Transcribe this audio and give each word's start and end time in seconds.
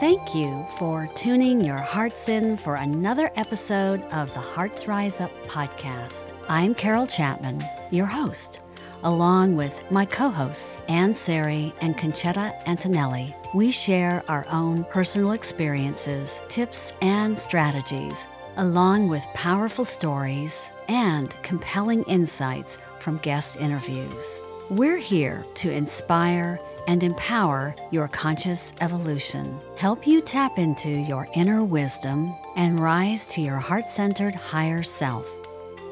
Thank 0.00 0.32
you 0.32 0.64
for 0.76 1.08
tuning 1.16 1.60
your 1.60 1.76
hearts 1.76 2.28
in 2.28 2.56
for 2.56 2.76
another 2.76 3.32
episode 3.34 4.00
of 4.12 4.32
the 4.32 4.38
Hearts 4.38 4.86
Rise 4.86 5.20
Up 5.20 5.32
podcast. 5.42 6.34
I'm 6.48 6.72
Carol 6.72 7.08
Chapman, 7.08 7.64
your 7.90 8.06
host, 8.06 8.60
along 9.02 9.56
with 9.56 9.90
my 9.90 10.04
co 10.04 10.30
hosts, 10.30 10.80
Ann 10.88 11.12
Sari 11.12 11.74
and 11.80 11.96
Conchetta 11.96 12.54
Antonelli. 12.68 13.34
We 13.56 13.72
share 13.72 14.22
our 14.28 14.46
own 14.52 14.84
personal 14.84 15.32
experiences, 15.32 16.40
tips, 16.48 16.92
and 17.02 17.36
strategies, 17.36 18.24
along 18.56 19.08
with 19.08 19.24
powerful 19.34 19.84
stories 19.84 20.70
and 20.86 21.34
compelling 21.42 22.04
insights 22.04 22.78
from 23.00 23.18
guest 23.18 23.56
interviews. 23.56 24.38
We're 24.70 24.98
here 24.98 25.44
to 25.56 25.72
inspire 25.72 26.60
and 26.88 27.04
empower 27.04 27.76
your 27.92 28.08
conscious 28.08 28.72
evolution, 28.80 29.60
help 29.76 30.06
you 30.06 30.20
tap 30.20 30.58
into 30.58 30.90
your 30.90 31.28
inner 31.34 31.62
wisdom, 31.62 32.34
and 32.56 32.80
rise 32.80 33.28
to 33.28 33.42
your 33.42 33.58
heart 33.58 33.86
centered 33.86 34.34
higher 34.34 34.82
self. 34.82 35.24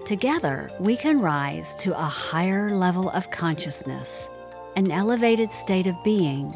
Together, 0.06 0.70
we 0.80 0.96
can 0.96 1.20
rise 1.20 1.74
to 1.74 1.96
a 1.96 2.02
higher 2.02 2.70
level 2.70 3.10
of 3.10 3.30
consciousness, 3.30 4.28
an 4.74 4.90
elevated 4.90 5.50
state 5.50 5.86
of 5.86 6.02
being, 6.02 6.52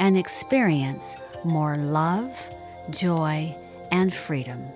and 0.00 0.18
experience 0.18 1.14
more 1.44 1.76
love, 1.76 2.36
joy, 2.90 3.54
and 3.92 4.12
freedom. 4.12 4.66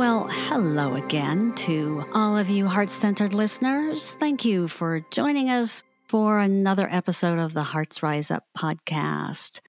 Well, 0.00 0.28
hello 0.30 0.94
again 0.94 1.54
to 1.56 2.06
all 2.14 2.34
of 2.34 2.48
you 2.48 2.66
heart 2.66 2.88
centered 2.88 3.34
listeners. 3.34 4.12
Thank 4.12 4.46
you 4.46 4.66
for 4.66 5.04
joining 5.10 5.50
us 5.50 5.82
for 6.08 6.38
another 6.38 6.88
episode 6.90 7.38
of 7.38 7.52
the 7.52 7.64
Hearts 7.64 8.02
Rise 8.02 8.30
Up 8.30 8.44
podcast. 8.56 9.60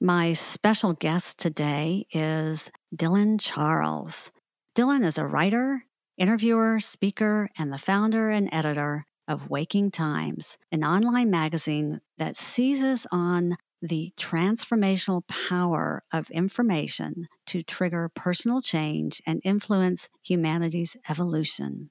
My 0.00 0.32
special 0.32 0.94
guest 0.94 1.38
today 1.38 2.08
is 2.10 2.72
Dylan 2.92 3.40
Charles. 3.40 4.32
Dylan 4.74 5.04
is 5.04 5.16
a 5.16 5.24
writer, 5.24 5.84
interviewer, 6.16 6.80
speaker, 6.80 7.48
and 7.56 7.72
the 7.72 7.78
founder 7.78 8.30
and 8.30 8.48
editor 8.50 9.06
of 9.28 9.48
Waking 9.48 9.92
Times, 9.92 10.58
an 10.72 10.82
online 10.82 11.30
magazine 11.30 12.00
that 12.16 12.36
seizes 12.36 13.06
on 13.12 13.56
the 13.80 14.12
transformational 14.16 15.26
power 15.28 16.02
of 16.12 16.30
information 16.30 17.28
to 17.46 17.62
trigger 17.62 18.10
personal 18.14 18.60
change 18.60 19.22
and 19.26 19.40
influence 19.44 20.08
humanity's 20.22 20.96
evolution. 21.08 21.90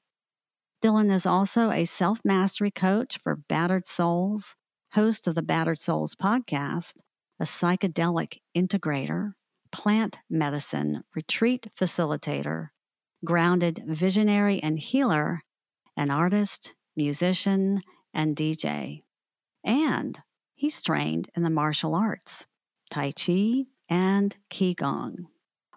Dylan 0.83 1.11
is 1.11 1.25
also 1.25 1.71
a 1.71 1.85
self 1.85 2.19
mastery 2.23 2.71
coach 2.71 3.17
for 3.23 3.35
battered 3.35 3.87
souls, 3.87 4.55
host 4.93 5.27
of 5.27 5.35
the 5.35 5.41
Battered 5.41 5.79
Souls 5.79 6.15
podcast, 6.15 6.97
a 7.39 7.45
psychedelic 7.45 8.39
integrator, 8.55 9.33
plant 9.71 10.19
medicine 10.29 11.03
retreat 11.15 11.67
facilitator, 11.79 12.69
grounded 13.25 13.83
visionary 13.87 14.61
and 14.61 14.77
healer, 14.79 15.41
an 15.95 16.11
artist, 16.11 16.75
musician, 16.95 17.81
and 18.13 18.35
DJ. 18.35 19.03
And 19.63 20.19
He's 20.59 20.81
trained 20.81 21.29
in 21.35 21.43
the 21.43 21.51
martial 21.51 21.93
arts, 21.93 22.47
Tai 22.89 23.11
Chi, 23.11 23.65
and 23.87 24.35
Qigong. 24.49 25.27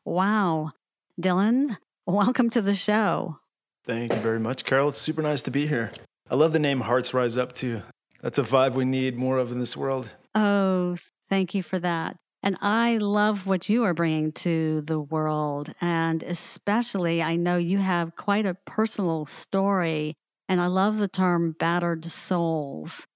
Wow. 0.06 0.72
Dylan, 1.20 1.76
welcome 2.06 2.48
to 2.48 2.62
the 2.62 2.74
show. 2.74 3.40
Thank 3.84 4.14
you 4.14 4.20
very 4.20 4.40
much, 4.40 4.64
Carol. 4.64 4.88
It's 4.88 4.98
super 4.98 5.20
nice 5.20 5.42
to 5.42 5.50
be 5.50 5.66
here. 5.66 5.92
I 6.30 6.34
love 6.34 6.54
the 6.54 6.58
name 6.58 6.80
Hearts 6.80 7.12
Rise 7.12 7.36
Up 7.36 7.52
too. 7.52 7.82
That's 8.22 8.38
a 8.38 8.42
vibe 8.42 8.72
we 8.72 8.86
need 8.86 9.18
more 9.18 9.36
of 9.36 9.52
in 9.52 9.58
this 9.58 9.76
world. 9.76 10.12
Oh, 10.34 10.96
thank 11.28 11.54
you 11.54 11.62
for 11.62 11.78
that. 11.78 12.16
And 12.42 12.56
I 12.62 12.96
love 12.96 13.46
what 13.46 13.68
you 13.68 13.84
are 13.84 13.92
bringing 13.92 14.32
to 14.32 14.80
the 14.80 14.98
world. 14.98 15.74
And 15.82 16.22
especially, 16.22 17.22
I 17.22 17.36
know 17.36 17.58
you 17.58 17.76
have 17.76 18.16
quite 18.16 18.46
a 18.46 18.56
personal 18.64 19.26
story. 19.26 20.14
And 20.48 20.58
I 20.58 20.68
love 20.68 20.96
the 20.96 21.06
term 21.06 21.54
battered 21.58 22.06
souls. 22.06 23.06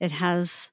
It 0.00 0.12
has 0.12 0.72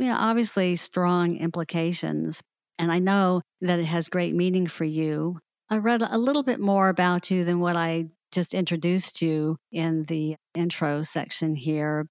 you 0.00 0.06
know, 0.06 0.16
obviously 0.16 0.76
strong 0.76 1.36
implications. 1.36 2.42
And 2.78 2.90
I 2.90 2.98
know 2.98 3.42
that 3.60 3.78
it 3.78 3.84
has 3.84 4.08
great 4.08 4.34
meaning 4.34 4.66
for 4.66 4.84
you. 4.84 5.38
I 5.68 5.76
read 5.76 6.02
a 6.02 6.18
little 6.18 6.42
bit 6.42 6.58
more 6.58 6.88
about 6.88 7.30
you 7.30 7.44
than 7.44 7.60
what 7.60 7.76
I 7.76 8.06
just 8.32 8.54
introduced 8.54 9.20
you 9.20 9.58
in 9.70 10.04
the 10.04 10.36
intro 10.54 11.02
section 11.02 11.54
here. 11.54 12.06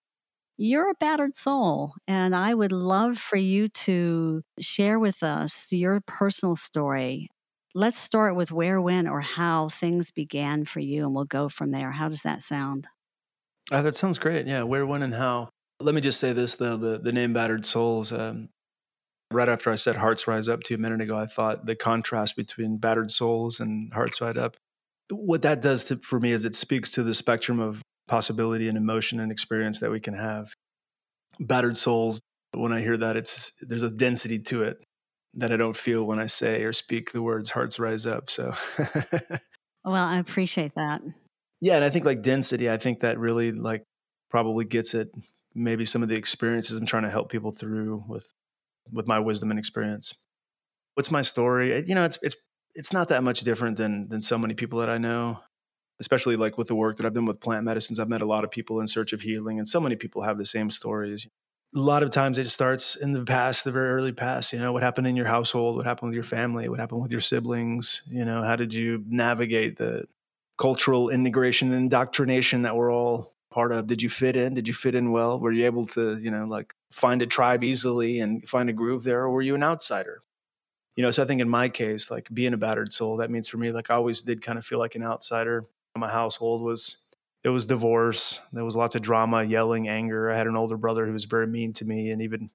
You're 0.58 0.90
a 0.90 0.96
battered 1.00 1.36
soul, 1.36 1.94
and 2.08 2.36
I 2.36 2.54
would 2.54 2.74
love 2.74 3.18
for 3.18 3.38
you 3.38 3.70
to 3.70 4.42
share 4.60 5.00
with 5.00 5.24
us 5.24 5.72
your 5.72 6.02
personal 6.06 6.56
story. 6.56 7.30
Let's 7.74 7.98
start 7.98 8.36
with 8.36 8.52
where, 8.52 8.82
when, 8.82 9.08
or 9.08 9.22
how 9.22 9.70
things 9.70 10.12
began 10.12 10.66
for 10.66 10.82
you, 10.82 11.06
and 11.06 11.16
we'll 11.16 11.26
go 11.26 11.50
from 11.50 11.72
there. 11.72 11.92
How 11.92 12.10
does 12.10 12.24
that 12.24 12.42
sound? 12.42 12.88
Uh, 13.72 13.82
that 13.82 13.96
sounds 13.96 14.18
great. 14.18 14.48
Yeah, 14.48 14.64
where, 14.64 14.86
when, 14.86 15.02
and 15.02 15.14
how. 15.14 15.50
Let 15.80 15.96
me 15.96 16.02
just 16.02 16.20
say 16.20 16.34
this 16.34 16.56
though: 16.56 16.78
the 16.78 16.98
the 16.98 17.12
name 17.12 17.34
"Battered 17.34 17.66
Souls." 17.66 18.12
Um, 18.12 18.50
right 19.32 19.50
after 19.50 19.72
I 19.72 19.76
said 19.76 19.96
"Hearts 19.98 20.28
Rise 20.28 20.48
Up" 20.48 20.62
to 20.64 20.74
you 20.74 20.78
a 20.78 20.82
minute 20.82 21.02
ago, 21.02 21.18
I 21.18 21.26
thought 21.26 21.66
the 21.66 21.76
contrast 21.76 22.36
between 22.36 22.78
"Battered 22.78 23.12
Souls" 23.12 23.60
and 23.60 23.94
"Hearts 23.94 24.20
Rise 24.20 24.38
Up." 24.38 24.58
What 25.10 25.42
that 25.42 25.62
does 25.62 25.86
to, 25.86 25.96
for 25.98 26.20
me 26.20 26.32
is 26.32 26.46
it 26.46 26.56
speaks 26.56 26.92
to 26.92 27.04
the 27.04 27.14
spectrum 27.14 27.60
of 27.60 27.82
possibility 28.08 28.68
and 28.68 28.78
emotion 28.78 29.20
and 29.20 29.32
experience 29.32 29.80
that 29.80 29.92
we 29.92 30.00
can 30.00 30.16
have. 30.16 30.54
Battered 31.40 31.78
souls. 31.78 32.20
When 32.54 32.74
I 32.74 32.82
hear 32.82 32.98
that, 32.98 33.16
it's 33.16 33.54
there's 33.62 33.84
a 33.84 33.90
density 33.90 34.40
to 34.44 34.64
it 34.64 34.84
that 35.36 35.52
I 35.52 35.58
don't 35.58 35.78
feel 35.78 36.04
when 36.04 36.20
I 36.20 36.26
say 36.26 36.64
or 36.64 36.74
speak 36.74 37.12
the 37.12 37.22
words 37.22 37.52
"Hearts 37.52 37.80
Rise 37.80 38.06
Up." 38.06 38.30
So. 38.30 38.54
well, 39.86 40.04
I 40.04 40.18
appreciate 40.18 40.76
that. 40.76 41.02
Yeah, 41.62 41.76
and 41.76 41.86
I 41.86 41.90
think 41.90 42.06
like 42.06 42.22
density. 42.22 42.70
I 42.70 42.78
think 42.78 43.02
that 43.02 43.18
really 43.18 43.52
like 43.52 43.84
probably 44.30 44.66
gets 44.66 44.94
it 44.94 45.10
maybe 45.54 45.86
some 45.86 46.04
of 46.04 46.10
the 46.10 46.16
experiences 46.16 46.78
I'm 46.78 46.86
trying 46.86 47.04
to 47.04 47.10
help 47.10 47.30
people 47.30 47.52
through 47.52 48.04
with 48.08 48.26
with 48.92 49.08
my 49.08 49.20
wisdom 49.20 49.52
and 49.52 49.60
experience. 49.60 50.14
What's 50.96 51.12
my 51.12 51.22
story? 51.22 51.86
You 51.86 51.96
know, 51.96 52.06
it's 52.06 52.18
it's 52.22 52.36
it's 52.76 52.94
not 52.94 53.10
that 53.10 53.24
much 53.24 53.42
different 53.42 53.78
than 53.78 54.10
than 54.10 54.22
so 54.22 54.38
many 54.38 54.54
people 54.54 54.80
that 54.80 54.90
I 54.90 54.98
know. 54.98 55.40
Especially 56.02 56.38
like 56.38 56.58
with 56.58 56.70
the 56.70 56.76
work 56.76 56.96
that 56.96 57.06
I've 57.06 57.14
done 57.14 57.26
with 57.26 57.42
plant 57.42 57.66
medicines, 57.66 58.00
I've 58.00 58.08
met 58.08 58.22
a 58.22 58.26
lot 58.26 58.46
of 58.46 58.52
people 58.52 58.80
in 58.80 58.88
search 58.88 59.12
of 59.12 59.20
healing, 59.20 59.60
and 59.60 59.68
so 59.68 59.82
many 59.82 59.98
people 59.98 60.22
have 60.22 60.38
the 60.38 60.46
same 60.46 60.72
stories. 60.72 61.28
A 61.76 61.80
lot 61.80 62.04
of 62.04 62.10
times 62.10 62.38
it 62.38 62.50
starts 62.50 62.96
in 62.96 63.12
the 63.12 63.26
past, 63.26 63.66
the 63.66 63.72
very 63.72 63.90
early 63.90 64.14
past. 64.14 64.54
You 64.54 64.60
know, 64.60 64.72
what 64.72 64.82
happened 64.82 65.08
in 65.08 65.18
your 65.18 65.28
household? 65.28 65.76
What 65.76 65.86
happened 65.86 66.10
with 66.10 66.16
your 66.16 66.24
family? 66.24 66.70
What 66.70 66.80
happened 66.80 67.02
with 67.02 67.12
your 67.12 67.20
siblings? 67.20 68.02
You 68.08 68.24
know, 68.24 68.44
how 68.44 68.56
did 68.56 68.74
you 68.74 69.04
navigate 69.08 69.76
the 69.76 70.06
cultural 70.58 71.10
integration 71.10 71.74
and 71.74 71.84
indoctrination 71.84 72.62
that 72.62 72.76
we're 72.76 72.94
all 72.94 73.34
part 73.52 73.72
of? 73.72 73.88
Did 73.88 74.02
you 74.02 74.10
fit 74.10 74.36
in? 74.36 74.54
Did 74.54 74.68
you 74.68 74.74
fit 74.74 74.96
in 74.96 75.12
well? 75.12 75.40
Were 75.40 75.52
you 75.52 75.66
able 75.66 75.86
to, 75.88 76.18
you 76.18 76.32
know, 76.32 76.46
like 76.46 76.74
find 76.92 77.22
a 77.22 77.28
tribe 77.28 77.64
easily 77.64 78.20
and 78.20 78.48
find 78.48 78.70
a 78.70 78.74
groove 78.74 79.04
there, 79.04 79.22
or 79.22 79.32
were 79.32 79.42
you 79.42 79.56
an 79.56 79.64
outsider? 79.64 80.22
You 80.96 81.04
know, 81.04 81.12
so 81.12 81.24
I 81.24 81.26
think 81.26 81.42
in 81.42 81.50
my 81.50 81.70
case, 81.70 82.12
like 82.12 82.28
being 82.34 82.54
a 82.54 82.58
battered 82.58 82.92
soul, 82.92 83.18
that 83.18 83.32
means 83.32 83.48
for 83.48 83.58
me, 83.58 83.72
like 83.72 83.90
I 83.90 83.96
always 83.96 84.22
did 84.22 84.42
kind 84.42 84.58
of 84.58 84.66
feel 84.66 84.80
like 84.80 84.96
an 84.96 85.04
outsider. 85.04 85.66
My 85.96 86.10
household 86.10 86.62
was 86.62 87.06
it 87.44 87.50
was 87.50 87.66
divorce. 87.66 88.42
There 88.52 88.66
was 88.66 88.76
lots 88.76 88.96
of 88.96 89.02
drama, 89.02 89.44
yelling, 89.44 89.88
anger. 89.88 90.30
I 90.30 90.38
had 90.38 90.48
an 90.48 90.58
older 90.58 90.78
brother 90.78 91.06
who 91.06 91.14
was 91.14 91.26
very 91.26 91.48
mean 91.48 91.74
to 91.74 91.86
me, 91.86 92.12
and 92.12 92.22
even 92.22 92.50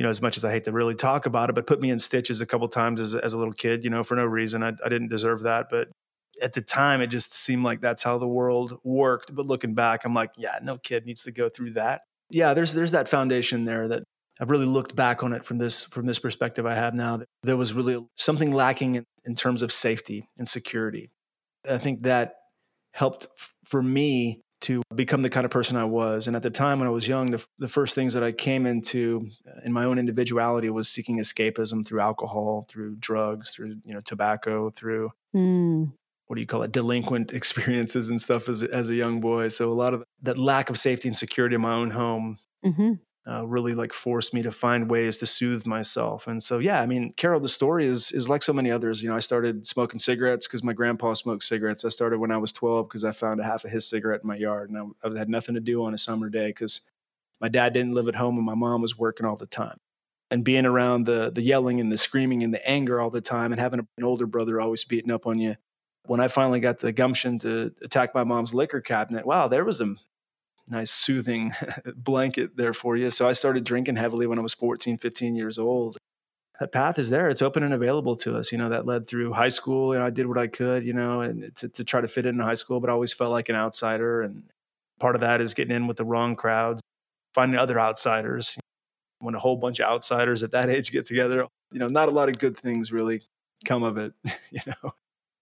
you 0.00 0.04
know, 0.04 0.08
as 0.08 0.22
much 0.22 0.38
as 0.38 0.46
I 0.46 0.50
hate 0.50 0.64
to 0.64 0.72
really 0.72 0.94
talk 0.94 1.26
about 1.26 1.50
it, 1.50 1.54
but 1.54 1.66
put 1.66 1.78
me 1.78 1.90
in 1.90 1.98
stitches 1.98 2.40
a 2.40 2.46
couple 2.46 2.66
times 2.68 3.02
as, 3.02 3.14
as 3.14 3.34
a 3.34 3.38
little 3.38 3.52
kid, 3.52 3.84
you 3.84 3.90
know, 3.90 4.02
for 4.02 4.16
no 4.16 4.24
reason. 4.24 4.62
I, 4.62 4.72
I 4.82 4.88
didn't 4.88 5.08
deserve 5.08 5.42
that, 5.42 5.66
but 5.70 5.90
at 6.40 6.52
the 6.52 6.60
time 6.60 7.00
it 7.00 7.08
just 7.08 7.34
seemed 7.34 7.64
like 7.64 7.80
that's 7.80 8.02
how 8.02 8.18
the 8.18 8.26
world 8.26 8.78
worked 8.84 9.34
but 9.34 9.46
looking 9.46 9.74
back 9.74 10.04
i'm 10.04 10.14
like 10.14 10.30
yeah 10.36 10.58
no 10.62 10.78
kid 10.78 11.06
needs 11.06 11.22
to 11.22 11.30
go 11.30 11.48
through 11.48 11.70
that 11.70 12.02
yeah 12.30 12.54
there's 12.54 12.72
there's 12.74 12.92
that 12.92 13.08
foundation 13.08 13.64
there 13.64 13.88
that 13.88 14.02
i've 14.40 14.50
really 14.50 14.66
looked 14.66 14.94
back 14.94 15.22
on 15.22 15.32
it 15.32 15.44
from 15.44 15.58
this 15.58 15.84
from 15.84 16.06
this 16.06 16.18
perspective 16.18 16.66
i 16.66 16.74
have 16.74 16.94
now 16.94 17.20
there 17.42 17.56
was 17.56 17.72
really 17.72 18.04
something 18.16 18.52
lacking 18.52 18.96
in, 18.96 19.04
in 19.24 19.34
terms 19.34 19.62
of 19.62 19.72
safety 19.72 20.28
and 20.38 20.48
security 20.48 21.10
i 21.68 21.78
think 21.78 22.02
that 22.02 22.34
helped 22.92 23.26
f- 23.38 23.52
for 23.64 23.82
me 23.82 24.40
to 24.60 24.82
become 24.94 25.22
the 25.22 25.30
kind 25.30 25.44
of 25.44 25.50
person 25.50 25.76
I 25.76 25.84
was. 25.84 26.26
And 26.26 26.36
at 26.36 26.42
the 26.42 26.50
time 26.50 26.80
when 26.80 26.86
I 26.86 26.90
was 26.90 27.08
young, 27.08 27.30
the, 27.30 27.44
the, 27.58 27.68
first 27.68 27.94
things 27.94 28.12
that 28.12 28.22
I 28.22 28.30
came 28.30 28.66
into 28.66 29.30
uh, 29.48 29.60
in 29.64 29.72
my 29.72 29.84
own 29.84 29.98
individuality 29.98 30.68
was 30.68 30.88
seeking 30.88 31.18
escapism 31.18 31.86
through 31.86 32.00
alcohol, 32.00 32.66
through 32.68 32.96
drugs, 32.96 33.50
through 33.50 33.76
you 33.84 33.94
know 33.94 34.00
tobacco, 34.00 34.70
through 34.70 35.12
mm 35.34 35.92
what 36.30 36.36
do 36.36 36.40
you 36.40 36.46
call 36.46 36.62
it 36.62 36.70
delinquent 36.70 37.32
experiences 37.40 38.08
and 38.08 38.22
stuff 38.22 38.48
as 38.48 38.62
as 38.62 38.88
a 38.88 38.94
young 38.94 39.20
boy 39.20 39.48
so 39.48 39.70
a 39.70 39.74
lot 39.74 39.92
of 39.92 40.04
that 40.22 40.38
lack 40.38 40.70
of 40.70 40.78
safety 40.78 41.08
and 41.08 41.16
security 41.16 41.56
in 41.56 41.60
my 41.60 41.72
own 41.72 41.90
home 41.90 42.38
mm-hmm. 42.64 42.92
uh, 43.30 43.42
really 43.42 43.74
like 43.74 43.92
forced 43.92 44.34
me 44.34 44.42
to 44.42 44.52
find 44.52 44.90
ways 44.90 45.18
to 45.18 45.26
soothe 45.26 45.66
myself. 45.66 46.26
And 46.26 46.42
so, 46.42 46.58
yeah, 46.58 46.80
I 46.80 46.86
mean, 46.86 47.12
Carol, 47.16 47.40
the 47.40 47.48
story 47.48 47.86
is 47.86 48.12
is 48.12 48.28
like 48.28 48.42
so 48.42 48.52
many 48.52 48.70
others. 48.70 49.02
You 49.02 49.08
know, 49.08 49.16
I 49.16 49.20
started 49.20 49.66
smoking 49.66 49.98
cigarettes 49.98 50.46
because 50.46 50.62
my 50.62 50.72
grandpa 50.72 51.14
smoked 51.14 51.44
cigarettes. 51.44 51.84
I 51.84 51.88
started 51.88 52.18
when 52.18 52.30
I 52.30 52.38
was 52.38 52.52
12 52.52 52.88
because 52.88 53.04
I 53.04 53.12
found 53.12 53.40
a 53.40 53.44
half 53.44 53.64
of 53.64 53.70
his 53.70 53.88
cigarette 53.88 54.22
in 54.22 54.28
my 54.28 54.36
yard, 54.36 54.70
and 54.70 54.94
I, 55.02 55.08
I 55.08 55.18
had 55.18 55.28
nothing 55.28 55.54
to 55.54 55.60
do 55.60 55.84
on 55.84 55.94
a 55.94 55.98
summer 55.98 56.28
day 56.28 56.48
because 56.48 56.90
my 57.40 57.48
dad 57.48 57.72
didn't 57.72 57.94
live 57.94 58.08
at 58.08 58.16
home 58.16 58.36
and 58.36 58.44
my 58.44 58.54
mom 58.54 58.82
was 58.82 58.98
working 58.98 59.26
all 59.26 59.36
the 59.36 59.46
time. 59.46 59.78
And 60.30 60.44
being 60.44 60.66
around 60.66 61.06
the 61.06 61.30
the 61.30 61.42
yelling 61.42 61.80
and 61.80 61.90
the 61.90 61.98
screaming 61.98 62.44
and 62.44 62.54
the 62.54 62.68
anger 62.68 63.00
all 63.00 63.10
the 63.10 63.20
time, 63.20 63.52
and 63.52 63.60
having 63.60 63.80
an 63.80 64.04
older 64.04 64.26
brother 64.26 64.60
always 64.60 64.84
beating 64.84 65.10
up 65.10 65.26
on 65.26 65.38
you. 65.38 65.56
When 66.06 66.20
I 66.20 66.28
finally 66.28 66.60
got 66.60 66.78
the 66.78 66.92
gumption 66.92 67.38
to 67.40 67.72
attack 67.82 68.14
my 68.14 68.24
mom's 68.24 68.54
liquor 68.54 68.80
cabinet, 68.80 69.26
wow, 69.26 69.48
there 69.48 69.64
was 69.64 69.80
a 69.80 69.94
nice 70.68 70.90
soothing 70.90 71.52
blanket 71.96 72.56
there 72.56 72.72
for 72.72 72.96
you. 72.96 73.10
So 73.10 73.28
I 73.28 73.32
started 73.32 73.64
drinking 73.64 73.96
heavily 73.96 74.26
when 74.26 74.38
I 74.38 74.42
was 74.42 74.54
14, 74.54 74.98
15 74.98 75.34
years 75.34 75.58
old. 75.58 75.96
That 76.58 76.72
path 76.72 76.98
is 76.98 77.10
there. 77.10 77.28
It's 77.28 77.42
open 77.42 77.62
and 77.62 77.72
available 77.72 78.16
to 78.16 78.36
us. 78.36 78.52
You 78.52 78.58
know, 78.58 78.68
that 78.68 78.86
led 78.86 79.06
through 79.06 79.32
high 79.32 79.48
school. 79.48 79.92
And 79.92 80.02
I 80.02 80.10
did 80.10 80.26
what 80.26 80.38
I 80.38 80.46
could, 80.46 80.84
you 80.84 80.92
know, 80.92 81.22
and 81.22 81.54
to, 81.56 81.68
to 81.68 81.84
try 81.84 82.00
to 82.00 82.08
fit 82.08 82.26
in 82.26 82.38
high 82.38 82.54
school, 82.54 82.80
but 82.80 82.90
I 82.90 82.92
always 82.92 83.12
felt 83.12 83.30
like 83.30 83.48
an 83.48 83.56
outsider. 83.56 84.22
And 84.22 84.44
part 84.98 85.14
of 85.14 85.22
that 85.22 85.40
is 85.40 85.54
getting 85.54 85.74
in 85.74 85.86
with 85.86 85.96
the 85.96 86.04
wrong 86.04 86.36
crowds, 86.36 86.82
finding 87.34 87.58
other 87.58 87.80
outsiders. 87.80 88.58
When 89.20 89.34
a 89.34 89.38
whole 89.38 89.56
bunch 89.56 89.80
of 89.80 89.86
outsiders 89.86 90.42
at 90.42 90.52
that 90.52 90.70
age 90.70 90.92
get 90.92 91.06
together, 91.06 91.46
you 91.72 91.78
know, 91.78 91.88
not 91.88 92.08
a 92.08 92.12
lot 92.12 92.28
of 92.28 92.38
good 92.38 92.58
things 92.58 92.92
really 92.92 93.22
come 93.64 93.82
of 93.82 93.98
it, 93.98 94.12
you 94.50 94.60
know 94.66 94.92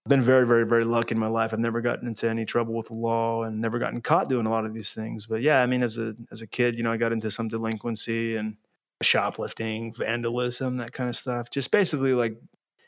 been 0.08 0.22
very, 0.22 0.46
very, 0.46 0.66
very 0.66 0.84
lucky 0.84 1.14
in 1.14 1.18
my 1.18 1.28
life. 1.28 1.52
I've 1.52 1.58
never 1.58 1.80
gotten 1.80 2.08
into 2.08 2.28
any 2.28 2.44
trouble 2.44 2.74
with 2.74 2.88
the 2.88 2.94
law 2.94 3.42
and 3.42 3.60
never 3.60 3.78
gotten 3.78 4.00
caught 4.00 4.28
doing 4.28 4.46
a 4.46 4.50
lot 4.50 4.64
of 4.64 4.74
these 4.74 4.92
things. 4.92 5.26
But 5.26 5.42
yeah, 5.42 5.62
I 5.62 5.66
mean, 5.66 5.82
as 5.82 5.98
a 5.98 6.14
as 6.30 6.42
a 6.42 6.46
kid, 6.46 6.76
you 6.76 6.82
know, 6.82 6.92
I 6.92 6.96
got 6.96 7.12
into 7.12 7.30
some 7.30 7.48
delinquency 7.48 8.36
and 8.36 8.56
shoplifting, 9.02 9.92
vandalism, 9.92 10.78
that 10.78 10.92
kind 10.92 11.08
of 11.08 11.16
stuff. 11.16 11.50
Just 11.50 11.70
basically 11.70 12.14
like 12.14 12.36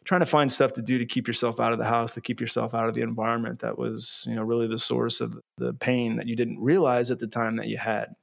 trying 0.05 0.21
to 0.21 0.27
find 0.27 0.51
stuff 0.51 0.73
to 0.75 0.83
do 0.83 0.99
to 0.99 1.07
keep 1.07 1.29
yourself 1.29 1.61
out 1.61 1.73
of 1.73 1.79
the 1.79 1.85
house, 1.85 2.13
to 2.13 2.21
keep 2.21 2.41
yourself 2.41 2.75
out 2.75 2.89
of 2.89 2.95
the 2.95 3.03
environment. 3.03 3.61
That 3.61 3.79
was, 3.79 4.25
you 4.29 4.35
know, 4.35 4.43
really 4.43 4.67
the 4.67 4.79
source 4.79 5.21
of 5.21 5.39
the 5.59 5.75
pain 5.75 6.17
that 6.17 6.27
you 6.27 6.37
didn't 6.37 6.61
realize 6.61 7.11
at 7.11 7.19
the 7.19 7.27
time 7.27 7.57
that 7.57 7.69
you 7.69 7.79
had. 7.79 8.15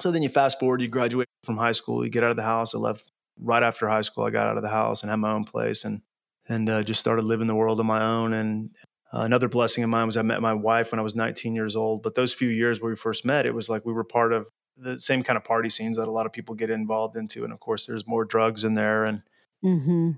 So 0.00 0.10
then 0.10 0.22
you 0.22 0.28
fast 0.28 0.60
forward, 0.60 0.80
you 0.80 0.88
graduate 0.88 1.28
from 1.44 1.56
high 1.56 1.72
school, 1.72 2.04
you 2.04 2.10
get 2.10 2.24
out 2.24 2.30
of 2.30 2.36
the 2.36 2.42
house. 2.42 2.74
I 2.74 2.78
left 2.78 3.10
right 3.40 3.62
after 3.62 3.88
high 3.88 4.02
school. 4.02 4.24
I 4.24 4.30
got 4.30 4.46
out 4.46 4.56
of 4.56 4.62
the 4.62 4.68
house 4.68 5.02
and 5.02 5.10
had 5.10 5.16
my 5.16 5.32
own 5.32 5.44
place 5.44 5.84
and 5.84 6.02
and 6.48 6.68
uh, 6.68 6.82
just 6.82 7.00
started 7.00 7.24
living 7.24 7.46
the 7.46 7.54
world 7.54 7.80
on 7.80 7.86
my 7.86 8.02
own. 8.02 8.32
And 8.32 8.70
uh, 9.12 9.20
another 9.20 9.48
blessing 9.48 9.84
of 9.84 9.90
mine 9.90 10.06
was 10.06 10.16
I 10.16 10.22
met 10.22 10.42
my 10.42 10.54
wife 10.54 10.92
when 10.92 10.98
I 10.98 11.02
was 11.02 11.14
19 11.14 11.54
years 11.54 11.76
old. 11.76 12.02
But 12.02 12.14
those 12.14 12.34
few 12.34 12.48
years 12.48 12.80
where 12.80 12.90
we 12.90 12.96
first 12.96 13.24
met, 13.24 13.46
it 13.46 13.54
was 13.54 13.68
like 13.68 13.84
we 13.84 13.92
were 13.92 14.04
part 14.04 14.32
of 14.32 14.48
the 14.76 15.00
same 15.00 15.22
kind 15.22 15.36
of 15.36 15.44
party 15.44 15.70
scenes 15.70 15.96
that 15.96 16.08
a 16.08 16.12
lot 16.12 16.26
of 16.26 16.32
people 16.32 16.54
get 16.54 16.70
involved 16.70 17.16
into. 17.16 17.44
And 17.44 17.52
of 17.52 17.60
course, 17.60 17.86
there's 17.86 18.06
more 18.06 18.24
drugs 18.24 18.64
in 18.64 18.74
there. 18.74 19.04
And 19.04 19.22
mm-hmm. 19.64 20.10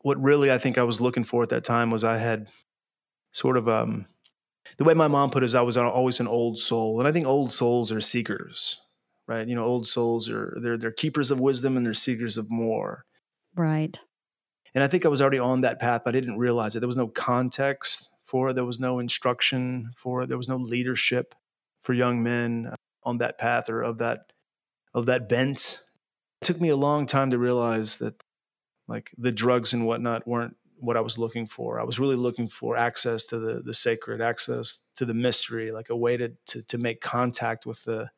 what 0.00 0.22
really 0.22 0.50
I 0.50 0.58
think 0.58 0.78
I 0.78 0.84
was 0.84 1.00
looking 1.00 1.24
for 1.24 1.42
at 1.42 1.50
that 1.50 1.64
time 1.64 1.90
was 1.90 2.04
I 2.04 2.18
had 2.18 2.48
sort 3.32 3.56
of 3.56 3.68
um, 3.68 4.06
the 4.76 4.84
way 4.84 4.94
my 4.94 5.08
mom 5.08 5.30
put 5.30 5.42
it 5.42 5.46
is 5.46 5.54
I 5.54 5.62
was 5.62 5.76
always 5.76 6.20
an 6.20 6.28
old 6.28 6.58
soul. 6.58 6.98
And 6.98 7.08
I 7.08 7.12
think 7.12 7.26
old 7.26 7.52
souls 7.52 7.92
are 7.92 8.00
seekers, 8.00 8.80
right? 9.26 9.46
You 9.46 9.54
know, 9.54 9.64
old 9.64 9.88
souls 9.88 10.28
are 10.28 10.56
they're 10.62 10.78
they're 10.78 10.90
keepers 10.90 11.30
of 11.30 11.40
wisdom 11.40 11.76
and 11.76 11.84
they're 11.84 11.94
seekers 11.94 12.36
of 12.36 12.50
more. 12.50 13.04
Right. 13.54 13.98
And 14.74 14.84
I 14.84 14.88
think 14.88 15.04
I 15.04 15.08
was 15.08 15.22
already 15.22 15.38
on 15.38 15.62
that 15.62 15.80
path, 15.80 16.02
but 16.04 16.14
I 16.14 16.20
didn't 16.20 16.38
realize 16.38 16.76
it. 16.76 16.80
There 16.80 16.86
was 16.86 16.96
no 16.96 17.08
context 17.08 18.08
for 18.24 18.50
it, 18.50 18.54
there 18.54 18.64
was 18.64 18.78
no 18.78 18.98
instruction 18.98 19.90
for 19.96 20.22
it, 20.22 20.28
there 20.28 20.38
was 20.38 20.48
no 20.48 20.56
leadership 20.56 21.34
for 21.82 21.94
young 21.94 22.22
men 22.22 22.68
uh, 22.70 22.76
on 23.02 23.18
that 23.18 23.38
path 23.38 23.70
or 23.70 23.82
of 23.82 23.98
that 23.98 24.32
of 24.94 25.06
that 25.06 25.28
bent. 25.28 25.80
It 26.42 26.46
took 26.46 26.60
me 26.60 26.68
a 26.68 26.76
long 26.76 27.06
time 27.06 27.30
to 27.30 27.38
realize 27.38 27.96
that 27.96 28.22
like 28.86 29.12
the 29.16 29.32
drugs 29.32 29.72
and 29.72 29.86
whatnot 29.86 30.26
weren't 30.26 30.56
what 30.80 30.96
I 30.96 31.00
was 31.00 31.18
looking 31.18 31.46
for. 31.46 31.80
I 31.80 31.84
was 31.84 31.98
really 31.98 32.16
looking 32.16 32.48
for 32.48 32.76
access 32.76 33.24
to 33.26 33.38
the 33.38 33.62
the 33.64 33.74
sacred, 33.74 34.20
access 34.20 34.80
to 34.96 35.04
the 35.04 35.14
mystery, 35.14 35.72
like 35.72 35.90
a 35.90 35.96
way 35.96 36.16
to 36.16 36.32
to, 36.46 36.62
to 36.62 36.78
make 36.78 37.00
contact 37.00 37.66
with 37.66 37.84
the 37.84 38.10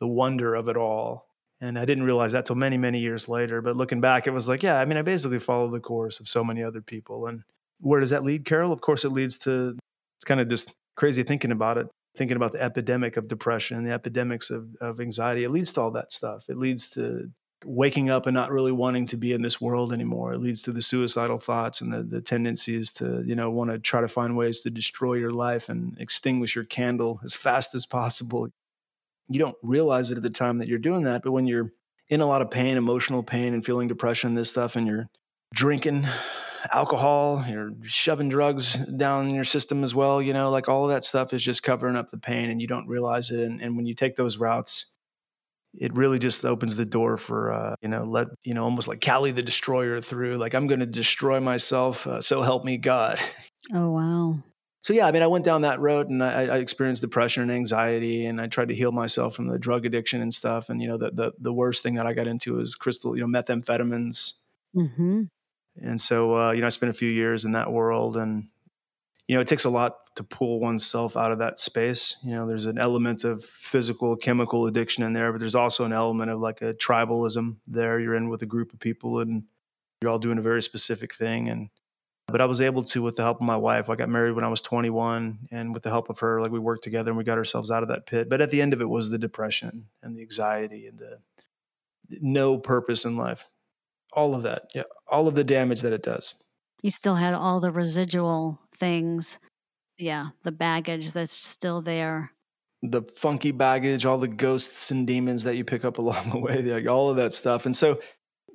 the 0.00 0.08
wonder 0.08 0.54
of 0.54 0.68
it 0.68 0.76
all. 0.76 1.28
And 1.64 1.78
I 1.78 1.86
didn't 1.86 2.04
realize 2.04 2.32
that 2.32 2.44
till 2.44 2.56
many, 2.56 2.76
many 2.76 2.98
years 2.98 3.26
later. 3.26 3.62
But 3.62 3.74
looking 3.74 4.02
back, 4.02 4.26
it 4.26 4.32
was 4.32 4.50
like, 4.50 4.62
yeah, 4.62 4.78
I 4.78 4.84
mean, 4.84 4.98
I 4.98 5.02
basically 5.02 5.38
followed 5.38 5.72
the 5.72 5.80
course 5.80 6.20
of 6.20 6.28
so 6.28 6.44
many 6.44 6.62
other 6.62 6.82
people. 6.82 7.26
And 7.26 7.42
where 7.80 8.00
does 8.00 8.10
that 8.10 8.22
lead, 8.22 8.44
Carol? 8.44 8.70
Of 8.70 8.82
course, 8.82 9.02
it 9.02 9.08
leads 9.08 9.38
to 9.38 9.78
it's 10.18 10.26
kind 10.26 10.40
of 10.40 10.48
just 10.48 10.74
crazy 10.94 11.22
thinking 11.22 11.50
about 11.50 11.78
it, 11.78 11.86
thinking 12.18 12.36
about 12.36 12.52
the 12.52 12.62
epidemic 12.62 13.16
of 13.16 13.28
depression, 13.28 13.78
and 13.78 13.86
the 13.86 13.92
epidemics 13.92 14.50
of, 14.50 14.76
of 14.78 15.00
anxiety. 15.00 15.42
It 15.42 15.50
leads 15.50 15.72
to 15.72 15.80
all 15.80 15.90
that 15.92 16.12
stuff. 16.12 16.50
It 16.50 16.58
leads 16.58 16.90
to 16.90 17.30
waking 17.64 18.10
up 18.10 18.26
and 18.26 18.34
not 18.34 18.52
really 18.52 18.72
wanting 18.72 19.06
to 19.06 19.16
be 19.16 19.32
in 19.32 19.40
this 19.40 19.58
world 19.58 19.90
anymore. 19.90 20.34
It 20.34 20.40
leads 20.40 20.60
to 20.64 20.72
the 20.72 20.82
suicidal 20.82 21.38
thoughts 21.38 21.80
and 21.80 21.94
the, 21.94 22.02
the 22.02 22.20
tendencies 22.20 22.92
to, 22.92 23.22
you 23.24 23.34
know, 23.34 23.50
want 23.50 23.70
to 23.70 23.78
try 23.78 24.02
to 24.02 24.08
find 24.08 24.36
ways 24.36 24.60
to 24.60 24.70
destroy 24.70 25.14
your 25.14 25.32
life 25.32 25.70
and 25.70 25.96
extinguish 25.98 26.54
your 26.54 26.64
candle 26.64 27.20
as 27.24 27.32
fast 27.32 27.74
as 27.74 27.86
possible 27.86 28.50
you 29.28 29.38
don't 29.38 29.56
realize 29.62 30.10
it 30.10 30.16
at 30.16 30.22
the 30.22 30.30
time 30.30 30.58
that 30.58 30.68
you're 30.68 30.78
doing 30.78 31.04
that. 31.04 31.22
But 31.22 31.32
when 31.32 31.46
you're 31.46 31.72
in 32.08 32.20
a 32.20 32.26
lot 32.26 32.42
of 32.42 32.50
pain, 32.50 32.76
emotional 32.76 33.22
pain, 33.22 33.54
and 33.54 33.64
feeling 33.64 33.88
depression, 33.88 34.34
this 34.34 34.50
stuff, 34.50 34.76
and 34.76 34.86
you're 34.86 35.08
drinking 35.54 36.06
alcohol, 36.72 37.44
you're 37.48 37.72
shoving 37.82 38.28
drugs 38.28 38.74
down 38.74 39.34
your 39.34 39.44
system 39.44 39.84
as 39.84 39.94
well, 39.94 40.20
you 40.20 40.32
know, 40.32 40.50
like 40.50 40.68
all 40.68 40.84
of 40.84 40.90
that 40.90 41.04
stuff 41.04 41.32
is 41.32 41.42
just 41.42 41.62
covering 41.62 41.96
up 41.96 42.10
the 42.10 42.18
pain 42.18 42.50
and 42.50 42.60
you 42.60 42.66
don't 42.66 42.88
realize 42.88 43.30
it. 43.30 43.40
And, 43.40 43.60
and 43.60 43.76
when 43.76 43.86
you 43.86 43.94
take 43.94 44.16
those 44.16 44.38
routes, 44.38 44.96
it 45.74 45.94
really 45.94 46.18
just 46.18 46.44
opens 46.44 46.76
the 46.76 46.84
door 46.84 47.16
for, 47.16 47.52
uh, 47.52 47.76
you 47.82 47.88
know, 47.88 48.04
let, 48.04 48.28
you 48.44 48.54
know, 48.54 48.64
almost 48.64 48.88
like 48.88 49.00
Kali 49.00 49.32
the 49.32 49.42
destroyer 49.42 50.00
through, 50.00 50.36
like, 50.36 50.54
I'm 50.54 50.66
going 50.66 50.80
to 50.80 50.86
destroy 50.86 51.40
myself. 51.40 52.06
Uh, 52.06 52.20
so 52.20 52.42
help 52.42 52.64
me 52.64 52.76
God. 52.76 53.18
Oh, 53.72 53.90
wow 53.90 54.42
so 54.84 54.92
yeah, 54.92 55.06
I 55.06 55.12
mean, 55.12 55.22
I 55.22 55.26
went 55.28 55.46
down 55.46 55.62
that 55.62 55.80
road 55.80 56.10
and 56.10 56.22
I, 56.22 56.42
I, 56.42 56.58
experienced 56.58 57.00
depression 57.00 57.42
and 57.42 57.50
anxiety, 57.50 58.26
and 58.26 58.38
I 58.38 58.48
tried 58.48 58.68
to 58.68 58.74
heal 58.74 58.92
myself 58.92 59.34
from 59.34 59.46
the 59.46 59.58
drug 59.58 59.86
addiction 59.86 60.20
and 60.20 60.34
stuff. 60.34 60.68
And 60.68 60.82
you 60.82 60.88
know, 60.88 60.98
the 60.98 61.10
the, 61.10 61.32
the 61.38 61.54
worst 61.54 61.82
thing 61.82 61.94
that 61.94 62.06
I 62.06 62.12
got 62.12 62.26
into 62.26 62.56
was 62.56 62.74
crystal, 62.74 63.16
you 63.16 63.26
know, 63.26 63.40
methamphetamines. 63.40 64.42
Mm-hmm. 64.76 65.22
And 65.80 65.98
so, 65.98 66.36
uh, 66.36 66.52
you 66.52 66.60
know, 66.60 66.66
I 66.66 66.68
spent 66.68 66.90
a 66.90 66.98
few 66.98 67.08
years 67.08 67.46
in 67.46 67.52
that 67.52 67.72
world, 67.72 68.18
and 68.18 68.48
you 69.26 69.36
know, 69.36 69.40
it 69.40 69.46
takes 69.46 69.64
a 69.64 69.70
lot 69.70 69.96
to 70.16 70.22
pull 70.22 70.60
oneself 70.60 71.16
out 71.16 71.32
of 71.32 71.38
that 71.38 71.60
space. 71.60 72.16
You 72.22 72.32
know, 72.32 72.46
there's 72.46 72.66
an 72.66 72.76
element 72.76 73.24
of 73.24 73.42
physical, 73.42 74.16
chemical 74.16 74.66
addiction 74.66 75.02
in 75.02 75.14
there, 75.14 75.32
but 75.32 75.38
there's 75.38 75.54
also 75.54 75.86
an 75.86 75.94
element 75.94 76.30
of 76.30 76.40
like 76.40 76.60
a 76.60 76.74
tribalism 76.74 77.56
there. 77.66 78.00
You're 78.00 78.16
in 78.16 78.28
with 78.28 78.42
a 78.42 78.46
group 78.46 78.74
of 78.74 78.80
people, 78.80 79.20
and 79.20 79.44
you're 80.02 80.10
all 80.10 80.18
doing 80.18 80.36
a 80.36 80.42
very 80.42 80.62
specific 80.62 81.14
thing, 81.14 81.48
and 81.48 81.70
but 82.26 82.40
I 82.40 82.46
was 82.46 82.60
able 82.60 82.84
to, 82.84 83.02
with 83.02 83.16
the 83.16 83.22
help 83.22 83.38
of 83.38 83.46
my 83.46 83.56
wife, 83.56 83.88
I 83.88 83.96
got 83.96 84.08
married 84.08 84.32
when 84.32 84.44
I 84.44 84.48
was 84.48 84.60
21, 84.60 85.48
and 85.50 85.74
with 85.74 85.82
the 85.82 85.90
help 85.90 86.08
of 86.10 86.18
her, 86.20 86.40
like 86.40 86.50
we 86.50 86.58
worked 86.58 86.84
together 86.84 87.10
and 87.10 87.18
we 87.18 87.24
got 87.24 87.38
ourselves 87.38 87.70
out 87.70 87.82
of 87.82 87.88
that 87.88 88.06
pit. 88.06 88.28
But 88.28 88.40
at 88.40 88.50
the 88.50 88.62
end 88.62 88.72
of 88.72 88.80
it 88.80 88.88
was 88.88 89.10
the 89.10 89.18
depression 89.18 89.86
and 90.02 90.16
the 90.16 90.22
anxiety 90.22 90.86
and 90.86 90.98
the 90.98 91.18
no 92.20 92.58
purpose 92.58 93.04
in 93.04 93.16
life, 93.16 93.44
all 94.12 94.34
of 94.34 94.42
that, 94.42 94.70
yeah, 94.74 94.84
all 95.08 95.28
of 95.28 95.34
the 95.34 95.44
damage 95.44 95.82
that 95.82 95.92
it 95.92 96.02
does. 96.02 96.34
You 96.82 96.90
still 96.90 97.16
had 97.16 97.34
all 97.34 97.60
the 97.60 97.70
residual 97.70 98.60
things, 98.76 99.38
yeah, 99.98 100.30
the 100.42 100.52
baggage 100.52 101.12
that's 101.12 101.32
still 101.32 101.82
there 101.82 102.30
the 102.90 103.02
funky 103.16 103.50
baggage, 103.50 104.04
all 104.04 104.18
the 104.18 104.28
ghosts 104.28 104.90
and 104.90 105.06
demons 105.06 105.44
that 105.44 105.56
you 105.56 105.64
pick 105.64 105.84
up 105.84 105.98
along 105.98 106.30
the 106.30 106.38
way, 106.38 106.62
like 106.62 106.86
all 106.86 107.10
of 107.10 107.16
that 107.16 107.34
stuff. 107.34 107.66
And 107.66 107.76
so 107.76 108.00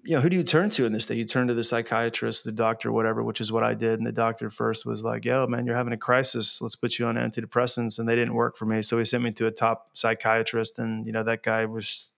you 0.03 0.15
know, 0.15 0.22
who 0.22 0.29
do 0.29 0.36
you 0.36 0.44
turn 0.44 0.70
to 0.72 0.86
in 0.86 0.94
this 0.94 1.06
day? 1.06 1.15
You 1.15 1.25
turn 1.25 1.48
to 1.48 1.53
the 1.53 1.63
psychiatrist, 1.63 2.44
the 2.44 2.51
doctor, 2.51 2.91
whatever, 2.91 3.24
which 3.24 3.41
is 3.41 3.51
what 3.51 3.63
I 3.63 3.74
did. 3.74 4.00
And 4.00 4.08
the 4.08 4.12
doctor 4.12 4.50
first 4.50 4.86
was 4.86 5.03
like, 5.03 5.25
yo, 5.25 5.46
man, 5.48 5.65
you're 5.65 5.75
having 5.75 5.94
a 5.94 5.98
crisis. 5.98 6.62
Let's 6.62 6.75
put 6.75 7.00
you 7.00 7.06
on 7.06 7.15
antidepressants. 7.15 8.00
And 8.00 8.08
they 8.08 8.15
didn't 8.15 8.34
work 8.34 8.58
for 8.58 8.65
me. 8.65 8.82
So 8.82 8.98
he 8.98 9.06
sent 9.06 9.24
me 9.24 9.32
to 9.32 9.48
a 9.48 9.51
top 9.51 9.89
psychiatrist. 9.94 10.79
And, 10.79 11.06
you 11.06 11.12
know, 11.12 11.24
that 11.24 11.44
guy 11.44 11.65
was 11.65 12.13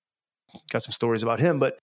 got 0.70 0.84
some 0.84 0.92
stories 0.92 1.24
about 1.24 1.40
him. 1.40 1.60
But 1.60 1.80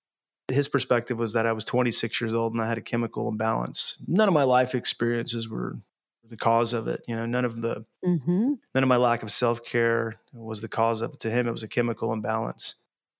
his 0.48 0.68
perspective 0.68 1.18
was 1.18 1.32
that 1.32 1.46
I 1.46 1.52
was 1.52 1.64
26 1.64 2.20
years 2.20 2.34
old 2.34 2.52
and 2.52 2.62
I 2.62 2.68
had 2.68 2.78
a 2.78 2.82
chemical 2.82 3.28
imbalance. 3.28 3.96
None 4.06 4.28
of 4.28 4.34
my 4.34 4.44
life 4.44 4.74
experiences 4.74 5.48
were 5.48 5.78
the 6.26 6.36
cause 6.36 6.72
of 6.72 6.88
it. 6.88 7.02
You 7.06 7.16
know, 7.16 7.26
none 7.26 7.44
of 7.44 7.60
the, 7.60 7.84
mm-hmm. 8.04 8.54
none 8.74 8.82
of 8.82 8.88
my 8.88 8.96
lack 8.96 9.22
of 9.22 9.30
self 9.30 9.64
care 9.64 10.16
was 10.32 10.60
the 10.60 10.68
cause 10.68 11.00
of 11.00 11.14
it. 11.14 11.20
To 11.20 11.30
him, 11.30 11.48
it 11.48 11.52
was 11.52 11.62
a 11.62 11.68
chemical 11.68 12.12
imbalance. 12.12 12.74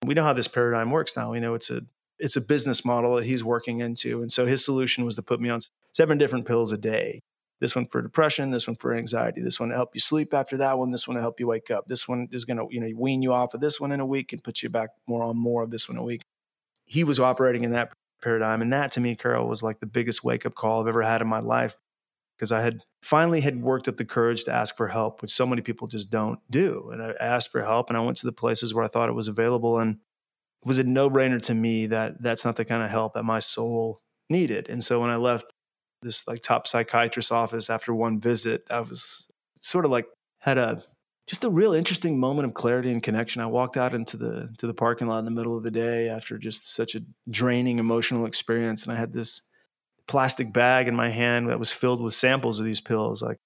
We 0.04 0.14
know 0.14 0.25
how 0.25 0.32
this 0.32 0.49
paradigm 0.49 0.90
works 0.90 1.16
now. 1.16 1.32
We 1.32 1.40
know 1.40 1.54
it's 1.54 1.70
a 1.70 1.82
it's 2.18 2.37
a 2.37 2.40
business 2.40 2.84
model 2.84 3.16
that 3.16 3.26
he's 3.26 3.44
working 3.44 3.80
into. 3.80 4.20
And 4.22 4.30
so 4.30 4.46
his 4.46 4.64
solution 4.64 5.04
was 5.04 5.14
to 5.16 5.22
put 5.22 5.40
me 5.40 5.48
on 5.48 5.60
seven 5.92 6.18
different 6.18 6.46
pills 6.46 6.72
a 6.72 6.78
day. 6.78 7.20
This 7.60 7.75
one 7.75 7.87
for 7.87 8.00
depression, 8.00 8.52
this 8.52 8.68
one 8.68 8.76
for 8.76 8.94
anxiety, 8.94 9.40
this 9.40 9.58
one 9.58 9.70
to 9.70 9.75
help 9.75 9.90
you 9.92 10.00
sleep 10.00 10.32
after 10.32 10.56
that 10.58 10.78
one, 10.78 10.92
this 10.92 11.08
one 11.08 11.16
to 11.16 11.20
help 11.20 11.40
you 11.40 11.48
wake 11.48 11.70
up. 11.70 11.88
This 11.88 12.06
one 12.06 12.28
is 12.30 12.44
going 12.44 12.56
to, 12.56 12.66
you 12.70 12.80
know, 12.80 12.88
wean 12.96 13.20
you 13.20 13.32
off 13.32 13.52
of 13.52 13.60
this 13.60 13.80
one 13.80 13.90
in 13.90 13.98
a 13.98 14.06
week 14.06 14.32
and 14.32 14.44
put 14.44 14.62
you 14.62 14.68
back 14.68 14.90
more 15.08 15.25
on 15.25 15.37
more 15.37 15.64
of 15.64 15.70
this 15.70 15.88
one 15.88 15.98
a 15.98 16.02
week. 16.02 16.22
He 16.84 17.02
was 17.02 17.18
operating 17.18 17.64
in 17.64 17.72
that 17.72 17.92
paradigm. 18.22 18.62
And 18.62 18.72
that 18.72 18.92
to 18.92 19.00
me, 19.00 19.16
Carol, 19.16 19.48
was 19.48 19.62
like 19.62 19.80
the 19.80 19.87
biggest 19.87 20.22
wake 20.22 20.46
up 20.46 20.54
call 20.54 20.80
I've 20.80 20.88
ever 20.88 21.02
had 21.02 21.20
in 21.20 21.26
my 21.28 21.40
life 21.40 21.76
because 22.37 22.52
I 22.52 22.60
had 22.60 22.84
finally 23.02 23.40
had 23.40 23.60
worked 23.60 23.88
up 23.88 23.96
the 23.96 24.04
courage 24.04 24.44
to 24.44 24.52
ask 24.52 24.76
for 24.76 24.88
help, 24.88 25.20
which 25.20 25.32
so 25.32 25.44
many 25.44 25.60
people 25.60 25.88
just 25.88 26.10
don't 26.10 26.38
do. 26.50 26.90
And 26.92 27.02
I 27.02 27.12
asked 27.20 27.50
for 27.50 27.62
help 27.62 27.90
and 27.90 27.96
I 27.96 28.00
went 28.00 28.16
to 28.18 28.26
the 28.26 28.32
places 28.32 28.72
where 28.72 28.84
I 28.84 28.88
thought 28.88 29.08
it 29.08 29.14
was 29.14 29.28
available. 29.28 29.80
And 29.80 29.98
was 30.64 30.78
a 30.78 30.84
no 30.84 31.08
brainer 31.08 31.40
to 31.42 31.54
me 31.54 31.86
that 31.86 32.22
that's 32.22 32.44
not 32.44 32.56
the 32.56 32.64
kind 32.64 32.82
of 32.82 32.90
help 32.90 33.14
that 33.14 33.22
my 33.22 33.38
soul 33.38 34.00
needed. 34.28 34.68
And 34.68 34.82
so 34.82 35.00
when 35.00 35.10
I 35.10 35.16
left 35.16 35.52
this 36.02 36.26
like 36.26 36.42
top 36.42 36.66
psychiatrist's 36.66 37.32
office 37.32 37.70
after 37.70 37.94
one 37.94 38.20
visit, 38.20 38.62
I 38.70 38.80
was 38.80 39.30
sort 39.60 39.84
of 39.84 39.90
like 39.90 40.06
had 40.40 40.58
a 40.58 40.82
just 41.26 41.44
a 41.44 41.50
real 41.50 41.74
interesting 41.74 42.18
moment 42.18 42.48
of 42.48 42.54
clarity 42.54 42.90
and 42.90 43.02
connection. 43.02 43.42
I 43.42 43.46
walked 43.46 43.76
out 43.76 43.94
into 43.94 44.16
the 44.16 44.48
to 44.58 44.66
the 44.66 44.74
parking 44.74 45.08
lot 45.08 45.18
in 45.20 45.24
the 45.24 45.30
middle 45.30 45.56
of 45.56 45.62
the 45.62 45.70
day 45.70 46.08
after 46.08 46.38
just 46.38 46.74
such 46.74 46.94
a 46.94 47.02
draining 47.30 47.78
emotional 47.78 48.26
experience, 48.26 48.84
and 48.84 48.92
I 48.92 48.96
had 48.96 49.12
this 49.12 49.42
plastic 50.06 50.52
bag 50.52 50.88
in 50.88 50.96
my 50.96 51.10
hand 51.10 51.50
that 51.50 51.58
was 51.58 51.70
filled 51.70 52.02
with 52.02 52.14
samples 52.14 52.58
of 52.58 52.64
these 52.64 52.80
pills, 52.80 53.22
like 53.22 53.36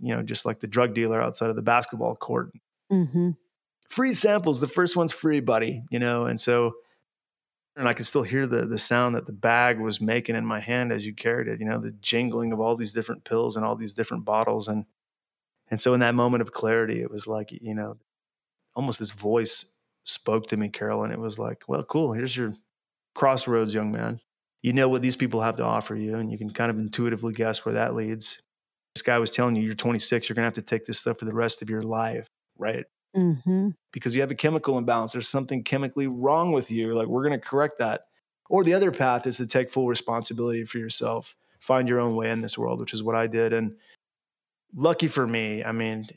you 0.00 0.14
know, 0.14 0.22
just 0.22 0.46
like 0.46 0.60
the 0.60 0.66
drug 0.66 0.94
dealer 0.94 1.20
outside 1.20 1.50
of 1.50 1.56
the 1.56 1.62
basketball 1.62 2.16
court. 2.16 2.50
Mm-hmm. 2.90 3.30
Free 3.88 4.12
samples. 4.12 4.60
The 4.60 4.68
first 4.68 4.96
one's 4.96 5.12
free, 5.12 5.40
buddy. 5.40 5.82
You 5.90 5.98
know, 5.98 6.26
and 6.26 6.38
so 6.38 6.74
and 7.78 7.88
I 7.88 7.94
could 7.94 8.06
still 8.06 8.24
hear 8.24 8.46
the 8.46 8.66
the 8.66 8.78
sound 8.78 9.14
that 9.14 9.26
the 9.26 9.32
bag 9.32 9.78
was 9.78 10.00
making 10.00 10.34
in 10.34 10.44
my 10.44 10.58
hand 10.58 10.92
as 10.92 11.06
you 11.06 11.14
carried 11.14 11.46
it. 11.46 11.60
You 11.60 11.66
know, 11.66 11.78
the 11.78 11.92
jingling 11.92 12.52
of 12.52 12.60
all 12.60 12.74
these 12.76 12.92
different 12.92 13.24
pills 13.24 13.56
and 13.56 13.64
all 13.64 13.76
these 13.76 13.94
different 13.94 14.24
bottles, 14.24 14.66
and 14.66 14.84
and 15.70 15.80
so 15.80 15.94
in 15.94 16.00
that 16.00 16.16
moment 16.16 16.42
of 16.42 16.52
clarity, 16.52 17.00
it 17.00 17.10
was 17.10 17.26
like, 17.26 17.52
you 17.52 17.74
know, 17.74 17.96
almost 18.74 18.98
this 18.98 19.12
voice 19.12 19.76
spoke 20.04 20.48
to 20.48 20.56
me, 20.56 20.68
Carol, 20.68 21.04
and 21.04 21.12
it 21.12 21.20
was 21.20 21.38
like, 21.38 21.62
well, 21.68 21.84
cool, 21.84 22.12
here's 22.12 22.36
your 22.36 22.54
crossroads, 23.14 23.74
young 23.74 23.92
man. 23.92 24.20
You 24.60 24.72
know 24.72 24.88
what 24.88 25.02
these 25.02 25.16
people 25.16 25.42
have 25.42 25.56
to 25.56 25.64
offer 25.64 25.94
you, 25.94 26.16
and 26.16 26.32
you 26.32 26.38
can 26.38 26.50
kind 26.50 26.70
of 26.70 26.78
intuitively 26.78 27.32
guess 27.32 27.64
where 27.64 27.74
that 27.74 27.94
leads. 27.94 28.42
This 28.94 29.02
guy 29.02 29.18
was 29.18 29.30
telling 29.30 29.54
you, 29.54 29.62
you're 29.62 29.74
26, 29.74 30.28
you're 30.28 30.34
to 30.34 30.42
have 30.42 30.54
to 30.54 30.62
take 30.62 30.86
this 30.86 30.98
stuff 30.98 31.18
for 31.18 31.26
the 31.26 31.34
rest 31.34 31.62
of 31.62 31.70
your 31.70 31.82
life, 31.82 32.26
right? 32.56 32.86
Mm-hmm. 33.16 33.70
Because 33.92 34.14
you 34.14 34.20
have 34.20 34.30
a 34.30 34.36
chemical 34.36 34.78
imbalance. 34.78 35.12
There's 35.12 35.28
something 35.28 35.64
chemically 35.64 36.06
wrong 36.06 36.52
with 36.52 36.70
you. 36.70 36.94
Like, 36.94 37.06
we're 37.06 37.26
going 37.26 37.38
to 37.38 37.46
correct 37.46 37.78
that. 37.78 38.02
Or 38.50 38.64
the 38.64 38.74
other 38.74 38.92
path 38.92 39.26
is 39.26 39.36
to 39.38 39.46
take 39.46 39.70
full 39.70 39.88
responsibility 39.88 40.64
for 40.64 40.78
yourself, 40.78 41.36
find 41.60 41.88
your 41.88 42.00
own 42.00 42.16
way 42.16 42.30
in 42.30 42.40
this 42.40 42.56
world, 42.56 42.80
which 42.80 42.94
is 42.94 43.02
what 43.02 43.14
I 43.14 43.26
did. 43.26 43.52
And 43.52 43.76
lucky 44.74 45.08
for 45.08 45.26
me, 45.26 45.62
I 45.62 45.72
mean, 45.72 46.08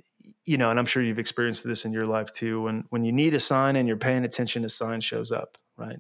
you 0.46 0.58
know, 0.58 0.70
and 0.70 0.80
I'm 0.80 0.86
sure 0.86 1.04
you've 1.04 1.20
experienced 1.20 1.64
this 1.66 1.86
in 1.86 1.92
your 1.92 2.06
life 2.06 2.32
too. 2.32 2.62
When 2.62 2.86
when 2.90 3.04
you 3.04 3.12
need 3.12 3.34
a 3.34 3.40
sign 3.40 3.76
and 3.76 3.88
you're 3.88 3.98
paying 3.98 4.24
attention, 4.24 4.66
a 4.66 4.70
sign 4.70 5.02
shows 5.02 5.32
up, 5.32 5.58
right? 5.78 6.00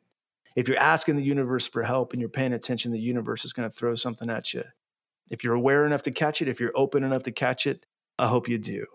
If 0.55 0.67
you're 0.67 0.79
asking 0.79 1.15
the 1.17 1.23
universe 1.23 1.67
for 1.67 1.83
help 1.83 2.13
and 2.13 2.19
you're 2.19 2.29
paying 2.29 2.53
attention, 2.53 2.91
the 2.91 2.99
universe 2.99 3.45
is 3.45 3.53
going 3.53 3.69
to 3.69 3.75
throw 3.75 3.95
something 3.95 4.29
at 4.29 4.53
you. 4.53 4.63
If 5.29 5.43
you're 5.43 5.53
aware 5.53 5.85
enough 5.85 6.03
to 6.03 6.11
catch 6.11 6.41
it, 6.41 6.47
if 6.47 6.59
you're 6.59 6.73
open 6.75 7.03
enough 7.03 7.23
to 7.23 7.31
catch 7.31 7.65
it, 7.65 7.85
I 8.19 8.27
hope 8.27 8.49
you 8.49 8.57
do. 8.57 8.85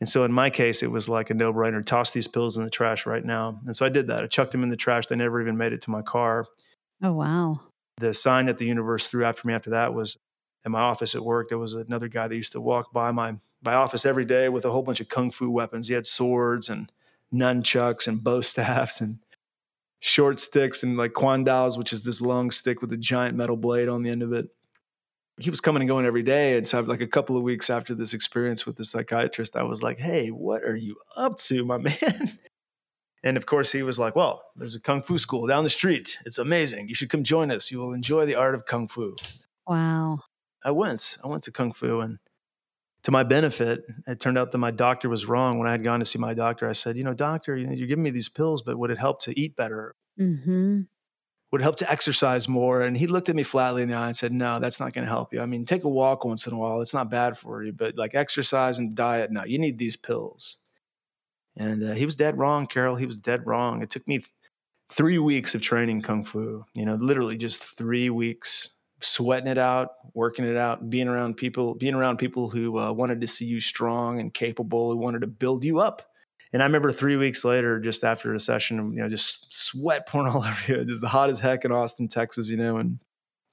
And 0.00 0.08
so 0.08 0.24
in 0.24 0.32
my 0.32 0.48
case, 0.48 0.82
it 0.82 0.90
was 0.90 1.08
like 1.08 1.30
a 1.30 1.34
no 1.34 1.52
brainer 1.52 1.84
toss 1.84 2.10
these 2.10 2.26
pills 2.26 2.56
in 2.56 2.64
the 2.64 2.70
trash 2.70 3.04
right 3.04 3.24
now. 3.24 3.60
And 3.66 3.76
so 3.76 3.84
I 3.84 3.90
did 3.90 4.06
that. 4.06 4.24
I 4.24 4.26
chucked 4.26 4.52
them 4.52 4.62
in 4.62 4.70
the 4.70 4.76
trash. 4.76 5.06
They 5.06 5.16
never 5.16 5.40
even 5.40 5.58
made 5.58 5.74
it 5.74 5.82
to 5.82 5.90
my 5.90 6.00
car. 6.00 6.46
Oh, 7.02 7.12
wow. 7.12 7.60
The 7.98 8.14
sign 8.14 8.46
that 8.46 8.56
the 8.56 8.64
universe 8.64 9.08
threw 9.08 9.24
after 9.24 9.46
me 9.46 9.52
after 9.52 9.70
that 9.70 9.92
was 9.92 10.16
in 10.64 10.72
my 10.72 10.80
office 10.80 11.14
at 11.14 11.22
work, 11.22 11.48
there 11.48 11.58
was 11.58 11.74
another 11.74 12.08
guy 12.08 12.28
that 12.28 12.36
used 12.36 12.52
to 12.52 12.60
walk 12.60 12.92
by 12.92 13.10
my 13.10 13.36
my 13.62 13.74
office 13.74 14.06
every 14.06 14.24
day 14.24 14.48
with 14.48 14.64
a 14.64 14.70
whole 14.70 14.82
bunch 14.82 15.00
of 15.00 15.08
kung 15.08 15.30
fu 15.30 15.50
weapons. 15.50 15.88
He 15.88 15.94
had 15.94 16.06
swords 16.06 16.70
and 16.70 16.90
nunchucks 17.32 18.06
and 18.06 18.24
bow 18.24 18.40
staffs 18.40 19.00
and 19.00 19.18
short 20.00 20.40
sticks 20.40 20.82
and 20.82 20.96
like 20.96 21.12
quandals, 21.12 21.76
which 21.76 21.92
is 21.92 22.04
this 22.04 22.20
long 22.20 22.50
stick 22.50 22.80
with 22.80 22.92
a 22.92 22.96
giant 22.96 23.36
metal 23.36 23.56
blade 23.56 23.88
on 23.88 24.02
the 24.02 24.10
end 24.10 24.22
of 24.22 24.32
it. 24.32 24.48
He 25.40 25.50
was 25.50 25.60
coming 25.60 25.82
and 25.82 25.88
going 25.88 26.06
every 26.06 26.22
day. 26.22 26.56
And 26.56 26.66
so, 26.66 26.80
like 26.80 27.00
a 27.00 27.06
couple 27.06 27.36
of 27.36 27.42
weeks 27.42 27.70
after 27.70 27.94
this 27.94 28.14
experience 28.14 28.66
with 28.66 28.76
the 28.76 28.84
psychiatrist, 28.84 29.56
I 29.56 29.62
was 29.62 29.82
like, 29.82 29.98
"Hey, 29.98 30.28
what 30.28 30.62
are 30.62 30.76
you 30.76 30.96
up 31.16 31.38
to, 31.38 31.64
my 31.64 31.78
man?" 31.78 32.38
And 33.22 33.36
of 33.36 33.44
course, 33.44 33.72
he 33.72 33.82
was 33.82 33.98
like, 33.98 34.16
Well, 34.16 34.42
there's 34.56 34.74
a 34.74 34.80
kung 34.80 35.02
fu 35.02 35.18
school 35.18 35.46
down 35.46 35.64
the 35.64 35.70
street. 35.70 36.18
It's 36.24 36.38
amazing. 36.38 36.88
You 36.88 36.94
should 36.94 37.10
come 37.10 37.22
join 37.22 37.50
us. 37.50 37.70
You 37.70 37.78
will 37.78 37.92
enjoy 37.92 38.24
the 38.24 38.34
art 38.34 38.54
of 38.54 38.64
kung 38.64 38.88
fu. 38.88 39.14
Wow. 39.66 40.20
I 40.62 40.70
went. 40.70 41.16
I 41.24 41.28
went 41.28 41.42
to 41.44 41.52
Kung 41.52 41.72
Fu, 41.72 42.00
and 42.00 42.18
to 43.02 43.10
my 43.10 43.22
benefit, 43.22 43.84
it 44.06 44.20
turned 44.20 44.38
out 44.38 44.52
that 44.52 44.58
my 44.58 44.70
doctor 44.70 45.08
was 45.08 45.26
wrong. 45.26 45.58
When 45.58 45.68
I 45.68 45.72
had 45.72 45.82
gone 45.82 46.00
to 46.00 46.06
see 46.06 46.18
my 46.18 46.34
doctor, 46.34 46.68
I 46.68 46.72
said, 46.72 46.96
"You 46.96 47.04
know, 47.04 47.14
doctor, 47.14 47.56
you 47.56 47.66
know, 47.66 47.72
you're 47.72 47.88
giving 47.88 48.04
me 48.04 48.10
these 48.10 48.28
pills, 48.28 48.62
but 48.62 48.78
would 48.78 48.90
it 48.90 48.98
help 48.98 49.20
to 49.22 49.38
eat 49.38 49.56
better? 49.56 49.94
Mm-hmm. 50.18 50.82
Would 51.52 51.62
help 51.62 51.76
to 51.76 51.90
exercise 51.90 52.48
more?" 52.48 52.82
And 52.82 52.96
he 52.96 53.06
looked 53.06 53.28
at 53.28 53.36
me 53.36 53.42
flatly 53.42 53.82
in 53.82 53.88
the 53.88 53.94
eye 53.94 54.06
and 54.06 54.16
said, 54.16 54.32
"No, 54.32 54.58
that's 54.60 54.80
not 54.80 54.92
going 54.92 55.04
to 55.04 55.10
help 55.10 55.32
you. 55.32 55.40
I 55.40 55.46
mean, 55.46 55.64
take 55.64 55.84
a 55.84 55.88
walk 55.88 56.24
once 56.24 56.46
in 56.46 56.52
a 56.52 56.58
while. 56.58 56.80
It's 56.80 56.94
not 56.94 57.10
bad 57.10 57.38
for 57.38 57.62
you, 57.64 57.72
but 57.72 57.96
like 57.96 58.14
exercise 58.14 58.78
and 58.78 58.94
diet, 58.94 59.30
no, 59.30 59.44
you 59.44 59.58
need 59.58 59.78
these 59.78 59.96
pills." 59.96 60.56
And 61.56 61.82
uh, 61.82 61.92
he 61.92 62.04
was 62.04 62.16
dead 62.16 62.38
wrong, 62.38 62.66
Carol. 62.66 62.96
He 62.96 63.06
was 63.06 63.16
dead 63.16 63.46
wrong. 63.46 63.82
It 63.82 63.90
took 63.90 64.06
me 64.06 64.18
th- 64.18 64.30
three 64.90 65.18
weeks 65.18 65.54
of 65.54 65.62
training 65.62 66.02
kung 66.02 66.24
fu. 66.24 66.64
You 66.74 66.84
know, 66.84 66.94
literally 66.94 67.36
just 67.36 67.62
three 67.62 68.10
weeks 68.10 68.72
sweating 69.00 69.48
it 69.48 69.58
out, 69.58 69.90
working 70.14 70.44
it 70.44 70.56
out, 70.56 70.90
being 70.90 71.08
around 71.08 71.36
people, 71.36 71.74
being 71.74 71.94
around 71.94 72.18
people 72.18 72.50
who 72.50 72.78
uh, 72.78 72.92
wanted 72.92 73.20
to 73.20 73.26
see 73.26 73.46
you 73.46 73.60
strong 73.60 74.20
and 74.20 74.32
capable, 74.32 74.90
who 74.90 74.96
wanted 74.96 75.20
to 75.22 75.26
build 75.26 75.64
you 75.64 75.78
up. 75.78 76.09
And 76.52 76.62
I 76.62 76.66
remember 76.66 76.90
three 76.90 77.16
weeks 77.16 77.44
later, 77.44 77.78
just 77.78 78.02
after 78.02 78.34
a 78.34 78.40
session, 78.40 78.92
you 78.92 79.00
know, 79.00 79.08
just 79.08 79.54
sweat 79.54 80.06
pouring 80.06 80.28
all 80.32 80.42
over 80.44 80.60
you, 80.66 80.84
just 80.84 81.00
the 81.00 81.08
hot 81.08 81.30
as 81.30 81.38
heck 81.38 81.64
in 81.64 81.72
Austin, 81.72 82.08
Texas, 82.08 82.50
you 82.50 82.56
know, 82.56 82.76
and 82.78 82.98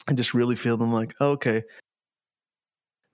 and 0.08 0.18
just 0.18 0.34
really 0.34 0.56
feeling 0.56 0.92
like, 0.92 1.14
oh, 1.20 1.32
okay, 1.32 1.64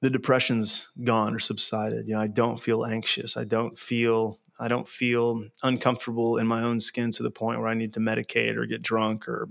the 0.02 0.10
depression's 0.10 0.90
gone 1.04 1.34
or 1.34 1.40
subsided. 1.40 2.08
You 2.08 2.16
know, 2.16 2.22
I 2.22 2.28
don't 2.28 2.62
feel 2.62 2.86
anxious. 2.86 3.36
I 3.36 3.46
don't 3.46 3.78
feel 3.80 4.40
I 4.60 4.68
don't 4.68 4.88
feel 4.88 5.44
uncomfortable 5.64 6.38
in 6.38 6.46
my 6.46 6.62
own 6.62 6.80
skin 6.80 7.12
to 7.14 7.24
the 7.24 7.32
point 7.32 7.60
where 7.60 7.70
I 7.70 7.74
need 7.74 7.94
to 7.94 8.00
medicate 8.00 8.56
or 8.56 8.66
get 8.66 8.82
drunk 8.82 9.28
or 9.28 9.50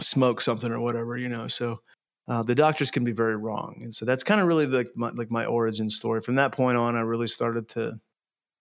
smoke 0.00 0.40
something 0.40 0.72
or 0.72 0.80
whatever, 0.80 1.16
you 1.16 1.28
know. 1.28 1.46
So 1.48 1.80
uh, 2.26 2.42
the 2.42 2.54
doctors 2.54 2.90
can 2.90 3.04
be 3.04 3.12
very 3.12 3.36
wrong, 3.36 3.80
and 3.82 3.94
so 3.94 4.04
that's 4.04 4.24
kind 4.24 4.40
of 4.40 4.46
really 4.46 4.66
like 4.66 4.88
my, 4.94 5.10
like 5.10 5.30
my 5.30 5.44
origin 5.44 5.90
story. 5.90 6.20
From 6.20 6.36
that 6.36 6.52
point 6.52 6.78
on, 6.78 6.96
I 6.96 7.00
really 7.00 7.28
started 7.28 7.68
to 7.70 8.00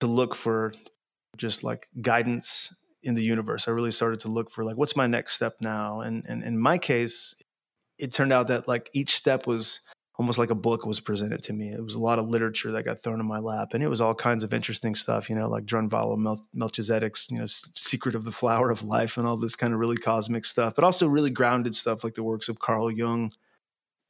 to 0.03 0.07
look 0.07 0.35
for 0.35 0.73
just 1.37 1.63
like 1.63 1.87
guidance 2.01 2.85
in 3.01 3.15
the 3.15 3.23
universe. 3.23 3.69
I 3.69 3.71
really 3.71 3.91
started 3.91 4.19
to 4.21 4.27
look 4.27 4.51
for 4.51 4.65
like 4.65 4.75
what's 4.75 4.97
my 4.97 5.07
next 5.07 5.33
step 5.33 5.55
now, 5.61 6.01
and 6.01 6.25
and 6.27 6.43
in 6.43 6.59
my 6.59 6.77
case, 6.77 7.41
it 7.97 8.11
turned 8.11 8.33
out 8.33 8.49
that 8.49 8.67
like 8.67 8.89
each 8.93 9.15
step 9.15 9.47
was 9.47 9.79
almost 10.19 10.37
like 10.37 10.49
a 10.49 10.55
book 10.55 10.85
was 10.85 10.99
presented 10.99 11.41
to 11.43 11.53
me. 11.53 11.69
It 11.69 11.83
was 11.83 11.95
a 11.95 11.99
lot 11.99 12.19
of 12.19 12.27
literature 12.27 12.71
that 12.73 12.83
got 12.83 13.01
thrown 13.01 13.21
in 13.21 13.25
my 13.25 13.39
lap, 13.39 13.69
and 13.73 13.81
it 13.81 13.87
was 13.87 14.01
all 14.01 14.13
kinds 14.13 14.43
of 14.43 14.53
interesting 14.53 14.93
stuff, 14.93 15.29
you 15.29 15.35
know, 15.35 15.47
like 15.47 15.65
Drunvalo 15.65 16.17
Mel- 16.17 16.45
Melchizedek's, 16.53 17.31
you 17.31 17.39
know, 17.39 17.45
Secret 17.47 18.13
of 18.13 18.25
the 18.25 18.31
Flower 18.33 18.69
of 18.69 18.83
Life, 18.83 19.15
and 19.17 19.25
all 19.25 19.37
this 19.37 19.55
kind 19.55 19.73
of 19.73 19.79
really 19.79 19.97
cosmic 19.97 20.43
stuff, 20.43 20.75
but 20.75 20.83
also 20.83 21.07
really 21.07 21.31
grounded 21.31 21.77
stuff 21.77 22.03
like 22.03 22.15
the 22.15 22.23
works 22.23 22.49
of 22.49 22.59
Carl 22.59 22.91
Jung, 22.91 23.31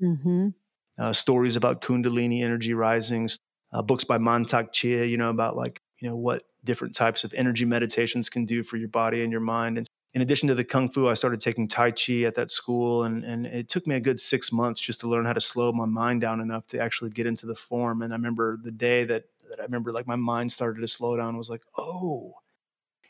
mm-hmm. 0.02 0.50
uh, 0.98 1.14
stories 1.14 1.56
about 1.56 1.82
Kundalini 1.82 2.44
energy 2.44 2.74
risings, 2.74 3.38
uh, 3.72 3.84
books 3.84 4.04
by 4.04 4.18
Mantak 4.18 4.72
Chia, 4.72 5.06
you 5.06 5.18
know, 5.18 5.30
about 5.30 5.56
like 5.56 5.83
you 6.04 6.10
know 6.10 6.18
what 6.18 6.44
different 6.64 6.94
types 6.94 7.24
of 7.24 7.34
energy 7.34 7.66
meditations 7.66 8.30
can 8.30 8.46
do 8.46 8.62
for 8.62 8.78
your 8.78 8.90
body 8.90 9.24
and 9.24 9.32
your 9.32 9.42
mind, 9.42 9.78
and 9.78 9.88
in 10.14 10.22
addition 10.22 10.48
to 10.48 10.56
the 10.56 10.64
kung 10.64 10.90
fu, 10.90 11.08
I 11.08 11.16
started 11.16 11.40
taking 11.40 11.68
tai 11.68 11.92
chi 11.92 12.22
at 12.22 12.36
that 12.36 12.52
school, 12.52 13.04
and 13.04 13.24
and 13.24 13.48
it 13.48 13.68
took 13.70 13.88
me 13.88 13.96
a 13.96 14.00
good 14.00 14.20
six 14.20 14.52
months 14.52 14.80
just 14.80 15.00
to 15.02 15.08
learn 15.08 15.26
how 15.26 15.34
to 15.34 15.42
slow 15.42 15.72
my 15.72 15.86
mind 15.86 16.22
down 16.22 16.40
enough 16.40 16.68
to 16.68 16.80
actually 16.80 17.10
get 17.10 17.26
into 17.26 17.46
the 17.46 17.56
form. 17.56 18.02
And 18.02 18.14
I 18.14 18.18
remember 18.18 18.58
the 18.62 18.72
day 18.72 19.06
that 19.06 19.24
that 19.50 19.60
I 19.60 19.64
remember 19.64 19.92
like 19.92 20.06
my 20.08 20.16
mind 20.16 20.52
started 20.52 20.82
to 20.82 20.88
slow 20.88 21.18
down 21.18 21.38
was 21.38 21.50
like, 21.50 21.64
oh. 21.78 22.36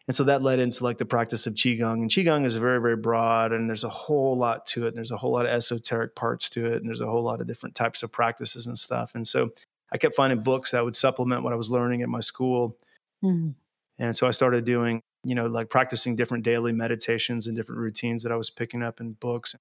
And 0.06 0.16
so 0.18 0.26
that 0.26 0.42
led 0.42 0.60
into 0.60 0.84
like 0.84 0.98
the 0.98 1.06
practice 1.06 1.48
of 1.48 1.56
qigong, 1.56 1.94
and 1.94 2.10
qigong 2.10 2.46
is 2.46 2.56
very 2.56 2.80
very 2.80 2.98
broad, 2.98 3.52
and 3.52 3.68
there's 3.68 3.84
a 3.84 3.90
whole 3.90 4.38
lot 4.38 4.66
to 4.68 4.86
it. 4.86 4.90
And 4.90 4.98
there's 4.98 5.12
a 5.12 5.18
whole 5.18 5.32
lot 5.34 5.46
of 5.46 5.52
esoteric 5.52 6.16
parts 6.16 6.50
to 6.52 6.66
it, 6.68 6.76
and 6.76 6.88
there's 6.88 7.02
a 7.02 7.08
whole 7.08 7.24
lot 7.24 7.42
of 7.42 7.48
different 7.48 7.76
types 7.76 8.04
of 8.04 8.12
practices 8.14 8.66
and 8.66 8.78
stuff. 8.78 9.12
And 9.14 9.28
so 9.28 9.52
I 9.94 9.98
kept 9.98 10.16
finding 10.16 10.42
books 10.42 10.72
that 10.72 10.84
would 10.84 10.96
supplement 10.96 11.44
what 11.44 11.54
I 11.54 11.56
was 11.56 11.70
learning 11.70 12.02
at 12.02 12.10
my 12.10 12.20
school. 12.20 12.78
Mm-hmm. 13.24 13.52
And 14.00 14.18
so 14.18 14.28
I 14.28 14.32
started 14.32 14.66
doing 14.66 15.02
you 15.24 15.36
know, 15.36 15.48
like 15.48 15.70
practicing 15.70 16.16
different 16.16 16.44
daily 16.44 16.72
meditations 16.72 17.48
and 17.48 17.56
different 17.56 17.80
routines 17.80 18.24
that 18.24 18.32
I 18.32 18.36
was 18.36 18.50
picking 18.50 18.84
up 18.84 19.00
in 19.00 19.14
books. 19.14 19.56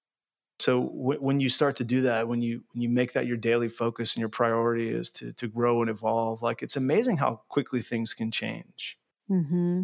So 0.58 0.88
w- 0.88 1.20
when 1.20 1.40
you 1.40 1.48
start 1.48 1.76
to 1.76 1.84
do 1.84 2.02
that, 2.02 2.28
when 2.28 2.42
you 2.42 2.64
when 2.72 2.82
you 2.82 2.88
make 2.88 3.12
that 3.12 3.26
your 3.26 3.36
daily 3.36 3.68
focus 3.68 4.14
and 4.14 4.20
your 4.20 4.28
priority 4.28 4.90
is 4.90 5.10
to 5.12 5.32
to 5.34 5.48
grow 5.48 5.80
and 5.80 5.90
evolve, 5.90 6.42
like 6.42 6.62
it's 6.62 6.76
amazing 6.76 7.18
how 7.18 7.42
quickly 7.48 7.80
things 7.80 8.12
can 8.14 8.30
change. 8.30 8.98
Mm-hmm. 9.30 9.82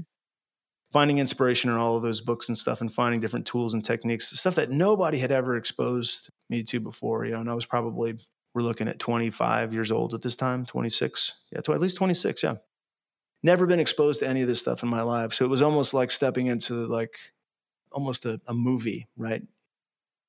Finding 0.92 1.18
inspiration 1.18 1.70
in 1.70 1.76
all 1.76 1.96
of 1.96 2.02
those 2.02 2.20
books 2.20 2.48
and 2.48 2.56
stuff, 2.56 2.80
and 2.80 2.92
finding 2.92 3.20
different 3.20 3.46
tools 3.46 3.74
and 3.74 3.84
techniques, 3.84 4.30
stuff 4.38 4.54
that 4.54 4.70
nobody 4.70 5.18
had 5.18 5.30
ever 5.30 5.56
exposed 5.56 6.30
me 6.48 6.62
to 6.64 6.80
before. 6.80 7.24
You 7.24 7.32
know, 7.32 7.40
and 7.40 7.50
I 7.50 7.54
was 7.54 7.66
probably 7.66 8.18
we're 8.54 8.62
looking 8.62 8.88
at 8.88 8.98
25 8.98 9.72
years 9.72 9.92
old 9.92 10.14
at 10.14 10.22
this 10.22 10.36
time, 10.36 10.66
26, 10.66 11.34
yeah, 11.52 11.58
at 11.58 11.80
least 11.80 11.96
26, 11.96 12.42
yeah 12.42 12.56
never 13.42 13.66
been 13.66 13.80
exposed 13.80 14.20
to 14.20 14.28
any 14.28 14.42
of 14.42 14.48
this 14.48 14.60
stuff 14.60 14.82
in 14.82 14.88
my 14.88 15.02
life. 15.02 15.32
So 15.32 15.44
it 15.44 15.48
was 15.48 15.62
almost 15.62 15.94
like 15.94 16.10
stepping 16.10 16.46
into 16.46 16.86
like 16.86 17.14
almost 17.92 18.26
a, 18.26 18.40
a 18.46 18.54
movie, 18.54 19.06
right? 19.16 19.42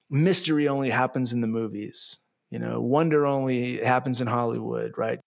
Mystery 0.10 0.68
only 0.68 0.90
happens 0.90 1.34
in 1.34 1.42
the 1.42 1.48
movies. 1.48 2.18
You 2.50 2.60
know, 2.60 2.82
wonder 2.82 3.26
only 3.26 3.78
happens 3.78 4.22
in 4.22 4.28
Hollywood, 4.28 4.94
right? 4.98 5.20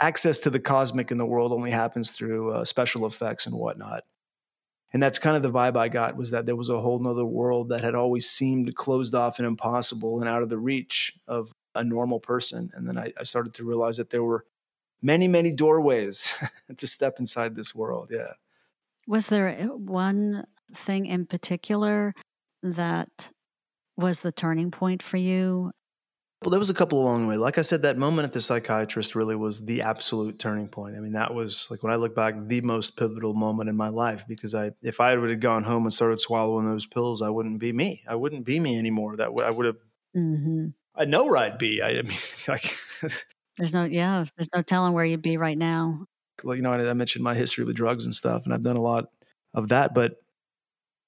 Access 0.00 0.40
to 0.40 0.50
the 0.50 0.60
cosmic 0.60 1.10
in 1.10 1.18
the 1.18 1.26
world 1.26 1.52
only 1.52 1.70
happens 1.70 2.12
through 2.12 2.52
uh, 2.52 2.64
special 2.64 3.06
effects 3.06 3.46
and 3.46 3.54
whatnot. 3.56 4.04
And 4.92 5.02
that's 5.02 5.18
kind 5.18 5.36
of 5.36 5.42
the 5.42 5.50
vibe 5.50 5.76
I 5.76 5.88
got 5.88 6.16
was 6.16 6.30
that 6.30 6.46
there 6.46 6.54
was 6.54 6.68
a 6.68 6.80
whole 6.80 7.00
nother 7.00 7.24
world 7.24 7.70
that 7.70 7.82
had 7.82 7.96
always 7.96 8.30
seemed 8.30 8.74
closed 8.76 9.14
off 9.14 9.38
and 9.38 9.46
impossible 9.46 10.20
and 10.20 10.28
out 10.28 10.44
of 10.44 10.48
the 10.48 10.58
reach 10.58 11.14
of 11.26 11.50
a 11.74 11.84
normal 11.84 12.20
person. 12.20 12.70
And 12.74 12.88
then 12.88 12.98
I, 12.98 13.12
I 13.18 13.24
started 13.24 13.54
to 13.54 13.64
realize 13.64 13.96
that 13.96 14.10
there 14.10 14.22
were 14.22 14.44
many, 15.02 15.28
many 15.28 15.52
doorways 15.52 16.32
to 16.76 16.86
step 16.86 17.14
inside 17.18 17.54
this 17.54 17.74
world. 17.74 18.10
Yeah. 18.10 18.32
Was 19.06 19.28
there 19.28 19.48
uh, 19.48 19.76
one 19.76 20.46
thing 20.74 21.06
in 21.06 21.26
particular 21.26 22.14
that 22.62 23.30
was 23.96 24.20
the 24.20 24.32
turning 24.32 24.70
point 24.70 25.02
for 25.02 25.18
you? 25.18 25.72
Well, 26.42 26.50
there 26.50 26.58
was 26.58 26.68
a 26.68 26.74
couple 26.74 27.00
along 27.00 27.22
the 27.22 27.28
way. 27.28 27.36
Like 27.38 27.56
I 27.56 27.62
said, 27.62 27.82
that 27.82 27.96
moment 27.96 28.26
at 28.26 28.34
the 28.34 28.40
psychiatrist 28.40 29.14
really 29.14 29.34
was 29.34 29.64
the 29.64 29.80
absolute 29.80 30.38
turning 30.38 30.68
point. 30.68 30.94
I 30.94 31.00
mean, 31.00 31.12
that 31.12 31.32
was 31.32 31.68
like 31.70 31.82
when 31.82 31.92
I 31.92 31.96
look 31.96 32.14
back, 32.14 32.34
the 32.48 32.60
most 32.60 32.98
pivotal 32.98 33.32
moment 33.32 33.70
in 33.70 33.76
my 33.76 33.88
life 33.88 34.24
because 34.28 34.54
I, 34.54 34.72
if 34.82 35.00
I 35.00 35.16
would 35.16 35.30
have 35.30 35.40
gone 35.40 35.64
home 35.64 35.84
and 35.84 35.94
started 35.94 36.20
swallowing 36.20 36.66
those 36.66 36.84
pills, 36.84 37.22
I 37.22 37.30
wouldn't 37.30 37.60
be 37.60 37.72
me. 37.72 38.02
I 38.06 38.14
wouldn't 38.14 38.44
be 38.44 38.60
me 38.60 38.76
anymore. 38.78 39.16
That 39.16 39.28
I 39.42 39.50
would 39.50 39.66
have. 39.66 39.76
Mm-hmm. 40.14 40.66
I 40.96 41.04
know 41.04 41.24
where 41.24 41.36
I'd 41.36 41.58
be. 41.58 41.82
I, 41.82 41.98
I 41.98 42.02
mean, 42.02 42.18
like. 42.48 42.76
there's 43.56 43.74
no, 43.74 43.84
yeah, 43.84 44.24
there's 44.36 44.50
no 44.54 44.62
telling 44.62 44.92
where 44.92 45.04
you'd 45.04 45.22
be 45.22 45.36
right 45.36 45.58
now. 45.58 46.06
Well, 46.42 46.56
you 46.56 46.62
know, 46.62 46.72
I, 46.72 46.90
I 46.90 46.94
mentioned 46.94 47.24
my 47.24 47.34
history 47.34 47.64
with 47.64 47.76
drugs 47.76 48.04
and 48.04 48.14
stuff, 48.14 48.44
and 48.44 48.52
I've 48.52 48.62
done 48.62 48.76
a 48.76 48.82
lot 48.82 49.06
of 49.52 49.68
that, 49.68 49.94
but 49.94 50.16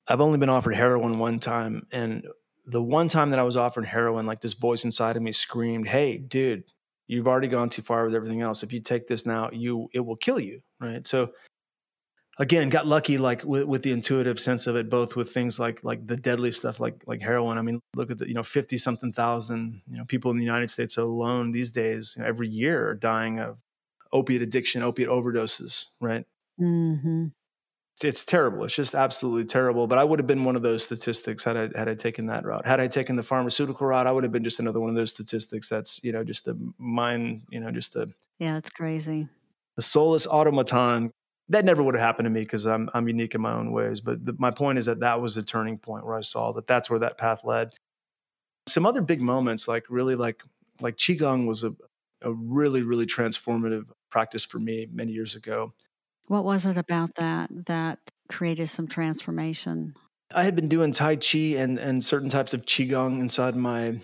I've 0.09 0.21
only 0.21 0.39
been 0.39 0.49
offered 0.49 0.75
heroin 0.75 1.19
one 1.19 1.41
time, 1.41 1.87
and 1.91 2.27
the 2.65 2.83
one 2.83 3.09
time 3.09 3.31
that 3.31 3.39
I 3.39 3.45
was 3.45 3.57
offered 3.57 3.85
heroin, 3.85 4.27
like 4.27 4.41
this 4.41 4.55
voice 4.55 4.85
inside 4.85 5.17
of 5.17 5.23
me 5.23 5.33
screamed, 5.33 5.89
"Hey, 5.89 6.17
dude, 6.19 6.65
you've 7.09 7.29
already 7.29 7.49
gone 7.49 7.71
too 7.71 7.83
far 7.83 8.05
with 8.05 8.15
everything 8.15 8.41
else. 8.41 8.63
If 8.63 8.73
you 8.73 8.81
take 8.81 9.07
this 9.07 9.27
now, 9.27 9.51
you 9.53 9.89
it 9.93 10.01
will 10.01 10.17
kill 10.17 10.39
you." 10.39 10.61
Right? 10.81 11.07
So 11.07 11.31
again, 12.39 12.69
got 12.69 12.87
lucky 12.87 13.19
like 13.19 13.45
with, 13.45 13.65
with 13.65 13.83
the 13.83 13.93
intuitive 13.93 14.41
sense 14.41 14.67
of 14.67 14.77
it, 14.77 14.91
both 14.91 15.17
with 15.17 15.33
things 15.33 15.59
like 15.59 15.83
like 15.83 16.07
the 16.07 16.17
deadly 16.17 16.53
stuff 16.53 16.81
like 16.81 17.03
like 17.07 17.23
heroin. 17.23 17.59
I 17.59 17.63
mean, 17.63 17.81
look 17.95 18.11
at 18.11 18.19
the 18.19 18.29
you 18.29 18.35
know 18.35 18.43
fifty 18.43 18.79
something 18.79 19.13
thousand 19.13 19.83
you 19.91 19.99
know 19.99 20.05
people 20.05 20.31
in 20.31 20.37
the 20.37 20.45
United 20.45 20.71
States 20.71 20.97
alone 20.97 21.53
these 21.53 21.71
days 21.71 22.15
you 22.17 22.23
know, 22.23 22.29
every 22.29 22.49
year 22.49 22.89
are 22.89 22.95
dying 22.95 23.39
of 23.39 23.59
opiate 24.13 24.43
addiction, 24.43 24.83
opiate 24.83 25.09
overdoses. 25.09 25.87
Right? 26.01 26.25
Mm-hmm 26.61 27.27
it's 28.05 28.25
terrible. 28.25 28.65
It's 28.65 28.75
just 28.75 28.95
absolutely 28.95 29.45
terrible. 29.45 29.87
But 29.87 29.99
I 29.99 30.05
would 30.05 30.19
have 30.19 30.27
been 30.27 30.45
one 30.45 30.57
of 30.57 30.63
those 30.63 30.85
statistics 30.85 31.45
had 31.45 31.57
I 31.57 31.79
had 31.79 31.89
I 31.89 31.95
taken 31.95 32.27
that 32.27 32.45
route. 32.45 32.67
Had 32.67 32.81
I 32.81 32.89
taken 32.89 33.17
the 33.17 33.23
pharmaceutical 33.23 33.87
route, 33.87 34.07
I 34.07 34.13
would 34.13 34.23
have 34.23 34.33
been 34.33 34.45
just 34.45 34.61
another 34.61 34.81
one 34.81 34.91
of 34.91 34.97
those 34.97 35.11
statistics. 35.11 35.69
That's 35.69 36.03
you 36.05 36.13
know 36.13 36.23
just 36.23 36.47
a 36.47 36.57
mind, 36.79 37.43
you 37.51 37.61
know, 37.61 37.71
just 37.71 37.97
a 37.97 38.09
yeah, 38.39 38.59
it's 38.59 38.71
crazy. 38.71 39.29
A 39.79 39.83
soulless 39.83 40.27
automaton. 40.27 41.13
That 41.49 41.65
never 41.65 41.83
would 41.83 41.95
have 41.95 42.03
happened 42.03 42.27
to 42.27 42.31
me 42.31 42.41
because 42.41 42.67
I'm 42.67 42.91
I'm 42.93 43.09
unique 43.09 43.35
in 43.35 43.41
my 43.41 43.53
own 43.53 43.73
ways. 43.73 44.01
But 44.01 44.25
the, 44.25 44.35
my 44.39 44.51
point 44.51 44.79
is 44.79 44.87
that 44.87 45.01
that 45.01 45.21
was 45.21 45.37
a 45.37 45.43
turning 45.43 45.79
point 45.79 46.05
where 46.05 46.17
I 46.17 46.23
saw 46.23 46.53
that 46.53 46.67
that's 46.67 46.91
where 46.91 46.99
that 46.99 47.19
path 47.19 47.43
led. 47.45 47.75
Some 48.69 48.85
other 48.85 49.01
big 49.01 49.21
moments, 49.21 49.69
like 49.69 49.85
really 49.89 50.17
like 50.17 50.43
like 50.81 50.97
qigong, 50.97 51.47
was 51.47 51.63
a 51.63 51.73
a 52.23 52.33
really 52.33 52.83
really 52.83 53.07
transformative 53.07 53.85
practice 54.11 54.45
for 54.45 54.59
me 54.59 54.89
many 54.91 55.13
years 55.13 55.35
ago 55.35 55.73
what 56.29 56.45
was 56.45 56.67
it 56.67 56.77
about 56.77 57.15
that 57.17 57.49
that 57.67 57.99
created 58.29 58.69
some 58.69 58.87
transformation? 58.87 59.95
I 60.35 60.43
had 60.43 60.57
been 60.57 60.69
doing 60.69 60.93
Tai 60.93 61.17
Chi 61.17 61.39
and, 61.57 61.79
and 61.79 62.05
certain 62.05 62.29
types 62.29 62.53
of 62.53 62.67
Qigong 62.67 63.21
inside 63.21 63.55
my 63.55 64.01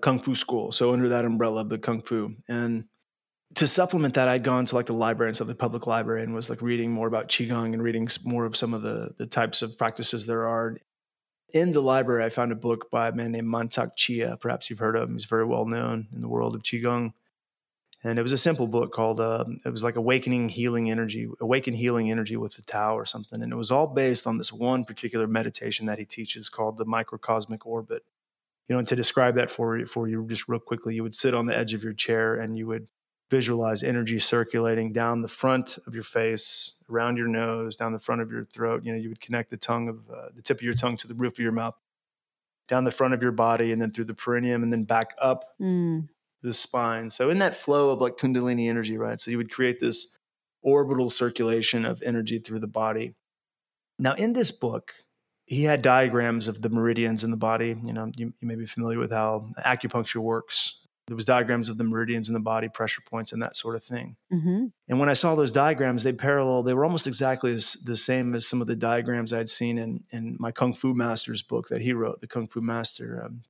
Kung 0.00 0.18
Fu 0.18 0.34
school. 0.34 0.72
So, 0.72 0.92
under 0.92 1.08
that 1.10 1.24
umbrella 1.24 1.60
of 1.60 1.68
the 1.68 1.78
Kung 1.78 2.02
Fu. 2.02 2.36
And 2.48 2.84
to 3.54 3.66
supplement 3.66 4.14
that, 4.14 4.28
I'd 4.28 4.44
gone 4.44 4.66
to 4.66 4.74
like 4.74 4.86
the 4.86 4.92
library 4.92 5.30
and 5.30 5.36
stuff, 5.36 5.48
the 5.48 5.54
public 5.54 5.86
library, 5.86 6.22
and 6.22 6.34
was 6.34 6.50
like 6.50 6.62
reading 6.62 6.92
more 6.92 7.08
about 7.08 7.28
Qigong 7.28 7.72
and 7.72 7.82
reading 7.82 8.08
more 8.24 8.44
of 8.44 8.56
some 8.56 8.74
of 8.74 8.82
the, 8.82 9.14
the 9.16 9.26
types 9.26 9.62
of 9.62 9.78
practices 9.78 10.26
there 10.26 10.46
are. 10.46 10.76
In 11.54 11.72
the 11.72 11.80
library, 11.80 12.24
I 12.24 12.28
found 12.28 12.52
a 12.52 12.56
book 12.56 12.90
by 12.90 13.08
a 13.08 13.12
man 13.12 13.32
named 13.32 13.48
Mantak 13.48 13.92
Chia. 13.96 14.36
Perhaps 14.38 14.68
you've 14.68 14.80
heard 14.80 14.96
of 14.96 15.08
him. 15.08 15.14
He's 15.14 15.24
very 15.24 15.46
well 15.46 15.64
known 15.64 16.08
in 16.14 16.20
the 16.20 16.28
world 16.28 16.54
of 16.54 16.62
Qigong 16.62 17.14
and 18.04 18.18
it 18.18 18.22
was 18.22 18.32
a 18.32 18.38
simple 18.38 18.66
book 18.66 18.92
called 18.92 19.20
uh, 19.20 19.44
it 19.64 19.70
was 19.70 19.82
like 19.82 19.96
awakening 19.96 20.48
healing 20.48 20.90
energy 20.90 21.28
awaken 21.40 21.74
healing 21.74 22.10
energy 22.10 22.36
with 22.36 22.54
the 22.54 22.62
tao 22.62 22.96
or 22.96 23.06
something 23.06 23.42
and 23.42 23.52
it 23.52 23.56
was 23.56 23.70
all 23.70 23.86
based 23.86 24.26
on 24.26 24.38
this 24.38 24.52
one 24.52 24.84
particular 24.84 25.26
meditation 25.26 25.86
that 25.86 25.98
he 25.98 26.04
teaches 26.04 26.48
called 26.48 26.78
the 26.78 26.84
microcosmic 26.84 27.66
orbit 27.66 28.04
you 28.68 28.74
know 28.74 28.78
and 28.78 28.88
to 28.88 28.96
describe 28.96 29.34
that 29.34 29.50
for 29.50 29.76
you 29.76 29.86
for 29.86 30.08
you 30.08 30.24
just 30.28 30.48
real 30.48 30.60
quickly 30.60 30.94
you 30.94 31.02
would 31.02 31.14
sit 31.14 31.34
on 31.34 31.46
the 31.46 31.56
edge 31.56 31.74
of 31.74 31.82
your 31.82 31.92
chair 31.92 32.34
and 32.34 32.56
you 32.56 32.66
would 32.66 32.86
visualize 33.30 33.82
energy 33.82 34.18
circulating 34.18 34.92
down 34.92 35.22
the 35.22 35.28
front 35.28 35.78
of 35.86 35.94
your 35.94 36.02
face 36.02 36.82
around 36.90 37.16
your 37.16 37.28
nose 37.28 37.76
down 37.76 37.92
the 37.92 37.98
front 37.98 38.22
of 38.22 38.30
your 38.30 38.44
throat 38.44 38.82
you 38.84 38.92
know 38.92 38.98
you 38.98 39.08
would 39.08 39.20
connect 39.20 39.50
the 39.50 39.56
tongue 39.56 39.88
of 39.88 39.98
uh, 40.10 40.28
the 40.34 40.42
tip 40.42 40.58
of 40.58 40.62
your 40.62 40.74
tongue 40.74 40.96
to 40.96 41.06
the 41.06 41.14
roof 41.14 41.34
of 41.34 41.38
your 41.38 41.52
mouth 41.52 41.74
down 42.68 42.84
the 42.84 42.90
front 42.90 43.14
of 43.14 43.22
your 43.22 43.32
body 43.32 43.72
and 43.72 43.80
then 43.80 43.90
through 43.90 44.04
the 44.04 44.14
perineum 44.14 44.62
and 44.62 44.72
then 44.72 44.84
back 44.84 45.14
up 45.20 45.44
mm 45.60 46.06
the 46.42 46.54
spine. 46.54 47.10
So 47.10 47.30
in 47.30 47.38
that 47.38 47.56
flow 47.56 47.90
of 47.90 48.00
like 48.00 48.16
kundalini 48.16 48.68
energy, 48.68 48.96
right? 48.96 49.20
So 49.20 49.30
you 49.30 49.36
would 49.36 49.50
create 49.50 49.80
this 49.80 50.16
orbital 50.62 51.10
circulation 51.10 51.84
of 51.84 52.02
energy 52.02 52.38
through 52.38 52.60
the 52.60 52.66
body. 52.66 53.14
Now 53.98 54.14
in 54.14 54.32
this 54.32 54.50
book, 54.50 54.92
he 55.44 55.64
had 55.64 55.82
diagrams 55.82 56.46
of 56.46 56.62
the 56.62 56.68
meridians 56.68 57.24
in 57.24 57.30
the 57.30 57.36
body. 57.36 57.76
You 57.82 57.92
know, 57.92 58.12
you, 58.16 58.32
you 58.40 58.48
may 58.48 58.54
be 58.54 58.66
familiar 58.66 58.98
with 58.98 59.10
how 59.10 59.48
acupuncture 59.64 60.16
works. 60.16 60.77
There 61.08 61.16
was 61.16 61.24
diagrams 61.24 61.68
of 61.68 61.78
the 61.78 61.84
meridians 61.84 62.28
in 62.28 62.34
the 62.34 62.40
body, 62.40 62.68
pressure 62.68 63.02
points, 63.04 63.32
and 63.32 63.42
that 63.42 63.56
sort 63.56 63.74
of 63.74 63.82
thing. 63.82 64.16
Mm-hmm. 64.32 64.66
And 64.88 65.00
when 65.00 65.08
I 65.08 65.14
saw 65.14 65.34
those 65.34 65.52
diagrams, 65.52 66.02
they 66.02 66.12
parallel. 66.12 66.62
They 66.62 66.74
were 66.74 66.84
almost 66.84 67.06
exactly 67.06 67.52
as, 67.52 67.72
the 67.72 67.96
same 67.96 68.34
as 68.34 68.46
some 68.46 68.60
of 68.60 68.66
the 68.66 68.76
diagrams 68.76 69.32
I'd 69.32 69.48
seen 69.48 69.78
in 69.78 70.04
in 70.10 70.36
my 70.38 70.52
Kung 70.52 70.74
Fu 70.74 70.94
Master's 70.94 71.42
book 71.42 71.68
that 71.68 71.80
he 71.80 71.92
wrote, 71.92 72.20
the 72.20 72.28
Kung 72.28 72.46
Fu 72.46 72.60
Master. 72.60 73.22
Um, 73.24 73.42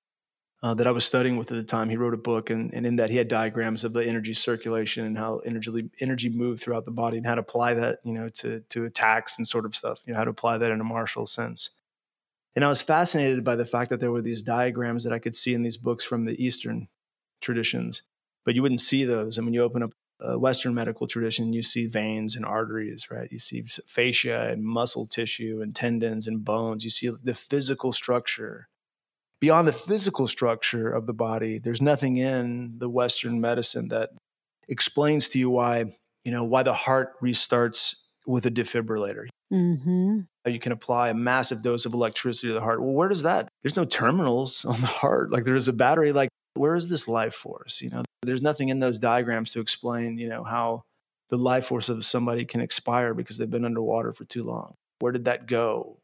uh, 0.62 0.74
that 0.74 0.88
I 0.88 0.90
was 0.90 1.04
studying 1.04 1.36
with 1.36 1.52
at 1.52 1.56
the 1.56 1.62
time. 1.62 1.88
He 1.88 1.96
wrote 1.96 2.14
a 2.14 2.18
book, 2.18 2.50
and, 2.50 2.74
and 2.74 2.84
in 2.84 2.96
that 2.96 3.10
he 3.10 3.16
had 3.16 3.28
diagrams 3.28 3.84
of 3.84 3.92
the 3.92 4.04
energy 4.04 4.34
circulation 4.34 5.04
and 5.04 5.16
how 5.16 5.38
energy 5.38 5.88
energy 6.00 6.28
moved 6.28 6.62
throughout 6.62 6.84
the 6.84 6.90
body 6.90 7.16
and 7.16 7.26
how 7.26 7.36
to 7.36 7.42
apply 7.42 7.74
that, 7.74 8.00
you 8.04 8.12
know, 8.12 8.28
to 8.28 8.60
to 8.70 8.84
attacks 8.84 9.38
and 9.38 9.46
sort 9.46 9.64
of 9.64 9.76
stuff. 9.76 10.02
You 10.04 10.12
know, 10.12 10.18
how 10.18 10.24
to 10.24 10.30
apply 10.30 10.58
that 10.58 10.72
in 10.72 10.80
a 10.80 10.84
martial 10.84 11.26
sense. 11.26 11.70
And 12.56 12.64
I 12.64 12.68
was 12.68 12.82
fascinated 12.82 13.44
by 13.44 13.54
the 13.54 13.66
fact 13.66 13.90
that 13.90 14.00
there 14.00 14.10
were 14.10 14.22
these 14.22 14.42
diagrams 14.42 15.04
that 15.04 15.12
I 15.12 15.20
could 15.20 15.36
see 15.36 15.54
in 15.54 15.62
these 15.62 15.76
books 15.76 16.04
from 16.04 16.24
the 16.24 16.44
Eastern 16.44 16.88
traditions, 17.40 18.02
but 18.44 18.54
you 18.54 18.62
wouldn't 18.62 18.80
see 18.80 19.04
those. 19.04 19.38
I 19.38 19.42
mean, 19.42 19.54
you 19.54 19.62
open 19.62 19.82
up 19.82 19.90
a 20.20 20.38
Western 20.38 20.74
medical 20.74 21.06
tradition, 21.06 21.52
you 21.52 21.62
see 21.62 21.86
veins 21.86 22.34
and 22.34 22.44
arteries, 22.44 23.08
right? 23.10 23.30
You 23.30 23.38
see 23.38 23.62
fascia 23.62 24.48
and 24.48 24.64
muscle 24.64 25.06
tissue 25.06 25.60
and 25.62 25.74
tendons 25.74 26.26
and 26.26 26.44
bones. 26.44 26.82
You 26.82 26.90
see 26.90 27.10
the 27.22 27.34
physical 27.34 27.92
structure 27.92 28.68
beyond 29.40 29.68
the 29.68 29.72
physical 29.72 30.26
structure 30.26 30.90
of 30.90 31.06
the 31.06 31.12
body, 31.12 31.58
there's 31.58 31.82
nothing 31.82 32.16
in 32.16 32.74
the 32.78 32.88
Western 32.88 33.40
medicine 33.40 33.88
that 33.88 34.10
explains 34.68 35.28
to 35.28 35.38
you 35.38 35.50
why, 35.50 35.84
you 36.24 36.32
know, 36.32 36.44
why 36.44 36.62
the 36.62 36.72
heart 36.72 37.14
restarts 37.22 38.04
with 38.26 38.46
a 38.46 38.50
defibrillator. 38.50 39.26
Mm-hmm. 39.52 40.20
You 40.46 40.58
can 40.58 40.72
apply 40.72 41.10
a 41.10 41.14
massive 41.14 41.62
dose 41.62 41.86
of 41.86 41.94
electricity 41.94 42.48
to 42.48 42.54
the 42.54 42.60
heart. 42.60 42.80
Well, 42.80 42.92
where 42.92 43.08
does 43.08 43.22
that? 43.22 43.48
There's 43.62 43.76
no 43.76 43.84
terminals 43.84 44.64
on 44.64 44.80
the 44.80 44.86
heart. 44.86 45.30
Like 45.30 45.44
there 45.44 45.56
is 45.56 45.68
a 45.68 45.72
battery. 45.72 46.12
Like 46.12 46.28
where 46.58 46.76
is 46.76 46.88
this 46.88 47.08
life 47.08 47.34
force? 47.34 47.80
You 47.80 47.90
know, 47.90 48.02
there's 48.22 48.42
nothing 48.42 48.68
in 48.68 48.80
those 48.80 48.98
diagrams 48.98 49.50
to 49.52 49.60
explain, 49.60 50.18
you 50.18 50.28
know, 50.28 50.44
how 50.44 50.82
the 51.30 51.38
life 51.38 51.66
force 51.66 51.88
of 51.88 52.04
somebody 52.04 52.44
can 52.44 52.60
expire 52.60 53.14
because 53.14 53.38
they've 53.38 53.50
been 53.50 53.64
underwater 53.64 54.12
for 54.12 54.24
too 54.24 54.42
long. 54.42 54.74
Where 55.00 55.12
did 55.12 55.26
that 55.26 55.46
go? 55.46 55.98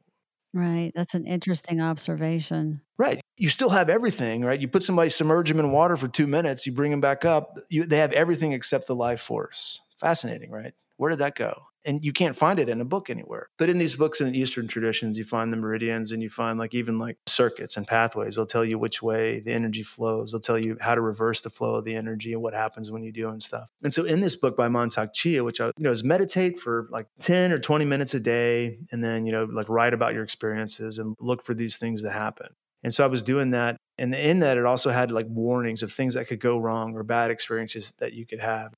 Right. 0.53 0.93
That's 0.95 1.15
an 1.15 1.27
interesting 1.27 1.81
observation. 1.81 2.81
Right. 2.97 3.21
You 3.37 3.49
still 3.49 3.71
have 3.71 3.91
everything, 3.91 4.45
right? 4.45 4.61
You 4.61 4.69
put 4.69 4.85
somebody, 4.85 5.11
submerge 5.11 5.49
them 5.49 5.59
in 5.59 5.73
water 5.73 5.97
for 5.97 6.07
two 6.07 6.29
minutes, 6.29 6.65
you 6.65 6.73
bring 6.73 6.93
them 6.93 7.01
back 7.01 7.25
up. 7.25 7.59
You, 7.69 7.85
they 7.85 7.99
have 7.99 8.13
everything 8.13 8.53
except 8.53 8.87
the 8.87 8.95
life 8.95 9.21
force. 9.21 9.81
Fascinating, 10.01 10.53
right? 10.53 10.73
Where 10.97 11.11
did 11.11 11.19
that 11.19 11.35
go? 11.35 11.65
And 11.85 12.05
you 12.05 12.13
can't 12.13 12.37
find 12.37 12.59
it 12.59 12.69
in 12.69 12.81
a 12.81 12.85
book 12.85 13.11
anywhere. 13.11 13.49
But 13.59 13.69
in 13.69 13.79
these 13.79 13.97
books 13.97 14.21
in 14.21 14.33
the 14.33 14.39
Eastern 14.39 14.69
traditions, 14.69 15.19
you 15.19 15.25
find 15.25 15.53
the 15.53 15.57
meridians 15.57 16.13
and 16.13 16.23
you 16.23 16.31
find 16.31 16.59
like 16.59 16.75
even 16.75 16.99
like 16.99 17.19
circuits 17.27 17.77
and 17.77 17.87
pathways. 17.87 18.37
They'll 18.37 18.47
tell 18.47 18.65
you 18.65 18.79
which 18.79 19.03
way 19.03 19.41
the 19.41 19.53
energy 19.53 19.83
flows. 19.83 20.33
They'll 20.33 20.41
tell 20.41 20.59
you 20.59 20.77
how 20.81 20.95
to 20.95 21.01
reverse 21.01 21.41
the 21.41 21.51
flow 21.51 21.77
of 21.77 21.85
the 21.85 21.95
energy 21.95 22.33
and 22.33 22.43
what 22.43 22.55
happens 22.55 22.91
when 22.91 23.03
you 23.03 23.13
do 23.13 23.29
and 23.29 23.43
stuff. 23.43 23.69
And 23.83 23.93
so 23.93 24.05
in 24.05 24.21
this 24.21 24.37
book 24.37 24.57
by 24.57 24.69
Mantak 24.69 25.13
Chia, 25.13 25.45
which 25.45 25.61
I, 25.61 25.67
you 25.67 25.73
know, 25.79 25.91
is 25.91 26.05
meditate 26.05 26.59
for 26.59 26.89
like 26.91 27.07
10 27.21 27.53
or 27.53 27.59
20 27.59 27.85
minutes 27.85 28.15
a 28.15 28.21
day 28.21 28.79
and 28.91 29.03
then, 29.03 29.27
you 29.27 29.33
know, 29.33 29.45
like 29.45 29.69
write 29.69 29.95
about 29.95 30.15
your 30.15 30.25
experiences 30.25 30.99
and 30.99 31.17
look 31.21 31.45
for 31.45 31.55
these 31.55 31.77
things 31.77 32.03
that 32.03 32.13
happen. 32.13 32.49
And 32.83 32.95
so 32.95 33.03
I 33.03 33.07
was 33.07 33.23
doing 33.23 33.51
that. 33.51 33.79
And 33.97 34.15
in 34.15 34.41
that, 34.41 34.59
it 34.59 34.67
also 34.67 34.91
had 34.91 35.11
like 35.11 35.27
warnings 35.29 35.83
of 35.83 35.93
things 35.93 36.15
that 36.15 36.29
could 36.29 36.41
go 36.41 36.59
wrong 36.59 36.95
or 36.95 37.03
bad 37.03 37.31
experiences 37.31 37.93
that 37.99 38.13
you 38.13 38.27
could 38.27 38.41
have. 38.41 38.75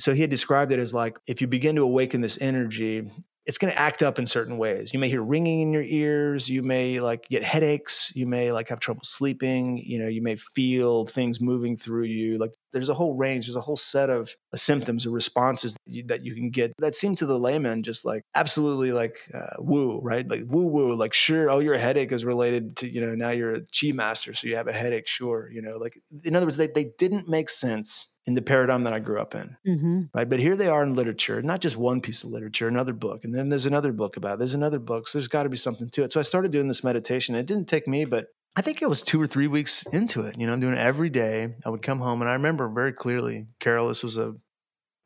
So 0.00 0.14
he 0.14 0.22
had 0.22 0.30
described 0.30 0.72
it 0.72 0.78
as 0.78 0.94
like 0.94 1.18
if 1.26 1.40
you 1.40 1.46
begin 1.46 1.76
to 1.76 1.82
awaken 1.82 2.20
this 2.20 2.40
energy, 2.40 3.10
it's 3.46 3.58
going 3.58 3.72
to 3.72 3.78
act 3.78 4.02
up 4.02 4.18
in 4.18 4.26
certain 4.26 4.58
ways. 4.58 4.92
You 4.92 4.98
may 4.98 5.08
hear 5.08 5.22
ringing 5.22 5.60
in 5.60 5.72
your 5.72 5.82
ears, 5.82 6.48
you 6.48 6.62
may 6.62 7.00
like 7.00 7.26
get 7.28 7.42
headaches, 7.42 8.14
you 8.14 8.26
may 8.26 8.52
like 8.52 8.68
have 8.68 8.80
trouble 8.80 9.00
sleeping, 9.02 9.78
you 9.78 9.98
know, 9.98 10.08
you 10.08 10.22
may 10.22 10.36
feel 10.36 11.06
things 11.06 11.40
moving 11.40 11.76
through 11.76 12.04
you. 12.04 12.38
Like 12.38 12.52
there's 12.72 12.90
a 12.90 12.94
whole 12.94 13.16
range, 13.16 13.46
there's 13.46 13.56
a 13.56 13.60
whole 13.62 13.76
set 13.76 14.10
of 14.10 14.34
symptoms 14.54 15.06
or 15.06 15.10
responses 15.10 15.72
that 15.72 15.92
you, 15.92 16.06
that 16.06 16.24
you 16.24 16.34
can 16.34 16.50
get 16.50 16.72
that 16.78 16.94
seem 16.94 17.16
to 17.16 17.26
the 17.26 17.38
layman 17.38 17.82
just 17.82 18.04
like 18.04 18.22
absolutely 18.34 18.92
like 18.92 19.28
uh, 19.34 19.56
woo, 19.58 20.00
right? 20.00 20.28
Like 20.28 20.44
woo 20.46 20.66
woo, 20.66 20.94
like 20.94 21.14
sure, 21.14 21.50
oh, 21.50 21.58
your 21.60 21.78
headache 21.78 22.12
is 22.12 22.24
related 22.24 22.76
to, 22.78 22.88
you 22.88 23.04
know, 23.04 23.14
now 23.14 23.30
you're 23.30 23.54
a 23.54 23.60
chi 23.60 23.92
master, 23.92 24.34
so 24.34 24.46
you 24.46 24.56
have 24.56 24.68
a 24.68 24.72
headache, 24.72 25.08
sure, 25.08 25.50
you 25.50 25.62
know, 25.62 25.76
like 25.78 26.00
in 26.24 26.36
other 26.36 26.46
words, 26.46 26.56
they, 26.56 26.68
they 26.68 26.92
didn't 26.98 27.28
make 27.28 27.50
sense 27.50 28.09
in 28.26 28.34
the 28.34 28.42
paradigm 28.42 28.84
that 28.84 28.92
I 28.92 28.98
grew 28.98 29.20
up 29.20 29.34
in. 29.34 29.56
Mm-hmm. 29.66 30.00
Right. 30.14 30.28
But 30.28 30.40
here 30.40 30.56
they 30.56 30.68
are 30.68 30.82
in 30.82 30.94
literature, 30.94 31.40
not 31.42 31.60
just 31.60 31.76
one 31.76 32.00
piece 32.00 32.22
of 32.22 32.30
literature, 32.30 32.68
another 32.68 32.92
book. 32.92 33.24
And 33.24 33.34
then 33.34 33.48
there's 33.48 33.66
another 33.66 33.92
book 33.92 34.16
about 34.16 34.34
it. 34.34 34.38
There's 34.38 34.54
another 34.54 34.78
book. 34.78 35.08
So 35.08 35.18
there's 35.18 35.28
got 35.28 35.44
to 35.44 35.48
be 35.48 35.56
something 35.56 35.90
to 35.90 36.04
it. 36.04 36.12
So 36.12 36.20
I 36.20 36.22
started 36.22 36.52
doing 36.52 36.68
this 36.68 36.84
meditation. 36.84 37.34
It 37.34 37.46
didn't 37.46 37.66
take 37.66 37.88
me, 37.88 38.04
but 38.04 38.26
I 38.56 38.62
think 38.62 38.82
it 38.82 38.88
was 38.88 39.02
two 39.02 39.20
or 39.20 39.26
three 39.26 39.46
weeks 39.46 39.86
into 39.92 40.22
it, 40.22 40.36
you 40.36 40.46
know, 40.46 40.52
I'm 40.52 40.60
doing 40.60 40.74
it 40.74 40.78
every 40.78 41.08
day. 41.08 41.54
I 41.64 41.70
would 41.70 41.82
come 41.82 42.00
home 42.00 42.20
and 42.20 42.28
I 42.28 42.34
remember 42.34 42.68
very 42.68 42.92
clearly, 42.92 43.46
Carol, 43.60 43.88
this 43.88 44.02
was 44.02 44.18
a, 44.18 44.34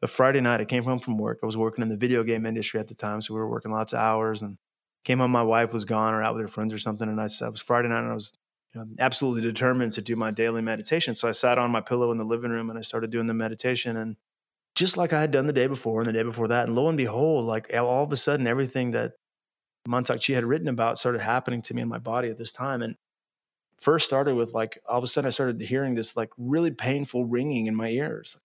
a 0.00 0.06
Friday 0.06 0.40
night. 0.40 0.60
I 0.60 0.64
came 0.64 0.84
home 0.84 0.98
from 0.98 1.18
work. 1.18 1.40
I 1.42 1.46
was 1.46 1.56
working 1.56 1.82
in 1.82 1.90
the 1.90 1.96
video 1.96 2.22
game 2.22 2.46
industry 2.46 2.80
at 2.80 2.88
the 2.88 2.94
time. 2.94 3.20
So 3.20 3.34
we 3.34 3.40
were 3.40 3.48
working 3.48 3.70
lots 3.70 3.92
of 3.92 3.98
hours 3.98 4.40
and 4.40 4.56
came 5.04 5.18
home. 5.18 5.30
My 5.30 5.42
wife 5.42 5.74
was 5.74 5.84
gone 5.84 6.14
or 6.14 6.22
out 6.22 6.34
with 6.34 6.42
her 6.42 6.48
friends 6.48 6.72
or 6.72 6.78
something. 6.78 7.06
And 7.06 7.20
I 7.20 7.26
said, 7.26 7.48
it 7.48 7.52
was 7.52 7.60
Friday 7.60 7.88
night 7.88 8.00
and 8.00 8.10
I 8.10 8.14
was 8.14 8.32
absolutely 8.98 9.42
determined 9.42 9.92
to 9.94 10.02
do 10.02 10.16
my 10.16 10.30
daily 10.30 10.62
meditation. 10.62 11.14
So 11.14 11.28
I 11.28 11.32
sat 11.32 11.58
on 11.58 11.70
my 11.70 11.80
pillow 11.80 12.10
in 12.12 12.18
the 12.18 12.24
living 12.24 12.50
room 12.50 12.70
and 12.70 12.78
I 12.78 12.82
started 12.82 13.10
doing 13.10 13.26
the 13.26 13.34
meditation. 13.34 13.96
And 13.96 14.16
just 14.74 14.96
like 14.96 15.12
I 15.12 15.20
had 15.20 15.30
done 15.30 15.46
the 15.46 15.52
day 15.52 15.66
before 15.66 16.00
and 16.00 16.08
the 16.08 16.12
day 16.12 16.22
before 16.22 16.48
that. 16.48 16.66
And 16.66 16.74
lo 16.74 16.88
and 16.88 16.96
behold, 16.96 17.44
like 17.44 17.72
all 17.74 18.02
of 18.02 18.12
a 18.12 18.16
sudden, 18.16 18.46
everything 18.46 18.90
that 18.92 19.12
Chia 20.18 20.36
had 20.36 20.44
written 20.44 20.68
about 20.68 20.98
started 20.98 21.20
happening 21.20 21.62
to 21.62 21.74
me 21.74 21.82
in 21.82 21.88
my 21.88 21.98
body 21.98 22.28
at 22.28 22.38
this 22.38 22.52
time. 22.52 22.82
And 22.82 22.96
first 23.80 24.06
started 24.06 24.34
with 24.34 24.52
like 24.52 24.78
all 24.88 24.98
of 24.98 25.04
a 25.04 25.06
sudden 25.06 25.28
I 25.28 25.30
started 25.30 25.60
hearing 25.60 25.94
this 25.94 26.16
like 26.16 26.30
really 26.38 26.70
painful 26.70 27.26
ringing 27.26 27.66
in 27.66 27.74
my 27.74 27.88
ears. 27.88 28.36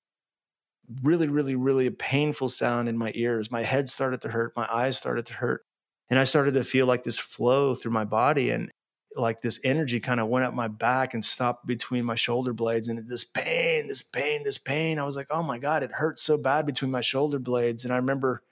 Really, 1.04 1.28
really, 1.28 1.56
really 1.56 1.88
a 1.88 1.92
painful 1.92 2.50
sound 2.50 2.90
in 2.90 2.98
my 2.98 3.12
ears. 3.16 3.52
My 3.52 3.64
head 3.64 3.90
started 3.90 4.22
to 4.22 4.30
hurt, 4.30 4.54
my 4.56 4.68
eyes 4.72 4.98
started 4.98 5.26
to 5.28 5.34
hurt. 5.34 5.64
And 6.10 6.18
I 6.18 6.24
started 6.24 6.56
to 6.56 6.64
feel 6.64 6.88
like 6.88 7.04
this 7.04 7.20
flow 7.20 7.76
through 7.76 7.92
my 7.92 8.06
body 8.06 8.50
and 8.50 8.72
like 9.16 9.42
this 9.42 9.60
energy 9.64 10.00
kind 10.00 10.20
of 10.20 10.28
went 10.28 10.46
up 10.46 10.54
my 10.54 10.68
back 10.68 11.14
and 11.14 11.26
stopped 11.26 11.66
between 11.66 12.06
my 12.06 12.16
shoulder 12.16 12.54
blades 12.54 12.88
and 12.88 13.10
this 13.10 13.24
pain, 13.24 13.88
this 13.88 14.02
pain, 14.02 14.44
this 14.44 14.58
pain. 14.58 15.00
I 15.00 15.04
was 15.04 15.16
like, 15.16 15.28
oh 15.30 15.44
my 15.44 15.58
God, 15.58 15.84
it 15.84 15.94
hurts 15.94 16.22
so 16.22 16.38
bad 16.38 16.66
between 16.66 16.92
my 16.92 17.02
shoulder 17.02 17.40
blades. 17.40 17.84
And 17.84 17.94
I 17.94 17.98
remember 17.98 18.44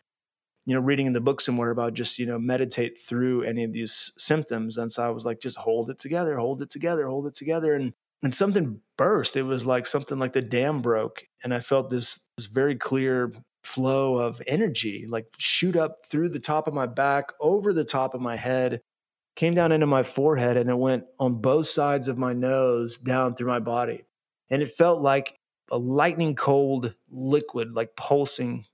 you 0.68 0.74
know, 0.74 0.82
reading 0.82 1.08
in 1.08 1.14
the 1.14 1.22
book 1.22 1.40
somewhere 1.40 1.70
about 1.70 1.94
just, 1.94 2.20
you 2.20 2.26
know, 2.26 2.38
meditate 2.38 3.00
through 3.00 3.42
any 3.44 3.64
of 3.64 3.72
these 3.72 4.12
symptoms. 4.18 4.76
And 4.76 4.92
so 4.92 5.02
I 5.02 5.12
was 5.12 5.26
like, 5.26 5.40
just 5.40 5.60
hold 5.60 5.90
it 5.90 5.98
together, 5.98 6.38
hold 6.38 6.62
it 6.62 6.70
together, 6.70 7.08
hold 7.08 7.26
it 7.26 7.36
together. 7.36 7.74
And 7.74 7.94
and 8.22 8.34
something 8.34 8.82
burst. 8.98 9.38
It 9.38 9.44
was 9.44 9.66
like 9.66 9.86
something 9.86 10.20
like 10.20 10.34
the 10.34 10.42
dam 10.42 10.82
broke. 10.82 11.24
And 11.42 11.54
I 11.54 11.62
felt 11.62 11.90
this 11.90 12.30
this 12.36 12.48
very 12.48 12.76
clear 12.76 13.32
flow 13.64 14.18
of 14.18 14.42
energy 14.46 15.06
like 15.08 15.28
shoot 15.38 15.78
up 15.78 16.00
through 16.10 16.30
the 16.30 16.40
top 16.40 16.68
of 16.68 16.74
my 16.74 16.86
back, 16.86 17.32
over 17.40 17.72
the 17.72 17.86
top 17.86 18.14
of 18.14 18.20
my 18.20 18.36
head, 18.36 18.82
came 19.38 19.54
down 19.54 19.72
into 19.72 19.86
my 19.86 20.02
forehead, 20.02 20.58
and 20.58 20.68
it 20.68 20.78
went 20.78 21.06
on 21.20 21.36
both 21.36 21.68
sides 21.68 22.08
of 22.08 22.18
my 22.18 22.34
nose 22.34 22.98
down 22.98 23.36
through 23.36 23.48
my 23.48 23.60
body. 23.60 24.04
And 24.50 24.64
it 24.64 24.72
felt 24.72 25.00
like 25.00 25.40
a 25.72 25.78
lightning 25.78 26.36
cold 26.36 26.96
liquid, 27.12 27.74
like 27.74 27.96
pulsing 27.96 28.66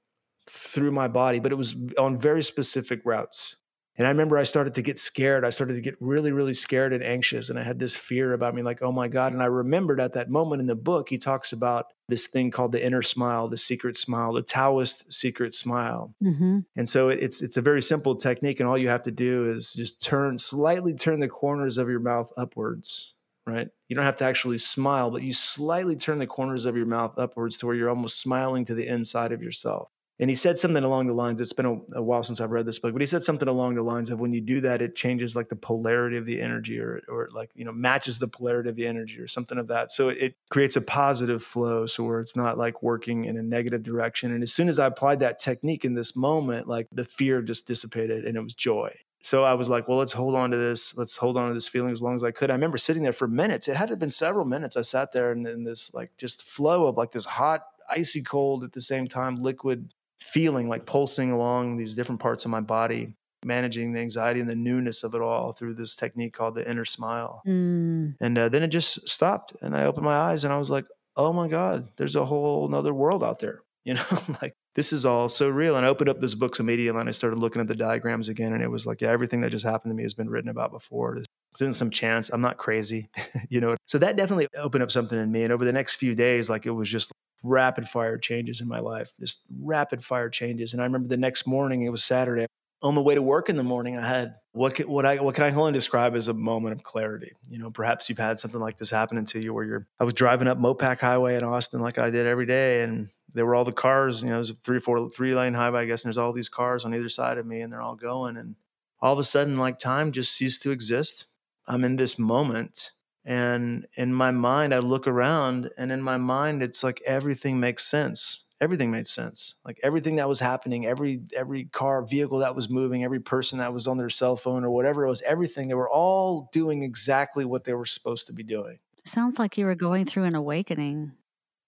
through 0.50 0.92
my 0.92 1.10
body, 1.10 1.40
but 1.40 1.52
it 1.52 1.56
was 1.56 1.76
on 1.98 2.18
very 2.18 2.42
specific 2.42 3.02
routes. 3.04 3.58
And 3.96 4.08
I 4.08 4.10
remember 4.10 4.38
I 4.38 4.44
started 4.44 4.74
to 4.76 4.82
get 4.82 4.98
scared. 4.98 5.46
I 5.46 5.52
started 5.52 5.76
to 5.76 5.82
get 5.82 5.96
really, 6.00 6.32
really 6.32 6.56
scared 6.56 6.94
and 6.94 7.04
anxious. 7.04 7.50
And 7.50 7.60
I 7.60 7.64
had 7.64 7.78
this 7.78 7.96
fear 7.96 8.34
about 8.34 8.56
me, 8.56 8.64
like, 8.64 8.82
oh 8.82 8.92
my 8.92 9.08
God. 9.08 9.34
And 9.34 9.44
I 9.44 9.46
remembered 9.46 10.02
at 10.02 10.14
that 10.14 10.32
moment 10.32 10.62
in 10.62 10.68
the 10.68 10.76
book, 10.76 11.10
he 11.10 11.20
talks 11.20 11.52
about 11.54 11.88
this 12.10 12.26
thing 12.26 12.50
called 12.50 12.72
the 12.72 12.84
inner 12.84 13.04
smile, 13.04 13.48
the 13.48 13.58
secret 13.58 13.96
smile, 13.96 14.34
the 14.34 14.42
Taoist 14.42 15.14
secret 15.14 15.54
smile. 15.54 16.16
Mm-hmm. 16.24 16.60
And 16.76 16.90
so 16.90 17.10
it's 17.10 17.42
it's 17.42 17.58
a 17.58 17.62
very 17.62 17.82
simple 17.82 18.16
technique. 18.16 18.60
And 18.60 18.68
all 18.68 18.78
you 18.78 18.90
have 18.90 19.04
to 19.04 19.12
do 19.12 19.52
is 19.52 19.74
just 19.74 20.02
turn 20.02 20.40
slightly 20.40 20.96
turn 20.96 21.20
the 21.20 21.28
corners 21.28 21.78
of 21.78 21.88
your 21.88 22.00
mouth 22.00 22.32
upwards. 22.36 23.14
Right. 23.46 23.68
You 23.90 23.96
don't 23.96 24.06
have 24.06 24.16
to 24.18 24.26
actually 24.26 24.58
smile, 24.58 25.12
but 25.12 25.22
you 25.22 25.34
slightly 25.34 25.98
turn 25.98 26.18
the 26.18 26.26
corners 26.26 26.64
of 26.64 26.78
your 26.78 26.86
mouth 26.86 27.20
upwards 27.20 27.58
to 27.58 27.66
where 27.66 27.76
you're 27.76 27.90
almost 27.90 28.22
smiling 28.22 28.64
to 28.66 28.74
the 28.74 28.88
inside 28.88 29.34
of 29.34 29.44
yourself. 29.44 29.90
And 30.20 30.30
he 30.30 30.36
said 30.36 30.60
something 30.60 30.84
along 30.84 31.08
the 31.08 31.14
lines, 31.14 31.42
it's 31.42 31.54
been 31.54 31.66
a, 31.66 31.98
a, 31.98 32.04
while 32.04 32.22
since 32.22 32.40
I've 32.40 32.52
read 32.52 32.68
this 32.68 32.78
book, 32.78 32.94
but 32.94 33.02
he 33.02 33.08
said 33.08 33.24
something 33.24 33.48
along 33.48 33.76
the 33.76 33.82
lines 33.82 34.12
of 34.12 34.20
when 34.20 34.32
you 34.32 34.42
do 34.42 34.62
that, 34.62 34.82
it 34.82 34.96
changes 34.96 35.36
like 35.36 35.50
the 35.50 35.56
polarity 35.56 36.18
of 36.18 36.26
the 36.26 36.40
energy 36.40 36.80
or, 36.80 37.02
or 37.10 37.30
like, 37.34 37.50
you 37.56 37.66
know, 37.66 37.72
matches 37.72 38.20
the 38.20 38.28
polarity 38.28 38.70
of 38.70 38.76
the 38.76 38.86
energy 38.86 39.20
or 39.20 39.28
something 39.28 39.58
of 39.58 39.68
that. 39.68 39.92
So 39.92 40.10
it 40.10 40.36
creates 40.50 40.76
a 40.76 40.82
positive 40.82 41.42
flow. 41.42 41.88
So 41.88 42.04
where 42.04 42.20
it's 42.20 42.36
not 42.36 42.60
like 42.60 42.84
working 42.84 43.26
in 43.26 43.38
a 43.38 43.44
negative 43.44 43.82
direction. 43.82 44.32
And 44.32 44.44
as 44.44 44.54
soon 44.54 44.70
as 44.70 44.78
I 44.78 44.86
applied 44.86 45.20
that 45.22 45.40
technique 45.40 45.84
in 45.84 45.96
this 45.96 46.16
moment, 46.16 46.68
like 46.68 46.88
the 46.92 47.06
fear 47.06 47.42
just 47.42 47.66
dissipated 47.66 48.24
and 48.24 48.38
it 48.38 48.44
was 48.44 48.54
joy. 48.54 48.96
So 49.24 49.44
I 49.44 49.54
was 49.54 49.70
like, 49.70 49.88
well, 49.88 49.98
let's 49.98 50.14
hold 50.14 50.36
on 50.36 50.52
to 50.52 50.58
this. 50.58 50.98
Let's 50.98 51.16
hold 51.16 51.38
on 51.38 51.48
to 51.48 51.54
this 51.54 51.68
feeling 51.68 51.92
as 51.92 52.02
long 52.02 52.16
as 52.16 52.24
I 52.24 52.32
could. 52.32 52.52
I 52.52 52.54
remember 52.54 52.78
sitting 52.78 53.04
there 53.04 53.14
for 53.14 53.28
minutes. 53.28 53.68
It 53.68 53.78
had 53.78 53.98
been 53.98 54.12
several 54.12 54.46
minutes. 54.46 54.76
I 54.76 54.82
sat 54.82 55.14
there 55.14 55.32
in, 55.32 55.48
in 55.48 55.64
this 55.64 55.94
like 55.94 56.12
just 56.18 56.44
flow 56.44 56.86
of 56.88 56.98
like 56.98 57.14
this 57.14 57.26
hot, 57.26 57.66
icy 57.90 58.22
cold 58.22 58.64
at 58.64 58.74
the 58.74 58.82
same 58.82 59.08
time, 59.08 59.42
liquid 59.42 59.90
feeling 60.24 60.70
like 60.70 60.86
pulsing 60.86 61.32
along 61.32 61.78
these 61.78 61.96
different 61.96 62.22
parts 62.22 62.46
of 62.46 62.52
my 62.52 62.62
body, 62.62 63.14
managing 63.46 63.94
the 63.94 64.00
anxiety 64.00 64.40
and 64.40 64.50
the 64.50 64.56
newness 64.56 65.04
of 65.04 65.14
it 65.14 65.22
all 65.22 65.52
through 65.52 65.74
this 65.74 65.96
technique 65.96 66.34
called 66.34 66.56
the 66.56 66.70
inner 66.70 66.86
smile. 66.86 67.42
Mm. 67.46 68.16
And 68.20 68.38
uh, 68.38 68.50
then 68.50 68.64
it 68.64 68.70
just 68.70 69.08
stopped, 69.10 69.54
and 69.62 69.76
I 69.76 69.86
opened 69.86 70.06
my 70.06 70.16
eyes, 70.16 70.44
and 70.44 70.54
I 70.54 70.58
was 70.58 70.72
like, 70.72 70.86
"Oh 71.16 71.34
my 71.34 71.48
God, 71.48 71.90
there's 71.98 72.16
a 72.16 72.26
whole 72.26 72.68
another 72.68 72.94
world 72.94 73.24
out 73.24 73.40
there." 73.40 73.62
You 73.86 73.96
know, 73.96 74.06
like 74.42 74.54
this 74.76 74.94
is 74.94 75.06
all 75.06 75.28
so 75.28 75.50
real. 75.50 75.76
And 75.76 75.86
I 75.86 75.90
opened 75.90 76.08
up 76.08 76.22
those 76.22 76.36
books 76.36 76.62
immediately, 76.62 76.98
and 76.98 77.10
I 77.10 77.12
started 77.12 77.38
looking 77.38 77.62
at 77.62 77.68
the 77.68 77.76
diagrams 77.76 78.30
again, 78.30 78.54
and 78.54 78.64
it 78.64 78.70
was 78.70 78.86
like, 78.86 79.02
yeah, 79.02 79.10
everything 79.10 79.42
that 79.42 79.52
just 79.52 79.66
happened 79.66 79.92
to 79.92 79.94
me 79.94 80.04
has 80.04 80.14
been 80.14 80.30
written 80.30 80.50
about 80.50 80.72
before. 80.72 81.16
This 81.16 81.28
isn't 81.60 81.74
some 81.74 81.90
chance. 81.90 82.30
I'm 82.30 82.40
not 82.40 82.58
crazy, 82.58 83.10
you 83.50 83.60
know. 83.60 83.76
So 83.88 83.98
that 83.98 84.16
definitely 84.16 84.48
opened 84.56 84.84
up 84.84 84.90
something 84.90 85.20
in 85.20 85.30
me. 85.34 85.44
And 85.44 85.52
over 85.52 85.66
the 85.66 85.74
next 85.74 85.96
few 85.96 86.16
days, 86.16 86.50
like 86.50 86.66
it 86.66 86.72
was 86.72 86.90
just 86.90 87.12
rapid 87.44 87.88
fire 87.88 88.18
changes 88.18 88.62
in 88.62 88.68
my 88.68 88.80
life, 88.80 89.12
just 89.20 89.42
rapid 89.60 90.04
fire 90.04 90.30
changes. 90.30 90.74
And 90.74 90.82
I 90.82 90.86
remember 90.86 91.10
the 91.10 91.18
next 91.18 91.46
morning, 91.46 91.84
it 91.84 91.90
was 91.90 92.04
Saturday. 92.04 92.48
On 92.82 92.96
the 92.96 93.02
way 93.02 93.16
to 93.16 93.22
work 93.22 93.48
in 93.48 93.56
the 93.56 93.64
morning, 93.64 93.98
I 93.98 94.06
had 94.06 94.36
what 94.52 94.76
can, 94.76 94.90
what 94.90 95.06
I 95.06 95.16
what 95.16 95.36
can 95.36 95.46
I 95.46 95.52
only 95.56 95.72
describe 95.72 96.16
as 96.16 96.28
a 96.28 96.34
moment 96.34 96.76
of 96.76 96.84
clarity. 96.84 97.32
You 97.50 97.58
know, 97.58 97.72
perhaps 97.72 98.10
you've 98.10 98.18
had 98.18 98.42
something 98.42 98.60
like 98.60 98.78
this 98.78 98.90
happen 98.90 99.24
to 99.24 99.40
you, 99.40 99.54
where 99.54 99.64
you're. 99.64 99.88
I 100.02 100.04
was 100.04 100.14
driving 100.14 100.50
up 100.50 100.58
Mopac 100.58 101.00
Highway 101.00 101.38
in 101.38 101.46
Austin 101.46 101.80
like 101.80 101.98
I 101.98 102.10
did 102.10 102.26
every 102.26 102.46
day, 102.46 102.82
and 102.82 103.08
there 103.34 103.46
were 103.46 103.56
all 103.56 103.64
the 103.64 103.72
cars. 103.72 104.22
You 104.22 104.30
know, 104.30 104.36
it 104.36 104.40
was 104.40 104.50
a 104.50 104.56
three 104.56 104.82
four 104.82 105.10
three 105.10 105.34
lane 105.34 105.54
highway, 105.54 105.84
I 105.84 105.86
guess, 105.86 106.04
and 106.04 106.10
there's 106.10 106.18
all 106.18 106.34
these 106.34 106.50
cars 106.50 106.84
on 106.84 106.94
either 106.94 107.08
side 107.08 107.38
of 107.38 107.46
me, 107.46 107.62
and 107.62 107.72
they're 107.72 107.82
all 107.82 107.96
going, 107.96 108.36
and 108.36 108.56
all 109.00 109.14
of 109.14 109.20
a 109.20 109.24
sudden, 109.24 109.58
like 109.58 109.80
time 109.80 110.12
just 110.12 110.34
ceased 110.34 110.62
to 110.64 110.72
exist. 110.72 111.28
I'm 111.66 111.86
in 111.86 111.96
this 111.96 112.20
moment 112.20 112.92
and 113.26 113.88
in 113.96 114.14
my 114.14 114.32
mind, 114.32 114.74
I 114.74 114.80
look 114.80 115.08
around, 115.08 115.70
and 115.78 115.92
in 115.92 116.02
my 116.02 116.18
mind, 116.18 116.62
it's 116.62 116.84
like 116.84 117.02
everything 117.06 117.60
makes 117.60 117.86
sense. 117.86 118.46
Everything 118.60 118.92
made 118.92 119.08
sense. 119.08 119.56
Like 119.66 119.80
everything 119.84 120.16
that 120.18 120.30
was 120.30 120.40
happening, 120.40 120.86
every 120.86 121.22
every 121.36 121.66
car, 121.66 122.02
vehicle 122.02 122.40
that 122.40 122.56
was 122.56 122.70
moving, 122.70 123.04
every 123.04 123.20
person 123.20 123.60
that 123.60 123.74
was 123.74 123.88
on 123.88 123.98
their 123.98 124.10
cell 124.10 124.38
phone 124.38 124.64
or 124.64 124.70
whatever 124.70 125.06
it 125.06 125.10
was, 125.10 125.22
everything. 125.24 125.68
They 125.68 125.74
were 125.74 125.90
all 125.90 126.50
doing 126.54 126.82
exactly 126.84 127.44
what 127.44 127.66
they 127.66 127.74
were 127.74 127.86
supposed 127.86 128.28
to 128.28 128.34
be 128.34 128.44
doing. 128.44 128.80
Sounds 129.06 129.38
like 129.38 129.58
you 129.58 129.66
were 129.66 129.76
going 129.76 130.06
through 130.06 130.24
an 130.24 130.36
awakening. 130.36 131.12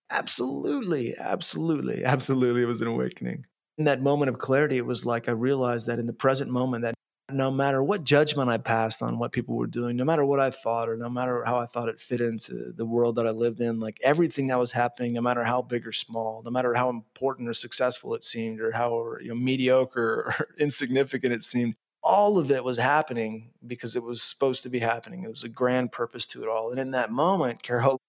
Absolutely, 0.10 1.18
absolutely, 1.18 2.06
absolutely. 2.06 2.62
It 2.62 2.68
was 2.68 2.82
an 2.82 2.88
awakening. 2.88 3.46
In 3.78 3.86
that 3.86 4.02
moment 4.02 4.30
of 4.30 4.38
clarity, 4.38 4.78
it 4.78 4.86
was 4.86 5.06
like 5.06 5.28
I 5.28 5.34
realized 5.34 5.88
that 5.88 6.00
in 6.00 6.06
the 6.06 6.14
present 6.14 6.50
moment, 6.50 6.84
that 6.84 6.94
no 7.32 7.50
matter 7.50 7.82
what 7.82 8.04
judgment 8.04 8.50
I 8.50 8.58
passed 8.58 9.02
on 9.02 9.18
what 9.18 9.32
people 9.32 9.56
were 9.56 9.68
doing, 9.68 9.96
no 9.96 10.06
matter 10.06 10.24
what 10.24 10.40
I 10.40 10.52
thought, 10.52 10.88
or 10.88 10.96
no 10.96 11.10
matter 11.10 11.44
how 11.44 11.58
I 11.58 11.66
thought 11.66 11.90
it 11.90 12.00
fit 12.00 12.22
into 12.22 12.72
the 12.72 12.86
world 12.86 13.16
that 13.16 13.26
I 13.26 13.32
lived 13.32 13.62
in, 13.62 13.80
like 13.80 13.98
everything 14.04 14.48
that 14.48 14.60
was 14.60 14.74
happening, 14.74 15.14
no 15.14 15.22
matter 15.22 15.44
how 15.44 15.62
big 15.64 15.88
or 15.88 15.92
small, 15.92 16.44
no 16.44 16.52
matter 16.52 16.76
how 16.76 16.90
important 16.90 17.50
or 17.50 17.54
successful 17.54 18.14
it 18.14 18.24
seemed, 18.24 18.62
or 18.62 18.72
how 18.72 19.16
you 19.20 19.30
know, 19.30 19.36
mediocre 19.36 20.36
or 20.40 20.48
insignificant 20.60 21.34
it 21.34 21.44
seemed, 21.44 21.76
all 22.04 22.38
of 22.38 22.52
it 22.52 22.64
was 22.64 22.78
happening 22.78 23.50
because 23.66 23.96
it 23.96 24.04
was 24.04 24.22
supposed 24.22 24.62
to 24.64 24.70
be 24.70 24.80
happening. 24.80 25.24
It 25.24 25.30
was 25.30 25.44
a 25.44 25.50
grand 25.50 25.92
purpose 25.92 26.28
to 26.28 26.44
it 26.44 26.50
all. 26.50 26.70
And 26.70 26.80
in 26.80 26.92
that 26.92 27.12
moment, 27.12 27.64
Carol, 27.64 28.00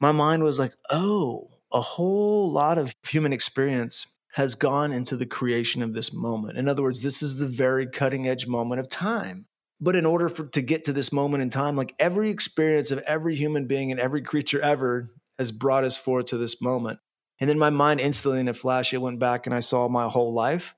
my 0.00 0.12
mind 0.12 0.44
was 0.44 0.60
like, 0.60 0.74
oh, 0.90 1.50
a 1.72 1.80
whole 1.80 2.50
lot 2.50 2.78
of 2.78 2.94
human 3.08 3.32
experience 3.32 4.18
has 4.32 4.54
gone 4.54 4.92
into 4.92 5.16
the 5.16 5.26
creation 5.26 5.82
of 5.82 5.92
this 5.92 6.12
moment. 6.12 6.56
In 6.58 6.68
other 6.68 6.82
words, 6.82 7.00
this 7.00 7.22
is 7.22 7.36
the 7.36 7.48
very 7.48 7.86
cutting 7.86 8.26
edge 8.26 8.46
moment 8.46 8.80
of 8.80 8.88
time. 8.88 9.46
But 9.80 9.96
in 9.96 10.06
order 10.06 10.28
for 10.28 10.44
to 10.46 10.62
get 10.62 10.84
to 10.84 10.92
this 10.92 11.12
moment 11.12 11.42
in 11.42 11.50
time, 11.50 11.76
like 11.76 11.94
every 11.98 12.30
experience 12.30 12.90
of 12.90 12.98
every 13.00 13.36
human 13.36 13.66
being 13.66 13.90
and 13.90 14.00
every 14.00 14.22
creature 14.22 14.60
ever 14.60 15.08
has 15.38 15.50
brought 15.50 15.84
us 15.84 15.96
forward 15.96 16.28
to 16.28 16.38
this 16.38 16.62
moment. 16.62 17.00
And 17.40 17.50
then 17.50 17.58
my 17.58 17.70
mind 17.70 18.00
instantly 18.00 18.40
in 18.40 18.48
a 18.48 18.54
flash, 18.54 18.94
it 18.94 18.98
went 18.98 19.18
back 19.18 19.46
and 19.46 19.54
I 19.54 19.60
saw 19.60 19.88
my 19.88 20.08
whole 20.08 20.32
life. 20.32 20.76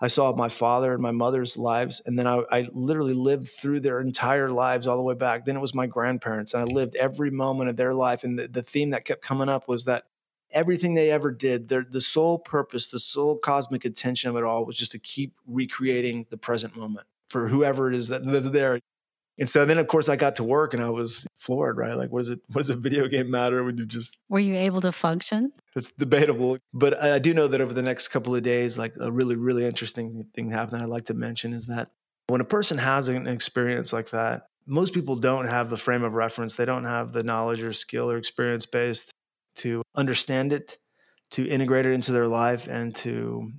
I 0.00 0.06
saw 0.06 0.34
my 0.34 0.48
father 0.48 0.92
and 0.92 1.02
my 1.02 1.10
mother's 1.10 1.56
lives. 1.56 2.00
And 2.04 2.18
then 2.18 2.26
I, 2.26 2.42
I, 2.50 2.68
literally 2.72 3.14
lived 3.14 3.48
through 3.48 3.80
their 3.80 4.00
entire 4.00 4.50
lives 4.50 4.86
all 4.86 4.96
the 4.96 5.02
way 5.02 5.14
back. 5.14 5.44
Then 5.44 5.56
it 5.56 5.60
was 5.60 5.74
my 5.74 5.86
grandparents. 5.86 6.52
And 6.52 6.68
I 6.68 6.72
lived 6.72 6.96
every 6.96 7.30
moment 7.30 7.70
of 7.70 7.76
their 7.76 7.94
life. 7.94 8.22
And 8.22 8.38
the, 8.38 8.48
the 8.48 8.62
theme 8.62 8.90
that 8.90 9.04
kept 9.04 9.22
coming 9.22 9.48
up 9.48 9.68
was 9.68 9.84
that 9.84 10.04
everything 10.50 10.94
they 10.94 11.10
ever 11.10 11.30
did, 11.30 11.68
their 11.68 11.84
the 11.88 12.00
sole 12.00 12.38
purpose, 12.38 12.86
the 12.86 12.98
sole 12.98 13.36
cosmic 13.36 13.84
intention 13.84 14.30
of 14.30 14.36
it 14.36 14.44
all 14.44 14.64
was 14.64 14.76
just 14.76 14.92
to 14.92 14.98
keep 14.98 15.34
recreating 15.46 16.26
the 16.30 16.36
present 16.36 16.76
moment 16.76 17.06
for 17.28 17.48
whoever 17.48 17.88
it 17.88 17.96
is 17.96 18.08
that, 18.08 18.24
that's 18.24 18.48
there. 18.50 18.78
And 19.36 19.50
so 19.50 19.64
then, 19.64 19.78
of 19.78 19.88
course, 19.88 20.08
I 20.08 20.14
got 20.14 20.36
to 20.36 20.44
work 20.44 20.74
and 20.74 20.82
I 20.82 20.90
was 20.90 21.26
floored, 21.34 21.76
right? 21.76 21.96
Like, 21.96 22.12
what 22.12 22.20
does 22.20 22.28
it? 22.30 22.40
What 22.52 22.60
does 22.60 22.70
a 22.70 22.76
video 22.76 23.08
game 23.08 23.30
matter 23.30 23.64
when 23.64 23.76
you 23.76 23.84
just? 23.84 24.16
Were 24.28 24.38
you 24.38 24.54
able 24.54 24.80
to 24.82 24.92
function? 24.92 25.52
It's 25.74 25.90
debatable, 25.90 26.58
but 26.72 27.02
I 27.02 27.18
do 27.18 27.34
know 27.34 27.48
that 27.48 27.60
over 27.60 27.74
the 27.74 27.82
next 27.82 28.08
couple 28.08 28.36
of 28.36 28.44
days, 28.44 28.78
like 28.78 28.94
a 29.00 29.10
really, 29.10 29.34
really 29.34 29.64
interesting 29.64 30.24
thing 30.36 30.50
happened. 30.50 30.82
I'd 30.82 30.88
like 30.88 31.06
to 31.06 31.14
mention 31.14 31.52
is 31.52 31.66
that 31.66 31.90
when 32.28 32.40
a 32.40 32.44
person 32.44 32.78
has 32.78 33.08
an 33.08 33.26
experience 33.26 33.92
like 33.92 34.10
that, 34.10 34.46
most 34.66 34.94
people 34.94 35.16
don't 35.16 35.46
have 35.46 35.68
the 35.68 35.76
frame 35.76 36.04
of 36.04 36.14
reference. 36.14 36.54
They 36.54 36.64
don't 36.64 36.84
have 36.84 37.12
the 37.12 37.24
knowledge 37.24 37.60
or 37.60 37.72
skill 37.72 38.10
or 38.10 38.16
experience 38.16 38.66
based 38.66 39.10
to 39.56 39.82
understand 39.94 40.52
it, 40.52 40.78
to 41.32 41.46
integrate 41.48 41.86
it 41.86 41.92
into 41.92 42.12
their 42.12 42.28
life, 42.28 42.66
and 42.66 42.94
to 42.96 43.52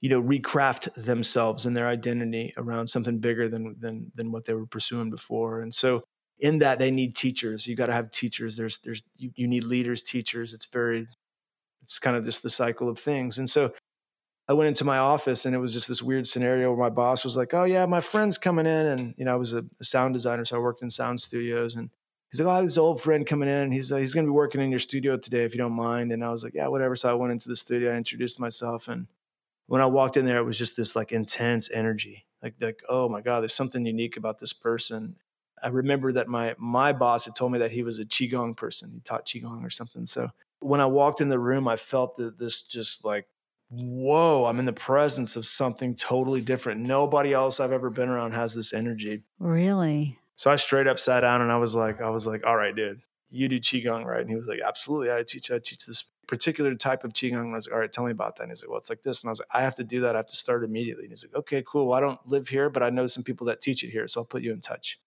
you 0.00 0.08
know 0.08 0.22
recraft 0.22 0.92
themselves 0.94 1.66
and 1.66 1.76
their 1.76 1.88
identity 1.88 2.54
around 2.56 2.88
something 2.88 3.18
bigger 3.18 3.48
than 3.48 3.76
than 3.78 4.12
than 4.14 4.32
what 4.32 4.44
they 4.44 4.54
were 4.54 4.66
pursuing 4.66 5.10
before. 5.10 5.60
And 5.60 5.74
so 5.74 6.02
in 6.38 6.58
that 6.60 6.78
they 6.78 6.90
need 6.90 7.14
teachers. 7.14 7.66
You 7.66 7.76
got 7.76 7.86
to 7.86 7.92
have 7.92 8.10
teachers. 8.10 8.56
There's 8.56 8.78
there's 8.78 9.02
you, 9.16 9.30
you 9.34 9.46
need 9.46 9.64
leaders 9.64 10.02
teachers. 10.02 10.54
It's 10.54 10.66
very 10.66 11.06
it's 11.82 11.98
kind 11.98 12.16
of 12.16 12.24
just 12.24 12.42
the 12.42 12.50
cycle 12.50 12.88
of 12.88 12.98
things. 12.98 13.38
And 13.38 13.48
so 13.48 13.72
i 14.50 14.52
went 14.52 14.66
into 14.66 14.84
my 14.84 14.98
office 14.98 15.46
and 15.46 15.54
it 15.54 15.58
was 15.58 15.72
just 15.72 15.86
this 15.86 16.02
weird 16.02 16.26
scenario 16.26 16.70
where 16.70 16.88
my 16.88 16.92
boss 16.92 17.24
was 17.24 17.36
like 17.36 17.54
oh 17.54 17.64
yeah 17.64 17.86
my 17.86 18.00
friend's 18.00 18.36
coming 18.36 18.66
in 18.66 18.86
and 18.86 19.14
you 19.16 19.24
know 19.24 19.32
i 19.32 19.36
was 19.36 19.54
a, 19.54 19.64
a 19.80 19.84
sound 19.84 20.12
designer 20.12 20.44
so 20.44 20.56
i 20.56 20.58
worked 20.58 20.82
in 20.82 20.90
sound 20.90 21.20
studios 21.20 21.76
and 21.76 21.90
he's 22.30 22.40
like, 22.40 22.58
oh, 22.58 22.62
this 22.62 22.78
old 22.78 23.00
friend 23.00 23.26
coming 23.26 23.48
in. 23.48 23.72
He's 23.72 23.90
uh, 23.92 23.96
he's 23.96 24.14
going 24.14 24.26
to 24.26 24.30
be 24.30 24.34
working 24.34 24.60
in 24.60 24.70
your 24.70 24.78
studio 24.78 25.16
today 25.16 25.44
if 25.44 25.54
you 25.54 25.58
don't 25.58 25.72
mind. 25.72 26.12
And 26.12 26.24
I 26.24 26.30
was 26.30 26.44
like, 26.44 26.54
yeah, 26.54 26.68
whatever. 26.68 26.96
So 26.96 27.10
I 27.10 27.14
went 27.14 27.32
into 27.32 27.48
the 27.48 27.56
studio, 27.56 27.92
I 27.92 27.96
introduced 27.96 28.40
myself, 28.40 28.88
and 28.88 29.06
when 29.66 29.80
I 29.80 29.86
walked 29.86 30.16
in 30.16 30.26
there, 30.26 30.38
it 30.38 30.44
was 30.44 30.58
just 30.58 30.76
this 30.76 30.96
like 30.96 31.12
intense 31.12 31.70
energy. 31.70 32.26
Like 32.42 32.54
like 32.60 32.82
oh 32.88 33.08
my 33.08 33.20
god, 33.20 33.40
there's 33.40 33.54
something 33.54 33.84
unique 33.84 34.16
about 34.16 34.38
this 34.38 34.52
person. 34.52 35.16
I 35.62 35.68
remember 35.68 36.12
that 36.12 36.28
my 36.28 36.54
my 36.58 36.92
boss 36.92 37.26
had 37.26 37.36
told 37.36 37.52
me 37.52 37.58
that 37.58 37.72
he 37.72 37.82
was 37.82 37.98
a 37.98 38.04
qigong 38.04 38.56
person. 38.56 38.90
He 38.92 39.00
taught 39.00 39.26
qigong 39.26 39.64
or 39.64 39.70
something. 39.70 40.06
So 40.06 40.30
when 40.60 40.80
I 40.80 40.86
walked 40.86 41.20
in 41.20 41.28
the 41.28 41.38
room, 41.38 41.68
I 41.68 41.76
felt 41.76 42.16
that 42.16 42.38
this 42.38 42.62
just 42.62 43.04
like 43.04 43.26
whoa, 43.70 44.46
I'm 44.46 44.58
in 44.58 44.64
the 44.64 44.72
presence 44.72 45.36
of 45.36 45.46
something 45.46 45.94
totally 45.94 46.40
different. 46.40 46.80
Nobody 46.80 47.32
else 47.32 47.60
I've 47.60 47.70
ever 47.70 47.88
been 47.88 48.08
around 48.08 48.32
has 48.32 48.52
this 48.52 48.72
energy. 48.72 49.22
Really? 49.38 50.18
So 50.40 50.50
I 50.50 50.56
straight 50.56 50.86
up 50.86 50.98
sat 50.98 51.20
down 51.20 51.42
and 51.42 51.52
I 51.52 51.58
was 51.58 51.74
like, 51.74 52.00
I 52.00 52.08
was 52.08 52.26
like, 52.26 52.46
all 52.46 52.56
right, 52.56 52.74
dude, 52.74 53.02
you 53.28 53.46
do 53.46 53.60
qigong, 53.60 54.06
right? 54.06 54.22
And 54.22 54.30
he 54.30 54.36
was 54.36 54.46
like, 54.46 54.60
absolutely. 54.66 55.12
I 55.12 55.22
teach, 55.22 55.50
I 55.50 55.58
teach 55.58 55.84
this 55.84 56.02
particular 56.26 56.74
type 56.74 57.04
of 57.04 57.12
qigong. 57.12 57.42
And 57.42 57.52
I 57.52 57.56
was 57.56 57.66
like, 57.66 57.74
all 57.74 57.80
right, 57.80 57.92
tell 57.92 58.06
me 58.06 58.10
about 58.10 58.36
that. 58.36 58.44
And 58.44 58.50
he's 58.50 58.62
like, 58.62 58.70
well, 58.70 58.78
it's 58.78 58.88
like 58.88 59.02
this. 59.02 59.22
And 59.22 59.28
I 59.28 59.32
was 59.32 59.40
like, 59.40 59.50
I 59.52 59.60
have 59.60 59.74
to 59.74 59.84
do 59.84 60.00
that. 60.00 60.14
I 60.16 60.18
have 60.20 60.28
to 60.28 60.36
start 60.36 60.64
immediately. 60.64 61.04
And 61.04 61.12
he's 61.12 61.26
like, 61.26 61.38
okay, 61.40 61.62
cool. 61.66 61.88
Well, 61.88 61.98
I 61.98 62.00
don't 62.00 62.26
live 62.26 62.48
here, 62.48 62.70
but 62.70 62.82
I 62.82 62.88
know 62.88 63.06
some 63.06 63.22
people 63.22 63.48
that 63.48 63.60
teach 63.60 63.84
it 63.84 63.90
here. 63.90 64.08
So 64.08 64.22
I'll 64.22 64.24
put 64.24 64.40
you 64.40 64.54
in 64.54 64.62
touch. 64.62 64.98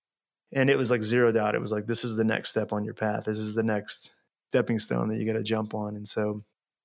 And 0.51 0.69
it 0.69 0.77
was 0.77 0.91
like 0.91 1.01
zero 1.01 1.31
doubt. 1.31 1.55
It 1.55 1.61
was 1.61 1.71
like, 1.71 1.87
this 1.87 2.03
is 2.03 2.15
the 2.15 2.23
next 2.23 2.51
step 2.51 2.71
on 2.71 2.85
your 2.85 2.93
path. 2.93 3.23
This 3.25 3.39
is 3.39 3.55
the 3.55 3.63
next 3.63 4.11
stepping 4.49 4.77
stone 4.77 5.09
that 5.09 5.17
you 5.17 5.25
got 5.25 5.33
to 5.33 5.41
jump 5.41 5.73
on. 5.73 5.95
And 5.95 6.07
so 6.07 6.43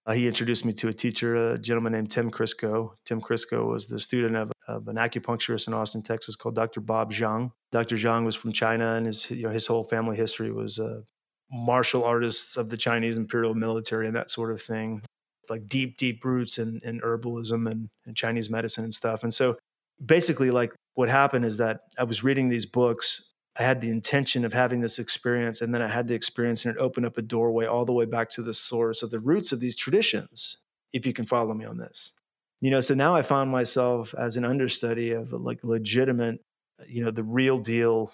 uh, 0.08 0.14
he 0.14 0.26
introduced 0.26 0.64
me 0.64 0.72
to 0.72 0.88
a 0.88 0.92
teacher, 0.92 1.52
a 1.52 1.58
gentleman 1.58 1.92
named 1.92 2.10
Tim 2.10 2.30
Crisco. 2.30 2.92
Tim 3.04 3.20
Crisco 3.20 3.68
was 3.68 3.88
the 3.88 4.00
student 4.00 4.36
of, 4.36 4.50
of 4.66 4.88
an 4.88 4.96
acupuncturist 4.96 5.68
in 5.68 5.74
Austin, 5.74 6.02
Texas 6.02 6.34
called 6.34 6.54
Dr. 6.54 6.80
Bob 6.80 7.12
Zhang. 7.12 7.50
Dr. 7.72 7.96
Zhang 7.96 8.24
was 8.24 8.34
from 8.34 8.54
China 8.54 8.94
and 8.94 9.06
his, 9.06 9.30
you 9.30 9.42
know, 9.42 9.50
his 9.50 9.66
whole 9.66 9.84
family 9.84 10.16
history 10.16 10.50
was 10.50 10.78
uh, 10.78 11.02
martial 11.52 12.04
artists 12.04 12.56
of 12.56 12.70
the 12.70 12.78
Chinese 12.78 13.18
imperial 13.18 13.54
military 13.54 14.06
and 14.06 14.16
that 14.16 14.30
sort 14.30 14.50
of 14.50 14.62
thing, 14.62 15.02
like 15.50 15.68
deep, 15.68 15.98
deep 15.98 16.24
roots 16.24 16.56
in, 16.56 16.80
in 16.82 17.00
herbalism 17.02 17.70
and, 17.70 17.90
and 18.06 18.16
Chinese 18.16 18.48
medicine 18.48 18.84
and 18.84 18.94
stuff. 18.94 19.22
And 19.22 19.34
so 19.34 19.56
basically, 20.02 20.50
like 20.50 20.72
what 20.94 21.10
happened 21.10 21.44
is 21.44 21.58
that 21.58 21.80
I 21.98 22.04
was 22.04 22.24
reading 22.24 22.48
these 22.48 22.64
books. 22.64 23.27
I 23.58 23.62
had 23.62 23.80
the 23.80 23.90
intention 23.90 24.44
of 24.44 24.52
having 24.52 24.80
this 24.80 24.98
experience, 24.98 25.60
and 25.60 25.74
then 25.74 25.82
I 25.82 25.88
had 25.88 26.08
the 26.08 26.14
experience, 26.14 26.64
and 26.64 26.74
it 26.74 26.80
opened 26.80 27.06
up 27.06 27.18
a 27.18 27.22
doorway 27.22 27.66
all 27.66 27.84
the 27.84 27.92
way 27.92 28.04
back 28.04 28.30
to 28.30 28.42
the 28.42 28.54
source 28.54 29.02
of 29.02 29.10
the 29.10 29.18
roots 29.18 29.52
of 29.52 29.60
these 29.60 29.76
traditions, 29.76 30.58
if 30.92 31.06
you 31.06 31.12
can 31.12 31.26
follow 31.26 31.54
me 31.54 31.64
on 31.64 31.78
this. 31.78 32.12
You 32.60 32.70
know, 32.70 32.80
so 32.80 32.94
now 32.94 33.14
I 33.14 33.22
found 33.22 33.50
myself 33.50 34.14
as 34.18 34.36
an 34.36 34.44
understudy 34.44 35.12
of 35.12 35.32
like 35.32 35.60
legitimate, 35.62 36.40
you 36.86 37.04
know, 37.04 37.10
the 37.10 37.22
real 37.22 37.58
deal 37.58 38.12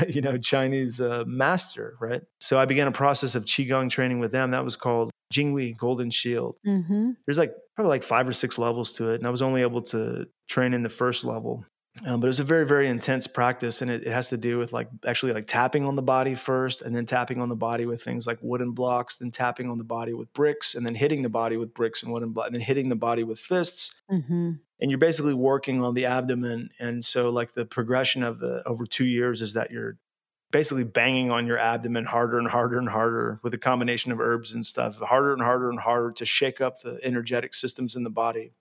you 0.08 0.20
know, 0.20 0.36
Chinese 0.38 1.00
uh, 1.00 1.24
master, 1.26 1.96
right? 2.00 2.22
So 2.40 2.58
I 2.58 2.64
began 2.64 2.88
a 2.88 2.92
process 2.92 3.34
of 3.34 3.44
Qigong 3.44 3.90
training 3.90 4.20
with 4.20 4.32
them. 4.32 4.50
That 4.50 4.64
was 4.64 4.76
called 4.76 5.10
Jingwei 5.32 5.76
Golden 5.76 6.10
Shield. 6.10 6.56
Mm-hmm. 6.66 7.12
There's 7.26 7.38
like 7.38 7.54
probably 7.74 7.90
like 7.90 8.02
five 8.02 8.28
or 8.28 8.32
six 8.32 8.58
levels 8.58 8.92
to 8.92 9.10
it. 9.10 9.16
And 9.16 9.26
I 9.26 9.30
was 9.30 9.42
only 9.42 9.62
able 9.62 9.82
to 9.82 10.26
train 10.48 10.74
in 10.74 10.82
the 10.82 10.88
first 10.88 11.24
level. 11.24 11.64
Um, 12.06 12.20
but 12.20 12.26
it 12.26 12.28
was 12.28 12.40
a 12.40 12.44
very, 12.44 12.66
very 12.66 12.88
intense 12.88 13.26
practice, 13.26 13.82
and 13.82 13.90
it, 13.90 14.06
it, 14.06 14.12
has 14.12 14.30
to 14.30 14.38
do 14.38 14.58
with 14.58 14.72
like 14.72 14.88
actually 15.06 15.32
like 15.32 15.46
tapping 15.46 15.84
on 15.84 15.94
the 15.94 16.02
body 16.02 16.34
first, 16.34 16.80
and 16.80 16.96
then 16.96 17.04
tapping 17.04 17.38
on 17.38 17.50
the 17.50 17.56
body 17.56 17.84
with 17.84 18.02
things 18.02 18.26
like 18.26 18.38
wooden 18.40 18.72
blocks, 18.72 19.16
then 19.16 19.30
tapping 19.30 19.68
on 19.68 19.76
the 19.76 19.84
body 19.84 20.14
with 20.14 20.32
bricks, 20.32 20.74
and 20.74 20.86
then 20.86 20.94
hitting 20.94 21.20
the 21.20 21.28
body 21.28 21.58
with 21.58 21.74
bricks 21.74 22.02
and 22.02 22.10
wooden 22.10 22.30
blocks, 22.30 22.46
and 22.46 22.54
then 22.54 22.62
hitting 22.62 22.88
the 22.88 22.96
body 22.96 23.22
with 23.22 23.38
fists. 23.38 24.02
Mm-hmm. 24.10 24.52
And 24.80 24.90
you're 24.90 24.98
basically 24.98 25.34
working 25.34 25.84
on 25.84 25.92
the 25.92 26.06
abdomen, 26.06 26.70
and 26.80 27.04
so 27.04 27.28
like 27.28 27.52
the 27.52 27.66
progression 27.66 28.22
of 28.22 28.38
the 28.38 28.66
over 28.66 28.86
two 28.86 29.04
years 29.04 29.42
is 29.42 29.52
that 29.52 29.70
you're 29.70 29.98
basically 30.50 30.84
banging 30.84 31.30
on 31.30 31.46
your 31.46 31.58
abdomen 31.58 32.06
harder 32.06 32.38
and 32.38 32.48
harder 32.48 32.78
and 32.78 32.88
harder 32.88 33.38
with 33.42 33.52
a 33.52 33.58
combination 33.58 34.12
of 34.12 34.20
herbs 34.20 34.52
and 34.52 34.64
stuff, 34.64 34.96
harder 34.96 35.34
and 35.34 35.42
harder 35.42 35.68
and 35.68 35.80
harder 35.80 36.10
to 36.12 36.24
shake 36.24 36.60
up 36.60 36.80
the 36.80 36.98
energetic 37.02 37.54
systems 37.54 37.94
in 37.94 38.02
the 38.02 38.10
body 38.10 38.52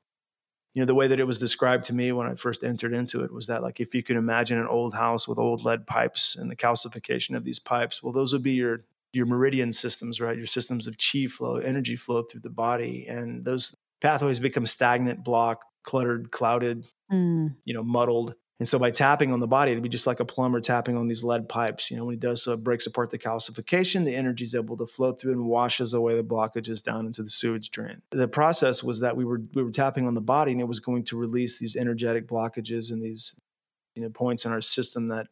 you 0.74 0.82
know 0.82 0.86
the 0.86 0.96
way 0.96 1.08
that 1.08 1.20
it 1.20 1.28
was 1.28 1.40
described 1.40 1.86
to 1.86 1.94
me 1.94 2.12
when 2.12 2.28
i 2.28 2.36
first 2.36 2.64
entered 2.64 2.94
into 2.94 3.24
it 3.24 3.34
was 3.34 3.48
that 3.48 3.62
like 3.62 3.80
if 3.80 3.94
you 3.94 4.04
can 4.04 4.18
imagine 4.18 4.58
an 4.58 4.68
old 4.68 4.94
house 4.94 5.28
with 5.28 5.38
old 5.38 5.64
lead 5.64 5.86
pipes 5.86 6.36
and 6.36 6.50
the 6.50 6.56
calcification 6.56 7.36
of 7.36 7.44
these 7.44 7.60
pipes 7.60 8.02
well 8.02 8.14
those 8.14 8.34
would 8.34 8.44
be 8.44 8.54
your 8.54 8.86
your 9.14 9.26
meridian 9.26 9.74
systems 9.74 10.22
right 10.22 10.38
your 10.38 10.48
systems 10.48 10.88
of 10.88 10.96
chi 10.98 11.28
flow 11.28 11.58
energy 11.58 11.96
flow 11.96 12.22
through 12.22 12.42
the 12.42 12.50
body 12.50 13.06
and 13.08 13.46
those 13.46 13.76
pathways 14.00 14.40
become 14.40 14.66
stagnant 14.66 15.24
blocked 15.24 15.66
cluttered 15.84 16.32
clouded 16.32 16.86
mm. 17.12 17.54
you 17.66 17.74
know 17.74 17.84
muddled 17.84 18.36
and 18.62 18.70
so 18.70 18.78
by 18.78 18.92
tapping 18.92 19.34
on 19.34 19.40
the 19.40 19.48
body, 19.48 19.72
it'd 19.72 19.82
be 19.82 19.90
just 19.90 20.06
like 20.06 20.20
a 20.20 20.26
plumber 20.26 20.62
tapping 20.62 20.96
on 20.96 21.08
these 21.08 21.24
lead 21.24 21.50
pipes. 21.50 21.90
You 21.90 21.98
know, 21.98 22.06
when 22.06 22.14
he 22.14 22.20
does 22.20 22.44
so, 22.44 22.54
it 22.54 22.64
breaks 22.64 22.86
apart 22.86 23.10
the 23.10 23.18
calcification. 23.18 24.06
The 24.06 24.16
energy 24.16 24.46
is 24.46 24.54
able 24.54 24.78
to 24.78 24.86
flow 24.86 25.14
through 25.14 25.32
and 25.32 25.48
washes 25.48 25.96
away 25.96 26.16
the 26.16 26.24
blockages 26.24 26.84
down 26.84 27.08
into 27.08 27.24
the 27.24 27.32
sewage 27.32 27.72
drain. 27.72 28.04
The 28.12 28.28
process 28.28 28.84
was 28.84 29.00
that 29.00 29.18
we 29.18 29.26
were 29.26 29.42
we 29.56 29.64
were 29.64 29.72
tapping 29.72 30.06
on 30.06 30.14
the 30.14 30.22
body, 30.22 30.52
and 30.52 30.62
it 30.62 30.68
was 30.68 30.80
going 30.80 31.06
to 31.06 31.18
release 31.18 31.58
these 31.58 31.76
energetic 31.76 32.28
blockages 32.28 32.92
and 32.92 33.02
these 33.02 33.42
you 33.96 34.04
know 34.04 34.10
points 34.10 34.46
in 34.46 34.52
our 34.52 34.62
system 34.62 35.08
that 35.08 35.26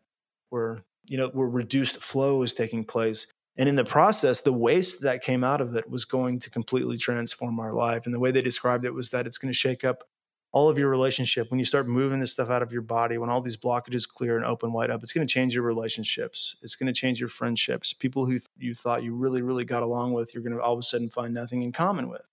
were 0.49 0.81
you 1.05 1.19
know 1.19 1.27
where 1.27 1.47
reduced 1.47 1.97
flow 1.97 2.37
was 2.37 2.55
taking 2.55 2.83
place. 2.83 3.31
And 3.57 3.69
in 3.69 3.75
the 3.75 3.85
process, 3.85 4.39
the 4.39 4.53
waste 4.53 5.03
that 5.03 5.21
came 5.21 5.43
out 5.43 5.61
of 5.61 5.75
it 5.75 5.87
was 5.87 6.03
going 6.03 6.39
to 6.39 6.49
completely 6.49 6.97
transform 6.97 7.59
our 7.59 7.73
life. 7.73 8.05
And 8.05 8.15
the 8.15 8.19
way 8.19 8.31
they 8.31 8.41
described 8.41 8.85
it 8.85 8.93
was 8.95 9.11
that 9.11 9.27
it's 9.27 9.37
going 9.37 9.53
to 9.53 9.57
shake 9.57 9.83
up 9.83 10.05
all 10.51 10.69
of 10.69 10.77
your 10.77 10.89
relationship 10.89 11.51
when 11.51 11.59
you 11.59 11.65
start 11.65 11.87
moving 11.87 12.19
this 12.19 12.31
stuff 12.31 12.49
out 12.49 12.63
of 12.63 12.71
your 12.71 12.81
body 12.81 13.17
when 13.17 13.29
all 13.29 13.41
these 13.41 13.57
blockages 13.57 14.09
clear 14.09 14.35
and 14.35 14.45
open 14.45 14.73
wide 14.73 14.89
up 14.89 15.03
it's 15.03 15.13
going 15.13 15.25
to 15.25 15.31
change 15.31 15.53
your 15.53 15.63
relationships. 15.63 16.55
It's 16.61 16.75
going 16.75 16.87
to 16.87 16.99
change 16.99 17.19
your 17.19 17.29
friendships. 17.29 17.93
People 17.93 18.25
who 18.25 18.39
you 18.57 18.73
thought 18.73 19.03
you 19.03 19.13
really 19.13 19.41
really 19.41 19.65
got 19.65 19.83
along 19.83 20.13
with 20.13 20.33
you're 20.33 20.43
going 20.43 20.55
to 20.55 20.61
all 20.61 20.73
of 20.73 20.79
a 20.79 20.83
sudden 20.83 21.09
find 21.09 21.33
nothing 21.33 21.63
in 21.63 21.71
common 21.71 22.09
with. 22.09 22.23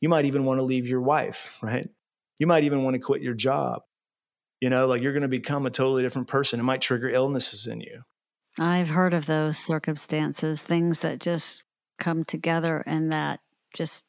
You 0.00 0.08
might 0.08 0.26
even 0.26 0.44
want 0.44 0.58
to 0.58 0.64
leave 0.64 0.86
your 0.86 1.00
wife 1.00 1.58
right? 1.62 1.88
You 2.38 2.46
might 2.46 2.64
even 2.64 2.84
want 2.84 2.94
to 2.94 3.00
quit 3.00 3.22
your 3.22 3.34
job. 3.34 3.82
You 4.60 4.70
know 4.70 4.86
like 4.86 5.02
you're 5.02 5.12
going 5.12 5.22
to 5.22 5.28
become 5.28 5.66
a 5.66 5.70
totally 5.70 6.02
different 6.02 6.28
person. 6.28 6.60
It 6.60 6.64
might 6.64 6.82
trigger 6.82 7.08
illnesses 7.08 7.66
in 7.66 7.80
you. 7.80 8.02
I've 8.58 8.88
heard 8.88 9.12
of 9.12 9.26
those 9.26 9.58
circumstances 9.58 10.62
things 10.62 11.00
that 11.00 11.20
just 11.20 11.62
come 11.98 12.24
together 12.24 12.82
and 12.86 13.12
that 13.12 13.40
just 13.74 14.04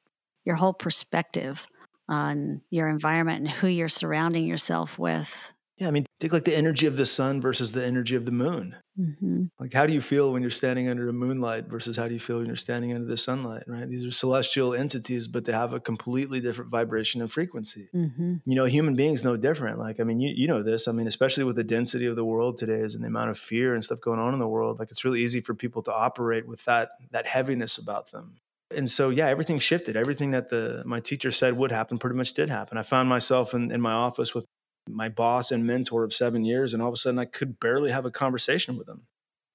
your 0.46 0.56
whole 0.56 0.74
perspective 0.74 1.68
on 2.10 2.62
your 2.70 2.88
environment 2.90 3.40
and 3.40 3.50
who 3.50 3.68
you're 3.68 3.90
surrounding 3.90 4.46
yourself 4.46 4.98
with. 4.98 5.54
Yeah, 5.78 5.88
I 5.88 5.92
mean, 5.92 6.08
take 6.20 6.34
like 6.34 6.44
the 6.46 6.58
energy 6.58 6.88
of 6.88 6.98
the 6.98 7.06
sun 7.06 7.40
versus 7.40 7.72
the 7.72 7.86
energy 7.86 8.16
of 8.16 8.26
the 8.26 8.32
moon. 8.32 8.76
Mm-hmm. 9.00 9.44
Like, 9.60 9.74
how 9.74 9.86
do 9.86 9.94
you 9.94 10.02
feel 10.02 10.34
when 10.34 10.42
you're 10.42 10.50
standing 10.50 10.90
under 10.90 11.06
the 11.06 11.14
moonlight 11.14 11.68
versus 11.68 11.96
how 11.96 12.08
do 12.08 12.16
you 12.16 12.20
feel 12.20 12.40
when 12.40 12.48
you're 12.48 12.56
standing 12.56 12.94
under 12.94 13.06
the 13.06 13.16
sunlight, 13.16 13.62
right? 13.68 13.88
These 13.88 14.04
are 14.04 14.10
celestial 14.10 14.74
entities, 14.74 15.28
but 15.28 15.46
they 15.46 15.52
have 15.52 15.74
a 15.74 15.80
completely 15.80 16.40
different 16.40 16.72
vibration 16.72 17.22
and 17.22 17.32
frequency. 17.32 17.90
Mm-hmm. 17.94 18.38
You 18.46 18.56
know, 18.56 18.66
human 18.66 18.96
beings 18.96 19.24
no 19.24 19.38
different. 19.38 19.78
Like, 19.78 20.00
I 20.00 20.04
mean, 20.04 20.20
you, 20.20 20.34
you 20.36 20.48
know 20.48 20.64
this. 20.64 20.88
I 20.88 20.94
mean, 20.94 21.06
especially 21.06 21.44
with 21.44 21.58
the 21.58 21.64
density 21.64 22.08
of 22.08 22.16
the 22.16 22.26
world 22.26 22.58
today 22.58 22.80
is 22.80 22.96
and 22.96 23.04
the 23.04 23.10
amount 23.10 23.30
of 23.30 23.38
fear 23.38 23.76
and 23.76 23.84
stuff 23.84 24.02
going 24.02 24.20
on 24.20 24.34
in 24.34 24.40
the 24.40 24.48
world, 24.48 24.80
like, 24.80 24.90
it's 24.90 25.06
really 25.06 25.22
easy 25.22 25.42
for 25.42 25.54
people 25.54 25.84
to 25.84 25.94
operate 25.94 26.48
with 26.48 26.66
that, 26.66 26.90
that 27.12 27.28
heaviness 27.28 27.78
about 27.78 28.12
them 28.12 28.40
and 28.76 28.90
so 28.92 29.10
yeah 29.10 29.28
everything 29.28 29.60
shifted 29.60 29.96
everything 29.96 30.32
that 30.32 30.50
the 30.50 30.84
my 30.86 31.00
teacher 31.00 31.32
said 31.32 31.56
would 31.58 31.72
happen 31.72 31.98
pretty 31.98 32.16
much 32.16 32.34
did 32.34 32.50
happen 32.50 32.78
i 32.78 32.84
found 32.84 33.08
myself 33.08 33.54
in, 33.54 33.72
in 33.72 33.80
my 33.80 33.94
office 33.94 34.36
with 34.36 34.46
my 34.90 35.10
boss 35.10 35.52
and 35.52 35.66
mentor 35.66 36.04
of 36.04 36.14
seven 36.14 36.46
years 36.46 36.74
and 36.74 36.82
all 36.82 36.90
of 36.90 36.94
a 36.94 36.98
sudden 36.98 37.20
i 37.20 37.26
could 37.26 37.60
barely 37.60 37.92
have 37.92 38.06
a 38.06 38.12
conversation 38.12 38.78
with 38.78 38.88
him 38.88 39.08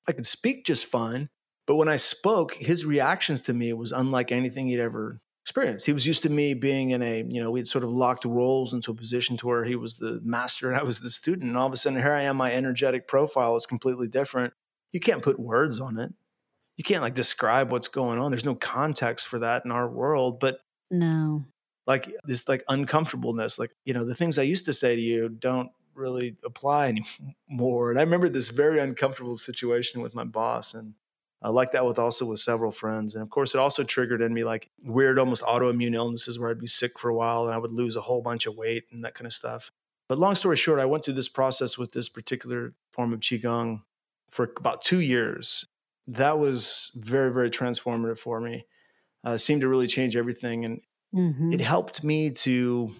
i 0.08 0.12
could 0.12 0.26
speak 0.26 0.64
just 0.64 0.86
fine 0.86 1.28
But 1.66 1.76
when 1.76 1.88
I 1.88 1.96
spoke, 1.96 2.54
his 2.54 2.84
reactions 2.84 3.42
to 3.42 3.52
me 3.54 3.72
was 3.72 3.92
unlike 3.92 4.32
anything 4.32 4.66
he'd 4.66 4.80
ever 4.80 5.20
experienced. 5.44 5.86
He 5.86 5.92
was 5.92 6.06
used 6.06 6.22
to 6.24 6.28
me 6.28 6.54
being 6.54 6.90
in 6.90 7.02
a, 7.02 7.22
you 7.22 7.40
know, 7.42 7.50
we 7.50 7.60
had 7.60 7.68
sort 7.68 7.84
of 7.84 7.90
locked 7.90 8.24
roles 8.24 8.72
into 8.72 8.90
a 8.90 8.94
position 8.94 9.36
to 9.38 9.46
where 9.46 9.64
he 9.64 9.76
was 9.76 9.96
the 9.96 10.20
master 10.24 10.68
and 10.70 10.78
I 10.78 10.82
was 10.82 11.00
the 11.00 11.10
student. 11.10 11.44
And 11.44 11.56
all 11.56 11.66
of 11.66 11.72
a 11.72 11.76
sudden, 11.76 12.00
here 12.00 12.12
I 12.12 12.22
am, 12.22 12.36
my 12.36 12.52
energetic 12.52 13.06
profile 13.06 13.54
is 13.56 13.66
completely 13.66 14.08
different. 14.08 14.52
You 14.92 15.00
can't 15.00 15.22
put 15.22 15.38
words 15.38 15.80
on 15.80 15.98
it. 15.98 16.12
You 16.76 16.84
can't 16.84 17.02
like 17.02 17.14
describe 17.14 17.70
what's 17.70 17.88
going 17.88 18.18
on. 18.18 18.30
There's 18.30 18.44
no 18.44 18.54
context 18.54 19.28
for 19.28 19.38
that 19.40 19.64
in 19.64 19.70
our 19.70 19.88
world. 19.88 20.40
But 20.40 20.60
no, 20.90 21.44
like 21.86 22.12
this 22.24 22.48
like 22.48 22.64
uncomfortableness, 22.68 23.58
like, 23.58 23.70
you 23.84 23.94
know, 23.94 24.04
the 24.04 24.14
things 24.14 24.38
I 24.38 24.42
used 24.42 24.66
to 24.66 24.72
say 24.72 24.94
to 24.94 25.02
you 25.02 25.28
don't 25.28 25.70
really 25.94 26.36
apply 26.44 26.88
anymore. 26.88 27.90
And 27.90 27.98
I 27.98 28.02
remember 28.02 28.28
this 28.28 28.48
very 28.48 28.78
uncomfortable 28.78 29.36
situation 29.36 30.00
with 30.00 30.14
my 30.14 30.24
boss. 30.24 30.74
And 30.74 30.94
I 31.42 31.48
like 31.48 31.72
that 31.72 31.84
with 31.84 31.98
also 31.98 32.24
with 32.24 32.38
several 32.38 32.70
friends. 32.70 33.14
And 33.14 33.22
of 33.22 33.30
course, 33.30 33.54
it 33.54 33.58
also 33.58 33.82
triggered 33.82 34.22
in 34.22 34.32
me 34.32 34.44
like 34.44 34.70
weird, 34.82 35.18
almost 35.18 35.42
autoimmune 35.42 35.94
illnesses 35.94 36.38
where 36.38 36.50
I'd 36.50 36.60
be 36.60 36.66
sick 36.66 36.98
for 36.98 37.10
a 37.10 37.14
while 37.14 37.44
and 37.44 37.54
I 37.54 37.58
would 37.58 37.72
lose 37.72 37.96
a 37.96 38.00
whole 38.02 38.22
bunch 38.22 38.46
of 38.46 38.56
weight 38.56 38.84
and 38.92 39.04
that 39.04 39.14
kind 39.14 39.26
of 39.26 39.32
stuff. 39.32 39.70
But 40.08 40.18
long 40.18 40.34
story 40.34 40.56
short, 40.56 40.78
I 40.78 40.84
went 40.84 41.04
through 41.04 41.14
this 41.14 41.28
process 41.28 41.76
with 41.76 41.92
this 41.92 42.08
particular 42.08 42.74
form 42.92 43.12
of 43.12 43.20
Qigong 43.20 43.82
for 44.30 44.52
about 44.56 44.82
two 44.82 45.00
years. 45.00 45.66
That 46.06 46.38
was 46.38 46.90
very, 46.94 47.32
very 47.32 47.50
transformative 47.50 48.18
for 48.18 48.40
me. 48.40 48.66
Uh, 49.24 49.36
seemed 49.36 49.60
to 49.60 49.68
really 49.68 49.86
change 49.86 50.16
everything. 50.16 50.64
And 50.64 50.80
mm-hmm. 51.14 51.52
it 51.52 51.60
helped 51.60 52.02
me 52.02 52.30
to 52.30 52.92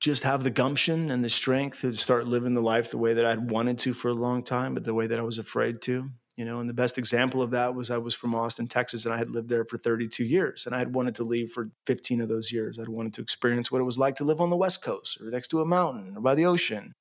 just 0.00 0.24
have 0.24 0.42
the 0.42 0.50
gumption 0.50 1.10
and 1.10 1.24
the 1.24 1.28
strength 1.28 1.80
to 1.82 1.94
start 1.94 2.26
living 2.26 2.54
the 2.54 2.62
life 2.62 2.90
the 2.90 2.98
way 2.98 3.14
that 3.14 3.26
I'd 3.26 3.50
wanted 3.50 3.78
to 3.80 3.94
for 3.94 4.08
a 4.08 4.14
long 4.14 4.42
time, 4.42 4.74
but 4.74 4.84
the 4.84 4.94
way 4.94 5.06
that 5.06 5.18
I 5.18 5.22
was 5.22 5.38
afraid 5.38 5.82
to 5.82 6.10
you 6.36 6.44
know 6.44 6.60
and 6.60 6.68
the 6.68 6.74
best 6.74 6.98
example 6.98 7.42
of 7.42 7.50
that 7.50 7.74
was 7.74 7.90
i 7.90 7.96
was 7.96 8.14
from 8.14 8.34
austin 8.34 8.66
texas 8.66 9.04
and 9.04 9.14
i 9.14 9.18
had 9.18 9.30
lived 9.30 9.48
there 9.48 9.64
for 9.64 9.78
32 9.78 10.24
years 10.24 10.66
and 10.66 10.74
i 10.74 10.78
had 10.78 10.94
wanted 10.94 11.14
to 11.14 11.24
leave 11.24 11.50
for 11.50 11.70
15 11.86 12.20
of 12.20 12.28
those 12.28 12.52
years 12.52 12.78
i'd 12.78 12.88
wanted 12.88 13.14
to 13.14 13.22
experience 13.22 13.70
what 13.72 13.80
it 13.80 13.84
was 13.84 13.98
like 13.98 14.16
to 14.16 14.24
live 14.24 14.40
on 14.40 14.50
the 14.50 14.56
west 14.56 14.82
coast 14.82 15.20
or 15.20 15.30
next 15.30 15.48
to 15.48 15.60
a 15.60 15.64
mountain 15.64 16.14
or 16.16 16.20
by 16.20 16.34
the 16.34 16.46
ocean 16.46 16.94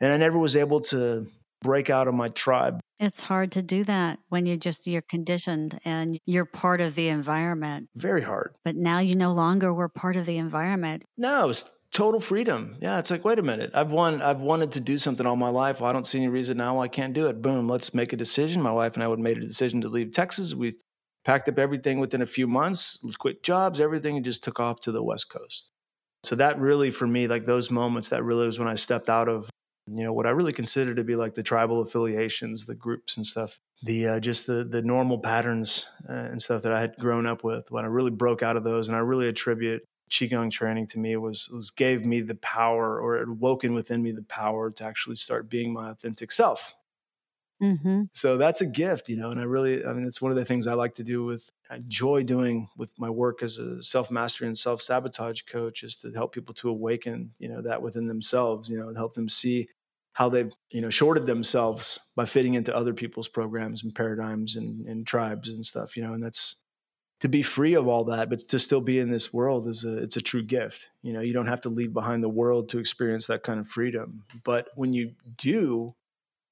and 0.00 0.12
i 0.12 0.16
never 0.16 0.38
was 0.38 0.56
able 0.56 0.80
to 0.80 1.26
break 1.62 1.90
out 1.90 2.08
of 2.08 2.14
my 2.14 2.28
tribe 2.28 2.80
it's 3.00 3.24
hard 3.24 3.52
to 3.52 3.62
do 3.62 3.84
that 3.84 4.18
when 4.28 4.46
you're 4.46 4.56
just 4.56 4.86
you're 4.86 5.02
conditioned 5.02 5.78
and 5.84 6.18
you're 6.26 6.44
part 6.44 6.80
of 6.80 6.94
the 6.94 7.08
environment 7.08 7.88
very 7.96 8.22
hard 8.22 8.54
but 8.64 8.76
now 8.76 8.98
you 8.98 9.14
no 9.14 9.32
longer 9.32 9.72
were 9.72 9.88
part 9.88 10.16
of 10.16 10.26
the 10.26 10.36
environment 10.36 11.04
no 11.16 11.44
it 11.44 11.48
was 11.48 11.64
total 11.92 12.20
freedom. 12.20 12.76
Yeah, 12.80 12.98
it's 12.98 13.10
like, 13.10 13.24
wait 13.24 13.38
a 13.38 13.42
minute, 13.42 13.70
I've 13.74 13.90
won, 13.90 14.20
I've 14.22 14.40
wanted 14.40 14.72
to 14.72 14.80
do 14.80 14.98
something 14.98 15.26
all 15.26 15.36
my 15.36 15.48
life. 15.48 15.80
Well, 15.80 15.90
I 15.90 15.92
don't 15.92 16.06
see 16.06 16.18
any 16.18 16.28
reason 16.28 16.56
now 16.56 16.80
I 16.80 16.88
can't 16.88 17.14
do 17.14 17.26
it. 17.28 17.42
Boom, 17.42 17.68
let's 17.68 17.94
make 17.94 18.12
a 18.12 18.16
decision. 18.16 18.62
My 18.62 18.72
wife 18.72 18.94
and 18.94 19.02
I 19.02 19.08
would 19.08 19.18
made 19.18 19.38
a 19.38 19.46
decision 19.46 19.80
to 19.82 19.88
leave 19.88 20.12
Texas. 20.12 20.54
We 20.54 20.76
packed 21.24 21.48
up 21.48 21.58
everything 21.58 21.98
within 21.98 22.22
a 22.22 22.26
few 22.26 22.46
months, 22.46 23.04
quit 23.18 23.42
jobs, 23.42 23.80
everything, 23.80 24.16
and 24.16 24.24
just 24.24 24.44
took 24.44 24.60
off 24.60 24.80
to 24.82 24.92
the 24.92 25.02
West 25.02 25.30
Coast. 25.30 25.70
So 26.24 26.34
that 26.36 26.58
really, 26.58 26.90
for 26.90 27.06
me, 27.06 27.26
like 27.26 27.46
those 27.46 27.70
moments, 27.70 28.08
that 28.08 28.24
really 28.24 28.46
was 28.46 28.58
when 28.58 28.68
I 28.68 28.74
stepped 28.74 29.08
out 29.08 29.28
of, 29.28 29.48
you 29.92 30.04
know, 30.04 30.12
what 30.12 30.26
I 30.26 30.30
really 30.30 30.52
consider 30.52 30.94
to 30.94 31.04
be 31.04 31.16
like 31.16 31.34
the 31.34 31.42
tribal 31.42 31.80
affiliations, 31.80 32.66
the 32.66 32.74
groups 32.74 33.16
and 33.16 33.26
stuff, 33.26 33.60
the 33.82 34.06
uh, 34.06 34.20
just 34.20 34.46
the 34.46 34.64
the 34.64 34.82
normal 34.82 35.18
patterns 35.18 35.86
uh, 36.08 36.12
and 36.12 36.42
stuff 36.42 36.62
that 36.62 36.72
I 36.72 36.80
had 36.80 36.96
grown 36.96 37.26
up 37.26 37.44
with. 37.44 37.70
When 37.70 37.84
I 37.84 37.88
really 37.88 38.10
broke 38.10 38.42
out 38.42 38.56
of 38.56 38.64
those, 38.64 38.88
and 38.88 38.96
I 38.96 39.00
really 39.00 39.28
attribute 39.28 39.82
qigong 40.08 40.50
training 40.50 40.86
to 40.86 40.98
me 40.98 41.16
was 41.16 41.48
was 41.48 41.70
gave 41.70 42.04
me 42.04 42.20
the 42.20 42.34
power 42.36 43.00
or 43.00 43.18
it 43.18 43.28
woken 43.28 43.74
within 43.74 44.02
me 44.02 44.12
the 44.12 44.22
power 44.22 44.70
to 44.70 44.84
actually 44.84 45.16
start 45.16 45.50
being 45.50 45.72
my 45.72 45.90
authentic 45.90 46.32
self 46.32 46.74
mm-hmm. 47.62 48.02
so 48.12 48.36
that's 48.36 48.60
a 48.60 48.66
gift 48.66 49.08
you 49.08 49.16
know 49.16 49.30
and 49.30 49.40
i 49.40 49.42
really 49.42 49.84
i 49.84 49.92
mean 49.92 50.06
it's 50.06 50.22
one 50.22 50.32
of 50.32 50.36
the 50.36 50.44
things 50.44 50.66
i 50.66 50.74
like 50.74 50.94
to 50.94 51.04
do 51.04 51.24
with 51.24 51.50
i 51.70 51.76
enjoy 51.76 52.22
doing 52.22 52.68
with 52.76 52.90
my 52.98 53.10
work 53.10 53.42
as 53.42 53.58
a 53.58 53.82
self-mastery 53.82 54.46
and 54.46 54.58
self-sabotage 54.58 55.42
coach 55.42 55.82
is 55.82 55.96
to 55.96 56.10
help 56.12 56.32
people 56.32 56.54
to 56.54 56.68
awaken 56.68 57.32
you 57.38 57.48
know 57.48 57.60
that 57.60 57.82
within 57.82 58.06
themselves 58.06 58.68
you 58.68 58.78
know 58.78 58.88
and 58.88 58.96
help 58.96 59.14
them 59.14 59.28
see 59.28 59.68
how 60.18 60.28
they've 60.28 60.52
you 60.70 60.80
know 60.80 60.90
shorted 60.90 61.26
themselves 61.26 62.00
by 62.16 62.24
fitting 62.24 62.54
into 62.54 62.74
other 62.74 62.92
people's 62.92 63.28
programs 63.28 63.84
and 63.84 63.94
paradigms 63.94 64.56
and, 64.56 64.84
and 64.86 65.06
tribes 65.06 65.48
and 65.48 65.64
stuff 65.64 65.96
you 65.96 66.02
know 66.02 66.12
and 66.12 66.22
that's 66.22 66.56
to 67.20 67.28
be 67.28 67.42
free 67.42 67.74
of 67.74 67.88
all 67.88 68.04
that, 68.04 68.30
but 68.30 68.40
to 68.48 68.58
still 68.58 68.80
be 68.80 69.00
in 69.00 69.10
this 69.10 69.32
world 69.34 69.66
is 69.66 69.84
a 69.84 69.98
it's 69.98 70.16
a 70.16 70.20
true 70.20 70.42
gift. 70.42 70.88
You 71.02 71.12
know, 71.12 71.20
you 71.20 71.32
don't 71.32 71.48
have 71.48 71.60
to 71.62 71.68
leave 71.68 71.92
behind 71.92 72.22
the 72.22 72.28
world 72.28 72.68
to 72.70 72.78
experience 72.78 73.26
that 73.26 73.42
kind 73.42 73.58
of 73.58 73.66
freedom. 73.66 74.24
But 74.44 74.68
when 74.76 74.92
you 74.92 75.12
do 75.36 75.94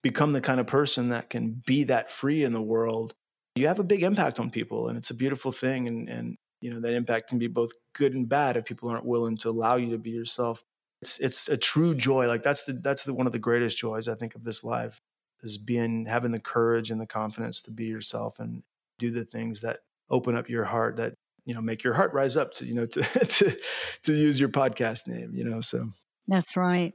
become 0.02 0.32
the 0.32 0.40
kind 0.40 0.60
of 0.60 0.66
person 0.66 1.10
that 1.10 1.30
can 1.30 1.62
be 1.66 1.84
that 1.84 2.10
free 2.10 2.42
in 2.42 2.52
the 2.52 2.60
world, 2.60 3.14
you 3.54 3.68
have 3.68 3.78
a 3.78 3.84
big 3.84 4.02
impact 4.02 4.40
on 4.40 4.50
people 4.50 4.88
and 4.88 4.98
it's 4.98 5.10
a 5.10 5.14
beautiful 5.14 5.52
thing 5.52 5.86
and 5.86 6.08
and 6.08 6.36
you 6.60 6.72
know 6.72 6.80
that 6.80 6.92
impact 6.92 7.28
can 7.28 7.38
be 7.38 7.48
both 7.48 7.70
good 7.94 8.14
and 8.14 8.28
bad 8.28 8.56
if 8.56 8.64
people 8.64 8.88
aren't 8.88 9.04
willing 9.04 9.36
to 9.36 9.50
allow 9.50 9.76
you 9.76 9.90
to 9.90 9.98
be 9.98 10.10
yourself. 10.10 10.64
It's 11.02 11.18
it's 11.18 11.48
a 11.48 11.56
true 11.56 11.94
joy. 11.94 12.26
Like 12.26 12.42
that's 12.42 12.64
the 12.64 12.72
that's 12.72 13.04
the 13.04 13.14
one 13.14 13.26
of 13.26 13.32
the 13.32 13.38
greatest 13.38 13.78
joys 13.78 14.08
I 14.08 14.14
think 14.14 14.34
of 14.34 14.44
this 14.44 14.64
life 14.64 15.00
is 15.42 15.58
being 15.58 16.06
having 16.06 16.32
the 16.32 16.40
courage 16.40 16.90
and 16.90 17.00
the 17.00 17.06
confidence 17.06 17.62
to 17.62 17.70
be 17.70 17.84
yourself 17.84 18.38
and 18.38 18.62
do 18.98 19.10
the 19.10 19.24
things 19.24 19.60
that 19.60 19.80
open 20.10 20.36
up 20.36 20.48
your 20.48 20.64
heart 20.64 20.96
that 20.96 21.14
you 21.44 21.54
know 21.54 21.60
make 21.60 21.84
your 21.84 21.94
heart 21.94 22.14
rise 22.14 22.36
up 22.36 22.52
to 22.52 22.66
you 22.66 22.74
know 22.74 22.86
to 22.86 23.02
to 23.02 23.56
to 24.02 24.12
use 24.12 24.40
your 24.40 24.48
podcast 24.48 25.06
name 25.06 25.32
you 25.34 25.44
know 25.44 25.60
so. 25.60 25.86
That's 26.28 26.56
right. 26.56 26.92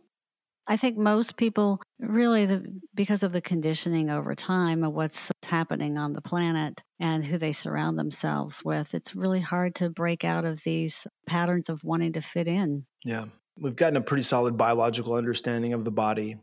I 0.68 0.78
think 0.78 0.98
most 0.98 1.38
people 1.38 1.82
really 2.00 2.46
the, 2.46 2.64
because 2.94 3.24
of 3.24 3.32
the 3.32 3.42
conditioning 3.42 4.10
over 4.10 4.36
time 4.36 4.84
of 4.84 4.94
what's 4.94 5.32
happening 5.44 5.98
on 5.98 6.14
the 6.14 6.22
planet 6.22 6.84
and 7.00 7.26
who 7.26 7.38
they 7.38 7.52
surround 7.52 7.98
themselves 7.98 8.64
with 8.64 8.94
it's 8.94 9.16
really 9.16 9.40
hard 9.40 9.76
to 9.76 9.90
break 9.90 10.24
out 10.24 10.46
of 10.46 10.64
these 10.64 11.08
patterns 11.28 11.70
of 11.70 11.84
wanting 11.84 12.14
to 12.14 12.22
fit 12.22 12.48
in. 12.48 12.86
Yeah 13.04 13.26
we've 13.60 13.76
gotten 13.76 13.98
a 13.98 14.02
pretty 14.02 14.24
solid 14.24 14.58
biological 14.58 15.14
understanding 15.14 15.74
of 15.74 15.86
the 15.86 15.92
body 15.92 16.38